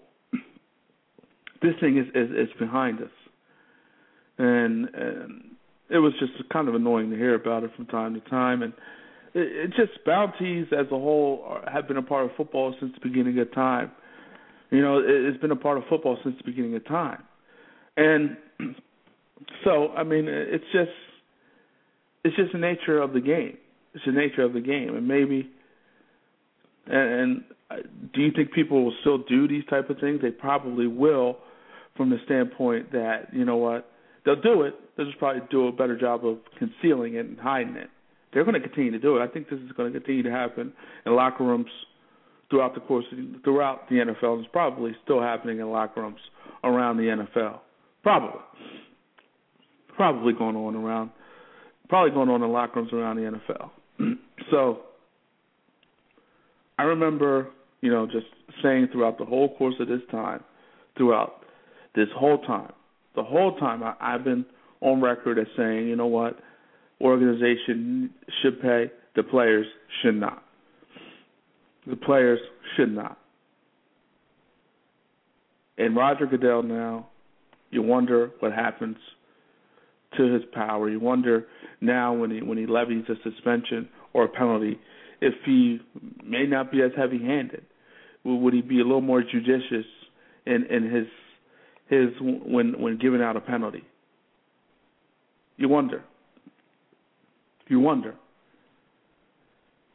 this 1.61 1.73
thing 1.79 1.97
is 1.97 2.07
is, 2.13 2.31
is 2.31 2.59
behind 2.59 2.99
us, 3.01 3.11
and, 4.37 4.89
and 4.93 5.43
it 5.89 5.99
was 5.99 6.13
just 6.19 6.33
kind 6.51 6.67
of 6.67 6.75
annoying 6.75 7.11
to 7.11 7.15
hear 7.15 7.35
about 7.35 7.63
it 7.63 7.71
from 7.77 7.85
time 7.85 8.13
to 8.15 8.29
time, 8.29 8.61
and 8.61 8.73
it, 9.33 9.71
it 9.71 9.73
just 9.75 10.03
bounties 10.05 10.67
as 10.77 10.87
a 10.87 10.89
whole 10.89 11.59
have 11.71 11.87
been 11.87 11.97
a 11.97 12.03
part 12.03 12.25
of 12.25 12.31
football 12.35 12.75
since 12.79 12.91
the 13.01 13.07
beginning 13.07 13.39
of 13.39 13.53
time. 13.53 13.91
You 14.71 14.81
know, 14.81 14.99
it, 14.99 15.05
it's 15.07 15.41
been 15.41 15.51
a 15.51 15.55
part 15.55 15.77
of 15.77 15.83
football 15.89 16.17
since 16.23 16.35
the 16.37 16.43
beginning 16.43 16.75
of 16.75 16.85
time, 16.87 17.23
and 17.99 18.37
so 19.63 19.89
I 19.89 20.03
mean, 20.03 20.27
it's 20.27 20.65
just 20.73 20.91
it's 22.23 22.35
just 22.35 22.53
the 22.53 22.59
nature 22.59 23.01
of 23.01 23.13
the 23.13 23.21
game. 23.21 23.57
It's 23.93 24.05
the 24.05 24.11
nature 24.11 24.43
of 24.43 24.53
the 24.53 24.61
game, 24.61 24.95
and 24.95 25.07
maybe. 25.07 25.49
And, 26.87 27.43
and 27.71 27.83
do 28.13 28.21
you 28.21 28.31
think 28.35 28.51
people 28.51 28.83
will 28.83 28.95
still 29.01 29.19
do 29.19 29.47
these 29.47 29.63
type 29.69 29.91
of 29.91 29.99
things? 29.99 30.21
They 30.21 30.31
probably 30.31 30.87
will, 30.87 31.37
from 31.95 32.09
the 32.09 32.17
standpoint 32.25 32.91
that 32.93 33.27
you 33.33 33.45
know 33.45 33.57
what 33.57 33.91
they'll 34.25 34.41
do 34.41 34.63
it. 34.63 34.73
They'll 34.95 35.05
just 35.05 35.19
probably 35.19 35.41
do 35.51 35.67
a 35.67 35.71
better 35.71 35.97
job 35.97 36.25
of 36.25 36.37
concealing 36.57 37.15
it 37.15 37.25
and 37.25 37.39
hiding 37.39 37.75
it. 37.75 37.89
They're 38.33 38.43
going 38.43 38.59
to 38.59 38.67
continue 38.67 38.91
to 38.91 38.99
do 38.99 39.17
it. 39.17 39.21
I 39.21 39.27
think 39.27 39.49
this 39.49 39.59
is 39.59 39.71
going 39.73 39.91
to 39.91 39.99
continue 39.99 40.23
to 40.23 40.31
happen 40.31 40.73
in 41.05 41.15
locker 41.15 41.43
rooms 41.43 41.69
throughout 42.49 42.73
the 42.73 42.81
course 42.81 43.05
of, 43.11 43.43
throughout 43.43 43.89
the 43.89 43.95
NFL. 43.95 44.39
It's 44.39 44.49
probably 44.51 44.95
still 45.03 45.21
happening 45.21 45.59
in 45.59 45.69
locker 45.71 46.01
rooms 46.01 46.19
around 46.63 46.97
the 46.97 47.03
NFL. 47.03 47.59
Probably, 48.03 48.39
probably 49.95 50.33
going 50.33 50.55
on 50.55 50.75
around, 50.75 51.11
probably 51.89 52.11
going 52.11 52.29
on 52.29 52.41
in 52.41 52.51
locker 52.51 52.79
rooms 52.79 52.93
around 52.93 53.17
the 53.17 53.39
NFL. 53.49 53.69
so, 54.51 54.79
I 56.77 56.83
remember, 56.83 57.49
you 57.81 57.91
know, 57.91 58.05
just 58.05 58.27
saying 58.63 58.87
throughout 58.91 59.17
the 59.17 59.25
whole 59.25 59.55
course 59.57 59.75
of 59.79 59.89
this 59.89 60.01
time, 60.11 60.43
throughout 60.97 61.43
this 61.95 62.07
whole 62.15 62.39
time. 62.39 62.71
The 63.15 63.23
whole 63.23 63.57
time 63.57 63.83
I, 63.83 63.95
I've 63.99 64.23
been 64.23 64.45
on 64.81 65.01
record 65.01 65.37
as 65.39 65.47
saying, 65.57 65.87
you 65.87 65.95
know 65.95 66.07
what, 66.07 66.39
organization 67.01 68.11
should 68.41 68.61
pay, 68.61 68.91
the 69.15 69.23
players 69.23 69.65
should 70.01 70.15
not. 70.15 70.43
The 71.87 71.95
players 71.95 72.39
should 72.75 72.93
not. 72.93 73.17
And 75.77 75.95
Roger 75.95 76.25
Goodell 76.25 76.63
now, 76.63 77.07
you 77.71 77.81
wonder 77.81 78.31
what 78.39 78.51
happens 78.53 78.97
to 80.17 80.33
his 80.33 80.43
power. 80.53 80.89
You 80.89 80.99
wonder 80.99 81.45
now 81.81 82.13
when 82.13 82.31
he 82.31 82.41
when 82.41 82.57
he 82.57 82.65
levies 82.65 83.05
a 83.09 83.15
suspension 83.29 83.89
or 84.13 84.25
a 84.25 84.29
penalty, 84.29 84.79
if 85.21 85.33
he 85.45 85.79
may 86.23 86.45
not 86.45 86.71
be 86.71 86.81
as 86.81 86.91
heavy-handed. 86.97 87.65
Would 88.25 88.53
he 88.53 88.61
be 88.61 88.79
a 88.79 88.83
little 88.83 89.01
more 89.01 89.23
judicious 89.23 89.85
in 90.45 90.65
in 90.65 90.91
his 90.91 91.07
his 91.89 92.09
when 92.21 92.79
when 92.79 92.97
giving 92.97 93.21
out 93.21 93.35
a 93.35 93.41
penalty. 93.41 93.83
You 95.57 95.67
wonder. 95.67 96.03
You 97.67 97.79
wonder. 97.79 98.15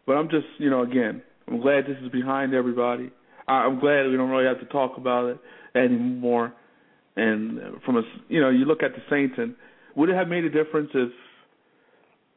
But 0.07 0.15
I'm 0.15 0.29
just, 0.29 0.47
you 0.59 0.69
know, 0.69 0.83
again, 0.83 1.23
I'm 1.49 1.61
glad 1.61 1.85
this 1.85 1.97
is 2.03 2.11
behind 2.11 2.53
everybody. 2.53 3.11
I'm 3.49 3.81
glad 3.81 4.07
we 4.09 4.17
don't 4.17 4.31
really 4.31 4.47
have 4.47 4.61
to 4.61 4.67
talk 4.67 4.99
about 4.99 5.31
it 5.31 5.39
anymore. 5.75 6.53
And 7.17 7.81
from 7.85 7.97
a, 7.97 8.03
you 8.29 8.41
know, 8.41 8.51
you 8.51 8.65
look 8.65 8.83
at 8.83 8.93
the 8.93 9.03
Saints, 9.09 9.35
and 9.39 9.55
would 9.97 10.09
it 10.09 10.17
have 10.17 10.29
made 10.29 10.45
a 10.45 10.51
difference 10.51 10.91
if 10.95 11.11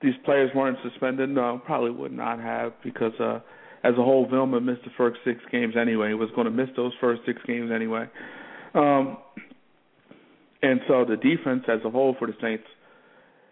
these 0.01 0.13
players 0.23 0.51
weren't 0.55 0.77
suspended? 0.83 1.29
No, 1.29 1.61
probably 1.65 1.91
would 1.91 2.11
not 2.11 2.39
have 2.39 2.73
because 2.83 3.13
uh, 3.19 3.39
as 3.83 3.93
a 3.93 4.03
whole, 4.03 4.27
Vilma 4.29 4.61
missed 4.61 4.83
the 4.83 4.91
first 4.97 5.19
six 5.25 5.39
games 5.51 5.75
anyway. 5.79 6.09
He 6.09 6.13
was 6.13 6.29
going 6.35 6.45
to 6.45 6.51
miss 6.51 6.69
those 6.75 6.93
first 7.01 7.21
six 7.25 7.41
games 7.47 7.71
anyway. 7.73 8.05
Um, 8.73 9.17
and 10.61 10.81
so 10.87 11.05
the 11.05 11.17
defense 11.17 11.63
as 11.67 11.79
a 11.85 11.89
whole 11.89 12.15
for 12.17 12.27
the 12.27 12.33
Saints 12.41 12.65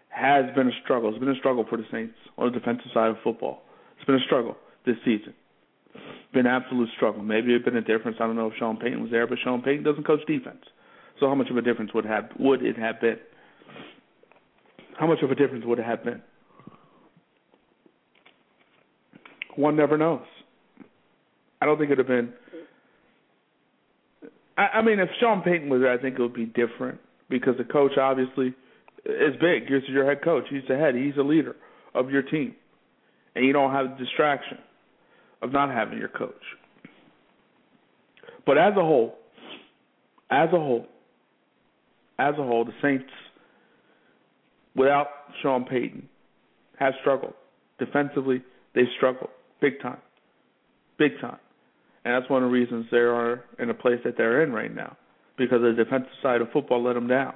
has 0.08 0.44
been 0.54 0.68
a 0.68 0.76
struggle. 0.82 1.10
It's 1.10 1.18
been 1.18 1.30
a 1.30 1.38
struggle 1.38 1.64
for 1.68 1.76
the 1.76 1.86
Saints 1.92 2.14
on 2.38 2.52
the 2.52 2.58
defensive 2.58 2.90
side 2.92 3.10
of 3.10 3.16
football. 3.22 3.62
It's 3.96 4.06
been 4.06 4.16
a 4.16 4.24
struggle 4.26 4.56
this 4.84 4.96
season. 5.04 5.34
Been 6.32 6.46
an 6.46 6.52
absolute 6.52 6.88
struggle. 6.96 7.22
Maybe 7.22 7.54
it's 7.54 7.64
been 7.64 7.76
a 7.76 7.82
difference. 7.82 8.18
I 8.20 8.26
don't 8.26 8.36
know 8.36 8.48
if 8.48 8.54
Sean 8.58 8.76
Payton 8.76 9.02
was 9.02 9.10
there, 9.10 9.26
but 9.26 9.38
Sean 9.42 9.62
Payton 9.62 9.84
doesn't 9.84 10.06
coach 10.06 10.20
defense. 10.26 10.64
So 11.20 11.28
how 11.28 11.34
much 11.34 11.50
of 11.50 11.56
a 11.56 11.62
difference 11.62 11.92
would 11.94 12.04
have 12.04 12.30
would 12.38 12.62
it 12.62 12.76
have 12.76 13.00
been? 13.00 13.18
How 14.98 15.06
much 15.06 15.18
of 15.22 15.30
a 15.30 15.34
difference 15.34 15.64
would 15.66 15.78
it 15.78 15.84
have 15.84 16.04
been? 16.04 16.22
One 19.56 19.76
never 19.76 19.96
knows. 19.96 20.22
I 21.60 21.66
don't 21.66 21.78
think 21.78 21.90
it'd 21.90 21.98
have 21.98 22.06
been 22.06 22.32
I, 24.56 24.62
I 24.74 24.82
mean, 24.82 24.98
if 24.98 25.08
Sean 25.20 25.42
Payton 25.42 25.68
was 25.68 25.80
there, 25.80 25.92
I 25.92 25.98
think 26.00 26.18
it 26.18 26.22
would 26.22 26.34
be 26.34 26.46
different 26.46 26.98
because 27.28 27.56
the 27.58 27.64
coach 27.64 27.92
obviously 28.00 28.54
is 29.04 29.34
big. 29.40 29.64
He's 29.68 29.88
your 29.88 30.06
head 30.06 30.22
coach. 30.22 30.44
He's 30.50 30.62
the 30.68 30.76
head. 30.76 30.94
He's 30.94 31.16
a 31.18 31.22
leader 31.22 31.56
of 31.94 32.10
your 32.10 32.22
team, 32.22 32.54
and 33.34 33.44
you 33.44 33.52
don't 33.52 33.72
have 33.72 33.90
the 33.90 34.04
distraction 34.04 34.58
of 35.42 35.52
not 35.52 35.70
having 35.70 35.98
your 35.98 36.08
coach. 36.08 36.32
But 38.46 38.58
as 38.58 38.72
a 38.76 38.80
whole, 38.80 39.16
as 40.30 40.48
a 40.48 40.58
whole, 40.58 40.86
as 42.18 42.34
a 42.34 42.42
whole, 42.42 42.64
the 42.64 42.72
Saints, 42.82 43.10
without 44.74 45.08
Sean 45.42 45.64
Payton, 45.64 46.08
have 46.78 46.94
struggled 47.00 47.34
defensively. 47.78 48.42
They've 48.74 48.84
struggled 48.96 49.30
big 49.60 49.80
time, 49.80 49.98
big 50.98 51.20
time. 51.20 51.38
And 52.04 52.14
that's 52.14 52.30
one 52.30 52.42
of 52.42 52.50
the 52.50 52.52
reasons 52.52 52.86
they 52.90 52.98
are 52.98 53.44
in 53.58 53.70
a 53.70 53.74
place 53.74 53.98
that 54.04 54.16
they're 54.16 54.42
in 54.42 54.52
right 54.52 54.74
now 54.74 54.96
because 55.36 55.60
the 55.60 55.72
defensive 55.72 56.12
side 56.22 56.40
of 56.40 56.50
football 56.52 56.82
let 56.82 56.94
them 56.94 57.08
down. 57.08 57.34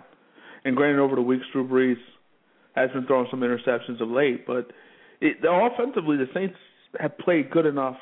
And 0.64 0.76
granted, 0.76 1.00
over 1.00 1.16
the 1.16 1.22
weeks, 1.22 1.44
Drew 1.52 1.66
Brees 1.66 1.96
has 2.74 2.90
been 2.90 3.06
throwing 3.06 3.26
some 3.30 3.40
interceptions 3.40 4.00
of 4.00 4.08
late, 4.08 4.46
but 4.46 4.70
it, 5.20 5.38
offensively, 5.42 6.16
the 6.16 6.28
Saints 6.32 6.56
have 6.98 7.18
played 7.18 7.50
good 7.50 7.66
enough 7.66 7.96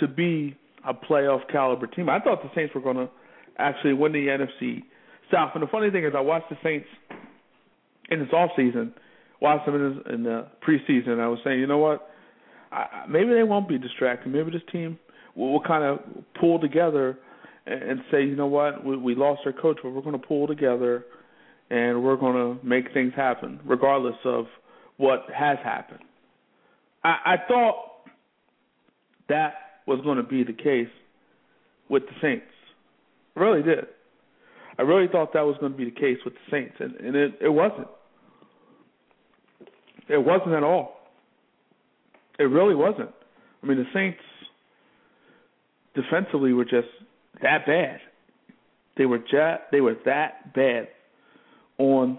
to 0.00 0.08
be 0.08 0.56
a 0.86 0.94
playoff 0.94 1.48
caliber 1.50 1.86
team. 1.86 2.08
I 2.08 2.20
thought 2.20 2.42
the 2.42 2.50
Saints 2.54 2.74
were 2.74 2.80
going 2.80 2.96
to 2.96 3.08
actually 3.58 3.94
win 3.94 4.12
the 4.12 4.26
NFC 4.26 4.82
South. 5.32 5.50
And 5.54 5.62
the 5.62 5.68
funny 5.68 5.90
thing 5.90 6.04
is, 6.04 6.12
I 6.16 6.20
watched 6.20 6.50
the 6.50 6.56
Saints 6.62 6.86
in 8.10 8.20
this 8.20 8.28
off 8.32 8.50
season, 8.56 8.94
watched 9.40 9.66
them 9.66 9.74
in, 9.74 10.14
in 10.14 10.22
the 10.22 10.46
preseason. 10.66 11.10
And 11.10 11.22
I 11.22 11.28
was 11.28 11.38
saying, 11.44 11.60
you 11.60 11.66
know 11.66 11.78
what? 11.78 12.08
I, 12.72 13.04
maybe 13.08 13.32
they 13.32 13.42
won't 13.42 13.68
be 13.68 13.78
distracted. 13.78 14.32
Maybe 14.32 14.50
this 14.50 14.62
team 14.70 14.98
we'll, 15.38 15.50
we'll 15.50 15.60
kind 15.60 15.84
of 15.84 16.00
pull 16.38 16.58
together 16.58 17.18
and, 17.66 17.82
and 17.82 18.00
say, 18.10 18.24
you 18.24 18.36
know 18.36 18.46
what, 18.46 18.84
we, 18.84 18.96
we 18.96 19.14
lost 19.14 19.42
our 19.46 19.52
coach, 19.52 19.78
but 19.82 19.90
we're 19.90 20.02
going 20.02 20.20
to 20.20 20.26
pull 20.26 20.46
together 20.46 21.04
and 21.70 22.02
we're 22.02 22.16
going 22.16 22.34
to 22.34 22.66
make 22.66 22.92
things 22.92 23.12
happen, 23.14 23.60
regardless 23.64 24.16
of 24.24 24.46
what 24.96 25.26
has 25.34 25.58
happened. 25.62 26.00
I, 27.04 27.16
I 27.24 27.36
thought 27.46 27.76
that 29.28 29.54
was 29.86 30.00
going 30.02 30.16
to 30.16 30.22
be 30.22 30.44
the 30.44 30.52
case 30.52 30.88
with 31.88 32.04
the 32.04 32.12
Saints. 32.20 32.46
I 33.36 33.40
really 33.40 33.62
did. 33.62 33.86
I 34.78 34.82
really 34.82 35.08
thought 35.08 35.32
that 35.32 35.44
was 35.44 35.56
going 35.60 35.72
to 35.72 35.78
be 35.78 35.84
the 35.84 35.90
case 35.90 36.18
with 36.24 36.34
the 36.34 36.50
Saints, 36.50 36.76
and, 36.78 36.94
and 36.96 37.16
it, 37.16 37.38
it 37.40 37.48
wasn't. 37.48 37.88
It 40.08 40.24
wasn't 40.24 40.54
at 40.54 40.62
all. 40.62 40.98
It 42.38 42.44
really 42.44 42.74
wasn't. 42.74 43.10
I 43.62 43.66
mean, 43.66 43.78
the 43.78 43.84
Saints 43.92 44.20
defensively 45.94 46.52
were 46.52 46.64
just 46.64 46.88
that 47.42 47.66
bad. 47.66 48.00
They 48.96 49.06
were 49.06 49.20
they 49.72 49.80
were 49.80 49.96
that 50.04 50.54
bad 50.54 50.88
on 51.78 52.18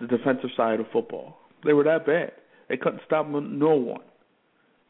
the 0.00 0.06
defensive 0.06 0.50
side 0.56 0.80
of 0.80 0.86
football. 0.92 1.38
They 1.64 1.72
were 1.72 1.84
that 1.84 2.06
bad. 2.06 2.32
They 2.68 2.76
couldn't 2.76 3.00
stop 3.06 3.26
no 3.26 3.74
one. 3.74 4.00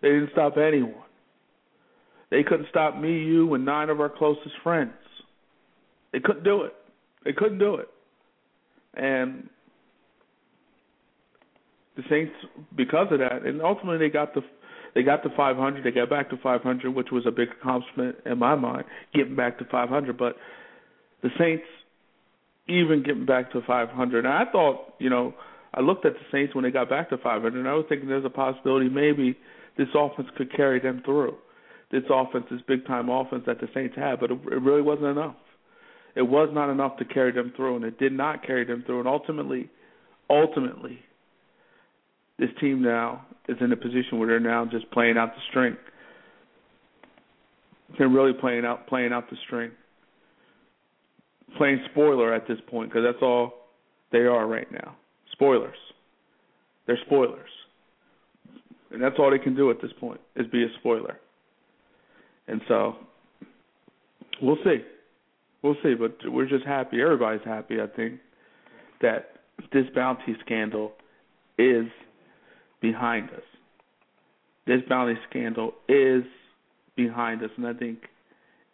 They 0.03 0.09
didn't 0.09 0.31
stop 0.33 0.57
anyone. 0.57 0.95
They 2.31 2.43
couldn't 2.43 2.69
stop 2.69 2.97
me, 2.97 3.25
you, 3.25 3.55
and 3.55 3.65
nine 3.65 3.89
of 3.89 4.01
our 4.01 4.11
closest 4.11 4.55
friends. 4.63 4.93
They 6.13 6.21
couldn't 6.21 6.45
do 6.45 6.63
it. 6.63 6.75
They 7.29 7.35
couldn't 7.35 7.59
do 7.59 7.75
it. 7.75 7.91
And 8.95 9.51
the 11.95 12.03
Saints, 12.09 12.33
because 12.75 13.09
of 13.11 13.19
that, 13.19 13.45
and 13.45 13.61
ultimately 13.61 13.99
they 13.99 14.11
got 14.11 14.33
the 14.33 14.41
they 14.95 15.03
got 15.03 15.23
to 15.25 15.29
500. 15.37 15.85
They 15.85 15.91
got 15.91 16.09
back 16.09 16.31
to 16.31 16.39
500, 16.39 16.89
which 16.91 17.09
was 17.13 17.25
a 17.27 17.31
big 17.31 17.49
accomplishment 17.61 18.17
in 18.25 18.39
my 18.39 18.55
mind, 18.55 18.85
getting 19.15 19.37
back 19.37 19.59
to 19.59 19.67
500. 19.67 20.17
But 20.17 20.37
the 21.23 21.29
Saints, 21.39 21.65
even 22.67 23.03
getting 23.03 23.27
back 23.27 23.53
to 23.53 23.61
500, 23.61 24.25
and 24.25 24.33
I 24.33 24.51
thought, 24.51 24.95
you 24.99 25.11
know, 25.11 25.35
I 25.75 25.83
looked 25.83 26.07
at 26.07 26.15
the 26.15 26.25
Saints 26.33 26.55
when 26.55 26.65
they 26.65 26.71
got 26.71 26.89
back 26.89 27.11
to 27.11 27.19
500, 27.19 27.53
and 27.53 27.69
I 27.69 27.75
was 27.75 27.85
thinking 27.91 28.09
there's 28.09 28.25
a 28.25 28.31
possibility 28.31 28.89
maybe 28.89 29.37
this 29.77 29.89
offense 29.95 30.29
could 30.39 30.51
carry 30.57 30.81
them 30.81 31.03
through. 31.05 31.37
This 31.93 32.05
offense, 32.09 32.47
this 32.51 32.63
big 32.67 32.87
time 32.87 33.11
offense 33.11 33.43
that 33.47 33.61
the 33.61 33.69
Saints 33.75 33.95
had, 33.97 34.19
but 34.19 34.31
it, 34.31 34.39
it 34.51 34.63
really 34.63 34.83
wasn't 34.83 35.09
enough. 35.09 35.37
It 36.19 36.27
was 36.27 36.49
not 36.53 36.69
enough 36.69 36.97
to 36.97 37.05
carry 37.05 37.31
them 37.31 37.53
through, 37.55 37.77
and 37.77 37.85
it 37.85 37.97
did 37.97 38.13
not 38.13 38.45
carry 38.45 38.65
them 38.65 38.83
through. 38.85 38.99
And 38.99 39.09
ultimately, 39.09 39.71
ultimately, 40.29 40.99
this 42.41 42.49
team 42.61 42.83
now 42.83 43.25
is 43.49 43.57
in 43.61 43.71
a 43.71 43.77
position 43.77 44.19
where 44.19 44.27
they're 44.27 44.41
now 44.41 44.67
just 44.69 44.91
playing 44.91 45.17
out 45.17 45.29
the 45.37 45.41
string. 45.49 45.77
They're 47.97 48.09
really 48.09 48.33
playing 48.33 48.65
out 48.65 48.89
playing 48.89 49.13
out 49.13 49.31
the 49.31 49.37
string, 49.47 49.71
playing 51.57 51.79
spoiler 51.93 52.35
at 52.35 52.49
this 52.49 52.59
point 52.69 52.91
because 52.91 53.05
that's 53.07 53.23
all 53.23 53.53
they 54.11 54.27
are 54.27 54.45
right 54.45 54.71
now. 54.73 54.97
Spoilers. 55.31 55.79
They're 56.89 56.99
spoilers, 57.07 57.51
and 58.91 59.01
that's 59.01 59.15
all 59.21 59.31
they 59.31 59.39
can 59.39 59.55
do 59.55 59.71
at 59.71 59.81
this 59.81 59.93
point 60.01 60.21
is 60.35 60.49
be 60.49 60.65
a 60.65 60.69
spoiler. 60.81 61.21
And 62.49 62.61
so, 62.67 62.97
we'll 64.43 64.59
see, 64.65 64.79
we'll 65.63 65.77
see. 65.83 65.95
But 65.95 66.17
we're 66.25 66.49
just 66.49 66.65
happy. 66.65 67.01
Everybody's 67.01 67.45
happy. 67.45 67.81
I 67.81 67.87
think 67.87 68.21
that 69.01 69.31
this 69.73 69.87
bounty 69.95 70.37
scandal 70.45 70.93
is 71.59 71.87
behind 72.81 73.31
us. 73.31 73.43
This 74.67 74.83
bounty 74.89 75.15
scandal 75.29 75.73
is 75.89 76.25
behind 76.97 77.43
us, 77.43 77.51
and 77.57 77.67
I 77.67 77.73
think 77.73 78.01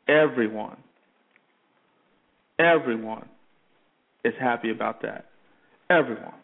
everyone, 0.08 0.76
everyone 2.58 3.28
is 4.24 4.34
happy 4.40 4.70
about 4.70 5.02
that. 5.02 5.26
Everyone. 5.88 6.34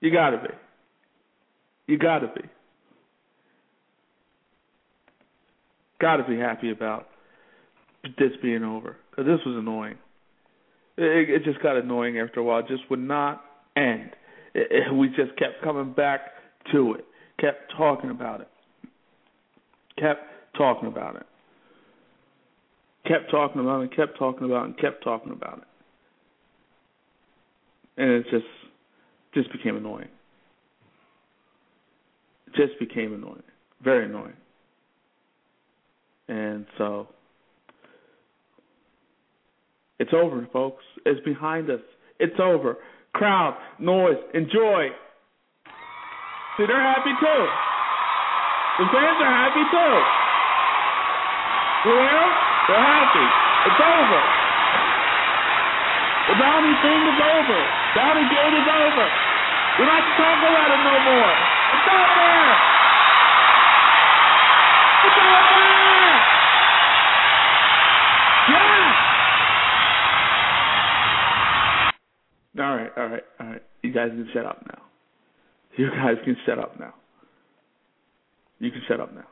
You 0.00 0.12
gotta 0.12 0.38
be. 0.38 1.92
You 1.92 1.98
gotta 1.98 2.28
be. 2.28 2.42
Gotta 5.98 6.24
be 6.24 6.38
happy 6.38 6.70
about 6.70 7.08
this 8.18 8.32
being 8.42 8.64
over 8.64 8.96
because 9.10 9.26
this 9.26 9.44
was 9.46 9.56
annoying. 9.56 9.96
It, 10.96 11.30
it 11.30 11.44
just 11.44 11.62
got 11.62 11.76
annoying 11.76 12.18
after 12.18 12.40
a 12.40 12.44
while. 12.44 12.60
It 12.60 12.68
just 12.68 12.88
would 12.90 13.00
not 13.00 13.44
end. 13.76 14.10
It, 14.54 14.68
it, 14.70 14.94
we 14.94 15.08
just 15.08 15.36
kept 15.38 15.62
coming 15.62 15.92
back 15.92 16.20
to 16.72 16.94
it. 16.94 17.04
Kept 17.38 17.72
talking 17.76 18.10
about 18.10 18.40
it. 18.40 18.48
Kept 19.98 20.22
talking 20.56 20.88
about 20.88 21.16
it. 21.16 21.26
Kept 23.06 23.30
talking 23.30 23.60
about 23.60 23.82
it. 23.82 23.94
Kept 23.94 24.18
talking 24.18 24.44
about 24.46 24.62
it. 24.62 24.66
And 24.66 24.78
kept 24.78 25.04
talking 25.04 25.32
about 25.32 25.58
it. 25.58 25.64
And 27.98 28.10
it 28.10 28.26
just 28.30 28.46
just 29.34 29.52
became 29.52 29.76
annoying. 29.76 30.08
It 32.46 32.54
just 32.56 32.78
became 32.78 33.12
annoying. 33.12 33.42
Very 33.82 34.06
annoying. 34.06 34.36
And 36.28 36.66
so 36.78 37.08
it's 39.98 40.12
over, 40.12 40.46
folks. 40.52 40.84
It's 41.04 41.20
behind 41.24 41.70
us. 41.70 41.80
It's 42.20 42.38
over. 42.40 42.76
Crowd, 43.14 43.56
noise, 43.80 44.20
enjoy. 44.34 44.92
See, 46.56 46.66
they're 46.68 46.80
happy 46.80 47.12
too. 47.16 47.42
The 48.76 48.86
fans 48.92 49.18
are 49.24 49.32
happy 49.32 49.64
too. 49.72 49.94
Know? 51.86 52.26
They're 52.68 52.82
happy. 52.82 53.26
It's 53.70 53.80
over. 53.80 54.22
The 56.28 56.34
bounty 56.34 56.74
thing 56.82 57.00
is 57.06 57.20
over. 57.22 57.60
Bounty 57.94 58.24
gate 58.26 58.56
is 58.58 58.68
over. 58.68 59.06
We 59.78 59.84
don't 59.86 59.94
have 59.94 60.08
to 60.08 60.14
talk 60.18 60.38
about 60.44 60.68
it 60.74 60.82
no 60.82 60.96
more. 61.08 61.32
It's 61.72 61.88
over. 61.88 62.75
All 72.58 72.76
right, 72.76 72.90
all 72.96 73.06
right, 73.06 73.22
all 73.40 73.46
right. 73.46 73.62
You 73.82 73.92
guys 73.92 74.08
can 74.10 74.28
shut 74.32 74.46
up 74.46 74.64
now. 74.66 74.82
You 75.76 75.90
guys 75.90 76.16
can 76.24 76.36
shut 76.46 76.58
up 76.58 76.78
now. 76.80 76.94
You 78.58 78.70
can 78.70 78.82
shut 78.88 79.00
up 79.00 79.14
now. 79.14 79.26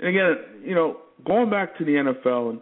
And 0.00 0.08
again, 0.08 0.36
you 0.64 0.74
know, 0.74 0.98
going 1.24 1.50
back 1.50 1.78
to 1.78 1.84
the 1.84 1.92
NFL 1.92 2.50
and 2.50 2.60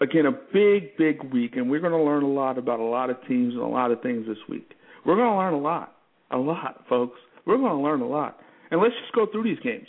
again 0.00 0.26
a 0.26 0.32
big, 0.32 0.96
big 0.96 1.22
week, 1.32 1.56
and 1.56 1.70
we're 1.70 1.80
going 1.80 1.92
to 1.92 2.02
learn 2.02 2.24
a 2.24 2.28
lot 2.28 2.58
about 2.58 2.80
a 2.80 2.84
lot 2.84 3.10
of 3.10 3.16
teams 3.28 3.54
and 3.54 3.62
a 3.62 3.66
lot 3.66 3.90
of 3.90 4.02
things 4.02 4.26
this 4.26 4.38
week. 4.48 4.72
We're 5.06 5.16
going 5.16 5.30
to 5.30 5.36
learn 5.36 5.54
a 5.54 5.60
lot, 5.60 5.94
a 6.30 6.38
lot, 6.38 6.84
folks. 6.88 7.18
We're 7.46 7.58
going 7.58 7.76
to 7.76 7.82
learn 7.82 8.00
a 8.00 8.08
lot, 8.08 8.38
and 8.70 8.80
let's 8.80 8.94
just 9.00 9.12
go 9.14 9.26
through 9.26 9.44
these 9.44 9.60
games. 9.60 9.86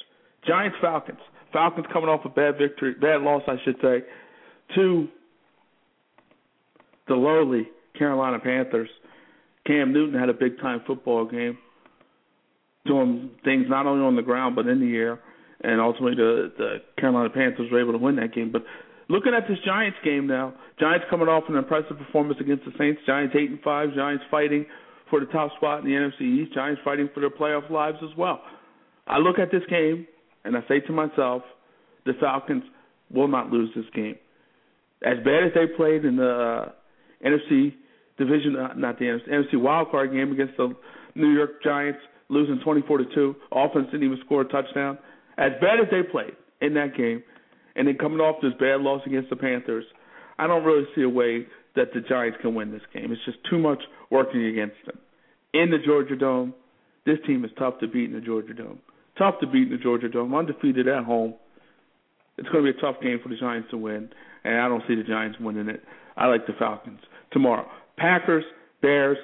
Giants, 0.47 0.77
Falcons. 0.81 1.19
Falcons 1.51 1.85
coming 1.93 2.09
off 2.09 2.25
a 2.25 2.29
bad 2.29 2.57
victory, 2.57 2.95
bad 2.99 3.21
loss, 3.21 3.43
I 3.47 3.55
should 3.63 3.77
say, 3.81 3.99
to 4.75 5.07
the 7.07 7.15
lowly 7.15 7.67
Carolina 7.97 8.39
Panthers. 8.39 8.89
Cam 9.65 9.93
Newton 9.93 10.19
had 10.19 10.29
a 10.29 10.33
big 10.33 10.59
time 10.59 10.81
football 10.85 11.25
game, 11.25 11.57
doing 12.85 13.31
things 13.43 13.65
not 13.69 13.85
only 13.85 14.05
on 14.05 14.15
the 14.15 14.21
ground 14.21 14.55
but 14.55 14.67
in 14.67 14.79
the 14.79 14.95
air, 14.95 15.19
and 15.61 15.79
ultimately 15.79 16.15
the 16.15 16.51
the 16.57 16.77
Carolina 16.99 17.29
Panthers 17.29 17.71
were 17.71 17.81
able 17.81 17.93
to 17.93 17.97
win 17.97 18.17
that 18.17 18.33
game. 18.33 18.51
But 18.51 18.63
looking 19.09 19.33
at 19.33 19.47
this 19.47 19.57
Giants 19.65 19.97
game 20.03 20.27
now, 20.27 20.53
Giants 20.79 21.05
coming 21.09 21.27
off 21.27 21.43
an 21.47 21.55
impressive 21.55 21.97
performance 21.97 22.39
against 22.41 22.65
the 22.65 22.71
Saints. 22.77 23.01
Giants 23.05 23.35
eight 23.37 23.49
and 23.49 23.61
five. 23.61 23.93
Giants 23.95 24.23
fighting 24.29 24.65
for 25.09 25.19
the 25.19 25.27
top 25.27 25.51
spot 25.57 25.79
in 25.79 25.85
the 25.85 25.91
NFC 25.91 26.21
East. 26.43 26.53
Giants 26.53 26.81
fighting 26.83 27.09
for 27.13 27.19
their 27.19 27.29
playoff 27.29 27.69
lives 27.69 27.97
as 28.03 28.15
well. 28.17 28.41
I 29.07 29.17
look 29.19 29.39
at 29.39 29.51
this 29.51 29.63
game 29.69 30.07
and 30.43 30.57
I 30.57 30.61
say 30.67 30.79
to 30.81 30.91
myself, 30.91 31.43
the 32.05 32.13
Falcons 32.19 32.63
will 33.11 33.27
not 33.27 33.49
lose 33.49 33.69
this 33.75 33.85
game. 33.93 34.15
As 35.05 35.17
bad 35.23 35.43
as 35.43 35.51
they 35.53 35.67
played 35.75 36.05
in 36.05 36.15
the 36.15 36.29
uh, 36.29 36.71
NFC 37.23 37.73
division, 38.17 38.55
uh, 38.55 38.73
not 38.75 38.99
the 38.99 39.05
NFC, 39.05 39.29
NFC 39.29 39.61
wild 39.61 39.89
card 39.91 40.11
game 40.11 40.31
against 40.31 40.57
the 40.57 40.75
New 41.15 41.31
York 41.31 41.63
Giants, 41.63 41.99
losing 42.29 42.59
24 42.63 42.97
to 42.99 43.05
two. 43.13 43.35
Offense 43.51 43.87
didn't 43.91 44.05
even 44.05 44.19
score 44.25 44.41
a 44.41 44.45
touchdown. 44.45 44.97
As 45.37 45.51
bad 45.61 45.79
as 45.79 45.87
they 45.91 46.03
played 46.03 46.35
in 46.61 46.73
that 46.75 46.95
game, 46.95 47.23
and 47.75 47.87
then 47.87 47.97
coming 47.97 48.19
off 48.19 48.41
this 48.41 48.53
bad 48.59 48.81
loss 48.81 49.01
against 49.05 49.29
the 49.29 49.35
Panthers, 49.35 49.85
I 50.37 50.47
don't 50.47 50.63
really 50.63 50.85
see 50.95 51.01
a 51.01 51.09
way 51.09 51.47
that 51.75 51.93
the 51.93 52.01
Giants 52.01 52.37
can 52.41 52.53
win 52.53 52.71
this 52.71 52.81
game. 52.93 53.11
It's 53.11 53.25
just 53.25 53.39
too 53.49 53.57
much 53.57 53.81
working 54.11 54.45
against 54.45 54.75
them. 54.85 54.99
In 55.53 55.71
the 55.71 55.77
Georgia 55.83 56.15
Dome, 56.15 56.53
this 57.05 57.17
team 57.25 57.43
is 57.45 57.51
tough 57.57 57.79
to 57.79 57.87
beat 57.87 58.09
in 58.09 58.13
the 58.13 58.21
Georgia 58.21 58.53
Dome. 58.53 58.79
Tough 59.17 59.35
to 59.41 59.47
beat 59.47 59.71
in 59.71 59.77
the 59.77 59.77
Georgia 59.83 60.09
Dome. 60.09 60.33
Undefeated 60.33 60.87
at 60.87 61.03
home. 61.03 61.33
It's 62.37 62.47
going 62.49 62.65
to 62.65 62.71
be 62.71 62.77
a 62.77 62.81
tough 62.81 63.01
game 63.01 63.19
for 63.21 63.29
the 63.29 63.35
Giants 63.35 63.69
to 63.71 63.77
win, 63.77 64.09
and 64.43 64.59
I 64.59 64.67
don't 64.67 64.83
see 64.87 64.95
the 64.95 65.03
Giants 65.03 65.37
winning 65.39 65.69
it. 65.69 65.83
I 66.15 66.27
like 66.27 66.45
the 66.47 66.53
Falcons 66.57 66.99
tomorrow. 67.33 67.67
Packers, 67.97 68.43
Bears, 68.81 69.17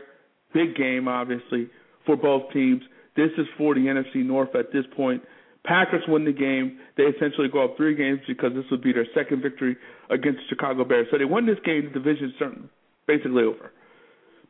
big 0.53 0.75
game, 0.75 1.07
obviously, 1.07 1.69
for 2.05 2.17
both 2.17 2.51
teams. 2.51 2.81
This 3.15 3.31
is 3.37 3.47
for 3.57 3.73
the 3.75 3.81
NFC 3.81 4.25
North 4.25 4.55
at 4.55 4.71
this 4.73 4.85
point. 4.95 5.23
Packers 5.65 6.03
win 6.07 6.25
the 6.25 6.31
game. 6.31 6.79
They 6.97 7.03
essentially 7.03 7.47
go 7.51 7.65
up 7.65 7.77
three 7.77 7.95
games 7.95 8.21
because 8.27 8.53
this 8.53 8.65
would 8.71 8.81
be 8.81 8.93
their 8.93 9.07
second 9.13 9.41
victory 9.41 9.77
against 10.09 10.39
the 10.39 10.45
Chicago 10.49 10.83
Bears. 10.85 11.07
So 11.11 11.17
they 11.17 11.25
win 11.25 11.45
this 11.45 11.59
game, 11.65 11.91
the 11.93 11.99
division 11.99 12.29
is 12.29 12.33
certain 12.39 12.69
basically 13.09 13.43
over. 13.43 13.71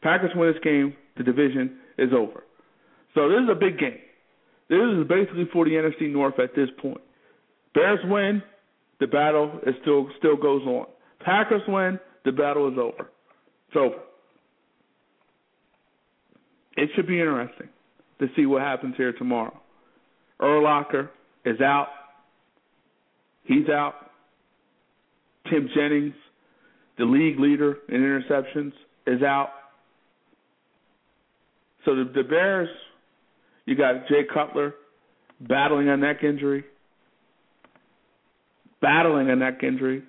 Packers 0.03 0.31
win 0.35 0.51
this 0.51 0.61
game, 0.61 0.93
the 1.17 1.23
division 1.23 1.77
is 1.97 2.09
over. 2.13 2.43
So 3.15 3.29
this 3.29 3.39
is 3.43 3.49
a 3.49 3.55
big 3.55 3.79
game. 3.79 3.99
This 4.69 4.79
is 4.79 5.07
basically 5.07 5.47
for 5.51 5.65
the 5.65 5.71
NFC 5.71 6.11
North 6.11 6.39
at 6.39 6.55
this 6.55 6.69
point. 6.81 7.01
Bears 7.73 7.99
win, 8.03 8.43
the 8.99 9.07
battle 9.07 9.59
is 9.65 9.73
still 9.81 10.09
still 10.19 10.35
goes 10.35 10.61
on. 10.63 10.85
Packers 11.23 11.61
win, 11.67 11.99
the 12.25 12.31
battle 12.31 12.71
is 12.71 12.77
over. 12.77 13.09
Over. 13.75 13.95
It 16.75 16.89
should 16.95 17.07
be 17.07 17.19
interesting 17.19 17.69
to 18.19 18.27
see 18.35 18.45
what 18.45 18.61
happens 18.61 18.95
here 18.97 19.13
tomorrow. 19.13 19.59
Urlacher 20.41 21.09
is 21.45 21.59
out. 21.61 21.87
He's 23.43 23.67
out. 23.69 23.95
Tim 25.49 25.69
Jennings, 25.75 26.13
the 26.97 27.05
league 27.05 27.39
leader 27.39 27.77
in 27.89 27.95
interceptions, 27.95 28.73
is 29.07 29.23
out. 29.23 29.49
So 31.85 31.95
the, 31.95 32.11
the 32.13 32.23
Bears, 32.23 32.69
you 33.65 33.75
got 33.75 34.07
Jay 34.07 34.23
Cutler 34.31 34.75
battling 35.41 35.89
a 35.89 35.97
neck 35.97 36.23
injury, 36.23 36.65
battling 38.81 39.29
a 39.29 39.35
neck 39.35 39.63
injury. 39.63 40.03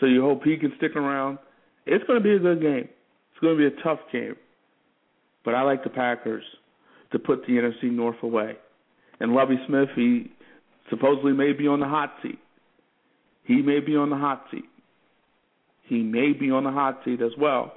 So 0.00 0.06
you 0.06 0.22
hope 0.22 0.42
he 0.44 0.56
can 0.56 0.72
stick 0.76 0.96
around. 0.96 1.38
It's 1.86 2.04
going 2.04 2.20
to 2.20 2.22
be 2.22 2.34
a 2.34 2.38
good 2.38 2.60
game. 2.60 2.88
It's 3.30 3.40
going 3.40 3.56
to 3.56 3.70
be 3.70 3.76
a 3.76 3.82
tough 3.82 4.00
game. 4.12 4.36
But 5.44 5.54
I 5.54 5.62
like 5.62 5.84
the 5.84 5.90
Packers 5.90 6.42
to 7.12 7.18
put 7.18 7.46
the 7.46 7.52
NFC 7.52 7.84
North 7.90 8.22
away. 8.22 8.56
And 9.20 9.32
Lovie 9.32 9.58
Smith, 9.66 9.88
he 9.94 10.30
supposedly 10.90 11.32
may 11.32 11.52
be 11.52 11.66
on 11.66 11.80
the 11.80 11.86
hot 11.86 12.14
seat. 12.22 12.38
He 13.44 13.62
may 13.62 13.80
be 13.80 13.96
on 13.96 14.10
the 14.10 14.16
hot 14.16 14.44
seat. 14.50 14.64
He 15.84 16.02
may 16.02 16.32
be 16.32 16.50
on 16.50 16.64
the 16.64 16.72
hot 16.72 17.00
seat 17.04 17.22
as 17.22 17.30
well. 17.38 17.72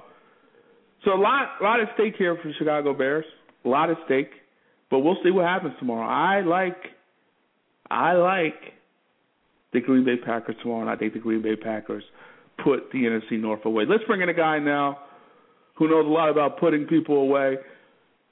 So 1.04 1.12
a 1.12 1.20
lot, 1.20 1.48
a 1.60 1.64
lot 1.64 1.80
at 1.80 1.88
stake 1.94 2.14
here 2.18 2.36
for 2.42 2.48
the 2.48 2.54
Chicago 2.58 2.92
Bears. 2.92 3.24
A 3.64 3.68
lot 3.68 3.90
at 3.90 3.98
stake, 4.06 4.30
but 4.90 5.00
we'll 5.00 5.18
see 5.22 5.30
what 5.30 5.44
happens 5.44 5.74
tomorrow. 5.78 6.08
I 6.08 6.40
like, 6.40 6.78
I 7.90 8.14
like 8.14 8.54
the 9.72 9.80
Green 9.80 10.04
Bay 10.04 10.16
Packers 10.16 10.56
tomorrow, 10.62 10.80
and 10.80 10.90
I 10.90 10.96
think 10.96 11.12
the 11.12 11.18
Green 11.18 11.42
Bay 11.42 11.56
Packers 11.56 12.02
put 12.64 12.90
the 12.92 12.98
NFC 12.98 13.40
North 13.40 13.64
away. 13.64 13.84
Let's 13.88 14.04
bring 14.04 14.20
in 14.20 14.28
a 14.28 14.34
guy 14.34 14.58
now 14.58 14.98
who 15.76 15.88
knows 15.88 16.06
a 16.06 16.08
lot 16.08 16.28
about 16.28 16.58
putting 16.58 16.86
people 16.86 17.16
away. 17.16 17.56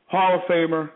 Hall 0.07 0.37
of 0.37 0.51
Famer 0.51 0.91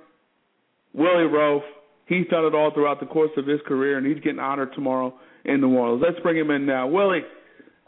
Willie 0.94 1.28
Roaf. 1.28 1.62
He's 2.06 2.26
done 2.28 2.44
it 2.44 2.54
all 2.54 2.70
throughout 2.74 3.00
the 3.00 3.06
course 3.06 3.30
of 3.36 3.46
his 3.46 3.60
career, 3.66 3.96
and 3.96 4.06
he's 4.06 4.22
getting 4.22 4.38
honored 4.38 4.72
tomorrow 4.74 5.14
in 5.44 5.60
New 5.60 5.74
Orleans. 5.74 6.02
Let's 6.06 6.20
bring 6.22 6.36
him 6.36 6.50
in 6.50 6.66
now. 6.66 6.86
Willie. 6.86 7.22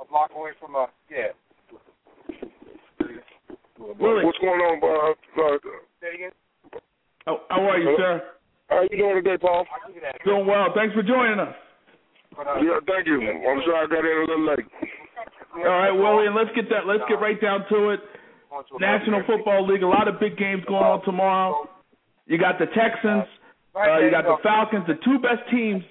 A 0.00 0.04
block 0.06 0.30
away 0.36 0.50
from 0.58 0.76
uh, 0.76 0.86
yeah. 1.10 1.28
Willie. 3.78 4.24
What's 4.24 4.38
going 4.38 4.60
on, 4.60 4.80
Bob? 4.80 5.16
Uh, 5.36 5.58
Say 6.00 6.14
again. 6.14 6.30
How, 7.26 7.40
how 7.50 7.60
are 7.60 7.78
you, 7.78 7.94
sir? 7.98 8.22
how 8.68 8.76
are 8.76 8.86
you 8.90 8.96
doing 8.96 9.22
today, 9.22 9.36
Paul? 9.40 9.66
Doing 10.24 10.46
well. 10.46 10.66
Thanks 10.74 10.94
for 10.94 11.02
joining 11.02 11.40
us. 11.40 11.54
Yeah, 12.36 12.80
thank 12.86 13.06
you. 13.06 13.20
I'm 13.20 13.60
sorry 13.64 13.84
I 13.84 13.88
got 13.88 14.04
in 14.04 14.16
a 14.16 14.20
little 14.20 14.46
late. 14.46 14.90
All 15.56 15.62
right, 15.78 15.93
Willie, 15.93 16.26
let's 16.35 16.51
get 16.55 16.68
that. 16.70 16.86
Let's 16.86 17.02
get 17.09 17.20
right 17.20 17.40
down 17.40 17.64
to 17.70 17.90
it. 17.90 18.01
National 18.81 19.22
Football 19.26 19.66
League. 19.66 19.82
A 19.82 19.86
lot 19.86 20.09
of 20.09 20.18
big 20.20 20.36
games 20.36 20.62
going 20.66 20.82
on 20.82 21.05
tomorrow. 21.05 21.68
You 22.26 22.39
got 22.39 22.59
the 22.59 22.66
Texans. 22.66 23.24
Uh, 23.74 23.98
you 24.05 24.10
got 24.10 24.24
the 24.24 24.36
Falcons. 24.43 24.85
The 24.86 24.94
two 25.05 25.18
best 25.18 25.43
teams 25.51 25.82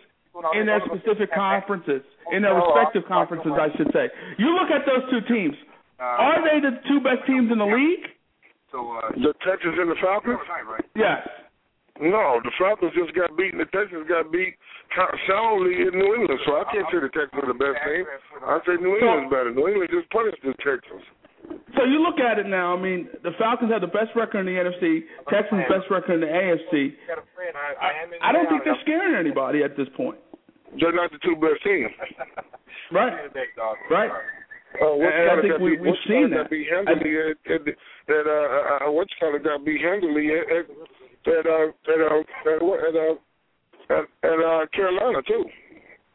in 0.55 0.65
their 0.65 0.81
specific 0.87 1.29
conferences, 1.33 2.01
in 2.31 2.41
their 2.41 2.55
respective 2.55 3.03
conferences, 3.07 3.51
I 3.53 3.67
should 3.77 3.91
say. 3.93 4.09
You 4.39 4.55
look 4.55 4.71
at 4.71 4.85
those 4.87 5.03
two 5.11 5.21
teams. 5.33 5.55
Are 5.99 6.39
they 6.43 6.59
the 6.59 6.79
two 6.87 6.99
best 6.99 7.27
teams 7.27 7.51
in 7.51 7.59
the 7.59 7.65
league? 7.67 8.07
So 8.71 8.97
uh, 8.97 9.11
The 9.13 9.33
Texans 9.45 9.75
and 9.77 9.91
the 9.91 9.95
Falcons? 10.01 10.39
Yes. 10.95 11.21
No, 12.01 12.41
the 12.41 12.49
Falcons 12.57 12.89
just 12.97 13.13
got 13.13 13.37
beat, 13.37 13.53
and 13.53 13.61
the 13.61 13.69
Texans 13.69 14.09
got 14.09 14.31
beat 14.33 14.57
soundly 15.29 15.85
in 15.85 15.93
New 15.93 16.09
England. 16.17 16.41
So 16.45 16.57
I 16.57 16.65
can't 16.73 16.89
say 16.89 16.97
the 16.97 17.13
Texans 17.13 17.37
are 17.45 17.53
the 17.53 17.59
best 17.59 17.77
team. 17.85 18.03
I 18.41 18.57
say 18.65 18.81
New 18.81 18.97
England's 18.97 19.29
better. 19.29 19.53
New 19.53 19.67
England 19.69 19.93
just 19.93 20.09
punished 20.09 20.41
the 20.41 20.57
Texans. 20.65 21.05
So 21.77 21.83
you 21.85 22.01
look 22.01 22.17
at 22.17 22.39
it 22.39 22.47
now. 22.49 22.73
I 22.73 22.81
mean, 22.81 23.09
the 23.21 23.35
Falcons 23.37 23.69
have 23.69 23.81
the 23.85 23.91
best 23.93 24.09
record 24.15 24.41
in 24.41 24.49
the 24.49 24.57
NFC. 24.57 25.05
Texans 25.29 25.69
best 25.69 25.85
record 25.91 26.17
in 26.17 26.21
the 26.25 26.31
AFC. 26.33 26.97
got 27.05 27.19
a 27.21 27.27
friend. 27.37 27.53
I, 27.53 27.77
I, 27.77 27.89
am 28.01 28.09
in 28.09 28.17
I 28.23 28.31
don't 28.31 28.47
think 28.49 28.63
they're 28.65 28.79
scaring 28.81 29.13
anybody 29.13 29.61
at 29.61 29.77
this 29.77 29.87
point. 29.95 30.17
They're 30.79 30.95
not 30.95 31.11
the 31.11 31.19
two 31.21 31.35
best 31.37 31.61
teams. 31.63 31.91
Right. 32.91 33.13
Right. 33.89 34.09
Uh, 34.09 34.97
what's 34.97 35.13
And 35.13 35.25
I 35.25 35.27
kind 35.33 35.39
of 35.39 35.43
think 35.45 35.53
got 35.53 35.61
we- 35.61 35.77
beat, 35.77 35.81
we've 35.81 36.03
seen 36.05 36.29
kind 36.29 36.33
that. 36.33 36.39
of 36.41 36.45
got 36.45 36.51
beat 36.51 36.67
handily 36.69 37.13
at, 37.17 37.37
at, 37.49 37.61
at 37.69 38.25
uh, 38.27 38.85
uh, 38.85 38.91
what's 38.91 39.13
kind 39.21 39.33
of 39.35 39.41
got 39.43 39.65
beat 39.65 39.81
handily 39.81 40.29
at 40.33 40.45
at 40.51 40.65
at 41.27 41.45
uh, 41.45 41.67
at 41.87 41.99
uh, 41.99 42.21
at, 42.49 42.95
uh, 42.95 43.15
at, 43.89 44.05
at 44.23 44.39
uh, 44.39 44.65
Carolina 44.73 45.21
too. 45.27 45.45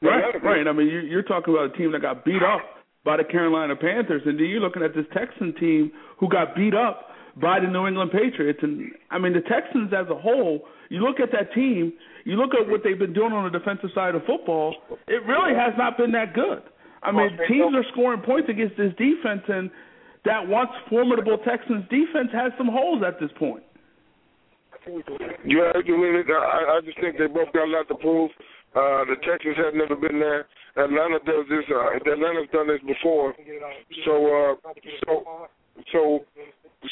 Right, 0.00 0.42
right. 0.42 0.66
I 0.66 0.72
mean, 0.72 0.86
you, 0.86 1.00
you're 1.00 1.22
talking 1.22 1.54
about 1.54 1.74
a 1.74 1.76
team 1.76 1.92
that 1.92 2.02
got 2.02 2.24
beat 2.24 2.42
up 2.42 2.62
by 3.04 3.16
the 3.16 3.24
Carolina 3.24 3.74
Panthers, 3.74 4.22
and 4.26 4.38
then 4.38 4.46
you're 4.46 4.60
looking 4.60 4.82
at 4.82 4.94
this 4.94 5.06
Texan 5.12 5.54
team 5.58 5.90
who 6.18 6.28
got 6.28 6.54
beat 6.54 6.74
up 6.74 7.08
by 7.40 7.58
the 7.58 7.66
New 7.66 7.86
England 7.86 8.12
Patriots. 8.12 8.60
And 8.62 8.92
I 9.10 9.18
mean, 9.18 9.32
the 9.32 9.40
Texans 9.40 9.92
as 9.92 10.06
a 10.10 10.14
whole, 10.14 10.62
you 10.88 11.00
look 11.00 11.20
at 11.20 11.30
that 11.32 11.52
team, 11.52 11.92
you 12.24 12.36
look 12.36 12.50
at 12.54 12.68
what 12.68 12.82
they've 12.84 12.98
been 12.98 13.12
doing 13.12 13.32
on 13.32 13.50
the 13.50 13.58
defensive 13.58 13.90
side 13.94 14.14
of 14.14 14.22
football. 14.24 14.74
It 15.08 15.24
really 15.26 15.54
has 15.54 15.74
not 15.76 15.96
been 15.96 16.12
that 16.12 16.34
good. 16.34 16.62
I 17.02 17.12
mean, 17.12 17.30
teams 17.48 17.74
are 17.74 17.84
scoring 17.92 18.22
points 18.22 18.48
against 18.50 18.76
this 18.76 18.92
defense, 18.98 19.42
and 19.48 19.70
that 20.24 20.46
once 20.46 20.70
formidable 20.90 21.38
Texans 21.38 21.84
defense 21.88 22.30
has 22.32 22.52
some 22.58 22.68
holes 22.68 23.02
at 23.06 23.20
this 23.20 23.30
point. 23.38 23.62
You 25.44 25.96
mean 25.96 26.16
it? 26.16 26.26
I, 26.30 26.78
I 26.78 26.80
just 26.84 27.00
think 27.00 27.18
they 27.18 27.26
both 27.26 27.52
got 27.52 27.68
a 27.68 27.70
lot 27.70 27.88
to 27.88 27.94
prove. 27.96 28.30
Uh, 28.76 29.04
the 29.08 29.16
Texans 29.24 29.56
have 29.56 29.74
never 29.74 29.96
been 29.96 30.20
there. 30.20 30.46
Atlanta 30.76 31.18
does 31.24 31.48
this. 31.48 31.64
Uh, 31.72 31.96
Atlanta's 31.96 32.48
done 32.52 32.68
this 32.68 32.80
before. 32.86 33.34
So, 34.04 34.12
uh, 34.28 34.54
so, 35.04 35.12
so, 35.92 36.00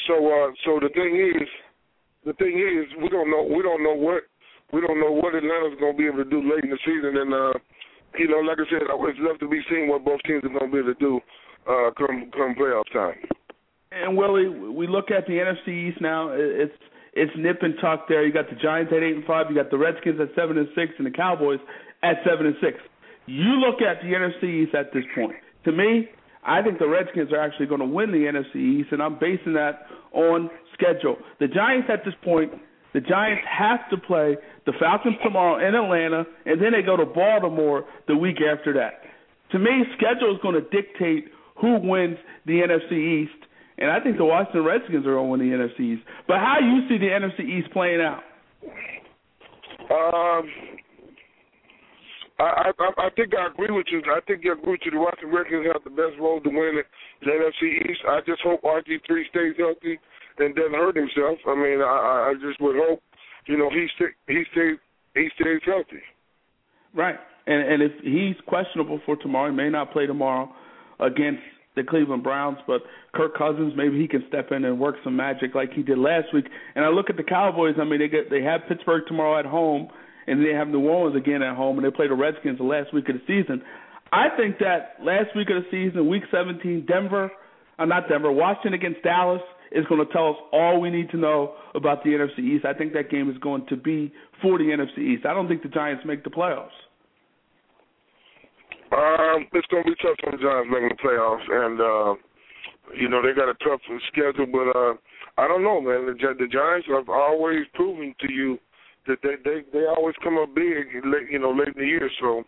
so, 0.07 0.15
uh, 0.17 0.49
so 0.65 0.79
the 0.81 0.89
thing 0.93 1.15
is, 1.15 1.47
the 2.25 2.33
thing 2.33 2.57
is, 2.57 2.89
we 3.01 3.09
don't 3.09 3.29
know. 3.29 3.43
We 3.43 3.61
don't 3.63 3.83
know 3.83 3.93
what. 3.93 4.23
We 4.73 4.81
don't 4.81 4.99
know 4.99 5.11
what 5.11 5.33
Atlanta's 5.33 5.79
going 5.79 5.95
to 5.95 5.97
be 5.97 6.07
able 6.07 6.25
to 6.25 6.29
do 6.29 6.43
late 6.43 6.65
in 6.65 6.71
the 6.71 6.81
season, 6.83 7.15
and 7.15 7.31
uh, 7.31 7.55
you 8.19 8.27
know, 8.27 8.43
like 8.43 8.57
I 8.59 8.67
said, 8.69 8.83
I 8.91 8.99
it's 9.07 9.19
left 9.23 9.39
to 9.39 9.47
be 9.47 9.61
seen 9.69 9.87
what 9.87 10.03
both 10.03 10.19
teams 10.27 10.43
are 10.43 10.51
going 10.51 10.67
to 10.67 10.73
be 10.75 10.79
able 10.83 10.93
to 10.93 10.99
do 10.99 11.19
uh, 11.69 11.91
come 11.95 12.29
come 12.35 12.55
playoff 12.59 12.83
time. 12.91 13.15
And 13.91 14.17
Willie, 14.17 14.49
we 14.49 14.87
look 14.87 15.11
at 15.11 15.25
the 15.27 15.39
NFC 15.39 15.89
East 15.89 16.01
now. 16.01 16.31
It's 16.33 16.73
it's 17.17 17.33
nip 17.35 17.59
and 17.61 17.75
tuck 17.81 18.07
there. 18.07 18.25
You 18.25 18.31
got 18.31 18.49
the 18.49 18.55
Giants 18.55 18.93
at 18.95 19.01
eight 19.03 19.15
and 19.15 19.25
five. 19.25 19.47
You 19.49 19.55
got 19.55 19.71
the 19.71 19.77
Redskins 19.77 20.19
at 20.21 20.29
seven 20.35 20.57
and 20.57 20.67
six, 20.75 20.93
and 20.97 21.05
the 21.05 21.11
Cowboys 21.11 21.59
at 22.03 22.17
seven 22.27 22.45
and 22.45 22.55
six. 22.61 22.77
You 23.25 23.59
look 23.59 23.81
at 23.81 24.01
the 24.01 24.13
NFC 24.13 24.63
East 24.63 24.75
at 24.75 24.93
this 24.93 25.03
point. 25.15 25.35
To 25.65 25.71
me, 25.71 26.09
I 26.45 26.61
think 26.61 26.79
the 26.79 26.87
Redskins 26.87 27.33
are 27.33 27.41
actually 27.41 27.65
going 27.65 27.81
to 27.81 27.87
win 27.87 28.11
the 28.11 28.29
NFC 28.29 28.55
East, 28.55 28.89
and 28.91 29.01
I'm 29.01 29.19
basing 29.19 29.53
that 29.53 29.87
on 30.13 30.49
schedule. 30.73 31.17
The 31.39 31.47
Giants 31.47 31.89
at 31.91 32.05
this 32.05 32.13
point, 32.23 32.53
the 32.93 33.01
Giants 33.01 33.43
have 33.45 33.89
to 33.89 33.97
play 33.97 34.37
the 34.65 34.71
Falcons 34.79 35.15
tomorrow 35.23 35.59
in 35.59 35.75
Atlanta, 35.75 36.25
and 36.45 36.61
then 36.61 36.71
they 36.71 36.81
go 36.81 36.95
to 36.95 37.05
Baltimore 37.05 37.85
the 38.07 38.15
week 38.15 38.37
after 38.41 38.73
that. 38.73 39.01
To 39.51 39.59
me, 39.59 39.83
schedule 39.97 40.33
is 40.33 40.41
going 40.41 40.55
to 40.55 40.69
dictate 40.69 41.25
who 41.59 41.79
wins 41.79 42.17
the 42.45 42.61
NFC 42.61 43.23
East, 43.23 43.46
and 43.77 43.91
I 43.91 43.99
think 43.99 44.17
the 44.17 44.25
Washington 44.25 44.63
Redskins 44.63 45.05
are 45.05 45.13
going 45.13 45.39
to 45.39 45.45
win 45.45 45.51
the 45.51 45.55
NFC 45.55 45.95
East. 45.95 46.03
But 46.27 46.37
how 46.37 46.57
you 46.61 46.87
see 46.89 46.97
the 46.97 47.11
NFC 47.11 47.45
East 47.45 47.71
playing 47.71 48.01
out? 48.01 48.23
Um, 49.89 50.49
I, 52.39 52.69
I 52.69 53.07
I 53.07 53.09
think 53.15 53.33
I 53.33 53.47
agree 53.47 53.73
with 53.73 53.87
you. 53.91 54.01
I 54.05 54.19
think 54.27 54.41
I 54.45 54.53
agree 54.53 54.73
with 54.73 54.85
you. 54.85 54.91
The 54.91 54.99
Washington 54.99 55.33
Redskins 55.33 55.67
have 55.73 55.83
the 55.83 55.93
best 55.93 56.19
road 56.19 56.43
to 56.43 56.49
win 56.49 56.81
the 57.21 57.29
NFC 57.29 57.89
East. 57.89 58.01
I 58.07 58.19
just 58.25 58.41
hope 58.41 58.61
RG 58.61 59.01
three 59.07 59.25
stays 59.29 59.53
healthy 59.57 59.99
and 60.37 60.55
doesn't 60.55 60.73
hurt 60.73 60.95
himself. 60.95 61.39
I 61.47 61.55
mean, 61.55 61.81
I 61.81 62.29
I 62.29 62.33
just 62.41 62.61
would 62.61 62.75
hope, 62.77 63.01
you 63.47 63.57
know, 63.57 63.69
he 63.69 63.87
stay, 63.95 64.13
he 64.27 64.43
stays 64.51 64.77
he 65.15 65.29
stays 65.39 65.61
healthy. 65.65 66.03
Right. 66.93 67.17
And 67.47 67.61
and 67.61 67.81
if 67.81 67.91
he's 68.03 68.35
questionable 68.45 69.01
for 69.05 69.15
tomorrow, 69.15 69.49
he 69.49 69.55
may 69.55 69.69
not 69.69 69.91
play 69.91 70.05
tomorrow 70.05 70.51
against 70.99 71.41
the 71.77 71.83
Cleveland 71.83 72.23
Browns, 72.23 72.57
but 72.67 72.81
Kirk 73.13 73.37
Cousins 73.37 73.73
maybe 73.75 73.99
he 73.99 74.07
can 74.07 74.23
step 74.27 74.51
in 74.51 74.65
and 74.65 74.79
work 74.79 74.95
some 75.03 75.15
magic 75.15 75.55
like 75.55 75.71
he 75.73 75.83
did 75.83 75.97
last 75.97 76.33
week. 76.33 76.45
And 76.75 76.83
I 76.83 76.89
look 76.89 77.09
at 77.09 77.17
the 77.17 77.23
Cowboys, 77.23 77.75
I 77.79 77.85
mean 77.85 77.99
they 77.99 78.09
get 78.09 78.29
they 78.29 78.43
have 78.43 78.61
Pittsburgh 78.67 79.03
tomorrow 79.07 79.39
at 79.39 79.45
home 79.45 79.89
and 80.27 80.45
they 80.45 80.53
have 80.53 80.67
New 80.67 80.87
Orleans 80.87 81.15
again 81.15 81.41
at 81.41 81.55
home 81.55 81.77
and 81.77 81.85
they 81.85 81.95
play 81.95 82.07
the 82.07 82.15
Redskins 82.15 82.57
the 82.57 82.65
last 82.65 82.93
week 82.93 83.07
of 83.09 83.15
the 83.15 83.21
season. 83.25 83.61
I 84.11 84.27
think 84.37 84.59
that 84.59 84.95
last 85.01 85.35
week 85.35 85.49
of 85.49 85.63
the 85.63 85.67
season, 85.71 86.07
week 86.09 86.23
17, 86.31 86.85
Denver, 86.85 87.31
uh, 87.79 87.85
not 87.85 88.07
Denver, 88.09 88.31
Washington 88.31 88.73
against 88.73 89.03
Dallas 89.03 89.41
is 89.71 89.85
going 89.87 90.05
to 90.05 90.11
tell 90.13 90.29
us 90.29 90.35
all 90.53 90.79
we 90.79 90.89
need 90.89 91.09
to 91.11 91.17
know 91.17 91.55
about 91.75 92.03
the 92.03 92.11
NFC 92.11 92.39
East. 92.39 92.65
I 92.65 92.73
think 92.73 92.93
that 92.93 93.09
game 93.09 93.29
is 93.29 93.37
going 93.39 93.65
to 93.67 93.75
be 93.75 94.13
for 94.41 94.57
the 94.57 94.65
NFC 94.65 94.99
East. 94.99 95.25
I 95.25 95.33
don't 95.33 95.47
think 95.47 95.63
the 95.63 95.69
Giants 95.69 96.03
make 96.05 96.23
the 96.23 96.29
playoffs. 96.29 96.69
Um, 98.91 99.47
it's 99.51 99.67
gonna 99.67 99.83
be 99.83 99.95
tough 100.01 100.15
for 100.23 100.31
the 100.31 100.37
Giants 100.37 100.71
making 100.71 100.95
the 100.95 101.01
playoffs, 101.03 101.43
and 101.43 101.75
uh, 101.81 102.13
you 102.95 103.09
know 103.09 103.21
they 103.21 103.35
got 103.35 103.49
a 103.49 103.57
tough 103.59 103.81
schedule. 104.07 104.47
But 104.47 104.71
uh, 104.71 104.93
I 105.37 105.47
don't 105.47 105.63
know, 105.63 105.81
man. 105.81 106.07
The, 106.07 106.15
the 106.15 106.47
Giants 106.47 106.87
have 106.89 107.09
always 107.09 107.65
proven 107.73 108.15
to 108.21 108.31
you 108.31 108.57
that 109.07 109.17
they 109.23 109.35
they 109.43 109.61
they 109.73 109.85
always 109.85 110.15
come 110.23 110.37
up 110.37 110.55
big, 110.55 110.87
late, 111.03 111.29
you 111.29 111.39
know, 111.39 111.51
late 111.51 111.75
in 111.75 111.81
the 111.83 111.85
year. 111.85 112.09
So 112.21 112.43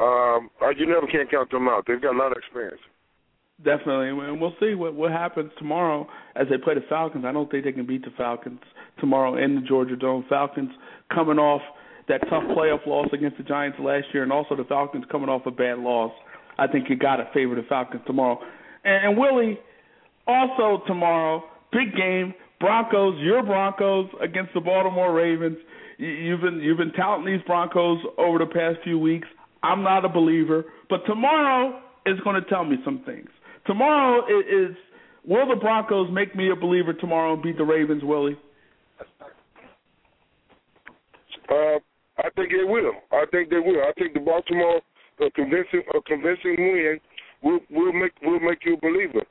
um, 0.00 0.50
uh, 0.62 0.70
you 0.70 0.86
never 0.86 1.06
can 1.06 1.26
count 1.30 1.50
them 1.50 1.68
out. 1.68 1.84
They've 1.86 2.00
got 2.00 2.14
a 2.14 2.18
lot 2.18 2.32
of 2.32 2.38
experience. 2.38 2.80
Definitely, 3.64 4.10
and 4.10 4.40
we'll 4.40 4.54
see 4.60 4.74
what 4.74 4.94
what 4.94 5.10
happens 5.10 5.50
tomorrow 5.58 6.06
as 6.36 6.46
they 6.48 6.56
play 6.56 6.74
the 6.74 6.84
Falcons. 6.88 7.24
I 7.26 7.32
don't 7.32 7.50
think 7.50 7.64
they 7.64 7.72
can 7.72 7.86
beat 7.86 8.04
the 8.04 8.12
Falcons 8.16 8.60
tomorrow 9.00 9.36
in 9.42 9.56
the 9.56 9.60
Georgia 9.62 9.96
Dome. 9.96 10.24
Falcons 10.28 10.70
coming 11.12 11.38
off 11.38 11.62
that 12.08 12.20
tough 12.30 12.44
playoff 12.56 12.86
loss 12.86 13.08
against 13.12 13.36
the 13.38 13.44
Giants 13.44 13.78
last 13.80 14.06
year, 14.12 14.22
and 14.22 14.32
also 14.32 14.56
the 14.56 14.64
Falcons 14.64 15.04
coming 15.10 15.28
off 15.28 15.42
a 15.46 15.50
bad 15.50 15.78
loss. 15.78 16.12
I 16.58 16.66
think 16.66 16.88
you 16.88 16.96
got 16.96 17.16
to 17.16 17.28
favor 17.32 17.54
the 17.54 17.62
Falcons 17.68 18.02
tomorrow. 18.06 18.38
And, 18.84 19.08
and 19.10 19.18
Willie, 19.18 19.58
also 20.26 20.82
tomorrow, 20.86 21.44
big 21.72 21.94
game, 21.96 22.34
Broncos, 22.60 23.18
your 23.20 23.42
Broncos 23.42 24.08
against 24.20 24.52
the 24.54 24.60
Baltimore 24.60 25.12
Ravens. 25.12 25.58
You- 25.98 26.08
You've 26.08 26.40
been 26.40 26.60
you've 26.60 26.78
been 26.78 26.92
touting 26.92 27.26
these 27.26 27.42
Broncos 27.46 27.98
over 28.18 28.38
the 28.38 28.46
past 28.46 28.78
few 28.84 28.98
weeks. 28.98 29.26
I'm 29.62 29.82
not 29.82 30.04
a 30.04 30.08
believer, 30.08 30.64
but 30.88 31.04
tomorrow 31.06 31.80
is 32.06 32.18
going 32.24 32.40
to 32.42 32.48
tell 32.48 32.64
me 32.64 32.76
some 32.84 33.02
things. 33.04 33.28
Tomorrow 33.66 34.22
i- 34.26 34.42
is 34.48 34.76
will 35.24 35.46
the 35.48 35.56
Broncos 35.56 36.08
make 36.12 36.34
me 36.36 36.50
a 36.50 36.56
believer 36.56 36.92
tomorrow 36.92 37.34
and 37.34 37.42
beat 37.42 37.56
the 37.58 37.64
Ravens, 37.64 38.02
Willie? 38.04 38.36
Uh, 41.50 41.78
I 42.18 42.30
think 42.34 42.50
they 42.50 42.64
will. 42.64 42.92
I 43.12 43.24
think 43.30 43.50
they 43.50 43.62
will. 43.62 43.82
I 43.82 43.92
think 43.98 44.14
the 44.14 44.20
Baltimore 44.20 44.80
a 45.20 45.30
convincing 45.30 45.82
a 45.94 46.00
convincing 46.02 46.56
win 46.58 47.00
will 47.42 47.60
will 47.70 47.92
make 47.92 48.12
will 48.22 48.40
make 48.40 48.58
you 48.64 48.74
a 48.74 48.80
believer. 48.80 49.24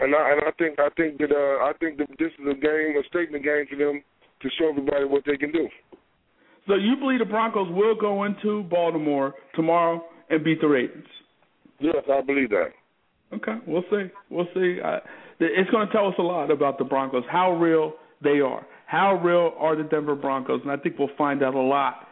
and 0.00 0.14
I 0.14 0.32
and 0.32 0.40
I 0.46 0.50
think 0.58 0.78
I 0.78 0.88
think 0.96 1.18
that 1.18 1.30
uh, 1.30 1.64
I 1.64 1.72
think 1.80 1.98
that 1.98 2.08
this 2.18 2.30
is 2.38 2.46
a 2.50 2.54
game, 2.54 2.94
a 2.98 3.02
statement 3.08 3.44
game 3.44 3.66
for 3.68 3.76
them 3.76 4.02
to 4.42 4.48
show 4.58 4.70
everybody 4.70 5.04
what 5.04 5.22
they 5.26 5.36
can 5.36 5.52
do. 5.52 5.68
So 6.66 6.74
you 6.74 6.96
believe 6.96 7.18
the 7.18 7.24
Broncos 7.24 7.68
will 7.70 7.94
go 7.94 8.24
into 8.24 8.62
Baltimore 8.64 9.34
tomorrow 9.54 10.02
and 10.30 10.42
beat 10.42 10.60
the 10.60 10.66
Ravens? 10.66 11.06
Yes, 11.78 11.96
I 12.10 12.22
believe 12.22 12.50
that. 12.50 12.70
Okay, 13.34 13.58
we'll 13.66 13.84
see. 13.90 14.10
We'll 14.30 14.48
see. 14.54 14.78
It's 15.40 15.70
going 15.70 15.86
to 15.86 15.92
tell 15.92 16.08
us 16.08 16.14
a 16.18 16.22
lot 16.22 16.50
about 16.50 16.78
the 16.78 16.84
Broncos, 16.84 17.24
how 17.30 17.52
real 17.56 17.94
they 18.22 18.40
are, 18.40 18.64
how 18.86 19.20
real 19.22 19.52
are 19.58 19.76
the 19.76 19.82
Denver 19.82 20.14
Broncos, 20.14 20.60
and 20.62 20.70
I 20.70 20.76
think 20.76 20.98
we'll 20.98 21.08
find 21.18 21.42
out 21.42 21.54
a 21.54 21.60
lot 21.60 22.06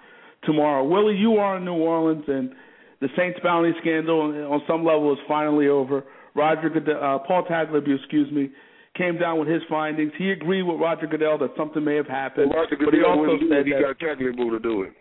tomorrow. 0.44 0.84
Willie, 0.84 1.16
you 1.16 1.36
are 1.36 1.56
in 1.56 1.64
New 1.64 1.74
Orleans, 1.74 2.24
and 2.26 2.52
the 3.00 3.08
Saints 3.16 3.38
bounty 3.42 3.72
scandal 3.80 4.20
on 4.20 4.62
some 4.66 4.84
level 4.84 5.12
is 5.12 5.18
finally 5.26 5.68
over. 5.68 6.04
Roger 6.34 6.70
Goodell, 6.70 6.96
uh, 6.96 7.18
Paul 7.26 7.44
Tagliabue, 7.44 7.98
excuse 7.98 8.30
me, 8.32 8.50
came 8.96 9.18
down 9.18 9.38
with 9.38 9.48
his 9.48 9.62
findings. 9.68 10.12
He 10.16 10.30
agreed 10.30 10.62
with 10.62 10.80
Roger 10.80 11.06
Goodell 11.06 11.38
that 11.38 11.50
something 11.56 11.84
may 11.84 11.96
have 11.96 12.06
happened, 12.06 12.50
well, 12.50 12.64
Roger 12.64 12.76
but 12.84 12.94
he 12.94 13.02
also 13.02 13.38
said 13.48 13.66
he 13.66 13.72
that 13.72 13.82
got 13.82 13.98
Tagliabue 13.98 14.50
to 14.50 14.58
do 14.58 14.82
it. 14.82 14.92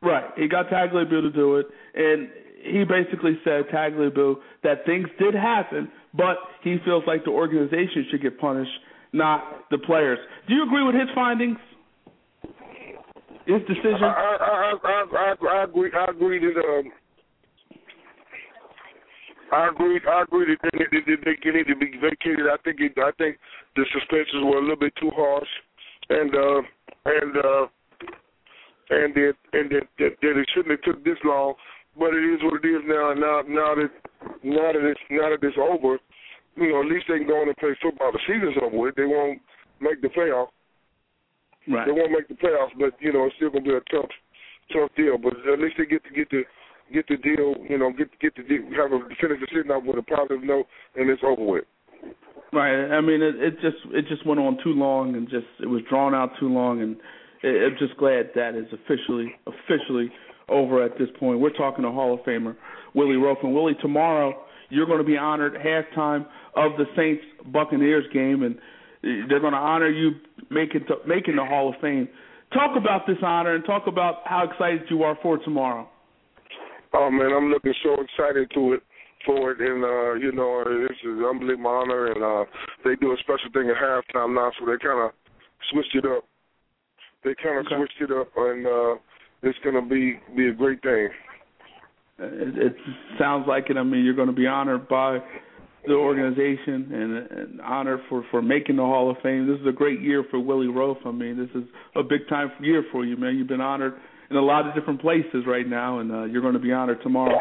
right, 0.00 0.30
he 0.36 0.48
got 0.48 0.68
Tagliabue 0.68 1.22
to 1.22 1.30
do 1.30 1.56
it, 1.56 1.66
and 1.94 2.28
he 2.62 2.84
basically 2.84 3.38
said 3.44 3.64
Tagliabue 3.72 4.36
that 4.62 4.84
things 4.86 5.08
did 5.18 5.34
happen, 5.34 5.90
but 6.14 6.36
he 6.62 6.76
feels 6.84 7.02
like 7.06 7.24
the 7.24 7.30
organization 7.30 8.06
should 8.10 8.22
get 8.22 8.38
punished, 8.38 8.70
not 9.12 9.68
the 9.70 9.78
players. 9.78 10.18
Do 10.48 10.54
you 10.54 10.64
agree 10.64 10.84
with 10.84 10.94
his 10.94 11.08
findings? 11.14 11.58
His 13.46 13.60
decision? 13.66 14.04
I 14.04 14.36
I 14.40 14.74
I 14.84 15.04
I, 15.12 15.34
I 15.50 15.64
agree. 15.64 15.90
I 15.92 16.10
agree 16.10 16.38
that 16.38 16.60
um, 16.60 16.92
I 19.52 19.68
agree. 19.68 20.00
I 20.08 20.22
agree 20.22 20.56
that 20.56 20.70
they, 20.72 20.84
they, 20.90 21.16
they, 21.24 21.36
they 21.44 21.50
need 21.50 21.66
to 21.66 21.76
be 21.76 21.92
vacated. 22.00 22.46
I 22.48 22.56
think 22.64 22.80
it, 22.80 22.92
I 22.96 23.10
think 23.18 23.36
the 23.76 23.84
suspensions 23.92 24.44
were 24.44 24.58
a 24.58 24.60
little 24.62 24.76
bit 24.76 24.94
too 25.00 25.10
harsh, 25.14 25.48
and 26.08 26.34
uh, 26.34 26.62
and 27.04 27.36
uh, 27.36 27.66
and 28.90 29.14
that 29.14 29.34
and 29.52 29.70
that, 29.70 29.86
that, 29.98 30.12
that 30.22 30.38
it 30.40 30.48
shouldn't 30.54 30.78
have 30.78 30.82
took 30.82 31.04
this 31.04 31.18
long. 31.24 31.54
But 31.98 32.14
it 32.14 32.24
is 32.24 32.40
what 32.42 32.64
it 32.64 32.68
is 32.68 32.82
now. 32.86 33.12
Now 33.12 33.42
now 33.46 33.74
that 33.74 33.90
now 34.42 34.72
that 34.72 34.88
it's 34.88 35.00
now 35.10 35.28
that 35.28 35.42
it's 35.42 35.58
over, 35.60 35.98
you 36.56 36.72
know, 36.72 36.80
at 36.80 36.88
least 36.88 37.04
they 37.08 37.18
can 37.18 37.26
go 37.26 37.42
in 37.42 37.48
and 37.48 37.56
play 37.58 37.76
football. 37.82 38.12
The 38.12 38.20
season's 38.26 38.56
over 38.62 38.76
with. 38.76 38.94
They 38.94 39.04
won't 39.04 39.42
make 39.80 40.00
the 40.00 40.08
playoff. 40.08 40.48
Right. 41.68 41.86
They 41.86 41.92
won't 41.92 42.10
make 42.10 42.28
the 42.28 42.34
playoffs, 42.34 42.74
but 42.78 42.94
you 43.00 43.12
know 43.12 43.26
it's 43.26 43.36
still 43.36 43.50
gonna 43.50 43.64
be 43.64 43.74
a 43.74 43.80
tough, 43.90 44.10
tough 44.72 44.90
deal. 44.96 45.18
But 45.18 45.34
at 45.46 45.60
least 45.60 45.76
they 45.78 45.86
get 45.86 46.02
to 46.04 46.10
get 46.10 46.30
the 46.30 46.42
get 46.92 47.06
the 47.08 47.16
deal, 47.16 47.54
you 47.68 47.78
know, 47.78 47.92
get 47.92 48.10
get 48.20 48.34
the 48.36 48.42
deal, 48.42 48.62
have 48.76 48.92
a 48.92 49.00
finish 49.20 49.40
the 49.40 49.46
season 49.50 49.70
off 49.70 49.84
with 49.84 49.98
a 49.98 50.02
positive 50.02 50.42
note, 50.42 50.66
and 50.96 51.08
it's 51.08 51.22
over 51.24 51.44
with. 51.44 51.64
Right. 52.52 52.90
I 52.90 53.00
mean, 53.00 53.22
it, 53.22 53.36
it 53.36 53.54
just 53.62 53.78
it 53.92 54.06
just 54.08 54.26
went 54.26 54.40
on 54.40 54.58
too 54.62 54.74
long, 54.74 55.14
and 55.14 55.28
just 55.28 55.46
it 55.60 55.66
was 55.66 55.82
drawn 55.88 56.14
out 56.14 56.30
too 56.40 56.48
long, 56.48 56.82
and 56.82 56.96
it, 57.42 57.72
I'm 57.72 57.78
just 57.78 57.96
glad 57.98 58.30
that 58.34 58.54
is 58.54 58.66
officially 58.72 59.32
officially 59.46 60.10
over 60.48 60.82
at 60.84 60.98
this 60.98 61.08
point. 61.18 61.40
We're 61.40 61.56
talking 61.56 61.84
to 61.84 61.90
Hall 61.90 62.14
of 62.14 62.20
Famer 62.20 62.56
Willie 62.94 63.16
Roaf, 63.16 63.42
and 63.42 63.54
Willie, 63.54 63.76
tomorrow 63.80 64.34
you're 64.68 64.86
going 64.86 64.98
to 64.98 65.04
be 65.04 65.16
honored 65.16 65.54
halftime 65.54 66.26
of 66.56 66.72
the 66.78 66.84
Saints 66.96 67.22
Buccaneers 67.52 68.04
game, 68.12 68.42
and 68.42 68.56
they're 69.02 69.40
going 69.40 69.52
to 69.52 69.58
honor 69.58 69.88
you 69.88 70.12
making 70.50 70.82
to, 70.88 70.96
making 71.06 71.36
the 71.36 71.44
Hall 71.44 71.70
of 71.74 71.80
Fame. 71.80 72.08
Talk 72.52 72.76
about 72.76 73.06
this 73.06 73.16
honor 73.22 73.54
and 73.54 73.64
talk 73.64 73.86
about 73.86 74.20
how 74.24 74.44
excited 74.48 74.82
you 74.90 75.02
are 75.02 75.16
for 75.22 75.38
tomorrow. 75.38 75.88
Oh 76.94 77.10
man, 77.10 77.32
I'm 77.32 77.50
looking 77.50 77.72
so 77.82 77.94
excited 77.94 78.50
to 78.54 78.74
it 78.74 78.82
for 79.24 79.52
it, 79.52 79.60
and 79.60 79.82
uh, 79.82 80.14
you 80.14 80.32
know, 80.32 80.62
it's 80.66 80.92
is 81.00 81.04
an 81.04 81.24
unbelievable 81.24 81.70
honor, 81.70 82.12
and 82.12 82.22
uh, 82.22 82.44
they 82.84 82.96
do 82.96 83.12
a 83.12 83.16
special 83.20 83.50
thing 83.54 83.70
at 83.70 83.76
halftime 83.76 84.34
now, 84.34 84.50
so 84.58 84.66
they 84.66 84.76
kind 84.76 85.00
of 85.00 85.12
switched 85.70 85.94
it 85.94 86.04
up. 86.04 86.24
They 87.24 87.34
kind 87.42 87.58
of 87.58 87.66
Okay. 87.66 87.76
switched 87.76 88.10
it 88.10 88.14
up, 88.14 88.28
and 88.36 88.66
uh, 88.66 88.94
it's 89.42 89.58
gonna 89.64 89.80
be 89.80 90.20
be 90.36 90.48
a 90.48 90.52
great 90.52 90.82
thing. 90.82 91.08
It, 92.18 92.58
it 92.58 92.76
sounds 93.18 93.46
like 93.48 93.70
it. 93.70 93.76
I 93.76 93.82
mean, 93.82 94.04
you're 94.04 94.14
going 94.14 94.28
to 94.28 94.34
be 94.34 94.46
honored 94.46 94.86
by 94.88 95.18
the 95.86 95.94
organization 95.94 96.90
and, 96.92 97.38
and 97.38 97.60
honored 97.60 98.00
for 98.08 98.24
for 98.30 98.40
making 98.40 98.76
the 98.76 98.82
Hall 98.82 99.10
of 99.10 99.16
Fame. 99.22 99.48
This 99.48 99.60
is 99.60 99.66
a 99.66 99.72
great 99.72 100.00
year 100.00 100.24
for 100.30 100.38
Willie 100.38 100.66
Roaf. 100.66 100.98
I 101.04 101.10
mean, 101.10 101.36
this 101.36 101.50
is 101.60 101.68
a 101.96 102.02
big 102.02 102.28
time 102.28 102.50
year 102.60 102.84
for 102.92 103.04
you, 103.04 103.16
man. 103.16 103.36
You've 103.36 103.48
been 103.48 103.60
honored 103.60 103.94
in 104.30 104.36
a 104.36 104.42
lot 104.42 104.66
of 104.66 104.74
different 104.74 105.00
places 105.00 105.44
right 105.46 105.66
now, 105.66 105.98
and 105.98 106.12
uh, 106.12 106.24
you're 106.24 106.42
going 106.42 106.54
to 106.54 106.60
be 106.60 106.72
honored 106.72 107.02
tomorrow 107.02 107.36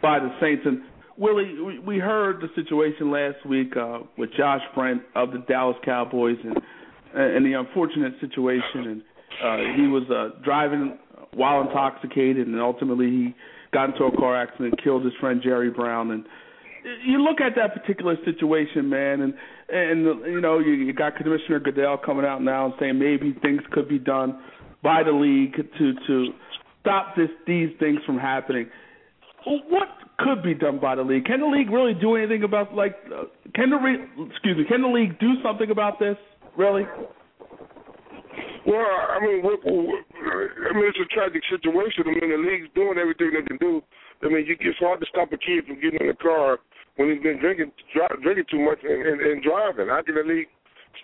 by 0.00 0.18
the 0.20 0.30
Saints. 0.40 0.62
And 0.64 0.82
Willie, 1.18 1.60
we, 1.60 1.78
we 1.80 1.98
heard 1.98 2.40
the 2.40 2.48
situation 2.54 3.10
last 3.10 3.44
week 3.44 3.76
uh, 3.76 4.00
with 4.16 4.30
Josh 4.36 4.62
Brent 4.74 5.02
of 5.16 5.32
the 5.32 5.38
Dallas 5.48 5.76
Cowboys 5.84 6.38
and 6.44 6.56
and 7.12 7.44
the 7.44 7.54
unfortunate 7.54 8.12
situation, 8.20 8.86
and 8.86 9.02
uh, 9.42 9.74
he 9.76 9.88
was 9.88 10.04
uh, 10.10 10.40
driving 10.44 10.96
while 11.34 11.60
intoxicated, 11.60 12.46
and 12.46 12.60
ultimately 12.60 13.06
he 13.06 13.34
got 13.72 13.90
into 13.90 14.04
a 14.04 14.16
car 14.16 14.40
accident, 14.40 14.74
killed 14.82 15.04
his 15.04 15.14
friend 15.20 15.40
Jerry 15.42 15.70
Brown, 15.70 16.12
and 16.12 16.24
you 17.04 17.22
look 17.22 17.40
at 17.40 17.52
that 17.56 17.74
particular 17.74 18.16
situation, 18.24 18.88
man, 18.88 19.20
and 19.20 19.34
and 19.68 20.24
you 20.26 20.40
know 20.40 20.58
you, 20.58 20.72
you 20.72 20.92
got 20.92 21.16
Commissioner 21.16 21.60
Goodell 21.60 21.98
coming 21.98 22.24
out 22.24 22.42
now 22.42 22.66
and 22.66 22.74
saying 22.78 22.98
maybe 22.98 23.36
things 23.42 23.62
could 23.72 23.88
be 23.88 23.98
done 23.98 24.40
by 24.82 25.02
the 25.02 25.12
league 25.12 25.54
to 25.56 25.94
to 26.06 26.26
stop 26.80 27.16
this 27.16 27.30
these 27.46 27.70
things 27.78 27.98
from 28.06 28.18
happening. 28.18 28.68
What 29.46 29.88
could 30.18 30.42
be 30.42 30.54
done 30.54 30.80
by 30.80 30.96
the 30.96 31.02
league? 31.02 31.24
Can 31.24 31.40
the 31.40 31.46
league 31.46 31.70
really 31.70 31.94
do 31.94 32.16
anything 32.16 32.42
about 32.42 32.74
like? 32.74 32.96
Uh, 33.06 33.24
can 33.54 33.70
the 33.70 33.76
re- 33.76 34.28
excuse 34.30 34.56
me? 34.56 34.64
Can 34.68 34.82
the 34.82 34.88
league 34.88 35.18
do 35.18 35.34
something 35.42 35.70
about 35.70 35.98
this? 35.98 36.16
Really? 36.56 36.84
Well, 38.66 38.76
I 38.76 39.18
mean, 39.20 39.40
I 39.40 40.72
mean, 40.76 40.84
it's 40.84 40.98
a 41.00 41.08
tragic 41.14 41.42
situation. 41.48 42.04
I 42.04 42.20
mean, 42.20 42.30
the 42.30 42.36
league's 42.36 42.68
doing 42.74 42.98
everything 42.98 43.32
they 43.32 43.42
can 43.42 43.56
do. 43.56 43.82
I 44.22 44.28
mean, 44.28 44.44
you, 44.46 44.56
it's 44.60 44.78
hard 44.78 45.00
to 45.00 45.06
stop 45.06 45.32
a 45.32 45.38
kid 45.38 45.64
from 45.66 45.80
getting 45.80 46.00
in 46.00 46.08
the 46.08 46.20
car 46.20 46.58
when 46.96 47.10
he's 47.10 47.22
been 47.22 47.40
drinking 47.40 47.72
dri- 47.92 48.20
drinking 48.22 48.44
too 48.50 48.60
much 48.60 48.78
and, 48.84 49.00
and, 49.06 49.20
and 49.20 49.42
driving. 49.42 49.88
How 49.88 50.02
can 50.02 50.14
the 50.14 50.24
league 50.24 50.48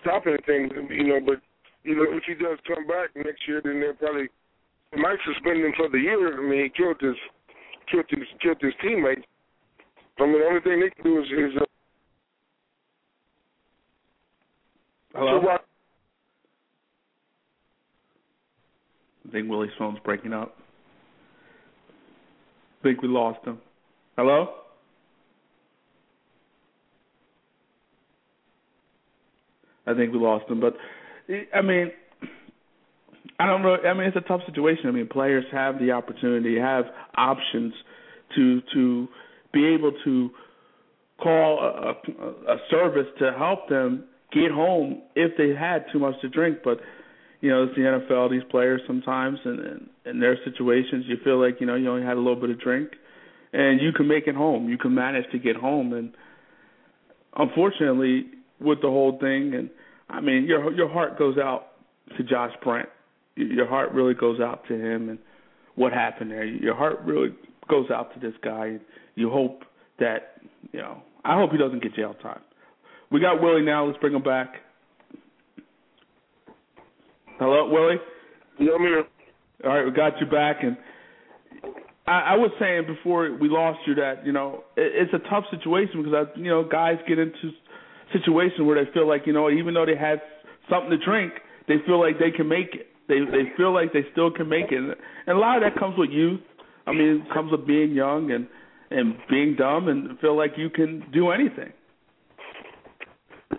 stop 0.01 0.23
anything? 0.27 0.69
You 0.89 1.07
know, 1.07 1.19
but 1.25 1.41
you 1.83 1.95
know, 1.95 2.05
if 2.09 2.23
he 2.27 2.35
does 2.35 2.59
come 2.67 2.85
back 2.85 3.15
next 3.15 3.47
year, 3.47 3.61
then 3.63 3.79
they'll 3.81 3.97
probably 3.97 4.29
they 4.93 5.01
might 5.01 5.17
suspend 5.25 5.65
him 5.65 5.73
for 5.75 5.89
the 5.89 5.97
year. 5.97 6.37
I 6.37 6.41
mean, 6.47 6.63
he 6.63 6.69
killed 6.69 7.01
his 7.01 7.17
killed 7.89 8.05
his 8.09 8.27
killed 8.41 8.61
his 8.61 8.73
teammates. 8.81 9.25
I 10.19 10.25
mean, 10.25 10.39
the 10.39 10.45
only 10.45 10.61
thing 10.61 10.79
they 10.79 10.89
can 10.89 11.03
do 11.03 11.21
is, 11.21 11.27
is 11.27 11.61
uh, 11.61 11.65
Hello. 15.13 15.41
so? 15.41 15.49
I 19.27 19.31
think 19.31 19.49
Willie's 19.49 19.71
phone's 19.77 19.99
breaking 20.03 20.33
up. 20.33 20.55
Think 22.87 23.01
we 23.01 23.09
lost 23.09 23.45
him. 23.45 23.57
Hello? 24.15 24.47
I 29.85 29.93
think 29.93 30.13
we 30.13 30.19
lost 30.19 30.49
him, 30.49 30.61
but 30.61 30.73
I 31.53 31.61
mean, 31.61 31.91
I 33.37 33.45
don't 33.45 33.61
know. 33.61 33.75
I 33.75 33.93
mean, 33.93 34.07
it's 34.07 34.15
a 34.15 34.21
tough 34.21 34.39
situation. 34.45 34.83
I 34.85 34.91
mean, 34.91 35.09
players 35.09 35.43
have 35.51 35.79
the 35.79 35.91
opportunity, 35.91 36.57
have 36.57 36.85
options 37.17 37.73
to 38.37 38.61
to 38.73 39.07
be 39.51 39.65
able 39.65 39.91
to 40.05 40.29
call 41.21 41.59
a, 41.59 41.89
a, 41.91 42.53
a 42.53 42.57
service 42.71 43.07
to 43.19 43.33
help 43.37 43.67
them 43.67 44.05
get 44.31 44.49
home 44.49 45.01
if 45.13 45.35
they 45.37 45.49
had 45.49 45.83
too 45.91 45.99
much 45.99 46.15
to 46.21 46.29
drink. 46.29 46.59
But 46.63 46.77
you 47.41 47.49
know, 47.49 47.63
it's 47.63 47.75
the 47.75 47.81
NFL. 47.81 48.31
These 48.31 48.49
players 48.49 48.81
sometimes, 48.87 49.39
and 49.45 49.89
in, 50.05 50.19
their 50.19 50.37
situations, 50.43 51.05
you 51.07 51.17
feel 51.23 51.39
like 51.39 51.59
you 51.59 51.67
know 51.67 51.75
you 51.75 51.89
only 51.89 52.05
had 52.05 52.17
a 52.17 52.19
little 52.19 52.39
bit 52.39 52.49
of 52.49 52.59
drink, 52.59 52.89
and 53.53 53.79
you 53.81 53.91
can 53.91 54.07
make 54.07 54.27
it 54.27 54.35
home. 54.35 54.69
You 54.69 54.77
can 54.77 54.95
manage 54.95 55.25
to 55.31 55.39
get 55.39 55.55
home, 55.55 55.93
and 55.93 56.13
unfortunately, 57.35 58.25
with 58.59 58.81
the 58.81 58.87
whole 58.87 59.17
thing, 59.19 59.53
and 59.53 59.69
I 60.09 60.21
mean, 60.21 60.45
your 60.45 60.73
your 60.73 60.89
heart 60.89 61.19
goes 61.19 61.37
out 61.37 61.67
to 62.17 62.23
Josh 62.23 62.53
Brent. 62.63 62.89
Your 63.35 63.67
heart 63.67 63.91
really 63.91 64.15
goes 64.15 64.39
out 64.39 64.67
to 64.67 64.73
him, 64.73 65.09
and 65.09 65.19
what 65.75 65.93
happened 65.93 66.31
there. 66.31 66.43
Your 66.43 66.75
heart 66.75 66.99
really 67.05 67.35
goes 67.69 67.91
out 67.91 68.13
to 68.15 68.19
this 68.19 68.33
guy. 68.43 68.77
You 69.15 69.29
hope 69.29 69.63
that 69.99 70.39
you 70.71 70.79
know. 70.79 71.01
I 71.23 71.35
hope 71.35 71.51
he 71.51 71.57
doesn't 71.57 71.83
get 71.83 71.93
jail 71.93 72.15
time. 72.21 72.39
We 73.11 73.19
got 73.19 73.41
Willie 73.41 73.61
now. 73.61 73.85
Let's 73.85 73.99
bring 73.99 74.13
him 74.13 74.23
back. 74.23 74.55
Hello, 77.39 77.69
Willie. 77.69 77.97
Yeah, 78.59 78.71
I'm 78.73 78.81
here. 78.81 79.03
All 79.63 79.69
right, 79.69 79.85
we 79.85 79.91
got 79.91 80.13
you 80.19 80.25
back, 80.25 80.57
and 80.63 80.75
I, 82.07 82.33
I 82.33 82.35
was 82.35 82.49
saying 82.59 82.85
before 82.87 83.31
we 83.39 83.47
lost 83.47 83.79
you 83.85 83.93
that 83.95 84.25
you 84.25 84.31
know 84.31 84.63
it, 84.75 85.07
it's 85.07 85.13
a 85.13 85.29
tough 85.29 85.43
situation 85.51 86.01
because 86.01 86.13
I, 86.13 86.39
you 86.39 86.49
know 86.49 86.67
guys 86.67 86.97
get 87.07 87.19
into 87.19 87.51
situations 88.11 88.61
where 88.61 88.83
they 88.83 88.89
feel 88.91 89.07
like 89.07 89.27
you 89.27 89.33
know 89.33 89.51
even 89.51 89.75
though 89.75 89.85
they 89.85 89.95
had 89.95 90.19
something 90.67 90.89
to 90.89 90.97
drink, 90.97 91.33
they 91.67 91.75
feel 91.85 91.99
like 91.99 92.17
they 92.17 92.31
can 92.31 92.47
make 92.47 92.73
it. 92.73 92.87
They 93.07 93.19
they 93.19 93.53
feel 93.55 93.71
like 93.71 93.93
they 93.93 94.05
still 94.11 94.31
can 94.31 94.49
make 94.49 94.71
it, 94.71 94.77
and 94.77 94.95
a 95.27 95.39
lot 95.39 95.57
of 95.57 95.63
that 95.63 95.79
comes 95.79 95.95
with 95.95 96.09
youth. 96.09 96.41
I 96.87 96.91
mean, 96.91 97.21
it 97.21 97.33
comes 97.33 97.51
with 97.51 97.67
being 97.67 97.91
young 97.91 98.31
and 98.31 98.47
and 98.89 99.15
being 99.29 99.55
dumb 99.55 99.89
and 99.89 100.17
feel 100.19 100.35
like 100.35 100.53
you 100.57 100.71
can 100.71 101.03
do 101.13 101.29
anything. 101.29 101.71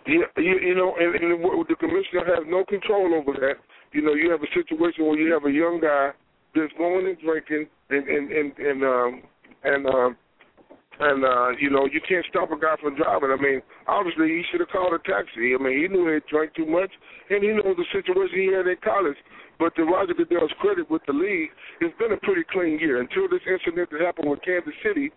Yeah, 0.06 0.24
you, 0.36 0.58
you 0.58 0.74
know, 0.74 0.94
and, 0.98 1.14
and 1.14 1.44
the 1.68 1.76
commissioner 1.78 2.24
has 2.24 2.44
no 2.48 2.64
control 2.64 3.14
over 3.14 3.32
that. 3.40 3.56
You 3.92 4.02
know, 4.02 4.14
you 4.14 4.30
have 4.30 4.42
a 4.42 4.52
situation 4.54 5.06
where 5.06 5.18
you 5.18 5.32
have 5.32 5.44
a 5.44 5.52
young 5.52 5.80
guy 5.80 6.10
that's 6.54 6.72
going 6.76 7.06
and 7.06 7.18
drinking, 7.20 7.66
and 7.90 8.08
and 8.08 8.30
and 8.30 8.48
and 8.58 8.78
um, 8.84 9.22
and 9.64 9.86
um, 9.86 10.16
and 11.00 11.24
uh, 11.24 11.50
you 11.60 11.70
know, 11.70 11.86
you 11.86 12.00
can't 12.02 12.26
stop 12.28 12.50
a 12.50 12.58
guy 12.58 12.74
from 12.82 12.96
driving. 12.96 13.30
I 13.30 13.40
mean, 13.40 13.62
obviously 13.86 14.28
he 14.28 14.42
should 14.50 14.60
have 14.60 14.74
called 14.74 14.92
a 14.92 15.02
taxi. 15.06 15.54
I 15.54 15.58
mean, 15.62 15.78
he 15.78 15.86
knew 15.86 16.10
he 16.10 16.18
drank 16.28 16.54
too 16.54 16.66
much, 16.66 16.90
and 17.30 17.42
he 17.42 17.54
knows 17.54 17.78
the 17.78 17.86
situation 17.94 18.34
he 18.34 18.50
had 18.50 18.66
in 18.66 18.76
college. 18.82 19.16
But 19.58 19.74
to 19.74 19.82
Roger 19.82 20.14
Goodell's 20.14 20.54
credit 20.60 20.90
with 20.90 21.02
the 21.06 21.14
league, 21.14 21.50
it's 21.80 21.94
been 21.98 22.12
a 22.12 22.20
pretty 22.22 22.46
clean 22.50 22.78
year 22.78 23.00
until 23.00 23.26
this 23.26 23.42
incident 23.46 23.90
that 23.90 24.00
happened 24.00 24.30
with 24.30 24.42
Kansas 24.42 24.74
City 24.86 25.10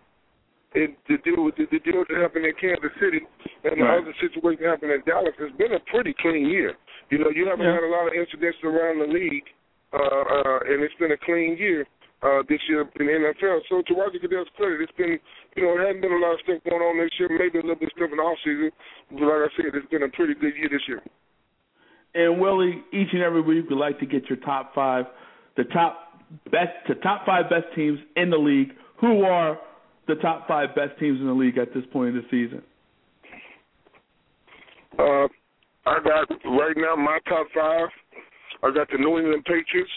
and 0.74 0.96
the 1.06 1.18
deal 1.22 1.44
with 1.44 1.54
the, 1.56 1.66
the 1.70 1.78
deal 1.78 2.02
that 2.08 2.18
happened 2.18 2.46
in 2.46 2.54
Kansas 2.58 2.90
City 2.98 3.22
and 3.62 3.78
the 3.78 3.86
other 3.86 4.14
situation 4.18 4.64
that 4.64 4.78
happened 4.78 4.92
in 4.92 5.02
Dallas, 5.06 5.34
it's 5.38 5.54
been 5.58 5.74
a 5.74 5.82
pretty 5.90 6.14
clean 6.18 6.48
year. 6.48 6.74
You 7.12 7.18
know, 7.18 7.28
you 7.28 7.44
haven't 7.44 7.66
Yeah. 7.66 7.74
had 7.74 7.84
a 7.84 7.92
lot 7.92 8.08
of 8.08 8.14
incidents 8.14 8.56
around 8.64 9.00
the 9.00 9.06
league, 9.06 9.44
uh, 9.92 9.98
uh, 10.00 10.60
and 10.64 10.82
it's 10.82 10.94
been 10.94 11.12
a 11.12 11.16
clean 11.18 11.58
year 11.58 11.86
uh, 12.22 12.42
this 12.48 12.66
year 12.70 12.88
in 12.98 13.06
the 13.06 13.12
NFL. 13.12 13.60
So 13.68 13.82
to 13.82 13.94
Roger 13.94 14.18
Goodell's 14.18 14.48
credit, 14.56 14.80
it's 14.80 14.92
been, 14.92 15.20
you 15.54 15.62
know, 15.62 15.76
it 15.76 15.80
hasn't 15.84 16.00
been 16.00 16.12
a 16.12 16.16
lot 16.16 16.32
of 16.32 16.40
stuff 16.40 16.64
going 16.64 16.80
on 16.80 16.96
this 16.96 17.10
year. 17.20 17.28
Maybe 17.28 17.58
a 17.58 17.60
little 17.60 17.76
bit 17.76 17.92
of 17.92 17.96
stuff 17.96 18.10
in 18.10 18.16
the 18.16 18.22
off 18.22 18.38
season, 18.42 18.72
but 19.10 19.20
like 19.28 19.50
I 19.50 19.56
said, 19.56 19.74
it's 19.74 19.86
been 19.90 20.04
a 20.04 20.08
pretty 20.08 20.32
good 20.34 20.56
year 20.56 20.70
this 20.70 20.88
year. 20.88 21.02
And 22.14 22.40
Willie, 22.40 22.82
each 22.92 23.12
and 23.12 23.20
every 23.22 23.42
week 23.42 23.68
we 23.68 23.76
like 23.76 23.98
to 24.00 24.06
get 24.06 24.30
your 24.30 24.38
top 24.38 24.74
five, 24.74 25.04
the 25.56 25.64
top 25.64 26.16
best, 26.50 26.72
the 26.88 26.94
top 26.94 27.26
five 27.26 27.50
best 27.50 27.66
teams 27.74 27.98
in 28.16 28.30
the 28.30 28.38
league. 28.38 28.72
Who 29.02 29.24
are 29.24 29.58
the 30.06 30.14
top 30.14 30.48
five 30.48 30.74
best 30.74 30.98
teams 30.98 31.20
in 31.20 31.26
the 31.26 31.34
league 31.34 31.58
at 31.58 31.74
this 31.74 31.84
point 31.92 32.16
in 32.16 32.22
the 32.22 32.28
season? 32.30 32.62
Uh, 34.98 35.28
I 35.86 35.98
got 36.04 36.30
right 36.44 36.76
now 36.76 36.96
my 36.96 37.18
top 37.28 37.46
five. 37.54 37.88
I 38.62 38.72
got 38.72 38.88
the 38.90 38.98
New 38.98 39.18
England 39.18 39.44
Patriots. 39.44 39.90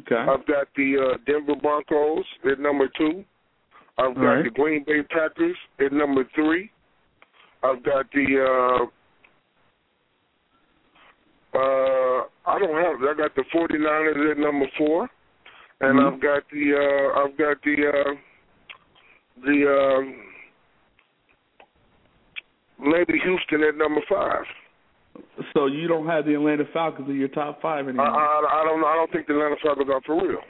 Okay. 0.00 0.16
I've 0.16 0.46
got 0.46 0.68
the 0.74 1.12
uh, 1.14 1.18
Denver 1.26 1.54
Broncos 1.60 2.24
at 2.50 2.58
number 2.58 2.88
two. 2.96 3.24
I've 3.98 4.14
got 4.14 4.22
right. 4.22 4.44
the 4.44 4.50
Green 4.50 4.84
Bay 4.86 5.02
Packers 5.02 5.56
at 5.84 5.92
number 5.92 6.24
three. 6.34 6.70
I've 7.62 7.84
got 7.84 8.06
the 8.12 8.24
uh, 8.40 8.84
uh, 11.58 12.24
I 12.46 12.58
don't 12.58 12.74
have 12.74 13.02
I 13.02 13.14
got 13.16 13.34
the 13.36 13.44
49ers 13.54 14.30
at 14.30 14.38
number 14.38 14.66
four, 14.78 15.10
and 15.82 15.98
Mhm. 15.98 16.14
I've 16.14 16.20
got 16.20 16.48
the 16.50 16.74
uh, 16.74 17.20
I've 17.22 17.36
got 17.36 17.62
the 17.62 17.88
uh, 17.88 18.14
the 19.44 19.96
um, 19.98 20.14
maybe 22.78 23.18
Houston 23.18 23.62
at 23.62 23.76
number 23.76 24.00
five. 24.08 24.46
So 25.54 25.66
you 25.66 25.88
don't 25.88 26.06
have 26.06 26.24
the 26.24 26.34
Atlanta 26.34 26.64
Falcons 26.72 27.08
in 27.08 27.16
your 27.16 27.28
top 27.28 27.60
five 27.60 27.86
anymore. 27.86 28.06
I 28.06 28.62
I 28.62 28.64
don't. 28.64 28.84
I 28.84 28.94
don't 28.94 29.10
think 29.12 29.26
the 29.26 29.34
Atlanta 29.34 29.56
Falcons 29.62 29.88
are 29.90 30.00
for 30.02 30.16
real. 30.16 30.40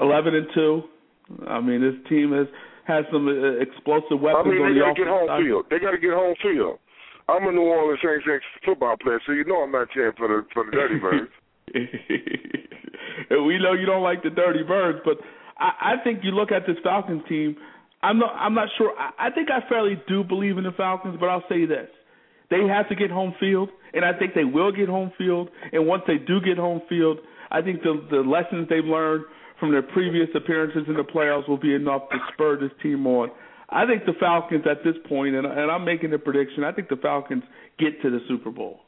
Eleven 0.00 0.34
and 0.34 0.46
two. 0.54 0.82
I 1.46 1.60
mean, 1.60 1.80
this 1.80 1.96
team 2.08 2.32
has 2.32 2.46
has 2.86 3.04
some 3.12 3.28
uh, 3.28 3.60
explosive 3.60 4.18
I 4.20 4.32
weapons 4.32 4.54
mean, 4.54 4.62
on 4.62 4.74
they 4.74 4.80
the 4.80 4.84
got 4.84 4.94
to 4.94 5.00
get 5.00 5.08
home 5.08 5.28
side. 5.28 5.42
field. 5.42 5.64
They 5.70 5.78
got 5.78 5.90
to 5.92 5.98
get 5.98 6.12
home 6.12 6.34
field. 6.42 6.78
I'm 7.28 7.46
a 7.46 7.52
New 7.52 7.62
Orleans 7.62 8.00
Saints 8.02 8.26
ex 8.26 8.42
football 8.64 8.96
player, 8.96 9.20
so 9.26 9.32
you 9.32 9.44
know 9.44 9.62
I'm 9.62 9.72
not 9.72 9.88
cheering 9.92 10.14
for 10.16 10.28
the 10.28 10.46
for 10.52 10.64
the 10.64 10.72
Dirty 10.72 10.98
Birds. 10.98 11.30
We 13.30 13.58
know 13.58 13.74
you 13.74 13.86
don't 13.86 14.02
like 14.02 14.22
the 14.22 14.30
dirty 14.30 14.62
birds, 14.62 14.98
but 15.04 15.18
I, 15.58 15.94
I 16.00 16.04
think 16.04 16.20
you 16.24 16.32
look 16.32 16.50
at 16.50 16.66
this 16.66 16.76
Falcons 16.82 17.22
team. 17.28 17.56
I'm 18.02 18.18
not. 18.18 18.34
I'm 18.34 18.54
not 18.54 18.68
sure. 18.76 18.92
I, 18.98 19.28
I 19.28 19.30
think 19.30 19.48
I 19.50 19.66
fairly 19.68 20.00
do 20.08 20.24
believe 20.24 20.58
in 20.58 20.64
the 20.64 20.72
Falcons, 20.72 21.16
but 21.20 21.28
I'll 21.28 21.44
say 21.48 21.66
this: 21.66 21.88
they 22.50 22.66
have 22.66 22.88
to 22.88 22.94
get 22.94 23.10
home 23.10 23.34
field, 23.38 23.70
and 23.94 24.04
I 24.04 24.12
think 24.18 24.34
they 24.34 24.44
will 24.44 24.72
get 24.72 24.88
home 24.88 25.12
field. 25.16 25.48
And 25.72 25.86
once 25.86 26.02
they 26.06 26.18
do 26.18 26.40
get 26.40 26.58
home 26.58 26.82
field, 26.88 27.18
I 27.50 27.62
think 27.62 27.82
the 27.82 28.04
the 28.10 28.18
lessons 28.18 28.68
they've 28.68 28.84
learned 28.84 29.24
from 29.58 29.70
their 29.70 29.82
previous 29.82 30.28
appearances 30.34 30.82
in 30.88 30.94
the 30.94 31.04
playoffs 31.04 31.48
will 31.48 31.58
be 31.58 31.74
enough 31.74 32.08
to 32.10 32.18
spur 32.32 32.58
this 32.58 32.72
team 32.82 33.06
on. 33.06 33.30
I 33.68 33.86
think 33.86 34.04
the 34.04 34.14
Falcons 34.18 34.64
at 34.68 34.82
this 34.82 34.96
point, 35.08 35.36
and, 35.36 35.46
and 35.46 35.70
I'm 35.70 35.84
making 35.84 36.12
a 36.12 36.18
prediction. 36.18 36.64
I 36.64 36.72
think 36.72 36.88
the 36.88 36.96
Falcons 36.96 37.44
get 37.78 38.02
to 38.02 38.10
the 38.10 38.18
Super 38.26 38.50
Bowl. 38.50 38.80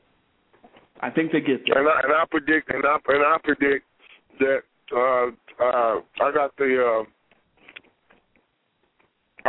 I 1.01 1.11
think 1.11 1.33
they 1.33 1.41
get 1.41 1.63
there. 1.67 1.79
And 1.79 1.89
I, 1.89 2.01
and 2.03 2.13
I 2.13 2.25
predict 2.31 2.71
and 2.71 2.85
I 2.85 2.97
and 3.09 3.25
I 3.25 3.37
predict 3.43 3.85
that 4.39 4.61
uh 4.95 5.27
uh 5.63 6.01
I 6.21 6.33
got 6.33 6.57
the 6.57 7.05
uh 7.05 7.09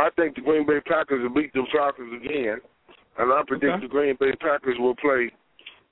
I 0.00 0.10
think 0.16 0.34
the 0.34 0.42
Green 0.42 0.66
Bay 0.66 0.80
Packers 0.86 1.22
will 1.22 1.34
beat 1.34 1.52
the 1.52 1.64
Falcons 1.72 2.20
again. 2.20 2.58
And 3.18 3.32
I 3.32 3.42
predict 3.46 3.72
Okay. 3.72 3.82
the 3.82 3.88
Green 3.88 4.16
Bay 4.18 4.32
Packers 4.40 4.76
will 4.78 4.96
play 4.96 5.30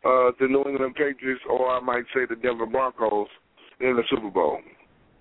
uh 0.05 0.33
the 0.41 0.49
New 0.49 0.65
England 0.67 0.95
Patriots 0.97 1.43
or 1.49 1.71
I 1.71 1.81
might 1.81 2.05
say 2.15 2.27
the 2.29 2.37
Denver 2.37 2.67
Broncos 2.67 3.29
in 3.81 3.95
the 3.97 4.03
Super 4.11 4.31
Bowl. 4.31 4.59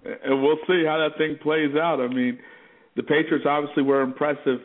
and 0.03 0.41
we'll 0.41 0.57
see 0.67 0.83
how 0.85 0.97
that 0.97 1.17
thing 1.17 1.37
plays 1.43 1.75
out. 1.75 1.99
I 2.01 2.07
mean, 2.07 2.39
the 2.95 3.03
Patriots 3.03 3.45
obviously 3.47 3.83
were 3.83 4.01
impressive 4.01 4.59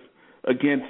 against 0.45 0.87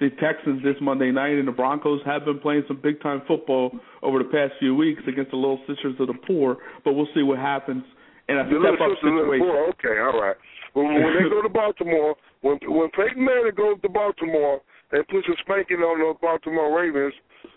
the 0.00 0.10
Texans 0.20 0.60
this 0.64 0.74
Monday 0.80 1.12
night, 1.12 1.38
and 1.38 1.46
the 1.46 1.52
Broncos 1.52 2.00
have 2.04 2.24
been 2.24 2.40
playing 2.40 2.64
some 2.66 2.80
big 2.82 3.00
time 3.00 3.22
football 3.28 3.70
over 4.02 4.18
the 4.18 4.24
past 4.24 4.54
few 4.58 4.74
weeks 4.74 5.00
against 5.06 5.30
the 5.30 5.36
Little 5.36 5.60
Sisters 5.68 5.94
of 6.00 6.08
the 6.08 6.18
Poor. 6.26 6.56
But 6.84 6.94
we'll 6.94 7.06
see 7.14 7.22
what 7.22 7.38
happens 7.38 7.84
in 8.28 8.36
a 8.36 8.42
The 8.42 8.58
step 8.58 8.80
up 8.82 8.98
situation. 8.98 9.46
boy, 9.46 9.70
okay, 9.78 10.00
all 10.02 10.18
right. 10.20 10.34
When, 10.72 10.86
when 11.04 11.14
they 11.14 11.30
go 11.30 11.40
to 11.42 11.48
Baltimore, 11.62 12.16
when 12.40 12.58
when 12.66 12.90
Peyton 12.90 13.24
Manning 13.24 13.54
goes 13.56 13.80
to 13.82 13.88
Baltimore 13.88 14.60
and 14.94 15.02
puts 15.10 15.26
a 15.26 15.34
spanking 15.42 15.82
on 15.82 15.98
those 15.98 16.14
Baltimore 16.22 16.70
Ravens 16.70 17.14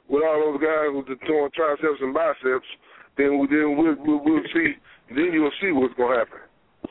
with 0.09 0.25
all 0.25 0.41
those 0.41 0.61
guys 0.61 0.89
with 0.89 1.05
the 1.05 1.17
torn 1.29 1.53
triceps 1.53 2.01
and 2.01 2.13
biceps, 2.13 2.65
then 3.17 3.37
we 3.37 3.45
then 3.47 3.77
we'll, 3.77 3.95
we'll, 4.01 4.21
we'll 4.25 4.47
see. 4.53 4.73
Then 5.13 5.29
you'll 5.31 5.53
see 5.61 5.71
what's 5.71 5.93
gonna 5.93 6.17
happen. 6.25 6.41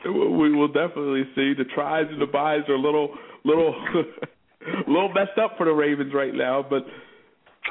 We 0.07 0.55
will 0.55 0.71
definitely 0.71 1.27
see 1.35 1.51
the 1.57 1.65
tries 1.75 2.07
and 2.09 2.21
the 2.21 2.29
buys 2.31 2.61
are 2.69 2.75
a 2.75 2.79
little, 2.79 3.11
little, 3.43 3.73
little 4.87 5.09
messed 5.11 5.37
up 5.41 5.57
for 5.57 5.65
the 5.65 5.73
Ravens 5.73 6.13
right 6.13 6.33
now. 6.33 6.63
But 6.63 6.85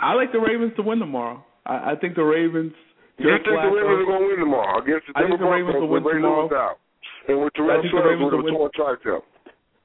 I 0.02 0.14
like 0.14 0.32
the 0.32 0.40
Ravens 0.40 0.72
to 0.76 0.82
win 0.82 0.98
tomorrow. 0.98 1.44
I, 1.64 1.92
I 1.92 1.94
think 2.00 2.14
the 2.14 2.24
Ravens. 2.24 2.72
You 3.18 3.30
think 3.32 3.44
the 3.46 3.52
Ravens 3.56 4.04
are 4.04 4.04
gonna 4.04 4.26
win 4.26 4.38
tomorrow 4.38 4.82
against 4.82 5.06
the 5.08 5.12
I 5.16 5.26
think 5.26 5.40
the 5.40 5.48
Ravens 5.48 5.76
will 5.80 5.88
win 5.88 6.04
with 6.04 6.12
Ray 6.12 6.20
Lewis 6.20 6.50
tomorrow. 6.52 6.76
out 6.76 6.76
and 7.28 7.40
with 7.40 7.52
I 7.54 7.56
Terrell 7.56 7.80
think 7.80 7.92
the 7.92 7.98
Suggs 7.98 8.08
Ravens 8.12 8.32
with 8.36 8.44
a 8.44 8.52
torn 8.52 8.70
tricep? 8.76 9.22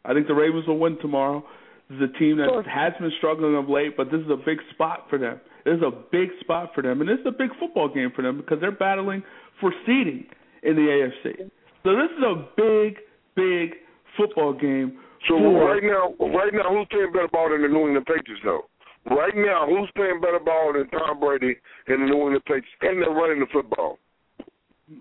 I 0.04 0.14
think 0.14 0.28
the 0.28 0.34
Ravens 0.36 0.68
will 0.68 0.80
win 0.80 0.98
tomorrow. 1.00 1.44
This 1.92 2.08
is 2.08 2.16
a 2.16 2.20
team 2.20 2.38
that 2.38 2.48
has 2.72 2.94
been 3.00 3.12
struggling 3.18 3.56
of 3.56 3.68
late, 3.68 3.98
but 3.98 4.10
this 4.12 4.22
is 4.22 4.30
a 4.32 4.38
big 4.38 4.60
spot 4.74 5.08
for 5.10 5.18
them. 5.20 5.42
This 5.66 5.76
is 5.76 5.84
a 5.84 5.92
big 5.92 6.30
spot 6.40 6.72
for 6.74 6.82
them, 6.82 7.02
and 7.02 7.10
this 7.10 7.20
is 7.20 7.26
a 7.28 7.32
big 7.36 7.50
football 7.60 7.90
game 7.94 8.12
for 8.16 8.22
them 8.22 8.38
because 8.38 8.60
they're 8.62 8.72
battling 8.72 9.24
for 9.60 9.74
seeding 9.86 10.26
in 10.64 10.76
the 10.76 10.88
AFC. 10.88 11.52
So 11.84 11.90
this 11.92 12.10
is 12.16 12.24
a 12.24 12.48
big, 12.56 12.96
big 13.36 13.76
football 14.16 14.54
game. 14.54 15.00
So 15.28 15.38
for, 15.38 15.66
right 15.68 15.84
now, 15.84 16.16
right 16.32 16.54
now, 16.54 16.70
who's 16.70 16.88
playing 16.90 17.12
better 17.12 17.28
ball 17.28 17.50
than 17.52 17.62
the 17.62 17.68
New 17.68 17.88
England 17.88 18.06
Patriots, 18.06 18.42
though? 18.46 18.62
Right 19.06 19.36
now, 19.36 19.66
who's 19.68 19.90
playing 19.96 20.22
better 20.22 20.40
ball 20.40 20.74
than 20.74 20.88
Tom 20.90 21.20
Brady 21.20 21.58
and 21.88 22.04
the 22.04 22.06
New 22.06 22.22
England 22.24 22.46
Patriots? 22.46 22.68
And 22.82 23.02
they're 23.02 23.10
running 23.12 23.40
the 23.40 23.48
football. 23.52 23.98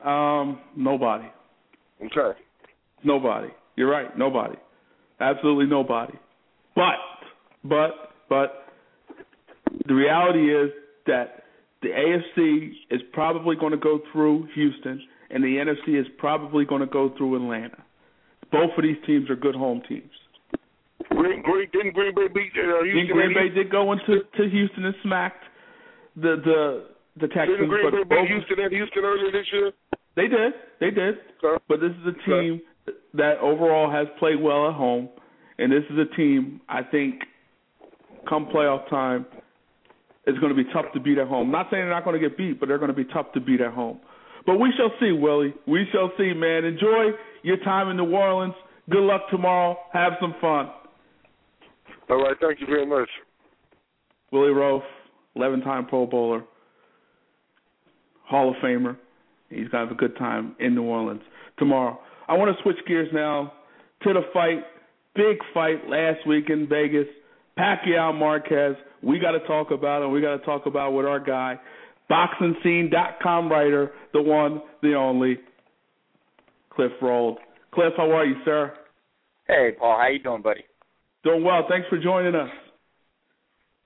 um, 0.05 0.59
nobody, 0.77 1.29
Okay. 2.05 2.39
nobody. 3.05 3.49
You're 3.77 3.91
right, 3.91 4.17
nobody, 4.19 4.57
absolutely 5.21 5.67
nobody. 5.67 6.15
But, 6.74 6.94
but, 7.64 7.90
but, 8.28 8.66
the 9.86 9.94
reality 9.94 10.55
is 10.55 10.70
that 11.06 11.44
the 11.82 11.88
AFC 11.88 12.72
is 12.90 13.01
probably 13.12 13.56
going 13.56 13.72
to 13.72 13.78
go 13.78 14.01
through 14.12 14.48
Houston, 14.55 15.01
and 15.30 15.42
the 15.42 15.56
NFC 15.56 16.01
is 16.01 16.06
probably 16.18 16.64
going 16.64 16.80
to 16.80 16.86
go 16.86 17.12
through 17.16 17.36
Atlanta. 17.36 17.82
Both 18.52 18.70
of 18.76 18.82
these 18.82 18.97
teams 19.06 19.30
are 19.30 19.36
good 19.36 19.55
home 19.55 19.82
teams. 19.88 20.10
Green, 21.09 21.42
Green, 21.42 21.68
didn't 21.72 21.94
Green 21.94 22.14
Bay 22.14 22.28
beat 22.28 22.52
uh, 22.56 22.82
Houston? 22.84 23.16
Green 23.16 23.34
Bay 23.34 23.48
did 23.48 23.70
go 23.70 23.92
into 23.92 24.20
to 24.36 24.51
Houston 24.51 24.84
and 24.84 24.94
smacked 25.02 25.44
the 26.16 26.36
the 26.44 26.86
the 27.20 27.28
Texans, 27.28 27.59
Didn't 27.59 27.68
Green 27.68 27.84
but 27.84 27.92
Bay 27.92 28.16
both, 28.16 28.28
beat 28.28 28.28
Houston 28.28 28.64
at 28.64 28.70
Houston 28.72 29.05
earlier 29.05 29.32
this 29.32 29.47
year? 29.52 29.72
they 30.16 30.28
did, 30.28 30.52
they 30.78 30.90
did. 30.90 31.14
Okay. 31.42 31.62
But 31.68 31.80
this 31.80 31.90
is 31.90 32.14
a 32.14 32.30
team 32.30 32.60
that 33.14 33.38
overall 33.38 33.90
has 33.90 34.06
played 34.18 34.40
well 34.40 34.68
at 34.68 34.74
home, 34.74 35.09
and 35.61 35.70
this 35.70 35.85
is 35.91 35.99
a 35.99 36.16
team 36.16 36.61
I 36.69 36.82
think 36.82 37.20
come 38.28 38.47
playoff 38.47 38.89
time 38.89 39.27
is 40.27 40.39
going 40.39 40.55
to 40.55 40.65
be 40.65 40.69
tough 40.73 40.87
to 40.95 41.01
beat 41.01 41.19
at 41.19 41.28
home. 41.28 41.51
Not 41.51 41.69
saying 41.70 41.85
they're 41.85 41.91
not 41.91 42.05
going 42.05 42.20
to 42.20 42.28
get 42.28 42.37
beat, 42.37 42.59
but 42.59 42.69
they're 42.69 42.78
going 42.78 42.91
to 42.91 42.97
be 42.97 43.05
tough 43.05 43.27
to 43.35 43.41
beat 43.41 43.61
at 43.61 43.73
home. 43.73 44.01
But 44.47 44.59
we 44.59 44.73
shall 44.77 44.91
see, 44.99 45.12
Willie. 45.12 45.55
We 45.66 45.87
shall 45.93 46.11
see, 46.16 46.32
man. 46.32 46.65
Enjoy 46.65 47.11
your 47.43 47.59
time 47.59 47.89
in 47.89 47.97
New 47.97 48.11
Orleans. 48.11 48.55
Good 48.89 49.03
luck 49.03 49.23
tomorrow. 49.31 49.77
Have 49.93 50.15
some 50.20 50.35
fun. 50.41 50.70
All 52.09 52.23
right, 52.23 52.37
thank 52.41 52.61
you 52.61 52.66
very 52.66 52.87
much. 52.87 53.09
Willie 54.32 54.51
Roaf, 54.51 54.82
11-time 55.37 55.87
Pro 55.87 56.07
Bowler, 56.07 56.43
Hall 58.24 58.51
of 58.51 58.57
Famer. 58.57 58.97
He's 59.49 59.69
going 59.69 59.70
to 59.70 59.78
have 59.78 59.91
a 59.91 59.95
good 59.95 60.16
time 60.16 60.57
in 60.59 60.74
New 60.74 60.85
Orleans 60.85 61.23
tomorrow. 61.59 61.99
I 62.28 62.35
want 62.35 62.57
to 62.57 62.62
switch 62.62 62.77
gears 62.87 63.09
now 63.12 63.53
to 64.03 64.12
the 64.12 64.23
fight. 64.32 64.65
Big 65.15 65.39
fight 65.53 65.89
last 65.89 66.27
week 66.27 66.51
in 66.51 66.69
Vegas. 66.69 67.07
Pacquiao 67.59 68.16
Marquez. 68.16 68.77
We 69.03 69.19
got 69.19 69.32
to 69.32 69.41
talk 69.41 69.70
about 69.70 70.03
it. 70.03 70.09
We 70.09 70.20
got 70.20 70.37
to 70.37 70.45
talk 70.45 70.66
about 70.66 70.93
with 70.93 71.07
our 71.07 71.20
guy, 71.20 71.59
BoxingScene.com 72.11 73.51
writer, 73.51 73.93
the 74.12 74.23
one, 74.23 74.62
the 74.82 74.95
only, 74.95 75.39
Cliff 76.70 76.93
Rold. 77.01 77.39
Cliff, 77.73 77.93
how 77.97 78.11
are 78.11 78.24
you, 78.24 78.37
sir? 78.45 78.73
Hey, 79.47 79.73
Paul. 79.78 79.99
How 79.99 80.09
you 80.09 80.23
doing, 80.23 80.43
buddy? 80.43 80.65
Doing 81.24 81.45
well. 81.45 81.66
Thanks 81.69 81.89
for 81.89 81.99
joining 81.99 82.35
us. 82.35 82.51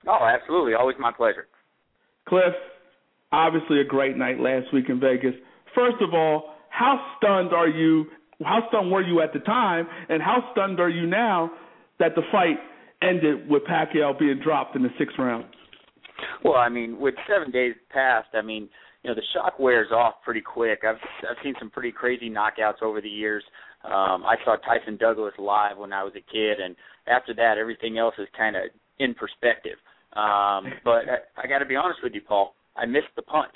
Oh, 0.07 0.25
absolutely. 0.25 0.73
Always 0.73 0.95
my 0.99 1.11
pleasure. 1.11 1.47
Cliff, 2.27 2.53
obviously 3.31 3.81
a 3.81 3.83
great 3.83 4.17
night 4.17 4.39
last 4.39 4.73
week 4.73 4.85
in 4.89 4.99
Vegas. 4.99 5.33
First 5.73 5.97
of 6.01 6.13
all, 6.13 6.55
how 6.69 7.13
stunned 7.17 7.53
are 7.53 7.67
you? 7.67 8.05
How 8.43 8.67
stunned 8.69 8.91
were 8.91 9.01
you 9.01 9.21
at 9.21 9.33
the 9.33 9.39
time, 9.39 9.87
and 10.09 10.21
how 10.21 10.49
stunned 10.51 10.79
are 10.79 10.89
you 10.89 11.07
now 11.07 11.51
that 11.99 12.15
the 12.15 12.21
fight 12.31 12.57
ended 13.01 13.49
with 13.49 13.63
Pacquiao 13.63 14.17
being 14.17 14.39
dropped 14.43 14.75
in 14.75 14.83
the 14.83 14.89
sixth 14.97 15.17
round? 15.17 15.45
Well, 16.43 16.55
I 16.55 16.69
mean, 16.69 16.99
with 16.99 17.15
seven 17.27 17.51
days 17.51 17.75
passed, 17.89 18.29
I 18.33 18.41
mean, 18.41 18.69
you 19.03 19.09
know, 19.09 19.15
the 19.15 19.23
shock 19.33 19.59
wears 19.59 19.91
off 19.91 20.15
pretty 20.23 20.41
quick. 20.41 20.79
I've 20.87 20.95
I've 21.29 21.37
seen 21.43 21.53
some 21.59 21.69
pretty 21.69 21.91
crazy 21.91 22.29
knockouts 22.29 22.81
over 22.81 23.01
the 23.01 23.09
years. 23.09 23.43
Um, 23.83 24.23
I 24.25 24.35
saw 24.43 24.55
Tyson 24.57 24.97
Douglas 24.97 25.33
live 25.37 25.77
when 25.77 25.93
I 25.93 26.03
was 26.03 26.13
a 26.15 26.31
kid, 26.31 26.59
and 26.59 26.75
after 27.07 27.33
that, 27.35 27.57
everything 27.59 27.97
else 27.97 28.15
is 28.17 28.27
kind 28.35 28.55
of 28.55 28.63
in 28.99 29.13
perspective. 29.13 29.77
Um, 30.13 30.73
but 30.83 31.05
I, 31.05 31.43
I 31.43 31.47
got 31.47 31.59
to 31.59 31.65
be 31.65 31.75
honest 31.75 31.99
with 32.01 32.13
you, 32.13 32.21
Paul. 32.21 32.55
I 32.75 32.85
missed 32.85 33.13
the 33.15 33.21
punch. 33.21 33.53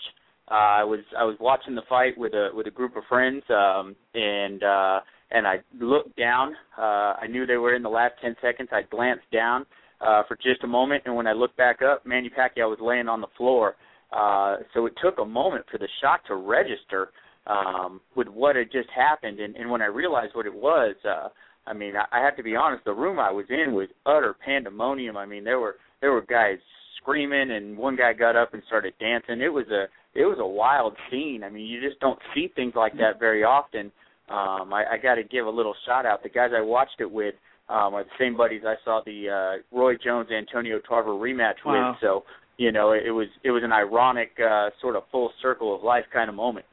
Uh, 0.50 0.54
I 0.82 0.84
was 0.84 1.02
I 1.18 1.24
was 1.24 1.38
watching 1.40 1.76
the 1.76 1.84
fight 1.88 2.18
with 2.18 2.34
a 2.34 2.50
with 2.54 2.68
a 2.68 2.72
group 2.72 2.96
of 2.96 3.04
friends, 3.08 3.44
um, 3.50 3.96
and 4.16 4.64
uh, 4.64 5.00
and 5.32 5.46
I 5.46 5.58
looked 5.80 6.18
down. 6.18 6.56
Uh, 6.78 7.14
I 7.22 7.28
knew 7.30 7.46
they 7.46 7.58
were 7.58 7.76
in 7.76 7.84
the 7.84 7.90
last 7.90 8.14
ten 8.22 8.36
seconds. 8.42 8.70
I 8.72 8.82
glanced 8.90 9.30
down 9.32 9.66
uh, 10.02 10.24
for 10.28 10.36
just 10.36 10.64
a 10.64 10.68
moment, 10.68 11.04
and 11.06 11.16
when 11.16 11.28
I 11.28 11.34
looked 11.34 11.58
back 11.58 11.82
up, 11.82 12.06
Manny 12.06 12.30
Pacquiao 12.30 12.70
was 12.70 12.80
laying 12.82 13.08
on 13.08 13.22
the 13.22 13.28
floor. 13.38 13.76
Uh, 14.12 14.58
so 14.74 14.88
it 14.88 14.94
took 15.04 15.20
a 15.20 15.26
moment 15.26 15.66
for 15.72 15.78
the 15.78 15.88
shock 16.02 16.26
to 16.26 16.36
register 16.36 17.10
um, 17.46 18.02
with 18.16 18.28
what 18.28 18.56
had 18.56 18.72
just 18.72 18.90
happened, 18.96 19.40
and, 19.40 19.56
and 19.56 19.70
when 19.70 19.84
I 19.84 19.86
realized 19.86 20.34
what 20.34 20.48
it 20.48 20.54
was, 20.54 20.96
uh, 21.08 21.30
I 21.68 21.74
mean, 21.74 21.94
I, 21.96 22.06
I 22.18 22.24
have 22.24 22.36
to 22.38 22.44
be 22.44 22.56
honest. 22.56 22.86
The 22.86 22.94
room 22.94 23.20
I 23.20 23.32
was 23.32 23.46
in 23.50 23.74
was 23.74 23.88
utter 24.06 24.36
pandemonium. 24.44 25.16
I 25.16 25.28
mean, 25.28 25.44
there 25.44 25.60
were 25.60 25.76
there 26.02 26.12
were 26.12 26.24
guys 26.24 26.58
screaming, 27.00 27.52
and 27.52 27.78
one 27.78 27.96
guy 27.96 28.14
got 28.14 28.36
up 28.36 28.54
and 28.54 28.64
started 28.68 28.94
dancing. 29.00 29.42
It 29.42 29.54
was 29.54 29.68
a 29.68 29.86
it 30.16 30.26
was 30.26 30.38
a 30.40 30.48
wild 30.48 30.94
scene. 31.10 31.44
I 31.44 31.50
mean, 31.50 31.66
you 31.66 31.82
just 31.82 32.00
don't 32.00 32.20
see 32.34 32.52
things 32.56 32.74
like 32.76 32.94
that 32.98 33.20
very 33.20 33.44
often. 33.44 33.92
Um, 34.30 34.74
I, 34.74 34.86
I 34.94 34.98
got 35.02 35.16
to 35.16 35.24
give 35.24 35.46
a 35.46 35.50
little 35.50 35.74
shout 35.86 36.06
out. 36.06 36.22
The 36.24 36.30
guys 36.30 36.52
I 36.56 36.62
watched 36.62 37.00
it 37.00 37.10
with 37.10 37.36
um, 37.68 37.94
are 37.96 38.04
the 38.04 38.10
same 38.20 38.36
buddies 38.38 38.62
I 38.66 38.76
saw 38.84 39.02
the 39.06 39.30
uh, 39.30 39.78
Roy 39.78 39.96
Jones 40.04 40.30
Antonio 40.32 40.80
Tarver 40.88 41.12
rematch 41.12 41.56
Wow. 41.66 41.92
with. 41.92 41.98
So 42.02 42.24
you 42.58 42.72
know, 42.72 42.92
it, 42.92 43.04
it 43.08 43.12
was 43.12 43.28
it 43.44 43.52
was 43.52 43.64
an 43.64 43.72
ironic 43.72 44.32
uh, 44.40 44.70
sort 44.82 44.96
of 44.96 45.04
full 45.12 45.32
circle 45.42 45.76
of 45.76 45.84
life 45.84 46.06
kind 46.12 46.30
of 46.30 46.36
moment. 46.36 46.66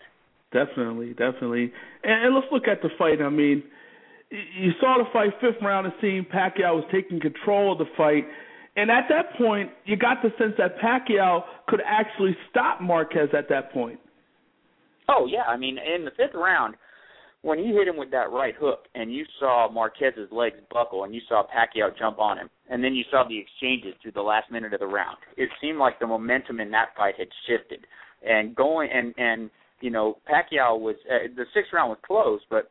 Definitely, 0.52 1.10
definitely. 1.10 1.72
And, 2.02 2.26
and 2.26 2.34
let's 2.34 2.46
look 2.50 2.66
at 2.68 2.82
the 2.82 2.88
fight. 2.98 3.22
I 3.22 3.28
mean, 3.28 3.62
you 4.30 4.72
saw 4.80 4.98
the 4.98 5.08
fight 5.12 5.30
fifth 5.40 5.62
round. 5.62 5.86
It 5.86 5.94
seemed 6.00 6.28
Pacquiao 6.28 6.76
was 6.76 6.84
taking 6.92 7.20
control 7.20 7.72
of 7.72 7.78
the 7.78 7.86
fight, 7.96 8.24
and 8.77 8.90
at 8.90 9.05
that 9.09 9.36
point, 9.39 9.70
you 9.85 9.97
got 9.97 10.19
the 10.23 10.31
sense 10.39 10.53
that 10.59 10.78
Pacquiao 10.78 11.43
could 11.66 11.81
actually 11.85 12.36
stop 12.51 12.81
Marquez 12.81 13.28
at 13.36 13.48
that 13.48 13.73
point. 13.73 13.98
Oh 15.09 15.27
yeah, 15.27 15.43
I 15.48 15.57
mean, 15.57 15.78
in 15.78 16.05
the 16.05 16.11
fifth 16.11 16.35
round, 16.35 16.74
when 17.43 17.59
he 17.59 17.66
hit 17.66 17.89
him 17.89 17.97
with 17.97 18.11
that 18.11 18.31
right 18.31 18.55
hook, 18.59 18.81
and 18.94 19.12
you 19.12 19.24
saw 19.39 19.70
Marquez's 19.70 20.31
legs 20.32 20.57
buckle, 20.70 21.05
and 21.05 21.15
you 21.15 21.20
saw 21.28 21.44
Pacquiao 21.44 21.97
jump 21.97 22.19
on 22.19 22.39
him, 22.39 22.51
and 22.69 22.82
then 22.82 22.94
you 22.94 23.05
saw 23.11 23.24
the 23.27 23.39
exchanges 23.39 23.94
through 24.03 24.12
the 24.12 24.20
last 24.20 24.51
minute 24.51 24.74
of 24.74 24.81
the 24.81 24.86
round. 24.86 25.16
It 25.36 25.48
seemed 25.61 25.78
like 25.78 25.98
the 25.98 26.07
momentum 26.07 26.61
in 26.61 26.70
that 26.73 26.89
fight 26.97 27.15
had 27.16 27.28
shifted, 27.47 27.86
and 28.28 28.55
going 28.55 28.90
and 28.93 29.15
and 29.16 29.51
you 29.81 29.90
know 29.90 30.19
Pacquiao 30.28 30.78
was 30.78 30.97
uh, 31.11 31.28
the 31.35 31.44
sixth 31.55 31.73
round 31.73 31.90
was 31.90 31.98
close, 32.07 32.40
but 32.51 32.70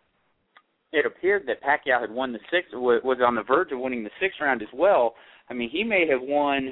it 0.91 1.06
appeared 1.06 1.48
that 1.48 1.64
Pacquiao 1.64 2.02
had 2.02 2.11
won 2.11 2.32
the 2.32 2.40
sixth 2.52 2.73
was 2.73 3.18
on 3.26 3.36
the 3.36 3.44
verge 3.44 3.72
of 3.72 3.80
winning 3.80 4.03
the 4.03 4.11
sixth 4.19 4.40
round 4.41 4.61
as 4.61 4.68
well. 4.73 5.15
I 5.49 5.53
mean, 5.53 5.69
he 5.69 5.84
may 5.84 6.07
have 6.07 6.22
won 6.22 6.72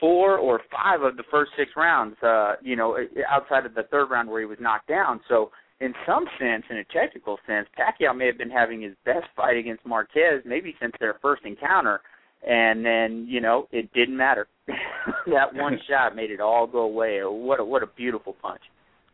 four 0.00 0.38
or 0.38 0.60
five 0.70 1.02
of 1.02 1.16
the 1.16 1.24
first 1.30 1.50
six 1.56 1.72
rounds, 1.76 2.16
uh, 2.22 2.54
you 2.62 2.76
know, 2.76 2.96
outside 3.28 3.66
of 3.66 3.74
the 3.74 3.84
third 3.90 4.10
round 4.10 4.28
where 4.28 4.40
he 4.40 4.46
was 4.46 4.58
knocked 4.60 4.88
down. 4.88 5.20
So, 5.28 5.50
in 5.80 5.94
some 6.06 6.24
sense, 6.40 6.64
in 6.70 6.78
a 6.78 6.84
technical 6.84 7.38
sense, 7.46 7.68
Pacquiao 7.78 8.16
may 8.16 8.26
have 8.26 8.38
been 8.38 8.50
having 8.50 8.82
his 8.82 8.94
best 9.04 9.26
fight 9.36 9.56
against 9.56 9.86
Marquez 9.86 10.42
maybe 10.44 10.74
since 10.80 10.92
their 10.98 11.18
first 11.22 11.44
encounter. 11.44 12.00
And 12.46 12.84
then, 12.84 13.26
you 13.28 13.40
know, 13.40 13.68
it 13.72 13.92
didn't 13.92 14.16
matter. 14.16 14.48
that 14.66 15.54
one 15.54 15.78
shot 15.88 16.16
made 16.16 16.30
it 16.30 16.40
all 16.40 16.66
go 16.66 16.80
away. 16.80 17.20
What 17.22 17.60
a 17.60 17.64
what 17.64 17.82
a 17.82 17.86
beautiful 17.86 18.34
punch. 18.40 18.62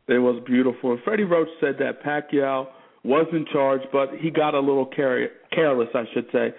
It 0.08 0.18
was 0.18 0.42
beautiful. 0.46 0.92
And 0.92 1.00
Freddie 1.02 1.24
Roach 1.24 1.48
said 1.60 1.76
that 1.78 2.02
Pacquiao 2.02 2.66
was 3.04 3.26
in 3.32 3.46
charge, 3.52 3.80
but 3.92 4.08
he 4.20 4.30
got 4.30 4.54
a 4.54 4.60
little 4.60 4.86
care- 4.86 5.30
careless, 5.52 5.88
I 5.94 6.04
should 6.12 6.26
say. 6.32 6.54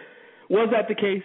Was 0.50 0.70
that 0.72 0.88
the 0.88 0.96
case? 0.96 1.24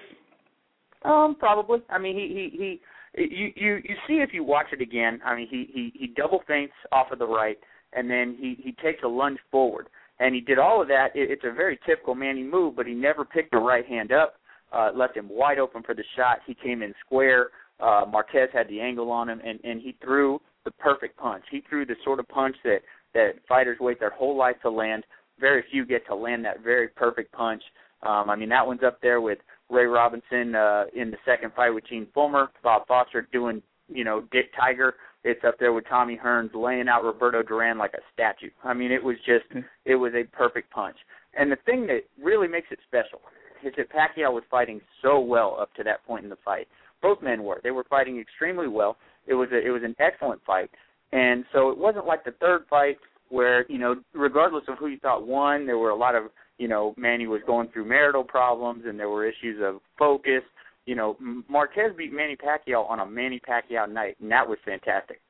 Um, 1.02 1.36
probably. 1.38 1.80
I 1.88 1.98
mean, 1.98 2.16
he 2.16 2.50
he 2.50 2.56
he. 2.56 2.80
You 3.16 3.52
you 3.56 3.74
you 3.84 3.96
see 4.06 4.14
if 4.14 4.30
you 4.32 4.44
watch 4.44 4.66
it 4.72 4.80
again. 4.80 5.20
I 5.24 5.34
mean, 5.34 5.48
he 5.50 5.68
he 5.72 5.92
he 5.98 6.06
double 6.08 6.42
feints 6.46 6.74
off 6.92 7.10
of 7.10 7.18
the 7.18 7.26
right, 7.26 7.58
and 7.92 8.08
then 8.10 8.36
he 8.38 8.56
he 8.62 8.72
takes 8.82 9.02
a 9.02 9.08
lunge 9.08 9.38
forward, 9.50 9.88
and 10.20 10.34
he 10.34 10.40
did 10.40 10.58
all 10.58 10.80
of 10.80 10.88
that. 10.88 11.08
It, 11.14 11.30
it's 11.30 11.44
a 11.44 11.52
very 11.52 11.78
typical 11.86 12.14
Manny 12.14 12.42
move, 12.42 12.76
but 12.76 12.86
he 12.86 12.94
never 12.94 13.24
picked 13.24 13.52
the 13.52 13.58
right 13.58 13.86
hand 13.86 14.12
up. 14.12 14.34
Uh, 14.72 14.90
left 14.94 15.16
him 15.16 15.28
wide 15.28 15.58
open 15.58 15.82
for 15.82 15.94
the 15.94 16.04
shot. 16.16 16.38
He 16.46 16.54
came 16.54 16.82
in 16.82 16.94
square. 17.04 17.48
Uh, 17.80 18.04
Marquez 18.08 18.48
had 18.52 18.68
the 18.68 18.80
angle 18.80 19.10
on 19.10 19.28
him, 19.28 19.40
and 19.44 19.58
and 19.64 19.80
he 19.80 19.96
threw 20.02 20.40
the 20.64 20.70
perfect 20.72 21.16
punch. 21.16 21.44
He 21.50 21.62
threw 21.68 21.84
the 21.84 21.96
sort 22.04 22.20
of 22.20 22.28
punch 22.28 22.54
that 22.64 22.80
that 23.14 23.32
fighters 23.48 23.78
wait 23.80 23.98
their 23.98 24.10
whole 24.10 24.36
life 24.36 24.56
to 24.62 24.70
land. 24.70 25.04
Very 25.40 25.64
few 25.70 25.84
get 25.86 26.06
to 26.06 26.14
land 26.14 26.44
that 26.44 26.62
very 26.62 26.88
perfect 26.88 27.32
punch. 27.32 27.62
Um, 28.02 28.30
I 28.30 28.36
mean, 28.36 28.48
that 28.50 28.66
one's 28.66 28.82
up 28.84 29.00
there 29.02 29.20
with 29.20 29.38
Ray 29.70 29.86
Robinson 29.86 30.54
uh, 30.54 30.84
in 30.94 31.10
the 31.10 31.16
second 31.24 31.52
fight 31.54 31.70
with 31.70 31.86
Gene 31.88 32.06
Fullmer, 32.14 32.48
Bob 32.62 32.86
Foster 32.86 33.28
doing, 33.32 33.62
you 33.88 34.04
know, 34.04 34.22
Dick 34.32 34.50
Tiger. 34.58 34.94
It's 35.22 35.44
up 35.46 35.56
there 35.58 35.72
with 35.72 35.84
Tommy 35.88 36.18
Hearns 36.22 36.54
laying 36.54 36.88
out 36.88 37.04
Roberto 37.04 37.42
Duran 37.42 37.78
like 37.78 37.92
a 37.94 38.00
statue. 38.12 38.50
I 38.64 38.72
mean, 38.74 38.90
it 38.90 39.02
was 39.02 39.16
just, 39.26 39.44
it 39.84 39.94
was 39.96 40.12
a 40.14 40.24
perfect 40.34 40.70
punch. 40.70 40.96
And 41.38 41.52
the 41.52 41.58
thing 41.66 41.86
that 41.86 42.00
really 42.22 42.48
makes 42.48 42.68
it 42.70 42.78
special 42.86 43.20
is 43.64 43.72
that 43.76 43.90
Pacquiao 43.90 44.32
was 44.32 44.42
fighting 44.50 44.80
so 45.02 45.20
well 45.20 45.56
up 45.60 45.72
to 45.74 45.84
that 45.84 46.04
point 46.06 46.24
in 46.24 46.30
the 46.30 46.38
fight. 46.44 46.66
Both 47.02 47.22
men 47.22 47.44
were. 47.44 47.60
They 47.62 47.70
were 47.70 47.84
fighting 47.84 48.18
extremely 48.18 48.68
well. 48.68 48.96
It 49.26 49.34
was 49.34 49.48
a, 49.52 49.58
it 49.64 49.70
was 49.70 49.82
an 49.84 49.94
excellent 49.98 50.40
fight. 50.46 50.70
And 51.12 51.44
so 51.52 51.70
it 51.70 51.78
wasn't 51.78 52.06
like 52.06 52.24
the 52.24 52.34
third 52.40 52.64
fight 52.70 52.96
where, 53.28 53.70
you 53.70 53.78
know, 53.78 53.96
regardless 54.14 54.64
of 54.68 54.78
who 54.78 54.88
you 54.88 54.98
thought 54.98 55.26
won, 55.26 55.66
there 55.66 55.78
were 55.78 55.90
a 55.90 55.96
lot 55.96 56.14
of 56.14 56.24
you 56.60 56.68
know, 56.68 56.94
Manny 56.98 57.26
was 57.26 57.40
going 57.46 57.68
through 57.72 57.86
marital 57.86 58.22
problems 58.22 58.84
and 58.86 59.00
there 59.00 59.08
were 59.08 59.26
issues 59.26 59.60
of 59.64 59.80
focus. 59.98 60.42
You 60.84 60.94
know, 60.94 61.16
Marquez 61.48 61.92
beat 61.96 62.12
Manny 62.12 62.36
Pacquiao 62.36 62.88
on 62.88 63.00
a 63.00 63.06
Manny 63.06 63.40
Pacquiao 63.40 63.90
night, 63.90 64.16
and 64.20 64.30
that 64.30 64.46
was 64.46 64.58
fantastic. 64.62 65.20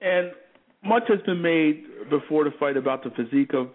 And 0.00 0.32
much 0.82 1.02
has 1.08 1.20
been 1.26 1.42
made 1.42 1.84
before 2.08 2.44
the 2.44 2.50
fight 2.58 2.78
about 2.78 3.04
the 3.04 3.10
physique 3.10 3.52
of 3.52 3.68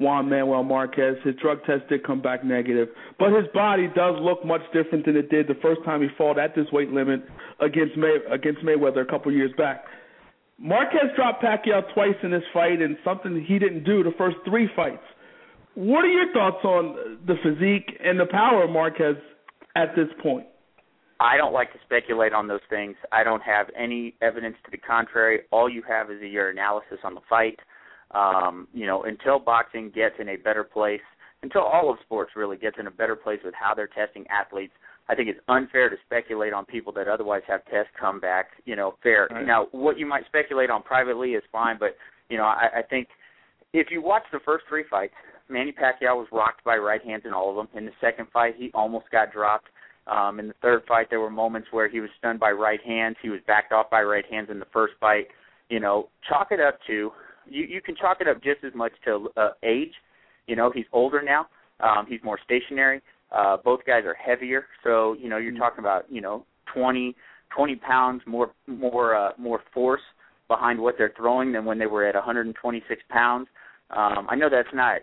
Juan 0.00 0.28
Manuel 0.28 0.64
Marquez. 0.64 1.16
His 1.24 1.34
drug 1.36 1.64
test 1.64 1.88
did 1.88 2.04
come 2.04 2.20
back 2.20 2.44
negative, 2.44 2.88
but 3.18 3.32
his 3.32 3.46
body 3.54 3.88
does 3.96 4.16
look 4.20 4.44
much 4.44 4.62
different 4.74 5.06
than 5.06 5.16
it 5.16 5.30
did 5.30 5.48
the 5.48 5.58
first 5.62 5.82
time 5.84 6.02
he 6.02 6.08
fought 6.18 6.38
at 6.38 6.54
this 6.54 6.66
weight 6.72 6.90
limit 6.90 7.22
against 7.60 7.96
May 7.96 8.18
against 8.30 8.60
Mayweather 8.60 9.00
a 9.00 9.06
couple 9.06 9.32
years 9.32 9.52
back. 9.56 9.84
Marquez 10.58 11.08
dropped 11.16 11.42
Pacquiao 11.42 11.82
twice 11.94 12.16
in 12.22 12.32
this 12.32 12.42
fight, 12.52 12.82
and 12.82 12.98
something 13.02 13.42
he 13.48 13.58
didn't 13.58 13.84
do 13.84 14.02
the 14.02 14.12
first 14.18 14.36
three 14.44 14.68
fights. 14.76 15.04
What 15.78 16.04
are 16.04 16.08
your 16.08 16.32
thoughts 16.32 16.64
on 16.64 17.18
the 17.24 17.36
physique 17.40 17.96
and 18.02 18.18
the 18.18 18.26
power 18.26 18.64
of 18.64 18.70
Marquez 18.70 19.14
at 19.76 19.94
this 19.94 20.08
point? 20.20 20.48
I 21.20 21.36
don't 21.36 21.52
like 21.52 21.72
to 21.72 21.78
speculate 21.84 22.32
on 22.32 22.48
those 22.48 22.66
things. 22.68 22.96
I 23.12 23.22
don't 23.22 23.42
have 23.42 23.68
any 23.78 24.16
evidence 24.20 24.56
to 24.64 24.72
the 24.72 24.76
contrary. 24.76 25.42
All 25.52 25.70
you 25.70 25.82
have 25.88 26.10
is 26.10 26.20
your 26.20 26.50
analysis 26.50 26.98
on 27.04 27.14
the 27.14 27.20
fight. 27.30 27.60
Um, 28.10 28.66
you 28.74 28.86
know, 28.86 29.04
until 29.04 29.38
boxing 29.38 29.92
gets 29.94 30.16
in 30.18 30.30
a 30.30 30.36
better 30.36 30.64
place, 30.64 31.00
until 31.44 31.62
all 31.62 31.92
of 31.92 31.98
sports 32.04 32.32
really 32.34 32.56
gets 32.56 32.74
in 32.80 32.88
a 32.88 32.90
better 32.90 33.14
place 33.14 33.38
with 33.44 33.54
how 33.54 33.72
they're 33.72 33.86
testing 33.86 34.26
athletes, 34.26 34.72
I 35.08 35.14
think 35.14 35.28
it's 35.28 35.38
unfair 35.46 35.88
to 35.90 35.96
speculate 36.04 36.52
on 36.52 36.64
people 36.64 36.92
that 36.94 37.06
otherwise 37.06 37.42
have 37.46 37.64
tests 37.66 37.92
come 38.00 38.18
back, 38.18 38.46
you 38.64 38.74
know, 38.74 38.96
fair. 39.04 39.28
Right. 39.30 39.46
Now, 39.46 39.68
what 39.70 39.96
you 39.96 40.06
might 40.06 40.26
speculate 40.26 40.70
on 40.70 40.82
privately 40.82 41.34
is 41.34 41.44
fine, 41.52 41.76
but 41.78 41.94
you 42.28 42.36
know, 42.36 42.44
I, 42.44 42.78
I 42.78 42.82
think 42.82 43.06
if 43.72 43.92
you 43.92 44.02
watch 44.02 44.24
the 44.32 44.40
first 44.44 44.64
three 44.68 44.84
fights, 44.90 45.14
Manny 45.48 45.72
Pacquiao 45.72 46.16
was 46.16 46.28
rocked 46.32 46.64
by 46.64 46.76
right 46.76 47.02
hands 47.02 47.22
in 47.24 47.32
all 47.32 47.50
of 47.50 47.56
them. 47.56 47.68
In 47.76 47.86
the 47.86 47.92
second 48.00 48.28
fight, 48.32 48.54
he 48.56 48.70
almost 48.74 49.10
got 49.10 49.32
dropped. 49.32 49.68
Um, 50.06 50.40
in 50.40 50.48
the 50.48 50.54
third 50.62 50.82
fight, 50.88 51.08
there 51.10 51.20
were 51.20 51.30
moments 51.30 51.68
where 51.70 51.88
he 51.88 52.00
was 52.00 52.10
stunned 52.18 52.40
by 52.40 52.50
right 52.50 52.80
hands. 52.82 53.16
He 53.22 53.28
was 53.28 53.40
backed 53.46 53.72
off 53.72 53.90
by 53.90 54.02
right 54.02 54.24
hands 54.30 54.48
in 54.50 54.58
the 54.58 54.66
first 54.72 54.94
fight. 55.00 55.26
You 55.68 55.80
know, 55.80 56.08
chalk 56.26 56.48
it 56.50 56.60
up 56.60 56.78
to 56.86 57.10
you. 57.46 57.64
You 57.64 57.80
can 57.82 57.94
chalk 57.96 58.18
it 58.20 58.28
up 58.28 58.42
just 58.42 58.64
as 58.64 58.74
much 58.74 58.92
to 59.04 59.28
uh, 59.36 59.50
age. 59.62 59.92
You 60.46 60.56
know, 60.56 60.70
he's 60.74 60.86
older 60.92 61.22
now. 61.22 61.46
Um, 61.80 62.06
he's 62.08 62.20
more 62.24 62.38
stationary. 62.44 63.02
Uh, 63.30 63.58
both 63.62 63.80
guys 63.86 64.04
are 64.06 64.14
heavier, 64.14 64.64
so 64.82 65.14
you 65.18 65.28
know 65.28 65.36
you're 65.36 65.56
talking 65.56 65.80
about 65.80 66.10
you 66.10 66.22
know 66.22 66.46
20 66.74 67.14
20 67.54 67.76
pounds 67.76 68.22
more 68.26 68.50
more 68.66 69.14
uh, 69.14 69.32
more 69.38 69.60
force 69.74 70.00
behind 70.48 70.80
what 70.80 70.94
they're 70.96 71.12
throwing 71.16 71.52
than 71.52 71.66
when 71.66 71.78
they 71.78 71.86
were 71.86 72.06
at 72.06 72.14
126 72.14 73.02
pounds. 73.10 73.46
Um, 73.90 74.26
I 74.28 74.34
know 74.34 74.48
that's 74.50 74.68
not 74.74 74.98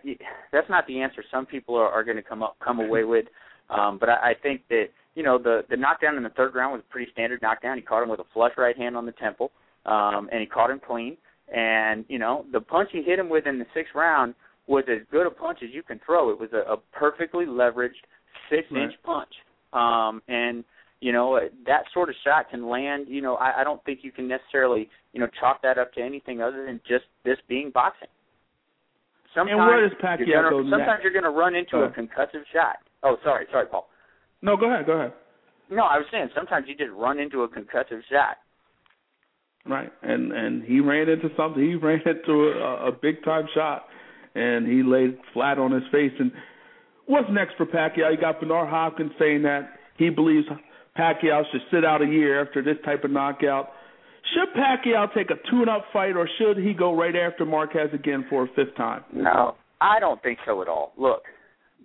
that's 0.52 0.70
not 0.70 0.86
the 0.88 1.02
answer. 1.02 1.24
Some 1.32 1.46
people 1.46 1.76
are, 1.76 1.90
are 1.90 2.04
going 2.04 2.18
to 2.18 2.24
come 2.24 2.44
up 2.44 2.56
come 2.64 2.80
away 2.80 3.04
with, 3.14 3.26
um, 3.70 3.98
but 4.00 4.10
I, 4.10 4.32
I 4.32 4.34
think 4.42 4.62
that 4.70 4.86
you 5.16 5.24
know 5.24 5.38
the 5.38 5.62
the 5.70 5.78
knockdown 5.78 6.18
in 6.18 6.24
the 6.24 6.30
third 6.30 6.54
round 6.54 6.74
was 6.74 6.82
a 6.88 6.92
pretty 6.92 7.12
standard 7.12 7.42
knockdown. 7.42 7.78
He 7.78 7.82
caught 7.84 8.04
him 8.04 8.10
with 8.10 8.20
a 8.20 8.26
flush 8.34 8.54
right 8.58 8.78
hand 8.78 8.96
on 8.96 9.06
the 9.06 9.12
temple, 9.14 9.52
um, 9.86 10.30
and 10.32 10.40
he 10.40 10.46
caught 10.46 10.70
him 10.70 10.80
clean. 10.86 11.18
And 11.54 12.06
you 12.08 12.20
know 12.20 12.46
the 12.52 12.62
punch 12.62 12.90
he 12.92 13.02
hit 13.02 13.18
him 13.18 13.30
with 13.30 13.48
in 13.48 13.60
the 13.60 13.66
sixth 13.74 13.96
round 13.96 14.36
was 14.68 14.84
as 14.90 15.00
good 15.12 15.28
a 15.28 15.32
punch 15.32 15.60
as 15.64 15.70
you 15.72 15.84
can 15.84 16.00
throw. 16.06 16.32
It 16.32 16.40
was 16.40 16.50
a, 16.54 16.72
a 16.72 16.78
perfectly 16.92 17.46
leveraged 17.46 18.02
six 18.50 18.68
inch 18.72 18.72
Right. 18.72 19.04
punch. 19.04 19.34
Um, 19.74 20.22
and 20.28 20.64
you 21.02 21.12
know 21.12 21.40
that 21.66 21.84
sort 21.94 22.10
of 22.10 22.16
shot 22.24 22.50
can 22.52 22.68
land. 22.70 23.08
You 23.08 23.22
know 23.22 23.36
I, 23.36 23.62
I 23.62 23.64
don't 23.64 23.84
think 23.84 24.00
you 24.04 24.12
can 24.12 24.28
necessarily 24.28 24.90
you 25.14 25.20
know 25.20 25.28
chalk 25.40 25.62
that 25.64 25.78
up 25.80 25.92
to 25.94 26.02
anything 26.02 26.42
other 26.42 26.66
than 26.66 26.80
just 26.88 27.06
this 27.24 27.38
being 27.48 27.72
boxing. 27.72 28.08
Sometimes 29.36 29.52
And 29.52 29.68
where 29.68 29.84
does 29.84 29.92
you're 30.26 30.50
gonna, 30.50 30.70
Sometimes 30.72 31.04
you're 31.04 31.12
going 31.12 31.28
to 31.28 31.30
run 31.30 31.56
into 31.56 31.78
a 31.84 31.90
concussive 31.90 32.48
shot. 32.54 32.78
Oh, 33.04 33.18
sorry, 33.24 33.46
sorry, 33.52 33.68
Paul. 33.68 33.88
No, 34.42 34.56
go 34.56 34.72
ahead, 34.72 34.86
go 34.86 34.94
ahead. 34.94 35.14
No, 35.70 35.84
I 35.84 35.98
was 35.98 36.06
saying 36.12 36.30
sometimes 36.34 36.68
you 36.68 36.76
just 36.76 36.92
run 36.96 37.20
into 37.20 37.44
a 37.44 37.50
concussive 37.50 38.02
shot. 38.10 38.38
Right, 39.68 39.92
and 40.04 40.32
and 40.32 40.64
he 40.64 40.80
ran 40.80 41.10
into 41.10 41.30
something. 41.36 41.62
He 41.62 41.76
ran 41.76 42.00
into 42.06 42.54
a, 42.56 42.90
a 42.90 42.92
big 42.92 43.24
time 43.24 43.48
shot, 43.54 43.86
and 44.36 44.68
he 44.68 44.84
laid 44.84 45.18
flat 45.34 45.58
on 45.58 45.72
his 45.72 45.84
face. 45.92 46.12
And 46.20 46.32
what's 47.08 47.28
next 47.32 47.56
for 47.58 47.66
Pacquiao? 47.66 48.12
You 48.12 48.22
got 48.22 48.40
Bernard 48.40 48.70
Hopkins 48.70 49.12
saying 49.18 49.42
that 49.42 49.72
he 49.98 50.10
believes 50.10 50.46
Pacquiao 50.98 51.44
should 51.52 51.62
sit 51.72 51.84
out 51.84 52.02
a 52.02 52.06
year 52.06 52.46
after 52.46 52.62
this 52.62 52.78
type 52.86 53.04
of 53.04 53.12
knockout. 53.12 53.72
Should 54.34 54.54
Pacquiao 54.56 55.14
take 55.14 55.30
a 55.30 55.50
tune-up 55.50 55.86
fight, 55.94 56.16
or 56.16 56.28
should 56.38 56.58
he 56.58 56.74
go 56.74 56.96
right 56.96 57.16
after 57.16 57.46
Marquez 57.46 57.90
again 57.94 58.26
for 58.30 58.46
a 58.46 58.48
fifth 58.56 58.76
time? 58.76 59.04
No, 59.14 59.56
I 59.82 60.00
don't 60.00 60.22
think 60.24 60.40
so 60.46 60.62
at 60.62 60.68
all. 60.68 60.94
Look, 60.98 61.24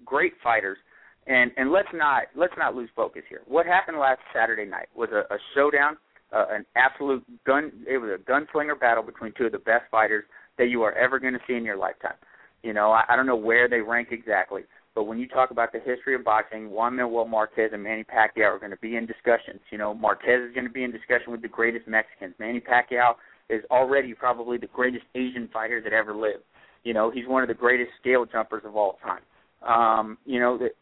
great 0.05 0.33
fighters, 0.43 0.79
and 1.27 1.51
and 1.57 1.71
let's 1.71 1.89
not 1.93 2.25
let's 2.35 2.55
not 2.57 2.75
lose 2.75 2.89
focus 2.97 3.23
here. 3.29 3.43
What 3.47 3.67
happened 3.67 3.99
last 3.99 4.21
Saturday 4.35 4.65
night 4.65 4.89
was 4.97 5.11
a, 5.13 5.33
a 5.33 5.39
showdown, 5.55 5.97
uh, 6.33 6.47
an 6.51 6.65
absolute 6.77 7.25
gun. 7.45 7.73
It 7.87 7.99
was 7.99 8.11
a 8.19 8.31
gunslinger 8.31 8.79
battle 8.79 9.03
between 9.03 9.33
two 9.37 9.47
of 9.47 9.53
the 9.53 9.59
best 9.59 9.85
fighters 9.91 10.25
that 10.59 10.69
you 10.69 10.83
are 10.83 10.93
ever 10.93 11.19
going 11.19 11.35
to 11.35 11.41
see 11.47 11.55
in 11.55 11.65
your 11.65 11.77
lifetime. 11.77 12.17
You 12.63 12.73
know, 12.73 12.91
I, 12.91 13.05
I 13.09 13.17
don't 13.17 13.27
know 13.27 13.37
where 13.37 13.69
they 13.69 13.81
rank 13.81 14.09
exactly, 14.13 14.63
but 15.01 15.07
when 15.07 15.19
you 15.19 15.27
talk 15.27 15.51
about 15.51 15.73
the 15.73 15.79
history 15.79 16.15
of 16.15 16.23
boxing, 16.25 16.69
Juan 16.69 16.97
Manuel 16.97 17.25
Marquez 17.25 17.71
and 17.73 17.83
Manny 17.83 18.05
Pacquiao 18.05 18.55
are 18.55 18.59
going 18.59 18.71
to 18.71 18.77
be 18.77 18.97
in 18.97 19.07
discussions. 19.07 19.59
You 19.71 19.79
know, 19.79 19.95
Marquez 19.95 20.47
is 20.47 20.53
going 20.53 20.67
to 20.67 20.71
be 20.71 20.85
in 20.85 20.93
discussion 20.93 21.33
with 21.33 21.41
the 21.41 21.49
greatest 21.49 21.89
Mexicans. 21.89 22.35
Manny 22.39 22.61
Pacquiao 22.61 23.15
is 23.49 23.65
already 23.71 24.13
probably 24.13 24.59
the 24.59 24.67
greatest 24.67 25.05
Asian 25.15 25.49
fighter 25.55 25.81
that 25.81 25.95
ever 25.95 26.15
lived. 26.15 26.43
You 26.85 26.93
know, 26.93 27.11
he's 27.11 27.27
one 27.27 27.41
of 27.41 27.49
the 27.49 27.55
greatest 27.55 27.93
scale 27.99 28.27
jumpers 28.27 28.63
of 28.67 28.77
all 28.77 28.99
time. 29.03 29.23
Um, 29.67 30.19
you 30.27 30.39
know, 30.39 30.59
that 30.59 30.73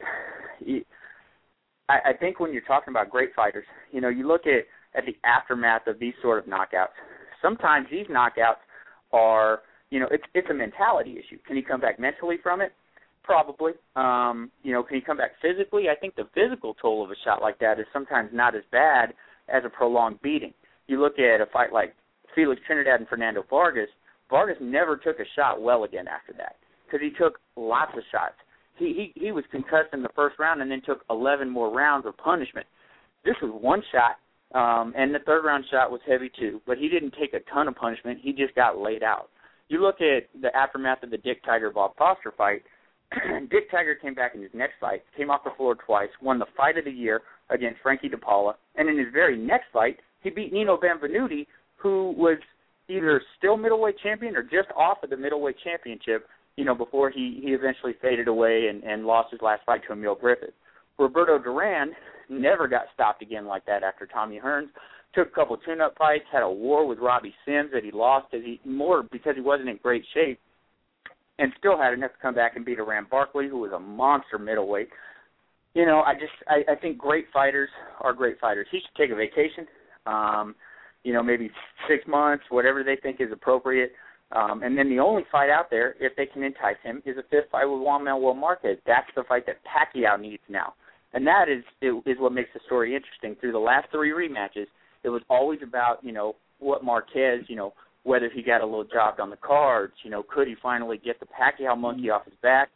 I, 1.89 2.11
I 2.11 2.13
think 2.19 2.41
when 2.41 2.53
you're 2.53 2.63
talking 2.63 2.91
about 2.91 3.11
great 3.11 3.33
fighters, 3.37 3.67
you 3.93 4.01
know, 4.01 4.09
you 4.09 4.27
look 4.27 4.49
at 4.49 4.65
at 5.01 5.07
the 5.07 5.15
aftermath 5.25 5.87
of 5.87 6.01
these 6.01 6.15
sort 6.21 6.41
of 6.41 6.47
knockouts. 6.47 6.99
Sometimes 7.41 7.87
these 7.89 8.07
knockouts 8.07 8.67
are, 9.13 9.61
you 9.91 10.01
know, 10.01 10.09
it's 10.11 10.25
it's 10.35 10.51
a 10.51 10.55
mentality 10.55 11.13
issue. 11.13 11.39
Can 11.47 11.55
he 11.55 11.63
come 11.63 11.81
back 11.81 12.01
mentally 12.01 12.39
from 12.43 12.61
it? 12.61 12.73
Probably. 13.29 13.73
Um, 13.95 14.51
you 14.63 14.73
know, 14.73 14.83
can 14.83 14.97
he 14.97 15.03
come 15.03 15.19
back 15.19 15.33
physically? 15.43 15.91
I 15.91 15.95
think 15.95 16.17
the 16.17 16.27
physical 16.35 16.73
toll 16.81 17.05
of 17.05 17.11
a 17.11 17.15
shot 17.27 17.43
like 17.43 17.59
that 17.59 17.79
is 17.79 17.85
sometimes 17.93 18.31
not 18.33 18.55
as 18.55 18.63
bad 18.73 19.13
as 19.53 19.65
a 19.67 19.69
prolonged 19.69 20.23
beating. 20.23 20.55
You 20.87 20.99
look 21.03 21.19
at 21.19 21.43
a 21.43 21.47
fight 21.53 21.71
like 21.71 21.95
Felix 22.35 22.59
Trinidad 22.67 23.01
and 23.01 23.07
Fernando 23.09 23.45
Vargas. 23.51 23.91
Vargas 24.31 24.57
never 24.63 24.97
took 24.97 25.21
a 25.21 25.29
shot 25.37 25.61
well 25.61 25.85
again 25.85 26.09
after 26.09 26.33
that 26.39 26.57
because 26.87 27.01
he 27.03 27.11
took 27.23 27.39
lots 27.55 27.93
of 27.99 28.03
shots. 28.11 28.33
He, 28.79 29.13
he 29.15 29.21
he 29.27 29.31
was 29.31 29.45
concussed 29.51 29.93
in 29.93 30.03
the 30.03 30.09
first 30.17 30.39
round 30.39 30.63
and 30.63 30.71
then 30.71 30.81
took 30.87 31.05
11 31.11 31.51
more 31.51 31.71
rounds 31.71 32.07
of 32.07 32.17
punishment. 32.17 32.67
This 33.27 33.37
was 33.43 33.53
one 33.61 33.83
shot, 33.93 34.17
um, 34.59 34.95
and 34.97 35.15
the 35.15 35.19
third 35.27 35.45
round 35.45 35.67
shot 35.71 35.91
was 35.91 36.01
heavy 36.09 36.31
too. 36.41 36.63
But 36.67 36.79
he 36.79 36.89
didn't 36.89 37.13
take 37.21 37.35
a 37.35 37.41
ton 37.53 37.69
of 37.69 37.75
punishment. 37.75 38.21
He 38.23 38.33
just 38.33 38.55
got 38.55 38.79
laid 38.79 39.03
out. 39.03 39.29
You 39.69 39.83
look 39.83 39.97
at 40.01 40.31
the 40.41 40.49
aftermath 40.57 41.03
of 41.03 41.11
the 41.11 41.19
Dick 41.19 41.45
Tiger 41.45 41.71
Bob 41.71 41.95
Foster 41.99 42.33
fight. 42.39 42.63
Dick 43.51 43.71
Tiger 43.71 43.95
came 43.95 44.15
back 44.15 44.35
in 44.35 44.43
his 44.43 44.51
next 44.55 44.75
fight, 44.81 45.03
came 45.17 45.31
off 45.31 45.45
the 45.45 45.51
floor 45.57 45.75
twice, 45.75 46.11
won 46.21 46.39
the 46.39 46.47
fight 46.57 46.77
of 46.79 46.85
the 46.85 46.91
year 46.91 47.23
against 47.51 47.81
Frankie 47.83 48.09
DePaula, 48.09 48.55
and 48.77 48.89
in 48.89 48.99
his 48.99 49.09
very 49.13 49.37
next 49.37 49.67
fight, 49.73 49.99
he 50.23 50.31
beat 50.31 50.53
Nino 50.53 50.77
Benvenuti, 50.77 51.47
who 51.77 52.13
was 52.17 52.39
either 52.89 53.23
still 53.39 53.57
middleweight 53.57 53.97
champion 54.03 54.37
or 54.37 54.43
just 54.43 54.69
off 54.77 54.99
of 55.03 55.11
the 55.11 55.17
middleweight 55.17 55.57
championship, 55.63 56.27
you 56.57 56.65
know, 56.65 56.75
before 56.75 57.11
he, 57.11 57.41
he 57.43 57.53
eventually 57.53 57.95
faded 58.03 58.29
away 58.29 58.69
and, 58.69 58.83
and 58.83 59.07
lost 59.07 59.31
his 59.31 59.41
last 59.43 59.63
fight 59.65 59.83
to 59.87 59.93
Emil 59.93 60.15
Griffith. 60.15 60.55
Roberto 60.99 61.39
Duran 61.39 61.93
never 62.29 62.67
got 62.67 62.87
stopped 62.95 63.23
again 63.23 63.47
like 63.47 63.65
that 63.67 63.83
after 63.83 64.07
Tommy 64.07 64.41
Hearns. 64.43 64.69
Took 65.15 65.29
a 65.29 65.31
couple 65.31 65.57
tune-up 65.57 65.95
fights, 65.97 66.25
had 66.31 66.43
a 66.43 66.51
war 66.51 66.87
with 66.87 66.99
Robbie 66.99 67.35
Sims 67.47 67.71
that 67.73 67.85
he 67.85 67.91
lost 67.91 68.35
as 68.35 68.43
he 68.45 68.61
more 68.65 69.03
because 69.03 69.35
he 69.37 69.41
wasn't 69.41 69.69
in 69.69 69.79
great 69.83 70.05
shape, 70.13 70.39
and 71.39 71.53
still 71.59 71.79
had 71.79 71.93
enough 71.93 72.13
to 72.13 72.19
come 72.21 72.35
back 72.35 72.57
and 72.57 72.65
beat 72.65 72.79
Iran 72.79 73.07
Barkley, 73.11 73.49
who 73.49 73.59
was 73.59 73.73
a 73.73 73.79
monster 73.79 74.39
middleweight. 74.39 74.89
You 75.75 75.87
know, 75.87 76.01
I 76.01 76.15
just 76.15 76.33
I, 76.49 76.73
I 76.73 76.75
think 76.75 76.99
great 76.99 77.27
fighters 77.33 77.69
are 78.01 78.13
great 78.13 78.41
fighters. 78.41 78.67
He 78.71 78.79
should 78.79 78.97
take 78.97 79.11
a 79.11 79.15
vacation. 79.15 79.67
Um, 80.07 80.55
you 81.05 81.13
know, 81.13 81.23
maybe 81.23 81.51
six 81.89 82.07
months, 82.07 82.45
whatever 82.51 82.83
they 82.83 82.97
think 82.97 83.21
is 83.21 83.31
appropriate. 83.33 83.93
Um, 84.33 84.63
and 84.63 84.77
then 84.77 84.91
the 84.91 84.99
only 84.99 85.23
fight 85.33 85.49
out 85.49 85.71
there, 85.71 85.95
if 86.01 86.15
they 86.17 86.27
can 86.27 86.43
entice 86.43 86.77
him, 86.83 87.03
is 87.07 87.17
a 87.17 87.23
fifth 87.31 87.51
fight 87.51 87.65
with 87.65 87.81
Juan 87.81 88.05
Manuel 88.05 88.35
Marquez. 88.35 88.77
That's 88.87 89.07
the 89.17 89.23
fight 89.27 89.47
that 89.47 89.57
Pacquiao 89.65 90.21
needs 90.21 90.43
now, 90.49 90.75
and 91.15 91.27
that 91.27 91.47
is 91.49 91.65
is 91.83 92.17
what 92.19 92.33
makes 92.33 92.51
the 92.53 92.61
story 92.67 92.95
interesting. 92.95 93.37
Through 93.41 93.53
the 93.53 93.59
last 93.59 93.89
three 93.91 94.11
rematches, 94.11 94.67
it 95.03 95.09
was 95.09 95.23
always 95.31 95.61
about 95.63 96.03
you 96.03 96.13
know 96.13 96.37
what 96.59 96.85
Marquez, 96.85 97.45
you 97.49 97.57
know 97.57 97.73
whether 98.05 98.31
he 98.33 98.43
got 98.43 98.61
a 98.61 98.65
little 98.65 98.85
jobbed 98.85 99.21
on 99.21 99.31
the 99.31 99.37
cards, 99.37 99.95
you 100.03 100.11
know 100.11 100.23
could 100.23 100.49
he 100.49 100.55
finally 100.63 100.99
get 100.99 101.21
the 101.21 101.27
Pacquiao 101.27 101.77
monkey 101.77 102.11
off 102.11 102.25
his 102.25 102.35
back. 102.43 102.69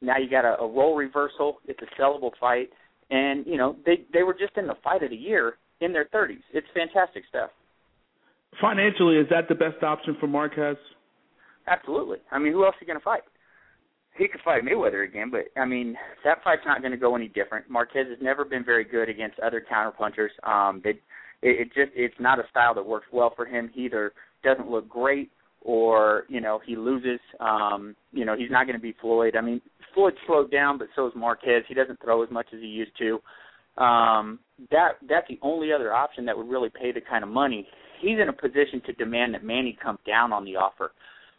Now 0.00 0.18
you 0.18 0.28
got 0.28 0.44
a, 0.44 0.60
a 0.60 0.68
role 0.68 0.94
reversal. 0.94 1.58
It's 1.66 1.80
a 1.82 2.00
sellable 2.00 2.32
fight, 2.38 2.70
and 3.10 3.46
you 3.46 3.56
know 3.56 3.76
they 3.84 4.04
they 4.12 4.22
were 4.22 4.34
just 4.34 4.56
in 4.56 4.66
the 4.66 4.76
fight 4.82 5.02
of 5.02 5.10
the 5.10 5.16
year 5.16 5.54
in 5.80 5.92
their 5.92 6.06
30s. 6.06 6.40
It's 6.52 6.66
fantastic 6.74 7.24
stuff. 7.28 7.50
Financially, 8.60 9.16
is 9.16 9.26
that 9.30 9.48
the 9.48 9.54
best 9.54 9.82
option 9.82 10.16
for 10.18 10.26
Marquez? 10.26 10.76
Absolutely. 11.66 12.18
I 12.30 12.38
mean, 12.38 12.52
who 12.52 12.64
else 12.64 12.74
are 12.76 12.78
you 12.80 12.86
going 12.86 12.98
to 12.98 13.04
fight? 13.04 13.22
He 14.16 14.28
could 14.28 14.40
fight 14.42 14.62
Mayweather 14.62 15.06
again, 15.06 15.30
but 15.30 15.44
I 15.60 15.66
mean, 15.66 15.94
that 16.24 16.42
fight's 16.42 16.62
not 16.64 16.80
going 16.80 16.92
to 16.92 16.96
go 16.98 17.16
any 17.16 17.28
different. 17.28 17.68
Marquez 17.68 18.06
has 18.08 18.18
never 18.22 18.46
been 18.46 18.64
very 18.64 18.84
good 18.84 19.10
against 19.10 19.38
other 19.40 19.62
counterpunchers. 19.70 20.30
Um, 20.42 20.80
they, 20.82 20.90
it, 21.42 21.60
it 21.60 21.64
just 21.74 21.90
it's 21.94 22.14
not 22.18 22.38
a 22.38 22.44
style 22.50 22.74
that 22.74 22.86
works 22.86 23.06
well 23.12 23.32
for 23.36 23.44
him. 23.44 23.70
He 23.74 23.84
either 23.84 24.12
doesn't 24.46 24.70
look 24.70 24.88
great 24.88 25.30
or 25.66 26.24
you 26.28 26.40
know 26.40 26.60
he 26.64 26.76
loses. 26.76 27.20
Um, 27.40 27.94
you 28.12 28.24
know 28.24 28.36
he's 28.36 28.50
not 28.50 28.66
going 28.66 28.76
to 28.76 28.82
be 28.82 28.94
Floyd. 29.00 29.36
I 29.36 29.42
mean, 29.42 29.60
Floyd's 29.94 30.16
slowed 30.26 30.50
down, 30.50 30.78
but 30.78 30.88
so 30.94 31.06
is 31.06 31.12
Marquez. 31.16 31.64
He 31.68 31.74
doesn't 31.74 32.00
throw 32.02 32.22
as 32.22 32.30
much 32.30 32.46
as 32.54 32.60
he 32.60 32.66
used 32.66 32.92
to. 32.98 33.82
Um, 33.82 34.38
that 34.70 34.92
that's 35.08 35.28
the 35.28 35.38
only 35.42 35.72
other 35.72 35.92
option 35.92 36.24
that 36.26 36.36
would 36.36 36.48
really 36.48 36.70
pay 36.70 36.92
the 36.92 37.00
kind 37.00 37.24
of 37.24 37.30
money. 37.30 37.66
He's 38.00 38.18
in 38.20 38.28
a 38.28 38.32
position 38.32 38.80
to 38.86 38.92
demand 38.92 39.34
that 39.34 39.44
Manny 39.44 39.76
come 39.82 39.98
down 40.06 40.32
on 40.32 40.44
the 40.44 40.56
offer. 40.56 40.92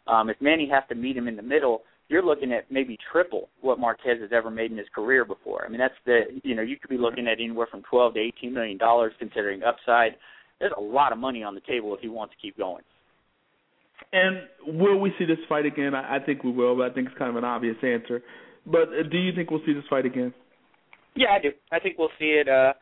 Um, 0.06 0.28
if 0.28 0.36
Manny 0.40 0.68
has 0.72 0.82
to 0.88 0.94
meet 0.94 1.16
him 1.16 1.28
in 1.28 1.36
the 1.36 1.42
middle, 1.42 1.82
you're 2.08 2.24
looking 2.24 2.52
at 2.52 2.70
maybe 2.70 2.96
triple 3.12 3.48
what 3.60 3.78
Marquez 3.78 4.20
has 4.20 4.30
ever 4.32 4.50
made 4.50 4.70
in 4.70 4.78
his 4.78 4.86
career 4.94 5.24
before. 5.24 5.64
I 5.64 5.68
mean, 5.68 5.78
that's 5.78 5.94
the 6.04 6.40
you 6.44 6.54
know 6.54 6.62
you 6.62 6.76
could 6.76 6.90
be 6.90 6.98
looking 6.98 7.26
at 7.26 7.40
anywhere 7.40 7.68
from 7.70 7.82
12 7.88 8.14
to 8.14 8.20
18 8.20 8.52
million 8.52 8.76
dollars 8.78 9.12
considering 9.18 9.62
upside. 9.62 10.16
There's 10.60 10.72
a 10.76 10.80
lot 10.80 11.12
of 11.12 11.18
money 11.18 11.42
on 11.42 11.54
the 11.54 11.60
table 11.62 11.94
if 11.94 12.00
he 12.00 12.08
wants 12.08 12.34
to 12.34 12.40
keep 12.40 12.58
going. 12.58 12.82
And 14.12 14.40
will 14.66 14.98
we 14.98 15.12
see 15.18 15.24
this 15.26 15.38
fight 15.48 15.66
again? 15.66 15.94
I, 15.94 16.16
I 16.16 16.18
think 16.24 16.42
we 16.42 16.50
will, 16.50 16.76
but 16.76 16.90
I 16.90 16.94
think 16.94 17.08
it's 17.08 17.18
kind 17.18 17.30
of 17.30 17.36
an 17.36 17.44
obvious 17.44 17.76
answer. 17.82 18.22
But 18.66 18.88
uh, 18.88 19.02
do 19.10 19.18
you 19.18 19.32
think 19.34 19.50
we'll 19.50 19.64
see 19.66 19.72
this 19.72 19.84
fight 19.90 20.06
again? 20.06 20.32
Yeah, 21.14 21.28
I 21.36 21.40
do. 21.40 21.50
I 21.72 21.80
think 21.80 21.98
we'll 21.98 22.10
see 22.18 22.40
it 22.40 22.48
uh 22.48 22.74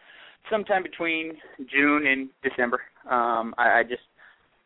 sometime 0.50 0.82
between 0.82 1.34
June 1.70 2.06
and 2.06 2.28
December. 2.42 2.80
Um 3.10 3.54
I, 3.56 3.78
I 3.78 3.82
just 3.82 4.02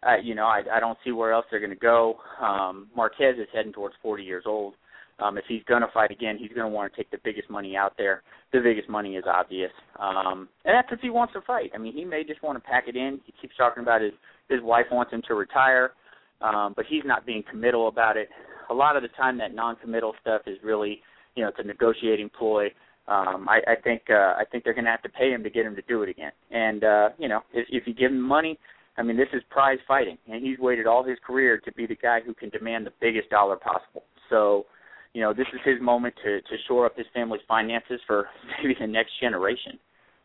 I 0.03 0.17
you 0.17 0.35
know, 0.35 0.45
I 0.45 0.63
I 0.73 0.81
don't 0.81 0.99
see 1.05 1.13
where 1.13 1.33
else 1.33 1.47
they're 1.51 1.61
gonna 1.61 1.77
go. 1.77 2.17
Um 2.41 2.89
Marquez 2.97 3.37
is 3.39 3.49
heading 3.55 3.73
towards 3.73 3.95
forty 4.03 4.25
years 4.25 4.45
old. 4.47 4.75
Um 5.19 5.39
if 5.39 5.45
he's 5.47 5.63
gonna 5.69 5.89
fight 5.95 6.11
again, 6.11 6.37
he's 6.39 6.53
gonna 6.53 6.69
want 6.69 6.93
to 6.93 6.97
take 6.97 7.11
the 7.11 7.19
biggest 7.23 7.49
money 7.49 7.77
out 7.77 7.93
there. 7.97 8.23
The 8.53 8.61
biggest 8.61 8.89
money 8.89 9.17
is 9.17 9.25
obvious. 9.27 9.73
Um 9.99 10.49
and 10.65 10.75
that's 10.75 10.89
if 10.91 11.01
he 11.01 11.11
wants 11.11 11.35
to 11.35 11.41
fight. 11.43 11.71
I 11.75 11.79
mean 11.79 11.93
he 11.93 12.05
may 12.05 12.25
just 12.25 12.43
want 12.43 12.63
to 12.63 12.69
pack 12.69 12.85
it 12.89 12.97
in. 12.97 13.21
He 13.25 13.33
keeps 13.41 13.57
talking 13.57 13.83
about 13.83 14.01
his 14.01 14.13
his 14.49 14.61
wife 14.63 14.87
wants 14.91 15.13
him 15.13 15.23
to 15.29 15.35
retire. 15.35 15.93
Um, 16.41 16.73
but 16.75 16.87
he's 16.89 17.03
not 17.05 17.27
being 17.27 17.43
committal 17.51 17.89
about 17.89 18.17
it. 18.17 18.29
A 18.71 18.75
lot 18.75 18.97
of 18.97 19.03
the 19.03 19.09
time 19.09 19.37
that 19.39 19.55
non 19.55 19.77
committal 19.77 20.15
stuff 20.21 20.43
is 20.47 20.57
really 20.63 21.03
you 21.35 21.43
know, 21.43 21.49
it's 21.49 21.59
a 21.59 21.63
negotiating 21.63 22.31
ploy 22.37 22.67
Um, 23.09 23.49
I, 23.49 23.61
I 23.67 23.75
think 23.83 24.03
uh, 24.11 24.35
I 24.37 24.45
think 24.51 24.65
they're 24.65 24.75
going 24.75 24.85
to 24.85 24.91
have 24.91 25.03
to 25.03 25.09
pay 25.09 25.31
him 25.31 25.43
to 25.43 25.51
get 25.51 25.67
him 25.67 25.75
to 25.77 25.83
do 25.83 26.03
it 26.03 26.09
again. 26.09 26.33
And 26.51 26.85
uh, 26.85 27.09
you 27.19 27.29
know, 27.29 27.41
if, 27.53 27.67
if 27.71 27.87
you 27.87 27.95
give 27.95 28.11
him 28.11 28.21
money, 28.21 28.59
I 28.97 29.03
mean, 29.03 29.17
this 29.17 29.29
is 29.33 29.43
prize 29.51 29.79
fighting, 29.87 30.19
and 30.31 30.45
he's 30.45 30.59
waited 30.59 30.87
all 30.87 31.03
his 31.03 31.19
career 31.27 31.59
to 31.65 31.73
be 31.73 31.87
the 31.87 31.97
guy 31.97 32.21
who 32.25 32.35
can 32.35 32.51
demand 32.51 32.87
the 32.87 32.93
biggest 33.01 33.31
dollar 33.31 33.57
possible. 33.57 34.03
So, 34.29 34.67
you 35.13 35.21
know, 35.21 35.33
this 35.33 35.47
is 35.53 35.61
his 35.65 35.81
moment 35.81 36.15
to 36.25 36.41
to 36.41 36.57
shore 36.69 36.87
up 36.87 36.97
his 36.97 37.07
family's 37.15 37.43
finances 37.49 38.01
for 38.07 38.27
maybe 38.63 38.77
the 38.79 38.87
next 38.87 39.13
generation. 39.21 39.79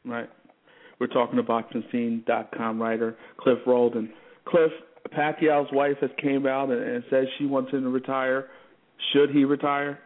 Right. 0.03 0.29
We're 0.99 1.07
talking 1.07 1.35
to 1.35 1.43
BoxingScene.com 1.43 2.81
writer 2.81 3.17
Cliff 3.37 3.59
Roldan. 3.65 4.13
Cliff, 4.47 4.71
Pacquiao's 5.11 5.72
wife 5.72 5.98
has 6.02 6.10
came 6.22 6.45
out 6.45 6.69
and, 6.69 6.82
and 6.82 7.03
says 7.10 7.26
she 7.38 7.45
wants 7.45 7.72
him 7.72 7.84
to 7.84 7.90
retire. 7.90 8.48
Should 9.14 9.32
he 9.32 9.45
retire? 9.45 9.99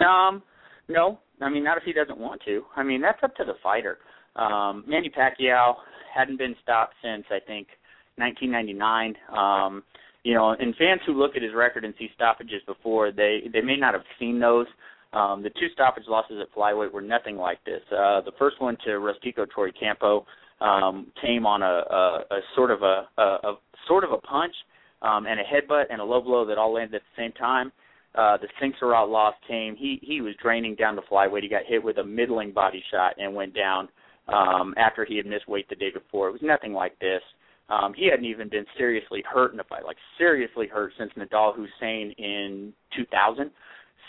Um, 0.00 0.42
no. 0.88 1.18
I 1.40 1.48
mean, 1.48 1.64
not 1.64 1.76
if 1.76 1.84
he 1.84 1.92
doesn't 1.92 2.18
want 2.18 2.40
to. 2.44 2.62
I 2.76 2.82
mean, 2.82 3.00
that's 3.00 3.22
up 3.22 3.34
to 3.36 3.44
the 3.44 3.54
fighter. 3.62 3.98
Um, 4.36 4.84
Manny 4.86 5.10
Pacquiao 5.10 5.74
hadn't 6.14 6.38
been 6.38 6.54
stopped 6.62 6.94
since 7.02 7.24
I 7.30 7.38
think 7.44 7.68
1999. 8.16 9.14
Um, 9.36 9.82
you 10.22 10.34
know, 10.34 10.50
and 10.50 10.74
fans 10.76 11.00
who 11.04 11.14
look 11.14 11.32
at 11.34 11.42
his 11.42 11.52
record 11.54 11.84
and 11.84 11.94
see 11.98 12.08
stoppages 12.14 12.62
before, 12.66 13.10
they 13.10 13.40
they 13.52 13.60
may 13.60 13.76
not 13.76 13.94
have 13.94 14.04
seen 14.20 14.38
those. 14.38 14.66
Um, 15.12 15.42
the 15.42 15.50
two 15.50 15.68
stoppage 15.74 16.04
losses 16.08 16.38
at 16.40 16.54
flyweight 16.54 16.92
were 16.92 17.02
nothing 17.02 17.36
like 17.36 17.62
this. 17.64 17.82
Uh, 17.90 18.20
the 18.22 18.32
first 18.38 18.60
one 18.60 18.76
to 18.84 18.90
Rustico 18.92 19.46
Torrecampo 19.46 20.24
um, 20.62 21.12
came 21.20 21.44
on 21.46 21.62
a, 21.62 21.66
a, 21.66 22.36
a 22.36 22.40
sort 22.54 22.70
of 22.70 22.82
a, 22.82 23.08
a, 23.18 23.22
a 23.22 23.54
sort 23.88 24.04
of 24.04 24.12
a 24.12 24.18
punch 24.18 24.54
um, 25.02 25.26
and 25.26 25.40
a 25.40 25.42
headbutt 25.42 25.84
and 25.90 26.00
a 26.00 26.04
low 26.04 26.20
blow 26.20 26.46
that 26.46 26.58
all 26.58 26.72
landed 26.74 26.96
at 26.96 27.02
the 27.02 27.22
same 27.22 27.32
time. 27.32 27.72
Uh, 28.14 28.36
the 28.36 28.48
Singsurat 28.60 29.08
loss 29.08 29.34
came. 29.48 29.74
He 29.74 29.98
he 30.02 30.20
was 30.20 30.34
draining 30.42 30.74
down 30.74 30.96
the 30.96 31.02
flyweight. 31.10 31.42
He 31.42 31.48
got 31.48 31.62
hit 31.66 31.82
with 31.82 31.96
a 31.98 32.04
middling 32.04 32.52
body 32.52 32.82
shot 32.90 33.14
and 33.18 33.34
went 33.34 33.54
down 33.54 33.88
um, 34.28 34.74
after 34.76 35.04
he 35.04 35.16
had 35.16 35.26
missed 35.26 35.48
weight 35.48 35.68
the 35.68 35.76
day 35.76 35.90
before. 35.90 36.28
It 36.28 36.32
was 36.32 36.42
nothing 36.42 36.74
like 36.74 36.98
this. 36.98 37.22
Um, 37.70 37.94
he 37.96 38.08
hadn't 38.10 38.26
even 38.26 38.50
been 38.50 38.66
seriously 38.76 39.24
hurt 39.26 39.54
in 39.54 39.60
a 39.60 39.64
fight, 39.64 39.84
like 39.86 39.96
seriously 40.18 40.66
hurt 40.66 40.92
since 40.98 41.10
Nedal 41.16 41.54
Hussein 41.54 42.12
in 42.18 42.74
2000. 42.94 43.50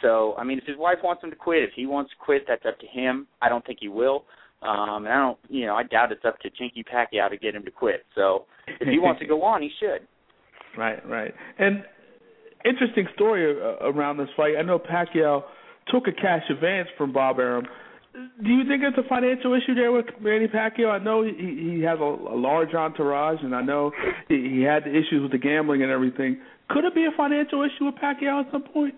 So, 0.01 0.35
I 0.38 0.43
mean, 0.43 0.57
if 0.57 0.65
his 0.65 0.75
wife 0.77 0.97
wants 1.01 1.23
him 1.23 1.30
to 1.30 1.35
quit, 1.35 1.63
if 1.63 1.69
he 1.73 1.85
wants 1.85 2.11
to 2.11 2.17
quit, 2.17 2.43
that's 2.45 2.65
up 2.67 2.77
to 2.80 2.88
him. 2.88 3.25
I 3.41 3.47
don't 3.47 3.65
think 3.65 3.80
he 3.80 3.88
will. 3.88 4.25
Um, 4.64 5.06
and 5.06 5.14
I 5.14 5.18
don't, 5.18 5.38
you 5.49 5.65
know, 5.65 5.76
I 5.76 5.84
doubt 5.84 6.11
it's 6.11 6.26
up 6.26 6.40
to 6.40 6.49
Jinkee 6.49 6.84
Pacquiao 6.84 7.30
to 7.30 7.38
get 7.38 7.56
him 7.56 7.65
to 7.65 7.72
quit. 7.72 8.06
So, 8.15 8.45
if 8.80 8.88
he 8.88 8.98
wants 8.98 9.19
to 9.19 9.27
go 9.27 9.44
on, 9.44 9.61
he 9.61 9.69
should. 9.80 10.07
Right, 10.76 11.07
right. 11.07 11.31
And 11.60 11.84
interesting 12.65 13.06
story 13.14 13.56
uh, 13.61 13.85
around 13.85 14.18
this 14.18 14.30
fight. 14.35 14.56
I 14.57 14.64
know 14.64 14.80
Pacquiao 14.80 15.44
took 15.91 16.07
a 16.07 16.11
cash 16.11 16.41
advance 16.49 16.88
from 16.98 17.14
Bob 17.14 17.38
Arum. 17.38 17.65
Do 18.14 18.49
you 18.49 18.64
think 18.68 18.81
it's 18.84 18.98
a 18.98 19.07
financial 19.07 19.53
issue 19.53 19.76
there 19.76 19.91
with 19.91 20.06
Manny 20.19 20.48
Pacquiao? 20.48 20.90
I 20.90 21.03
know 21.03 21.23
he 21.23 21.31
he 21.76 21.81
has 21.81 21.99
a, 21.99 22.03
a 22.03 22.38
large 22.38 22.73
entourage, 22.73 23.38
and 23.44 23.56
I 23.56 23.61
know 23.61 23.91
he, 24.27 24.35
he 24.56 24.61
had 24.61 24.84
the 24.84 24.90
issues 24.90 25.22
with 25.22 25.31
the 25.31 25.38
gambling 25.38 25.84
and 25.84 25.91
everything. 25.91 26.40
Could 26.69 26.85
it 26.85 26.95
be 26.95 27.06
a 27.06 27.15
financial 27.15 27.61
issue 27.64 27.85
with 27.85 27.95
Pacquiao 27.95 28.45
at 28.45 28.52
some 28.52 28.64
point? 28.64 28.95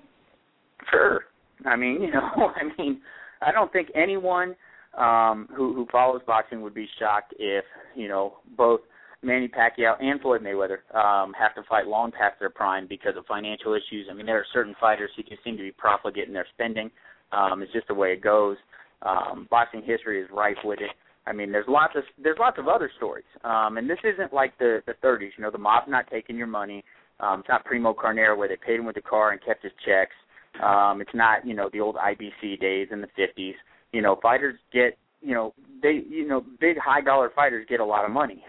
Sure. 0.90 1.22
I 1.66 1.76
mean, 1.76 2.02
you 2.02 2.12
know, 2.12 2.52
I 2.56 2.64
mean, 2.78 3.02
I 3.42 3.52
don't 3.52 3.72
think 3.72 3.90
anyone 3.96 4.56
um 4.98 5.48
who 5.56 5.74
who 5.74 5.88
follows 5.92 6.22
boxing 6.26 6.62
would 6.62 6.74
be 6.74 6.88
shocked 7.00 7.34
if, 7.40 7.66
you 7.96 8.08
know, 8.08 8.38
both 8.58 8.82
Manny 9.22 9.48
Pacquiao 9.48 9.96
and 10.02 10.22
Floyd 10.22 10.42
Mayweather 10.42 10.80
um 10.96 11.34
have 11.34 11.56
to 11.56 11.64
fight 11.70 11.88
long 11.88 12.12
past 12.12 12.40
their 12.40 12.50
prime 12.50 12.88
because 12.88 13.16
of 13.18 13.26
financial 13.26 13.74
issues. 13.74 14.08
I 14.10 14.14
mean, 14.14 14.26
there 14.26 14.38
are 14.40 14.46
certain 14.54 14.76
fighters 14.80 15.10
who 15.16 15.24
just 15.24 15.44
seem 15.44 15.58
to 15.58 15.64
be 15.64 15.72
profligate 15.72 16.28
in 16.28 16.34
their 16.34 16.48
spending. 16.54 16.90
Um 17.32 17.62
it's 17.62 17.74
just 17.74 17.88
the 17.88 17.94
way 17.94 18.14
it 18.14 18.22
goes. 18.22 18.58
Um 19.02 19.48
boxing 19.50 19.82
history 19.84 20.22
is 20.22 20.30
rife 20.32 20.58
with 20.64 20.80
it. 20.82 20.92
I 21.28 21.34
mean, 21.34 21.52
there's 21.52 21.68
lots 21.68 21.94
of 21.96 22.04
there's 22.22 22.38
lots 22.40 22.58
of 22.60 22.68
other 22.68 22.90
stories. 22.98 23.26
Um 23.44 23.78
and 23.78 23.90
this 23.90 24.00
isn't 24.04 24.34
like 24.34 24.58
the 24.60 24.82
the 24.86 24.94
30s, 25.04 25.32
you 25.38 25.44
know, 25.44 25.52
the 25.52 25.58
mob's 25.58 25.90
not 25.90 26.08
taking 26.10 26.38
your 26.38 26.48
money. 26.48 26.84
Um 27.20 27.40
it's 27.42 27.50
not 27.50 27.66
Primo 27.66 27.94
Carnera 27.94 28.36
where 28.36 28.48
they 28.48 28.58
paid 28.58 28.80
him 28.80 28.86
with 28.86 28.96
the 28.96 29.02
car 29.02 29.32
and 29.32 29.44
kept 29.44 29.64
his 29.64 29.74
checks. 29.86 30.16
Um, 30.64 31.02
it's 31.02 31.14
not, 31.14 31.46
you 31.46 31.54
know, 31.54 31.70
the 31.72 31.82
old 31.82 31.96
IBC 31.96 32.60
days 32.60 32.88
in 32.92 33.02
the 33.02 33.10
50s. 33.18 33.56
You 33.96 34.02
know, 34.02 34.20
fighters 34.22 34.56
get, 34.74 34.98
you 35.22 35.34
know, 35.34 35.54
they, 35.82 36.02
you 36.10 36.28
know, 36.28 36.44
big 36.60 36.78
high 36.78 37.00
dollar 37.00 37.32
fighters 37.34 37.66
get 37.70 37.80
a 37.80 37.86
lot 37.86 38.04
of 38.04 38.12
money. 38.12 38.44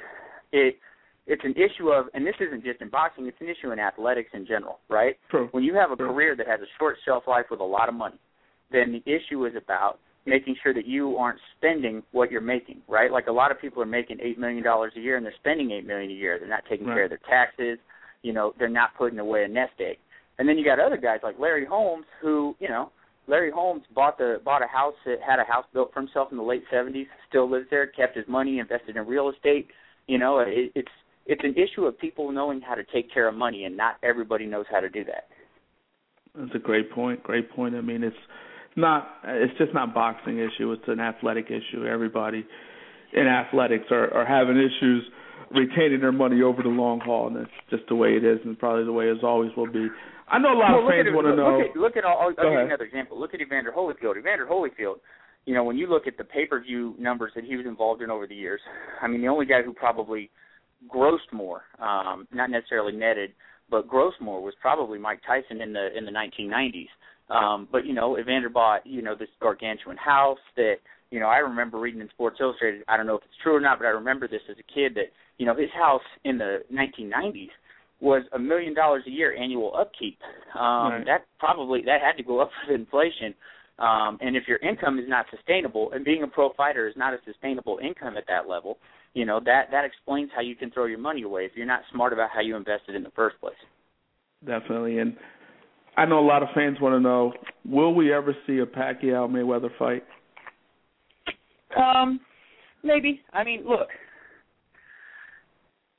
It, 0.51 0.75
it's 1.29 1.43
an 1.45 1.55
issue 1.55 1.91
of, 1.91 2.07
and 2.15 2.27
this 2.27 2.35
isn't 2.41 2.65
just 2.65 2.81
in 2.81 2.89
boxing, 2.89 3.27
it's 3.27 3.41
an 3.41 3.49
issue 3.49 3.71
in 3.71 3.79
athletics 3.79 4.31
in 4.33 4.45
general, 4.45 4.81
right? 4.89 5.15
True. 5.31 5.49
When 5.53 5.63
you 5.63 5.75
have 5.75 5.93
a 5.93 5.97
True. 5.97 6.09
career 6.09 6.35
that 6.35 6.49
has 6.49 6.59
a 6.61 6.71
short 6.81 6.97
shelf 7.05 7.23
life 7.29 7.47
with 7.49 7.61
a 7.61 7.65
lot 7.65 7.89
of 7.89 7.95
money, 7.95 8.19
then 8.73 8.91
the 8.91 9.03
issue 9.09 9.47
is 9.47 9.53
about 9.57 10.01
making 10.25 10.57
sure 10.65 10.75
that 10.75 10.85
you 10.87 11.17
aren't 11.17 11.39
spending 11.57 12.03
what 12.11 12.33
you're 12.33 12.41
making, 12.41 12.81
right? 12.89 13.13
Like 13.13 13.29
a 13.29 13.33
lot 13.33 13.53
of 13.53 13.61
people 13.61 13.81
are 13.81 13.87
making 13.87 14.19
eight 14.21 14.37
million 14.39 14.65
dollars 14.65 14.93
a 14.97 15.01
year 15.01 15.17
and 15.17 15.25
they're 15.25 15.35
spending 15.39 15.71
eight 15.71 15.87
million 15.87 16.11
a 16.11 16.15
year. 16.15 16.41
They're 16.41 16.49
not 16.49 16.65
taking 16.69 16.89
Right. 16.89 16.95
care 16.95 17.05
of 17.05 17.11
their 17.11 17.21
taxes. 17.31 17.79
You 18.23 18.33
know, 18.33 18.53
they're 18.59 18.69
not 18.69 18.97
putting 18.99 19.21
away 19.21 19.45
a 19.45 19.49
nest 19.49 19.75
egg. 19.79 19.99
And 20.39 20.49
then 20.49 20.59
you 20.59 20.65
got 20.65 20.81
other 20.81 20.97
guys 20.97 21.21
like 21.23 21.39
Larry 21.39 21.65
Holmes, 21.65 22.07
who 22.21 22.57
you 22.59 22.69
know, 22.69 22.91
Larry 23.29 23.51
Holmes 23.51 23.83
bought 23.95 24.19
the 24.19 24.41
bought 24.45 24.63
a 24.63 24.67
house, 24.67 24.95
had 25.05 25.41
a 25.41 25.45
house 25.45 25.65
built 25.73 25.93
for 25.93 26.01
himself 26.01 26.29
in 26.31 26.37
the 26.37 26.45
late 26.45 26.63
'70s, 26.73 27.07
still 27.29 27.51
lives 27.51 27.67
there, 27.71 27.87
kept 27.87 28.17
his 28.17 28.27
money, 28.29 28.59
invested 28.59 28.97
in 28.97 29.07
real 29.07 29.31
estate. 29.31 29.69
You 30.07 30.19
know, 30.19 30.39
it, 30.41 30.73
it's 30.75 30.93
it's 31.27 31.43
an 31.43 31.55
issue 31.55 31.85
of 31.87 31.99
people 31.99 32.31
knowing 32.31 32.61
how 32.61 32.75
to 32.75 32.85
take 32.93 33.13
care 33.13 33.29
of 33.29 33.35
money, 33.35 33.65
and 33.65 33.77
not 33.77 33.97
everybody 34.03 34.47
knows 34.47 34.67
how 34.71 34.81
to 34.81 34.89
do 34.89 35.05
that. 35.05 35.29
That's 36.37 36.55
a 36.55 36.59
great 36.59 36.93
point. 36.93 37.23
Great 37.23 37.51
point. 37.51 37.75
I 37.75 37.81
mean, 37.81 38.05
it's 38.05 38.17
not. 38.77 39.09
It's 39.25 39.57
just 39.59 39.75
not 39.75 39.95
boxing 39.95 40.39
issue. 40.39 40.73
It's 40.73 40.87
an 40.87 41.01
athletic 41.01 41.47
issue. 41.47 41.87
Everybody 41.87 42.47
in 43.13 43.27
athletics 43.27 43.87
are 43.91 44.13
are 44.15 44.27
having 44.27 44.57
issues 44.57 45.05
retaining 45.51 46.01
their 46.01 46.13
money 46.13 46.43
over 46.43 46.63
the 46.63 46.69
long 46.69 47.01
haul, 47.01 47.29
and 47.29 47.37
that's 47.37 47.51
just 47.71 47.85
the 47.89 47.95
way 47.95 48.11
it 48.11 48.25
is, 48.25 48.39
and 48.45 48.59
probably 48.59 48.85
the 48.85 48.93
way 48.93 49.07
it 49.07 49.23
always 49.25 49.51
will 49.57 49.71
be. 49.71 49.89
I 50.29 50.39
know 50.39 50.53
a 50.53 50.59
lot 50.59 50.73
well, 50.73 50.83
of 50.83 50.91
fans 50.91 51.09
want 51.15 51.27
to 51.27 51.37
know. 51.37 51.57
Look 51.57 51.71
at, 51.71 51.77
look 51.77 51.97
at 51.97 52.05
all. 52.05 52.19
I'll, 52.19 52.35
I'll 52.39 52.51
give 52.51 52.53
you 52.53 52.67
another 52.67 52.85
example. 52.85 53.19
Look 53.19 53.35
at 53.35 53.41
Evander 53.41 53.73
Holyfield. 53.73 54.19
Evander 54.19 54.47
Holyfield. 54.47 54.97
You 55.45 55.55
know, 55.55 55.63
when 55.63 55.77
you 55.77 55.87
look 55.87 56.09
at 56.09 56.19
the 56.19 56.25
pay-per-view 56.25 56.97
numbers 56.99 57.31
that 57.37 57.45
he 57.45 57.55
was 57.57 57.67
involved 57.67 58.03
in 58.03 58.11
over 58.11 58.27
the 58.27 58.35
years, 58.35 58.61
I 59.01 59.07
mean, 59.07 59.21
the 59.21 59.29
only 59.29 59.47
guy 59.47 59.63
who 59.63 59.73
probably 59.73 60.31
grossed 60.93 61.33
more, 61.33 61.63
um, 61.81 62.27
not 62.33 62.51
necessarily 62.51 62.93
netted, 62.93 63.31
but 63.71 63.89
grossed 63.89 64.21
more 64.21 64.43
was 64.43 64.55
probably 64.61 64.99
Mike 64.99 65.21
Tyson 65.27 65.61
in 65.61 65.73
the 65.73 65.97
in 65.97 66.05
the 66.05 66.11
1990s. 66.11 66.89
Um, 67.29 67.69
but 67.71 67.85
you 67.87 67.93
know, 67.93 68.19
Evander 68.19 68.49
bought 68.49 68.85
you 68.87 69.03
know 69.03 69.15
this 69.17 69.29
gargantuan 69.41 69.97
house 69.97 70.39
that 70.57 70.77
you 71.11 71.21
know 71.21 71.27
I 71.27 71.39
remember 71.39 71.79
reading 71.79 72.01
in 72.01 72.09
Sports 72.11 72.39
Illustrated. 72.41 72.83
I 72.89 72.97
don't 72.97 73.07
know 73.07 73.17
if 73.17 73.25
it's 73.25 73.43
true 73.43 73.55
or 73.55 73.61
not, 73.61 73.79
but 73.79 73.87
I 73.87 73.91
remember 73.91 74.27
this 74.27 74.43
as 74.51 74.57
a 74.59 74.73
kid 74.75 74.95
that 74.95 75.13
you 75.39 75.47
know 75.47 75.55
his 75.55 75.71
house 75.75 76.03
in 76.25 76.39
the 76.39 76.63
1990s 76.73 77.51
was 78.01 78.23
a 78.33 78.39
million 78.39 78.75
dollars 78.75 79.03
a 79.07 79.11
year 79.11 79.35
annual 79.37 79.75
upkeep. 79.77 80.19
Um, 80.55 80.93
Right. 80.93 81.05
That 81.07 81.27
probably 81.39 81.83
that 81.83 82.01
had 82.01 82.17
to 82.17 82.23
go 82.23 82.41
up 82.41 82.51
with 82.69 82.79
inflation. 82.79 83.35
Um, 83.79 84.19
and 84.23 84.37
if 84.37 84.45
your 84.49 84.59
income 84.59 84.99
is 84.99 85.05
not 85.07 85.27
sustainable, 85.31 85.93
and 85.93 86.05
being 86.05 86.23
a 86.23 86.27
pro 86.27 86.53
fighter 86.55 86.89
is 86.89 86.95
not 86.97 87.13
a 87.13 87.19
sustainable 87.27 87.79
income 87.83 88.17
at 88.17 88.25
that 88.27 88.49
level, 88.49 88.79
you 89.13 89.27
know 89.27 89.39
that 89.45 89.71
that 89.71 89.85
explains 89.85 90.31
how 90.35 90.41
you 90.41 90.57
can 90.57 90.71
throw 90.71 90.87
your 90.87 90.99
money 90.99 91.23
away 91.23 91.45
if 91.45 91.53
you're 91.55 91.67
not 91.67 91.83
smart 91.93 92.13
about 92.13 92.31
how 92.33 92.41
you 92.41 92.57
invested 92.57 92.95
in 92.95 93.03
the 93.03 93.11
first 93.11 93.39
place. 93.39 93.55
Definitely, 94.47 94.99
and 94.99 95.17
I 95.97 96.07
know 96.07 96.19
a 96.19 96.27
lot 96.27 96.43
of 96.43 96.49
fans 96.55 96.79
want 96.81 96.95
to 96.95 97.01
know: 97.01 97.35
Will 97.67 97.95
we 97.95 98.13
ever 98.15 98.35
see 98.47 98.59
a 98.59 98.67
Pacquiao 98.67 99.29
Mayweather 99.29 99.71
fight? 99.79 100.05
Um, 101.77 102.21
maybe. 102.83 103.21
I 103.33 103.45
mean, 103.45 103.65
look. 103.67 103.89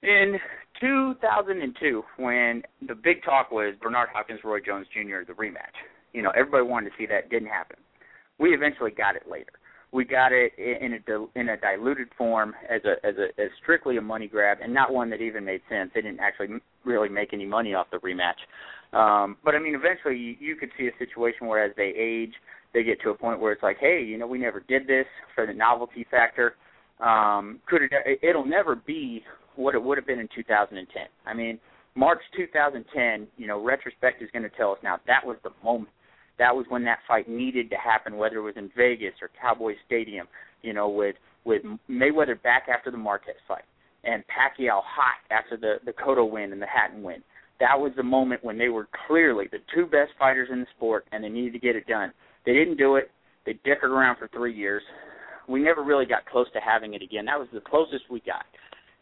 In 0.03 0.38
2002, 0.79 2.03
when 2.17 2.63
the 2.87 2.95
big 2.95 3.23
talk 3.23 3.51
was 3.51 3.73
Bernard 3.81 4.09
Hopkins, 4.13 4.39
Roy 4.43 4.59
Jones 4.59 4.87
Jr. 4.93 5.25
the 5.25 5.33
rematch, 5.33 5.75
you 6.13 6.21
know, 6.21 6.31
everybody 6.35 6.63
wanted 6.63 6.89
to 6.89 6.95
see 6.97 7.05
that. 7.07 7.29
Didn't 7.29 7.49
happen. 7.49 7.77
We 8.39 8.49
eventually 8.49 8.91
got 8.91 9.15
it 9.15 9.23
later. 9.29 9.53
We 9.91 10.03
got 10.03 10.31
it 10.33 10.51
in 10.57 10.93
a 10.93 11.39
in 11.39 11.49
a 11.49 11.57
diluted 11.57 12.09
form 12.17 12.53
as 12.69 12.81
a 12.83 13.05
as 13.07 13.15
a 13.17 13.41
as 13.41 13.49
strictly 13.61 13.97
a 13.97 14.01
money 14.01 14.27
grab, 14.27 14.57
and 14.61 14.73
not 14.73 14.91
one 14.91 15.09
that 15.11 15.21
even 15.21 15.45
made 15.45 15.61
sense. 15.69 15.91
They 15.95 16.01
didn't 16.01 16.19
actually 16.19 16.59
really 16.83 17.09
make 17.09 17.33
any 17.33 17.45
money 17.45 17.73
off 17.73 17.87
the 17.91 17.97
rematch. 17.97 18.41
Um, 18.97 19.37
but 19.43 19.55
I 19.55 19.59
mean, 19.59 19.75
eventually 19.75 20.17
you, 20.17 20.35
you 20.39 20.55
could 20.55 20.69
see 20.77 20.87
a 20.87 20.97
situation 20.99 21.47
where 21.47 21.63
as 21.63 21.71
they 21.77 21.93
age, 21.97 22.33
they 22.73 22.83
get 22.83 23.01
to 23.01 23.11
a 23.11 23.15
point 23.15 23.39
where 23.39 23.53
it's 23.53 23.63
like, 23.63 23.77
hey, 23.79 24.03
you 24.03 24.17
know, 24.17 24.27
we 24.27 24.37
never 24.37 24.59
did 24.59 24.87
this 24.87 25.05
for 25.33 25.45
the 25.45 25.53
novelty 25.53 26.05
factor. 26.11 26.55
Um, 26.99 27.59
could 27.67 27.83
it? 27.83 27.91
It'll 28.21 28.45
never 28.45 28.75
be 28.75 29.23
what 29.57 29.75
it 29.75 29.84
would 29.84 29.97
have 29.97 30.07
been 30.07 30.19
in 30.19 30.29
2010. 30.34 31.03
I 31.25 31.34
mean, 31.34 31.59
March 31.95 32.21
2010. 32.35 33.27
You 33.38 33.47
know, 33.47 33.61
retrospect 33.63 34.21
is 34.21 34.29
going 34.31 34.43
to 34.43 34.55
tell 34.55 34.71
us 34.71 34.77
now 34.84 34.99
that 35.07 35.25
was 35.25 35.38
the 35.43 35.51
moment. 35.63 35.89
That 36.39 36.55
was 36.55 36.65
when 36.69 36.84
that 36.85 36.99
fight 37.07 37.27
needed 37.27 37.69
to 37.71 37.77
happen, 37.77 38.17
whether 38.17 38.38
it 38.38 38.41
was 38.41 38.57
in 38.57 38.69
Vegas 38.77 39.13
or 39.21 39.29
Cowboy 39.39 39.73
Stadium. 39.85 40.27
You 40.61 40.73
know, 40.73 40.89
with 40.89 41.15
with 41.45 41.61
Mayweather 41.89 42.41
back 42.41 42.67
after 42.69 42.91
the 42.91 42.97
Marquez 42.97 43.35
fight 43.47 43.63
and 44.03 44.23
Pacquiao 44.27 44.81
hot 44.84 45.19
after 45.31 45.57
the 45.57 45.75
the 45.85 45.93
Cotto 45.93 46.29
win 46.29 46.51
and 46.51 46.61
the 46.61 46.67
Hatton 46.67 47.03
win. 47.03 47.21
That 47.59 47.79
was 47.79 47.91
the 47.97 48.03
moment 48.03 48.43
when 48.43 48.57
they 48.57 48.69
were 48.69 48.88
clearly 49.07 49.45
the 49.51 49.59
two 49.73 49.85
best 49.85 50.11
fighters 50.19 50.49
in 50.51 50.59
the 50.59 50.67
sport, 50.75 51.05
and 51.11 51.23
they 51.23 51.29
needed 51.29 51.53
to 51.53 51.59
get 51.59 51.75
it 51.75 51.88
done. 51.88 52.13
They 52.45 52.53
didn't 52.53 52.77
do 52.77 52.95
it. 52.95 53.09
They 53.45 53.53
dickered 53.63 53.91
around 53.91 54.17
for 54.17 54.27
three 54.27 54.53
years. 54.53 54.84
We 55.47 55.61
never 55.61 55.84
really 55.84 56.05
got 56.05 56.25
close 56.25 56.47
to 56.53 56.59
having 56.59 56.93
it 56.93 57.01
again. 57.01 57.25
That 57.25 57.39
was 57.39 57.47
the 57.53 57.61
closest 57.61 58.03
we 58.11 58.19
got. 58.19 58.45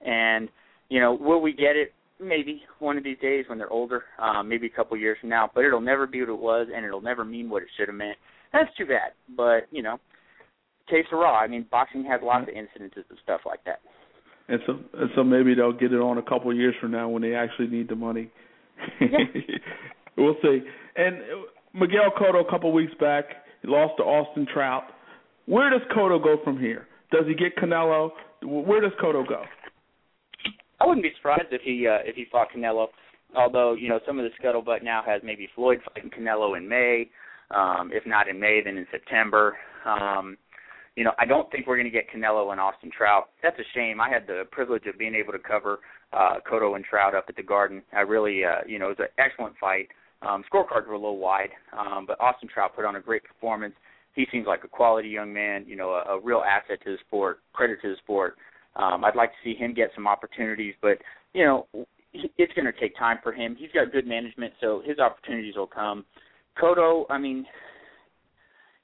And 0.05 0.49
you 0.89 0.99
know, 0.99 1.13
will 1.13 1.41
we 1.41 1.53
get 1.53 1.75
it? 1.75 1.93
Maybe 2.19 2.63
one 2.79 2.97
of 2.97 3.03
these 3.03 3.17
days 3.21 3.43
when 3.49 3.57
they're 3.57 3.69
older, 3.69 4.03
um, 4.21 4.47
maybe 4.47 4.67
a 4.67 4.69
couple 4.69 4.95
years 4.95 5.17
from 5.19 5.29
now. 5.29 5.49
But 5.53 5.65
it'll 5.65 5.81
never 5.81 6.07
be 6.07 6.21
what 6.21 6.29
it 6.29 6.39
was, 6.39 6.67
and 6.73 6.85
it'll 6.85 7.01
never 7.01 7.25
mean 7.25 7.49
what 7.49 7.63
it 7.63 7.69
should 7.77 7.89
have 7.89 7.97
meant. 7.97 8.17
That's 8.53 8.69
too 8.77 8.85
bad. 8.85 9.11
But 9.35 9.67
you 9.71 9.83
know, 9.83 9.99
of 10.89 11.19
raw. 11.19 11.39
I 11.39 11.47
mean, 11.47 11.65
boxing 11.69 12.05
has 12.05 12.21
lots 12.23 12.47
of 12.47 12.55
incidences 12.55 13.03
and 13.09 13.19
stuff 13.23 13.41
like 13.45 13.63
that. 13.65 13.79
And 14.47 14.59
so, 14.67 14.79
and 14.93 15.09
so 15.15 15.23
maybe 15.23 15.55
they'll 15.55 15.73
get 15.73 15.91
it 15.91 15.99
on 15.99 16.17
a 16.17 16.21
couple 16.21 16.51
of 16.51 16.57
years 16.57 16.75
from 16.79 16.91
now 16.91 17.09
when 17.09 17.21
they 17.21 17.33
actually 17.33 17.67
need 17.67 17.89
the 17.89 17.95
money. 17.95 18.29
Yeah. 19.01 19.07
we'll 20.17 20.35
see. 20.41 20.61
And 20.95 21.17
Miguel 21.73 22.11
Cotto, 22.17 22.47
a 22.47 22.49
couple 22.49 22.69
of 22.69 22.75
weeks 22.75 22.93
back, 22.99 23.25
he 23.61 23.67
lost 23.67 23.93
to 23.97 24.03
Austin 24.03 24.45
Trout. 24.51 24.83
Where 25.47 25.69
does 25.69 25.81
Cotto 25.95 26.23
go 26.23 26.37
from 26.43 26.59
here? 26.59 26.87
Does 27.11 27.23
he 27.27 27.33
get 27.33 27.55
Canelo? 27.57 28.11
Where 28.43 28.81
does 28.81 28.91
Cotto 29.01 29.27
go? 29.27 29.43
I 30.79 30.85
wouldn't 30.85 31.03
be 31.03 31.13
surprised 31.15 31.51
if 31.51 31.61
he 31.61 31.87
uh, 31.87 31.99
if 32.03 32.15
he 32.15 32.25
fought 32.31 32.47
Canelo. 32.55 32.87
Although 33.35 33.73
you 33.73 33.89
know 33.89 33.99
some 34.05 34.19
of 34.19 34.25
the 34.25 34.31
scuttlebutt 34.43 34.83
now 34.83 35.03
has 35.05 35.21
maybe 35.23 35.49
Floyd 35.55 35.79
fighting 35.85 36.11
Canelo 36.11 36.57
in 36.57 36.67
May. 36.67 37.09
Um, 37.51 37.91
if 37.93 38.05
not 38.07 38.27
in 38.27 38.39
May, 38.39 38.61
then 38.63 38.77
in 38.77 38.87
September. 38.91 39.55
Um, 39.85 40.37
you 40.95 41.03
know, 41.03 41.11
I 41.19 41.25
don't 41.25 41.51
think 41.51 41.67
we're 41.67 41.75
going 41.75 41.85
to 41.85 41.91
get 41.91 42.09
Canelo 42.09 42.51
and 42.51 42.59
Austin 42.59 42.89
Trout. 42.95 43.29
That's 43.43 43.59
a 43.59 43.63
shame. 43.73 43.99
I 43.99 44.09
had 44.09 44.25
the 44.27 44.43
privilege 44.51 44.85
of 44.87 44.97
being 44.97 45.13
able 45.13 45.33
to 45.33 45.39
cover 45.39 45.79
uh, 46.13 46.35
Cotto 46.49 46.75
and 46.75 46.85
Trout 46.85 47.13
up 47.13 47.25
at 47.27 47.35
the 47.35 47.43
Garden. 47.43 47.81
I 47.93 48.01
really, 48.01 48.43
uh, 48.45 48.65
you 48.65 48.79
know, 48.79 48.87
it 48.87 48.97
was 48.97 49.07
an 49.07 49.23
excellent 49.23 49.55
fight. 49.59 49.89
Um, 50.21 50.43
scorecards 50.51 50.87
were 50.87 50.93
a 50.93 50.97
little 50.97 51.19
wide, 51.19 51.49
um, 51.77 52.05
but 52.07 52.19
Austin 52.19 52.49
Trout 52.51 52.75
put 52.75 52.85
on 52.85 52.95
a 52.95 53.01
great 53.01 53.23
performance. 53.23 53.75
He 54.13 54.25
seems 54.31 54.47
like 54.47 54.63
a 54.63 54.69
quality 54.69 55.09
young 55.09 55.33
man, 55.33 55.65
you 55.67 55.75
know, 55.75 55.89
a, 55.89 56.15
a 56.15 56.19
real 56.19 56.41
asset 56.41 56.79
to 56.85 56.91
the 56.91 56.97
sport, 57.05 57.39
credit 57.51 57.79
to 57.81 57.89
the 57.89 57.97
sport. 57.97 58.37
Um, 58.75 59.05
I'd 59.05 59.15
like 59.15 59.29
to 59.31 59.37
see 59.43 59.55
him 59.55 59.73
get 59.73 59.91
some 59.95 60.07
opportunities, 60.07 60.75
but 60.81 60.97
you 61.33 61.45
know, 61.45 61.67
it's 62.13 62.53
going 62.53 62.65
to 62.65 62.79
take 62.79 62.97
time 62.97 63.17
for 63.23 63.33
him. 63.33 63.55
He's 63.57 63.71
got 63.73 63.91
good 63.91 64.07
management, 64.07 64.53
so 64.61 64.81
his 64.85 64.99
opportunities 64.99 65.55
will 65.55 65.67
come. 65.67 66.05
Cotto, 66.61 67.05
I 67.09 67.17
mean, 67.17 67.45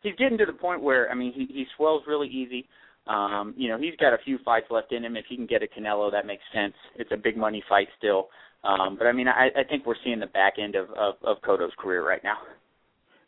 he's 0.01 0.15
getting 0.15 0.38
to 0.38 0.45
the 0.45 0.53
point 0.53 0.81
where 0.81 1.09
I 1.09 1.15
mean, 1.15 1.34
he 1.34 1.45
he 1.45 1.65
swells 1.77 2.03
really 2.07 2.27
easy. 2.27 2.68
Um, 3.07 3.53
you 3.57 3.68
know, 3.68 3.77
he's 3.77 3.95
got 3.99 4.13
a 4.13 4.18
few 4.23 4.38
fights 4.45 4.68
left 4.69 4.91
in 4.91 5.03
him. 5.03 5.15
If 5.15 5.26
he 5.27 5.35
can 5.35 5.47
get 5.47 5.63
a 5.63 5.68
Canelo, 5.68 6.11
that 6.11 6.26
makes 6.26 6.43
sense. 6.53 6.73
It's 6.95 7.11
a 7.11 7.18
big 7.18 7.35
money 7.35 7.63
fight 7.68 7.88
still. 7.97 8.30
Um, 8.63 8.95
but 8.97 9.07
I 9.07 9.11
mean, 9.11 9.27
I, 9.27 9.47
I 9.57 9.63
think 9.68 9.85
we're 9.85 9.95
seeing 10.03 10.19
the 10.19 10.27
back 10.27 10.53
end 10.61 10.76
of, 10.76 10.89
of 10.91 11.15
of 11.23 11.38
Cotto's 11.41 11.73
career 11.77 12.07
right 12.07 12.23
now. 12.23 12.38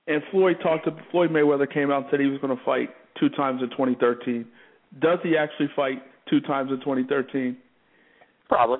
And 0.07 0.21
Floyd 0.31 0.57
talked 0.61 0.85
to 0.85 0.91
Floyd 1.11 1.29
Mayweather 1.31 1.71
came 1.71 1.89
out 1.89 2.03
and 2.03 2.05
said 2.11 2.19
he 2.19 2.27
was 2.27 2.39
going 2.41 2.55
to 2.55 2.63
fight 2.63 2.89
two 3.19 3.29
times 3.29 3.61
in 3.61 3.69
2013. 3.69 4.45
Does 4.99 5.19
he 5.23 5.37
actually 5.37 5.69
fight 5.75 6.03
two 6.29 6.41
times 6.41 6.71
in 6.71 6.79
2013? 6.79 7.57
Probably. 8.49 8.79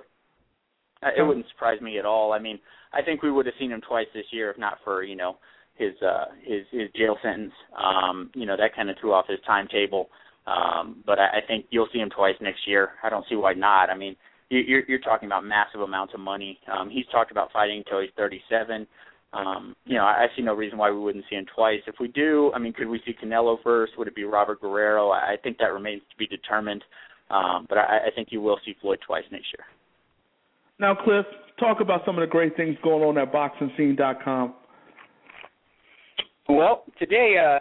Uh, 1.02 1.10
It 1.18 1.24
wouldn't 1.24 1.48
surprise 1.50 1.82
me 1.82 2.00
at 2.00 2.06
all. 2.06 2.34
I 2.34 2.40
mean, 2.40 2.60
I 2.94 3.02
think 3.02 3.22
we 3.22 3.32
would 3.32 3.46
have 3.46 3.56
seen 3.60 3.72
him 3.72 3.82
twice 3.82 4.08
this 4.14 4.26
year 4.32 4.52
if 4.52 4.58
not 4.58 4.78
for 4.84 5.04
you 5.04 5.16
know 5.16 5.38
his 5.76 5.94
uh 6.02 6.26
his 6.44 6.66
his 6.72 6.90
jail 6.96 7.18
sentence. 7.24 7.54
Um, 7.78 8.30
you 8.34 8.46
know 8.46 8.56
that 8.58 8.76
kind 8.76 8.90
of 8.90 8.96
threw 9.00 9.14
off 9.14 9.26
his 9.28 9.40
timetable. 9.46 10.10
Um, 10.46 11.04
but 11.06 11.20
I, 11.20 11.38
I 11.38 11.40
think 11.48 11.66
you'll 11.70 11.88
see 11.94 12.00
him 12.00 12.10
twice 12.10 12.36
next 12.42 12.68
year. 12.68 12.92
I 13.02 13.10
don't 13.10 13.26
see 13.30 13.36
why 13.36 13.54
not. 13.54 13.90
I 13.90 13.96
mean, 13.96 14.16
you, 14.50 14.60
you're 14.60 14.84
you're 14.88 15.00
talking 15.00 15.28
about 15.28 15.46
massive 15.46 15.82
amounts 15.82 16.14
of 16.14 16.20
money. 16.20 16.60
Um, 16.72 16.90
he's 16.90 17.06
talked 17.12 17.32
about 17.32 17.52
fighting 17.52 17.78
until 17.86 18.02
he's 18.02 18.12
37. 18.18 18.86
Um, 19.34 19.76
you 19.86 19.96
know, 19.96 20.04
I, 20.04 20.26
I 20.26 20.28
see 20.36 20.44
no 20.44 20.54
reason 20.54 20.78
why 20.78 20.92
we 20.92 21.00
wouldn't 21.00 21.26
see 21.30 21.36
him 21.38 21.46
twice. 21.56 21.80
If 21.88 21.96
we 22.00 22.08
do, 22.10 22.52
I 22.54 22.60
mean, 22.60 22.74
could 22.74 22.88
we 22.88 23.02
see 23.06 23.16
Canelo 23.22 23.58
first? 23.64 23.94
Would 23.98 24.08
it 24.08 24.16
be 24.16 24.26
Robert 24.26 24.62
Guerrero? 24.62 25.10
I, 25.10 25.34
I 25.34 25.36
think 25.42 25.58
that 25.58 25.74
remains 25.74 26.02
to 26.12 26.18
be 26.18 26.28
determined. 26.28 26.84
Um, 27.34 27.66
but 27.68 27.80
I, 27.80 28.08
I 28.08 28.12
think 28.16 28.28
you 28.32 28.42
will 28.42 28.60
see 28.64 28.76
Floyd 28.80 29.00
twice 29.06 29.24
next 29.32 29.48
year. 29.58 29.66
Now, 30.80 30.96
Cliff, 30.96 31.26
talk 31.60 31.82
about 31.82 32.02
some 32.06 32.18
of 32.18 32.22
the 32.22 32.32
great 32.32 32.56
things 32.56 32.78
going 32.84 33.04
on 33.04 33.18
at 33.18 33.34
BoxingScene.com. 33.34 34.54
Well, 36.50 36.84
today, 37.00 37.36
uh, 37.44 37.60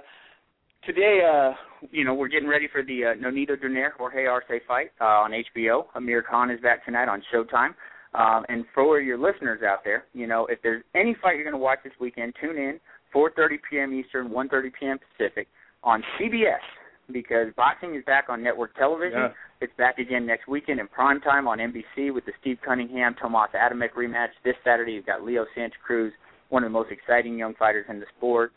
today, 0.85 1.21
uh, 1.23 1.53
you 1.91 2.05
know, 2.05 2.15
we're 2.15 2.29
getting 2.29 2.49
ready 2.49 2.69
for 2.71 2.83
the 2.83 3.05
uh, 3.05 3.15
Nonito 3.15 3.57
Donaire 3.57 3.93
Jorge 3.93 4.27
Arce 4.27 4.45
fight 4.69 4.91
uh, 5.01 5.05
on 5.05 5.33
HBO. 5.57 5.85
Amir 5.95 6.23
Khan 6.23 6.51
is 6.51 6.61
back 6.61 6.85
tonight 6.85 7.09
on 7.09 7.23
Showtime. 7.33 7.75
Um, 8.15 8.45
and 8.51 8.67
for 8.75 9.01
your 9.01 9.17
listeners 9.17 9.61
out 9.63 9.85
there, 9.85 10.05
you 10.13 10.27
know, 10.27 10.47
if 10.47 10.59
there's 10.63 10.83
any 10.95 11.17
fight 11.23 11.37
you're 11.37 11.45
going 11.45 11.53
to 11.53 11.59
watch 11.59 11.79
this 11.83 11.95
weekend, 11.99 12.35
tune 12.39 12.59
in 12.59 12.79
4:30 13.15 13.59
p.m. 13.71 13.95
Eastern, 13.95 14.29
1:30 14.29 14.71
p.m. 14.79 14.99
Pacific 15.17 15.49
on 15.83 16.03
CBS 16.21 16.61
because 17.13 17.49
boxing 17.57 17.95
is 17.95 18.05
back 18.05 18.27
on 18.29 18.43
network 18.43 18.75
television. 18.77 19.19
Yeah. 19.19 19.29
It's 19.61 19.73
back 19.77 19.99
again 19.99 20.27
next 20.27 20.49
weekend 20.49 20.81
in 20.81 20.89
prime 20.89 21.21
time 21.21 21.47
on 21.47 21.59
NBC 21.59 22.13
with 22.13 22.25
the 22.25 22.33
Steve 22.41 22.59
Cunningham 22.65 23.15
Tomas 23.21 23.51
Adamek 23.55 23.93
rematch. 23.97 24.31
This 24.45 24.57
Saturday 24.65 24.93
you've 24.93 25.07
got 25.07 25.23
Leo 25.23 25.47
Santa 25.55 25.77
Cruz, 25.85 26.13
one 26.49 26.65
of 26.65 26.71
the 26.71 26.73
most 26.73 26.91
exciting 26.91 27.39
young 27.39 27.55
fighters 27.55 27.87
in 27.89 28.01
the 28.01 28.07
sport. 28.17 28.53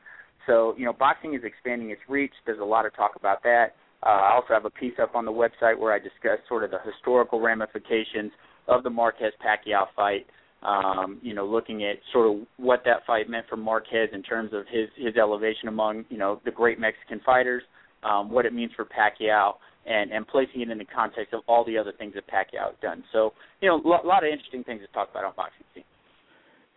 So, 0.47 0.75
you 0.77 0.85
know, 0.85 0.93
boxing 0.93 1.33
is 1.33 1.41
expanding 1.43 1.89
its 1.89 2.01
reach. 2.07 2.33
There's 2.45 2.59
a 2.59 2.65
lot 2.65 2.85
of 2.85 2.95
talk 2.95 3.15
about 3.15 3.43
that. 3.43 3.75
Uh, 4.03 4.09
I 4.09 4.33
also 4.35 4.53
have 4.53 4.65
a 4.65 4.69
piece 4.69 4.93
up 5.01 5.15
on 5.15 5.25
the 5.25 5.31
website 5.31 5.77
where 5.77 5.91
I 5.93 5.99
discuss 5.99 6.39
sort 6.47 6.63
of 6.63 6.71
the 6.71 6.79
historical 6.85 7.41
ramifications 7.41 8.31
of 8.67 8.83
the 8.83 8.89
Marquez 8.89 9.33
Pacquiao 9.43 9.85
fight. 9.95 10.27
Um, 10.61 11.19
you 11.21 11.35
know, 11.35 11.45
looking 11.45 11.83
at 11.83 11.97
sort 12.11 12.33
of 12.33 12.47
what 12.57 12.81
that 12.85 13.05
fight 13.05 13.29
meant 13.29 13.45
for 13.47 13.55
Marquez 13.55 14.09
in 14.13 14.23
terms 14.23 14.51
of 14.51 14.63
his 14.71 14.89
his 14.97 15.15
elevation 15.15 15.67
among 15.67 16.05
you 16.09 16.17
know 16.17 16.41
the 16.43 16.49
great 16.49 16.79
Mexican 16.79 17.21
fighters, 17.23 17.61
um, 18.05 18.29
what 18.29 18.45
it 18.45 18.53
means 18.53 18.71
for 18.75 18.85
Pacquiao, 18.85 19.53
and 19.85 20.11
and 20.11 20.27
placing 20.27 20.61
it 20.61 20.69
in 20.69 20.77
the 20.77 20.85
context 20.85 21.33
of 21.33 21.41
all 21.47 21.65
the 21.65 21.77
other 21.77 21.91
things 21.97 22.13
that 22.13 22.27
Pacquiao 22.27 22.67
has 22.67 22.75
done. 22.81 23.03
So, 23.11 23.33
you 23.61 23.69
know, 23.69 23.81
a 23.83 23.87
lot, 23.87 24.05
lot 24.05 24.23
of 24.23 24.31
interesting 24.31 24.63
things 24.63 24.81
to 24.81 24.87
talk 24.93 25.09
about 25.11 25.25
on 25.25 25.33
boxing 25.35 25.65
scene. 25.73 25.83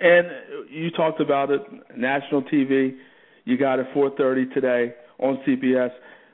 And 0.00 0.26
you 0.70 0.90
talked 0.90 1.20
about 1.20 1.50
it, 1.50 1.60
national 1.96 2.42
TV. 2.42 2.96
You 3.44 3.56
got 3.56 3.78
it 3.78 3.86
4:30 3.94 4.52
today 4.54 4.94
on 5.18 5.38
CBS. 5.46 5.90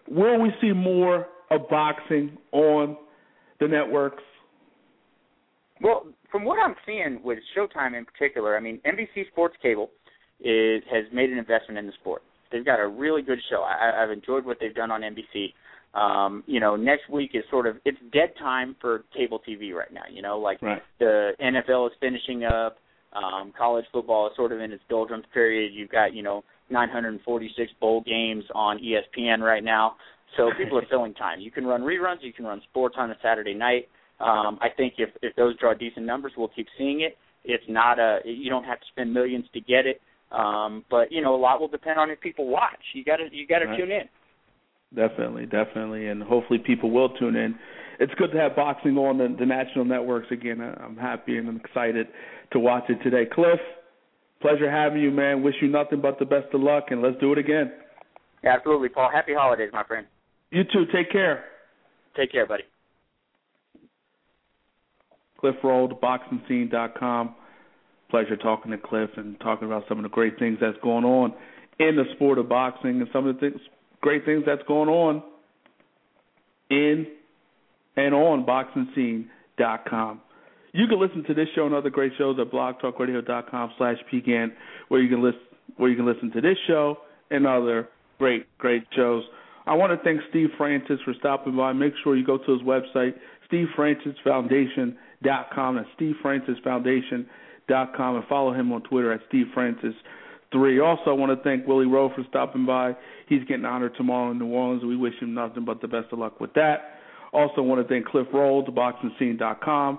Will 0.08 0.40
we 0.40 0.50
see 0.60 0.72
more 0.72 1.28
of 1.50 1.68
boxing 1.68 2.36
on 2.52 2.96
the 3.60 3.68
networks? 3.68 4.22
Well, 5.80 6.06
from 6.30 6.44
what 6.44 6.58
I'm 6.58 6.74
seeing 6.84 7.20
with 7.22 7.38
Showtime 7.56 7.96
in 7.96 8.04
particular, 8.04 8.56
I 8.56 8.60
mean 8.60 8.80
NBC 8.84 9.28
Sports 9.28 9.56
Cable 9.62 9.90
is 10.40 10.82
has 10.90 11.04
made 11.12 11.30
an 11.30 11.38
investment 11.38 11.78
in 11.78 11.86
the 11.86 11.92
sport. 12.00 12.22
They've 12.52 12.64
got 12.64 12.80
a 12.80 12.86
really 12.86 13.22
good 13.22 13.38
show. 13.50 13.62
I, 13.62 14.02
I've 14.02 14.10
enjoyed 14.10 14.44
what 14.44 14.58
they've 14.60 14.74
done 14.74 14.90
on 14.90 15.02
NBC. 15.02 15.52
Um, 15.98 16.42
you 16.46 16.58
know, 16.58 16.74
next 16.74 17.08
week 17.08 17.30
is 17.34 17.44
sort 17.50 17.66
of 17.66 17.76
it's 17.84 17.98
dead 18.12 18.32
time 18.38 18.74
for 18.80 19.04
cable 19.16 19.40
TV 19.48 19.72
right 19.72 19.92
now. 19.92 20.02
You 20.10 20.22
know, 20.22 20.38
like 20.38 20.60
Right. 20.60 20.82
the 20.98 21.32
NFL 21.40 21.86
is 21.88 21.92
finishing 22.00 22.44
up. 22.44 22.78
Um, 23.12 23.52
college 23.56 23.84
football 23.92 24.26
is 24.26 24.32
sort 24.34 24.50
of 24.50 24.60
in 24.60 24.72
its 24.72 24.82
doldrums 24.88 25.24
period. 25.32 25.72
You've 25.72 25.90
got 25.90 26.12
you 26.14 26.22
know 26.22 26.42
946 26.70 27.70
bowl 27.80 28.02
games 28.04 28.42
on 28.54 28.78
ESPN 28.78 29.38
right 29.40 29.62
now, 29.62 29.94
so 30.36 30.50
people 30.58 30.78
are 30.78 30.86
filling 30.90 31.14
time. 31.14 31.40
You 31.40 31.52
can 31.52 31.64
run 31.64 31.82
reruns. 31.82 32.18
You 32.22 32.32
can 32.32 32.44
run 32.44 32.60
sports 32.70 32.96
on 32.98 33.10
a 33.12 33.16
Saturday 33.22 33.54
night. 33.54 33.88
Um, 34.18 34.58
I 34.60 34.68
think 34.76 34.94
if 34.98 35.10
if 35.22 35.36
those 35.36 35.56
draw 35.58 35.74
decent 35.74 36.06
numbers, 36.06 36.32
we'll 36.36 36.48
keep 36.48 36.66
seeing 36.76 37.02
it. 37.02 37.16
It's 37.44 37.64
not 37.68 38.00
a 38.00 38.18
you 38.24 38.50
don't 38.50 38.64
have 38.64 38.80
to 38.80 38.86
spend 38.90 39.14
millions 39.14 39.44
to 39.54 39.60
get 39.60 39.86
it, 39.86 40.00
um, 40.34 40.84
but 40.90 41.12
you 41.12 41.22
know 41.22 41.34
a 41.34 41.40
lot 41.40 41.60
will 41.60 41.68
depend 41.68 41.98
on 41.98 42.10
if 42.10 42.20
people 42.20 42.46
watch. 42.48 42.80
You 42.94 43.04
got 43.04 43.16
to 43.16 43.28
you 43.30 43.46
got 43.46 43.60
to 43.60 43.66
Right. 43.66 43.78
tune 43.78 43.90
in. 43.90 44.08
Definitely, 44.94 45.46
definitely, 45.46 46.06
and 46.08 46.22
hopefully 46.22 46.58
people 46.64 46.90
will 46.90 47.08
tune 47.10 47.34
in. 47.36 47.54
It's 47.98 48.14
good 48.14 48.30
to 48.32 48.38
have 48.38 48.54
boxing 48.56 48.96
on 48.96 49.18
the, 49.18 49.34
the 49.38 49.46
national 49.46 49.84
networks 49.84 50.28
again. 50.30 50.60
I'm 50.60 50.96
happy 50.96 51.36
and 51.38 51.48
I'm 51.48 51.56
excited 51.56 52.06
to 52.52 52.58
watch 52.58 52.84
it 52.88 53.02
today. 53.02 53.24
Cliff, 53.32 53.58
pleasure 54.40 54.70
having 54.70 55.00
you, 55.00 55.10
man. 55.10 55.42
Wish 55.42 55.54
you 55.60 55.68
nothing 55.68 56.00
but 56.00 56.18
the 56.18 56.24
best 56.24 56.52
of 56.54 56.60
luck, 56.60 56.84
and 56.90 57.02
let's 57.02 57.18
do 57.20 57.32
it 57.32 57.38
again. 57.38 57.72
Absolutely, 58.44 58.88
Paul. 58.88 59.10
Happy 59.12 59.32
holidays, 59.34 59.70
my 59.72 59.84
friend. 59.84 60.06
You 60.50 60.62
too. 60.64 60.84
Take 60.92 61.10
care. 61.10 61.44
Take 62.16 62.30
care, 62.30 62.46
buddy. 62.46 62.64
Cliff 65.38 65.56
Rold, 65.62 66.00
BoxingScene.com. 66.00 67.34
Pleasure 68.14 68.36
talking 68.36 68.70
to 68.70 68.78
Cliff 68.78 69.10
and 69.16 69.34
talking 69.40 69.66
about 69.66 69.82
some 69.88 69.98
of 69.98 70.04
the 70.04 70.08
great 70.08 70.38
things 70.38 70.58
that's 70.60 70.76
going 70.84 71.04
on 71.04 71.34
in 71.80 71.96
the 71.96 72.04
sport 72.14 72.38
of 72.38 72.48
boxing 72.48 73.00
and 73.00 73.08
some 73.12 73.26
of 73.26 73.34
the 73.34 73.40
things, 73.40 73.60
great 74.02 74.24
things 74.24 74.44
that's 74.46 74.62
going 74.68 74.88
on 74.88 75.20
in 76.70 77.08
and 77.96 78.14
on 78.14 78.46
BoxingScene.com. 78.46 80.20
You 80.72 80.86
can 80.86 81.00
listen 81.00 81.24
to 81.24 81.34
this 81.34 81.48
show 81.56 81.66
and 81.66 81.74
other 81.74 81.90
great 81.90 82.12
shows 82.16 82.38
at 82.40 82.52
blogtalkradio.com 82.52 83.72
slash 83.78 83.96
pgant 84.12 84.52
where 84.86 85.02
you 85.02 85.08
can 85.08 85.20
listen 85.20 85.40
where 85.76 85.90
you 85.90 85.96
can 85.96 86.06
listen 86.06 86.30
to 86.34 86.40
this 86.40 86.56
show 86.68 86.98
and 87.32 87.48
other 87.48 87.88
great, 88.20 88.46
great 88.58 88.84
shows. 88.94 89.24
I 89.66 89.74
want 89.74 89.90
to 89.90 89.98
thank 90.04 90.20
Steve 90.30 90.50
Francis 90.56 91.00
for 91.04 91.14
stopping 91.18 91.56
by. 91.56 91.72
Make 91.72 91.94
sure 92.04 92.14
you 92.14 92.24
go 92.24 92.38
to 92.38 92.52
his 92.52 92.62
website, 92.62 93.14
stevefrancisfoundation.com. 93.50 95.74
That's 95.74 95.88
stevefrancisfoundation.com 97.68 98.16
and 98.16 98.24
follow 98.26 98.52
him 98.52 98.72
on 98.72 98.82
Twitter 98.82 99.12
at 99.12 99.20
Steve 99.28 99.46
Francis 99.54 99.94
three. 100.52 100.80
Also, 100.80 101.10
I 101.10 101.12
want 101.12 101.36
to 101.36 101.42
thank 101.42 101.66
Willie 101.66 101.86
Roaf 101.86 102.14
for 102.14 102.24
stopping 102.28 102.64
by. 102.64 102.96
He's 103.28 103.42
getting 103.48 103.64
honored 103.64 103.94
tomorrow 103.96 104.30
in 104.30 104.38
New 104.38 104.46
Orleans. 104.46 104.84
We 104.84 104.96
wish 104.96 105.14
him 105.20 105.34
nothing 105.34 105.64
but 105.64 105.80
the 105.80 105.88
best 105.88 106.12
of 106.12 106.18
luck 106.18 106.40
with 106.40 106.54
that. 106.54 106.98
Also, 107.32 107.62
want 107.62 107.86
to 107.86 107.92
thank 107.92 108.06
Cliff 108.06 108.28
Rolls, 108.32 108.68
BoxingScene.com. 108.68 109.98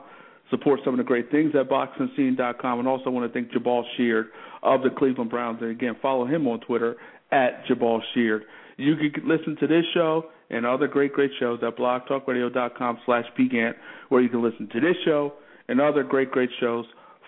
Support 0.49 0.79
some 0.85 0.93
of 0.93 0.97
the 0.99 1.03
great 1.03 1.29
things 1.31 1.53
at 1.59 1.69
BoxingScene.com. 1.69 2.79
And 2.79 2.87
also 2.87 3.09
want 3.09 3.31
to 3.31 3.33
thank 3.37 3.51
Jabaal 3.51 3.83
Sheard 3.97 4.27
of 4.63 4.81
the 4.83 4.89
Cleveland 4.89 5.29
Browns. 5.29 5.59
And 5.61 5.71
again, 5.71 5.97
follow 6.01 6.25
him 6.25 6.47
on 6.47 6.61
Twitter 6.61 6.95
at 7.31 7.65
Jabaal 7.65 7.99
Sheard. 8.13 8.43
You 8.77 8.95
can 8.95 9.27
listen 9.27 9.57
to 9.59 9.67
this 9.67 9.83
show 9.93 10.25
and 10.49 10.65
other 10.65 10.87
great, 10.87 11.11
great 11.11 11.31
shows 11.39 11.59
at 11.63 11.75
blogtalkradio.com 11.77 12.99
slash 13.05 13.25
pgant, 13.37 13.73
where 14.09 14.21
you 14.21 14.29
can 14.29 14.43
listen 14.43 14.69
to 14.71 14.79
this 14.79 14.95
show 15.03 15.33
and 15.67 15.81
other 15.81 16.03
great, 16.03 16.31
great 16.31 16.49
shows. 16.59 16.85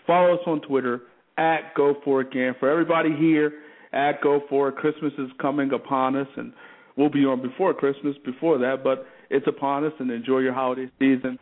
Follow 0.08 0.34
us 0.34 0.40
on 0.48 0.62
Twitter 0.62 1.02
at 1.38 1.76
Go 1.76 1.96
For 2.04 2.22
It 2.22 2.32
Gant. 2.32 2.58
For 2.60 2.70
everybody 2.70 3.10
here 3.16 3.52
at 3.94 4.22
Go 4.22 4.42
For 4.50 4.70
It, 4.70 4.78
Christmas 4.78 5.14
is 5.18 5.30
coming 5.40 5.72
upon 5.74 6.16
us, 6.16 6.28
and 6.38 6.54
we'll 6.96 7.10
be 7.10 7.26
on 7.26 7.42
before 7.42 7.74
Christmas, 7.74 8.16
before 8.26 8.58
that, 8.60 8.78
but 8.84 9.06
it's 9.30 9.46
upon 9.48 9.86
us, 9.86 9.94
and 10.00 10.10
enjoy 10.10 10.40
your 10.40 10.54
holiday 10.54 10.90
season. 10.98 11.38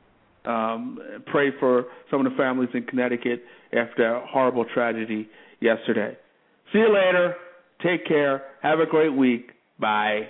Um, 0.45 0.99
pray 1.27 1.49
for 1.59 1.85
some 2.11 2.25
of 2.25 2.31
the 2.31 2.37
families 2.37 2.69
in 2.73 2.83
Connecticut 2.83 3.43
after 3.71 3.93
that 3.97 4.23
horrible 4.27 4.65
tragedy 4.73 5.29
yesterday. 5.59 6.17
See 6.73 6.79
you 6.79 6.93
later. 6.93 7.35
Take 7.83 8.05
care. 8.05 8.43
Have 8.61 8.79
a 8.79 8.85
great 8.85 9.09
week. 9.09 9.51
Bye. 9.79 10.29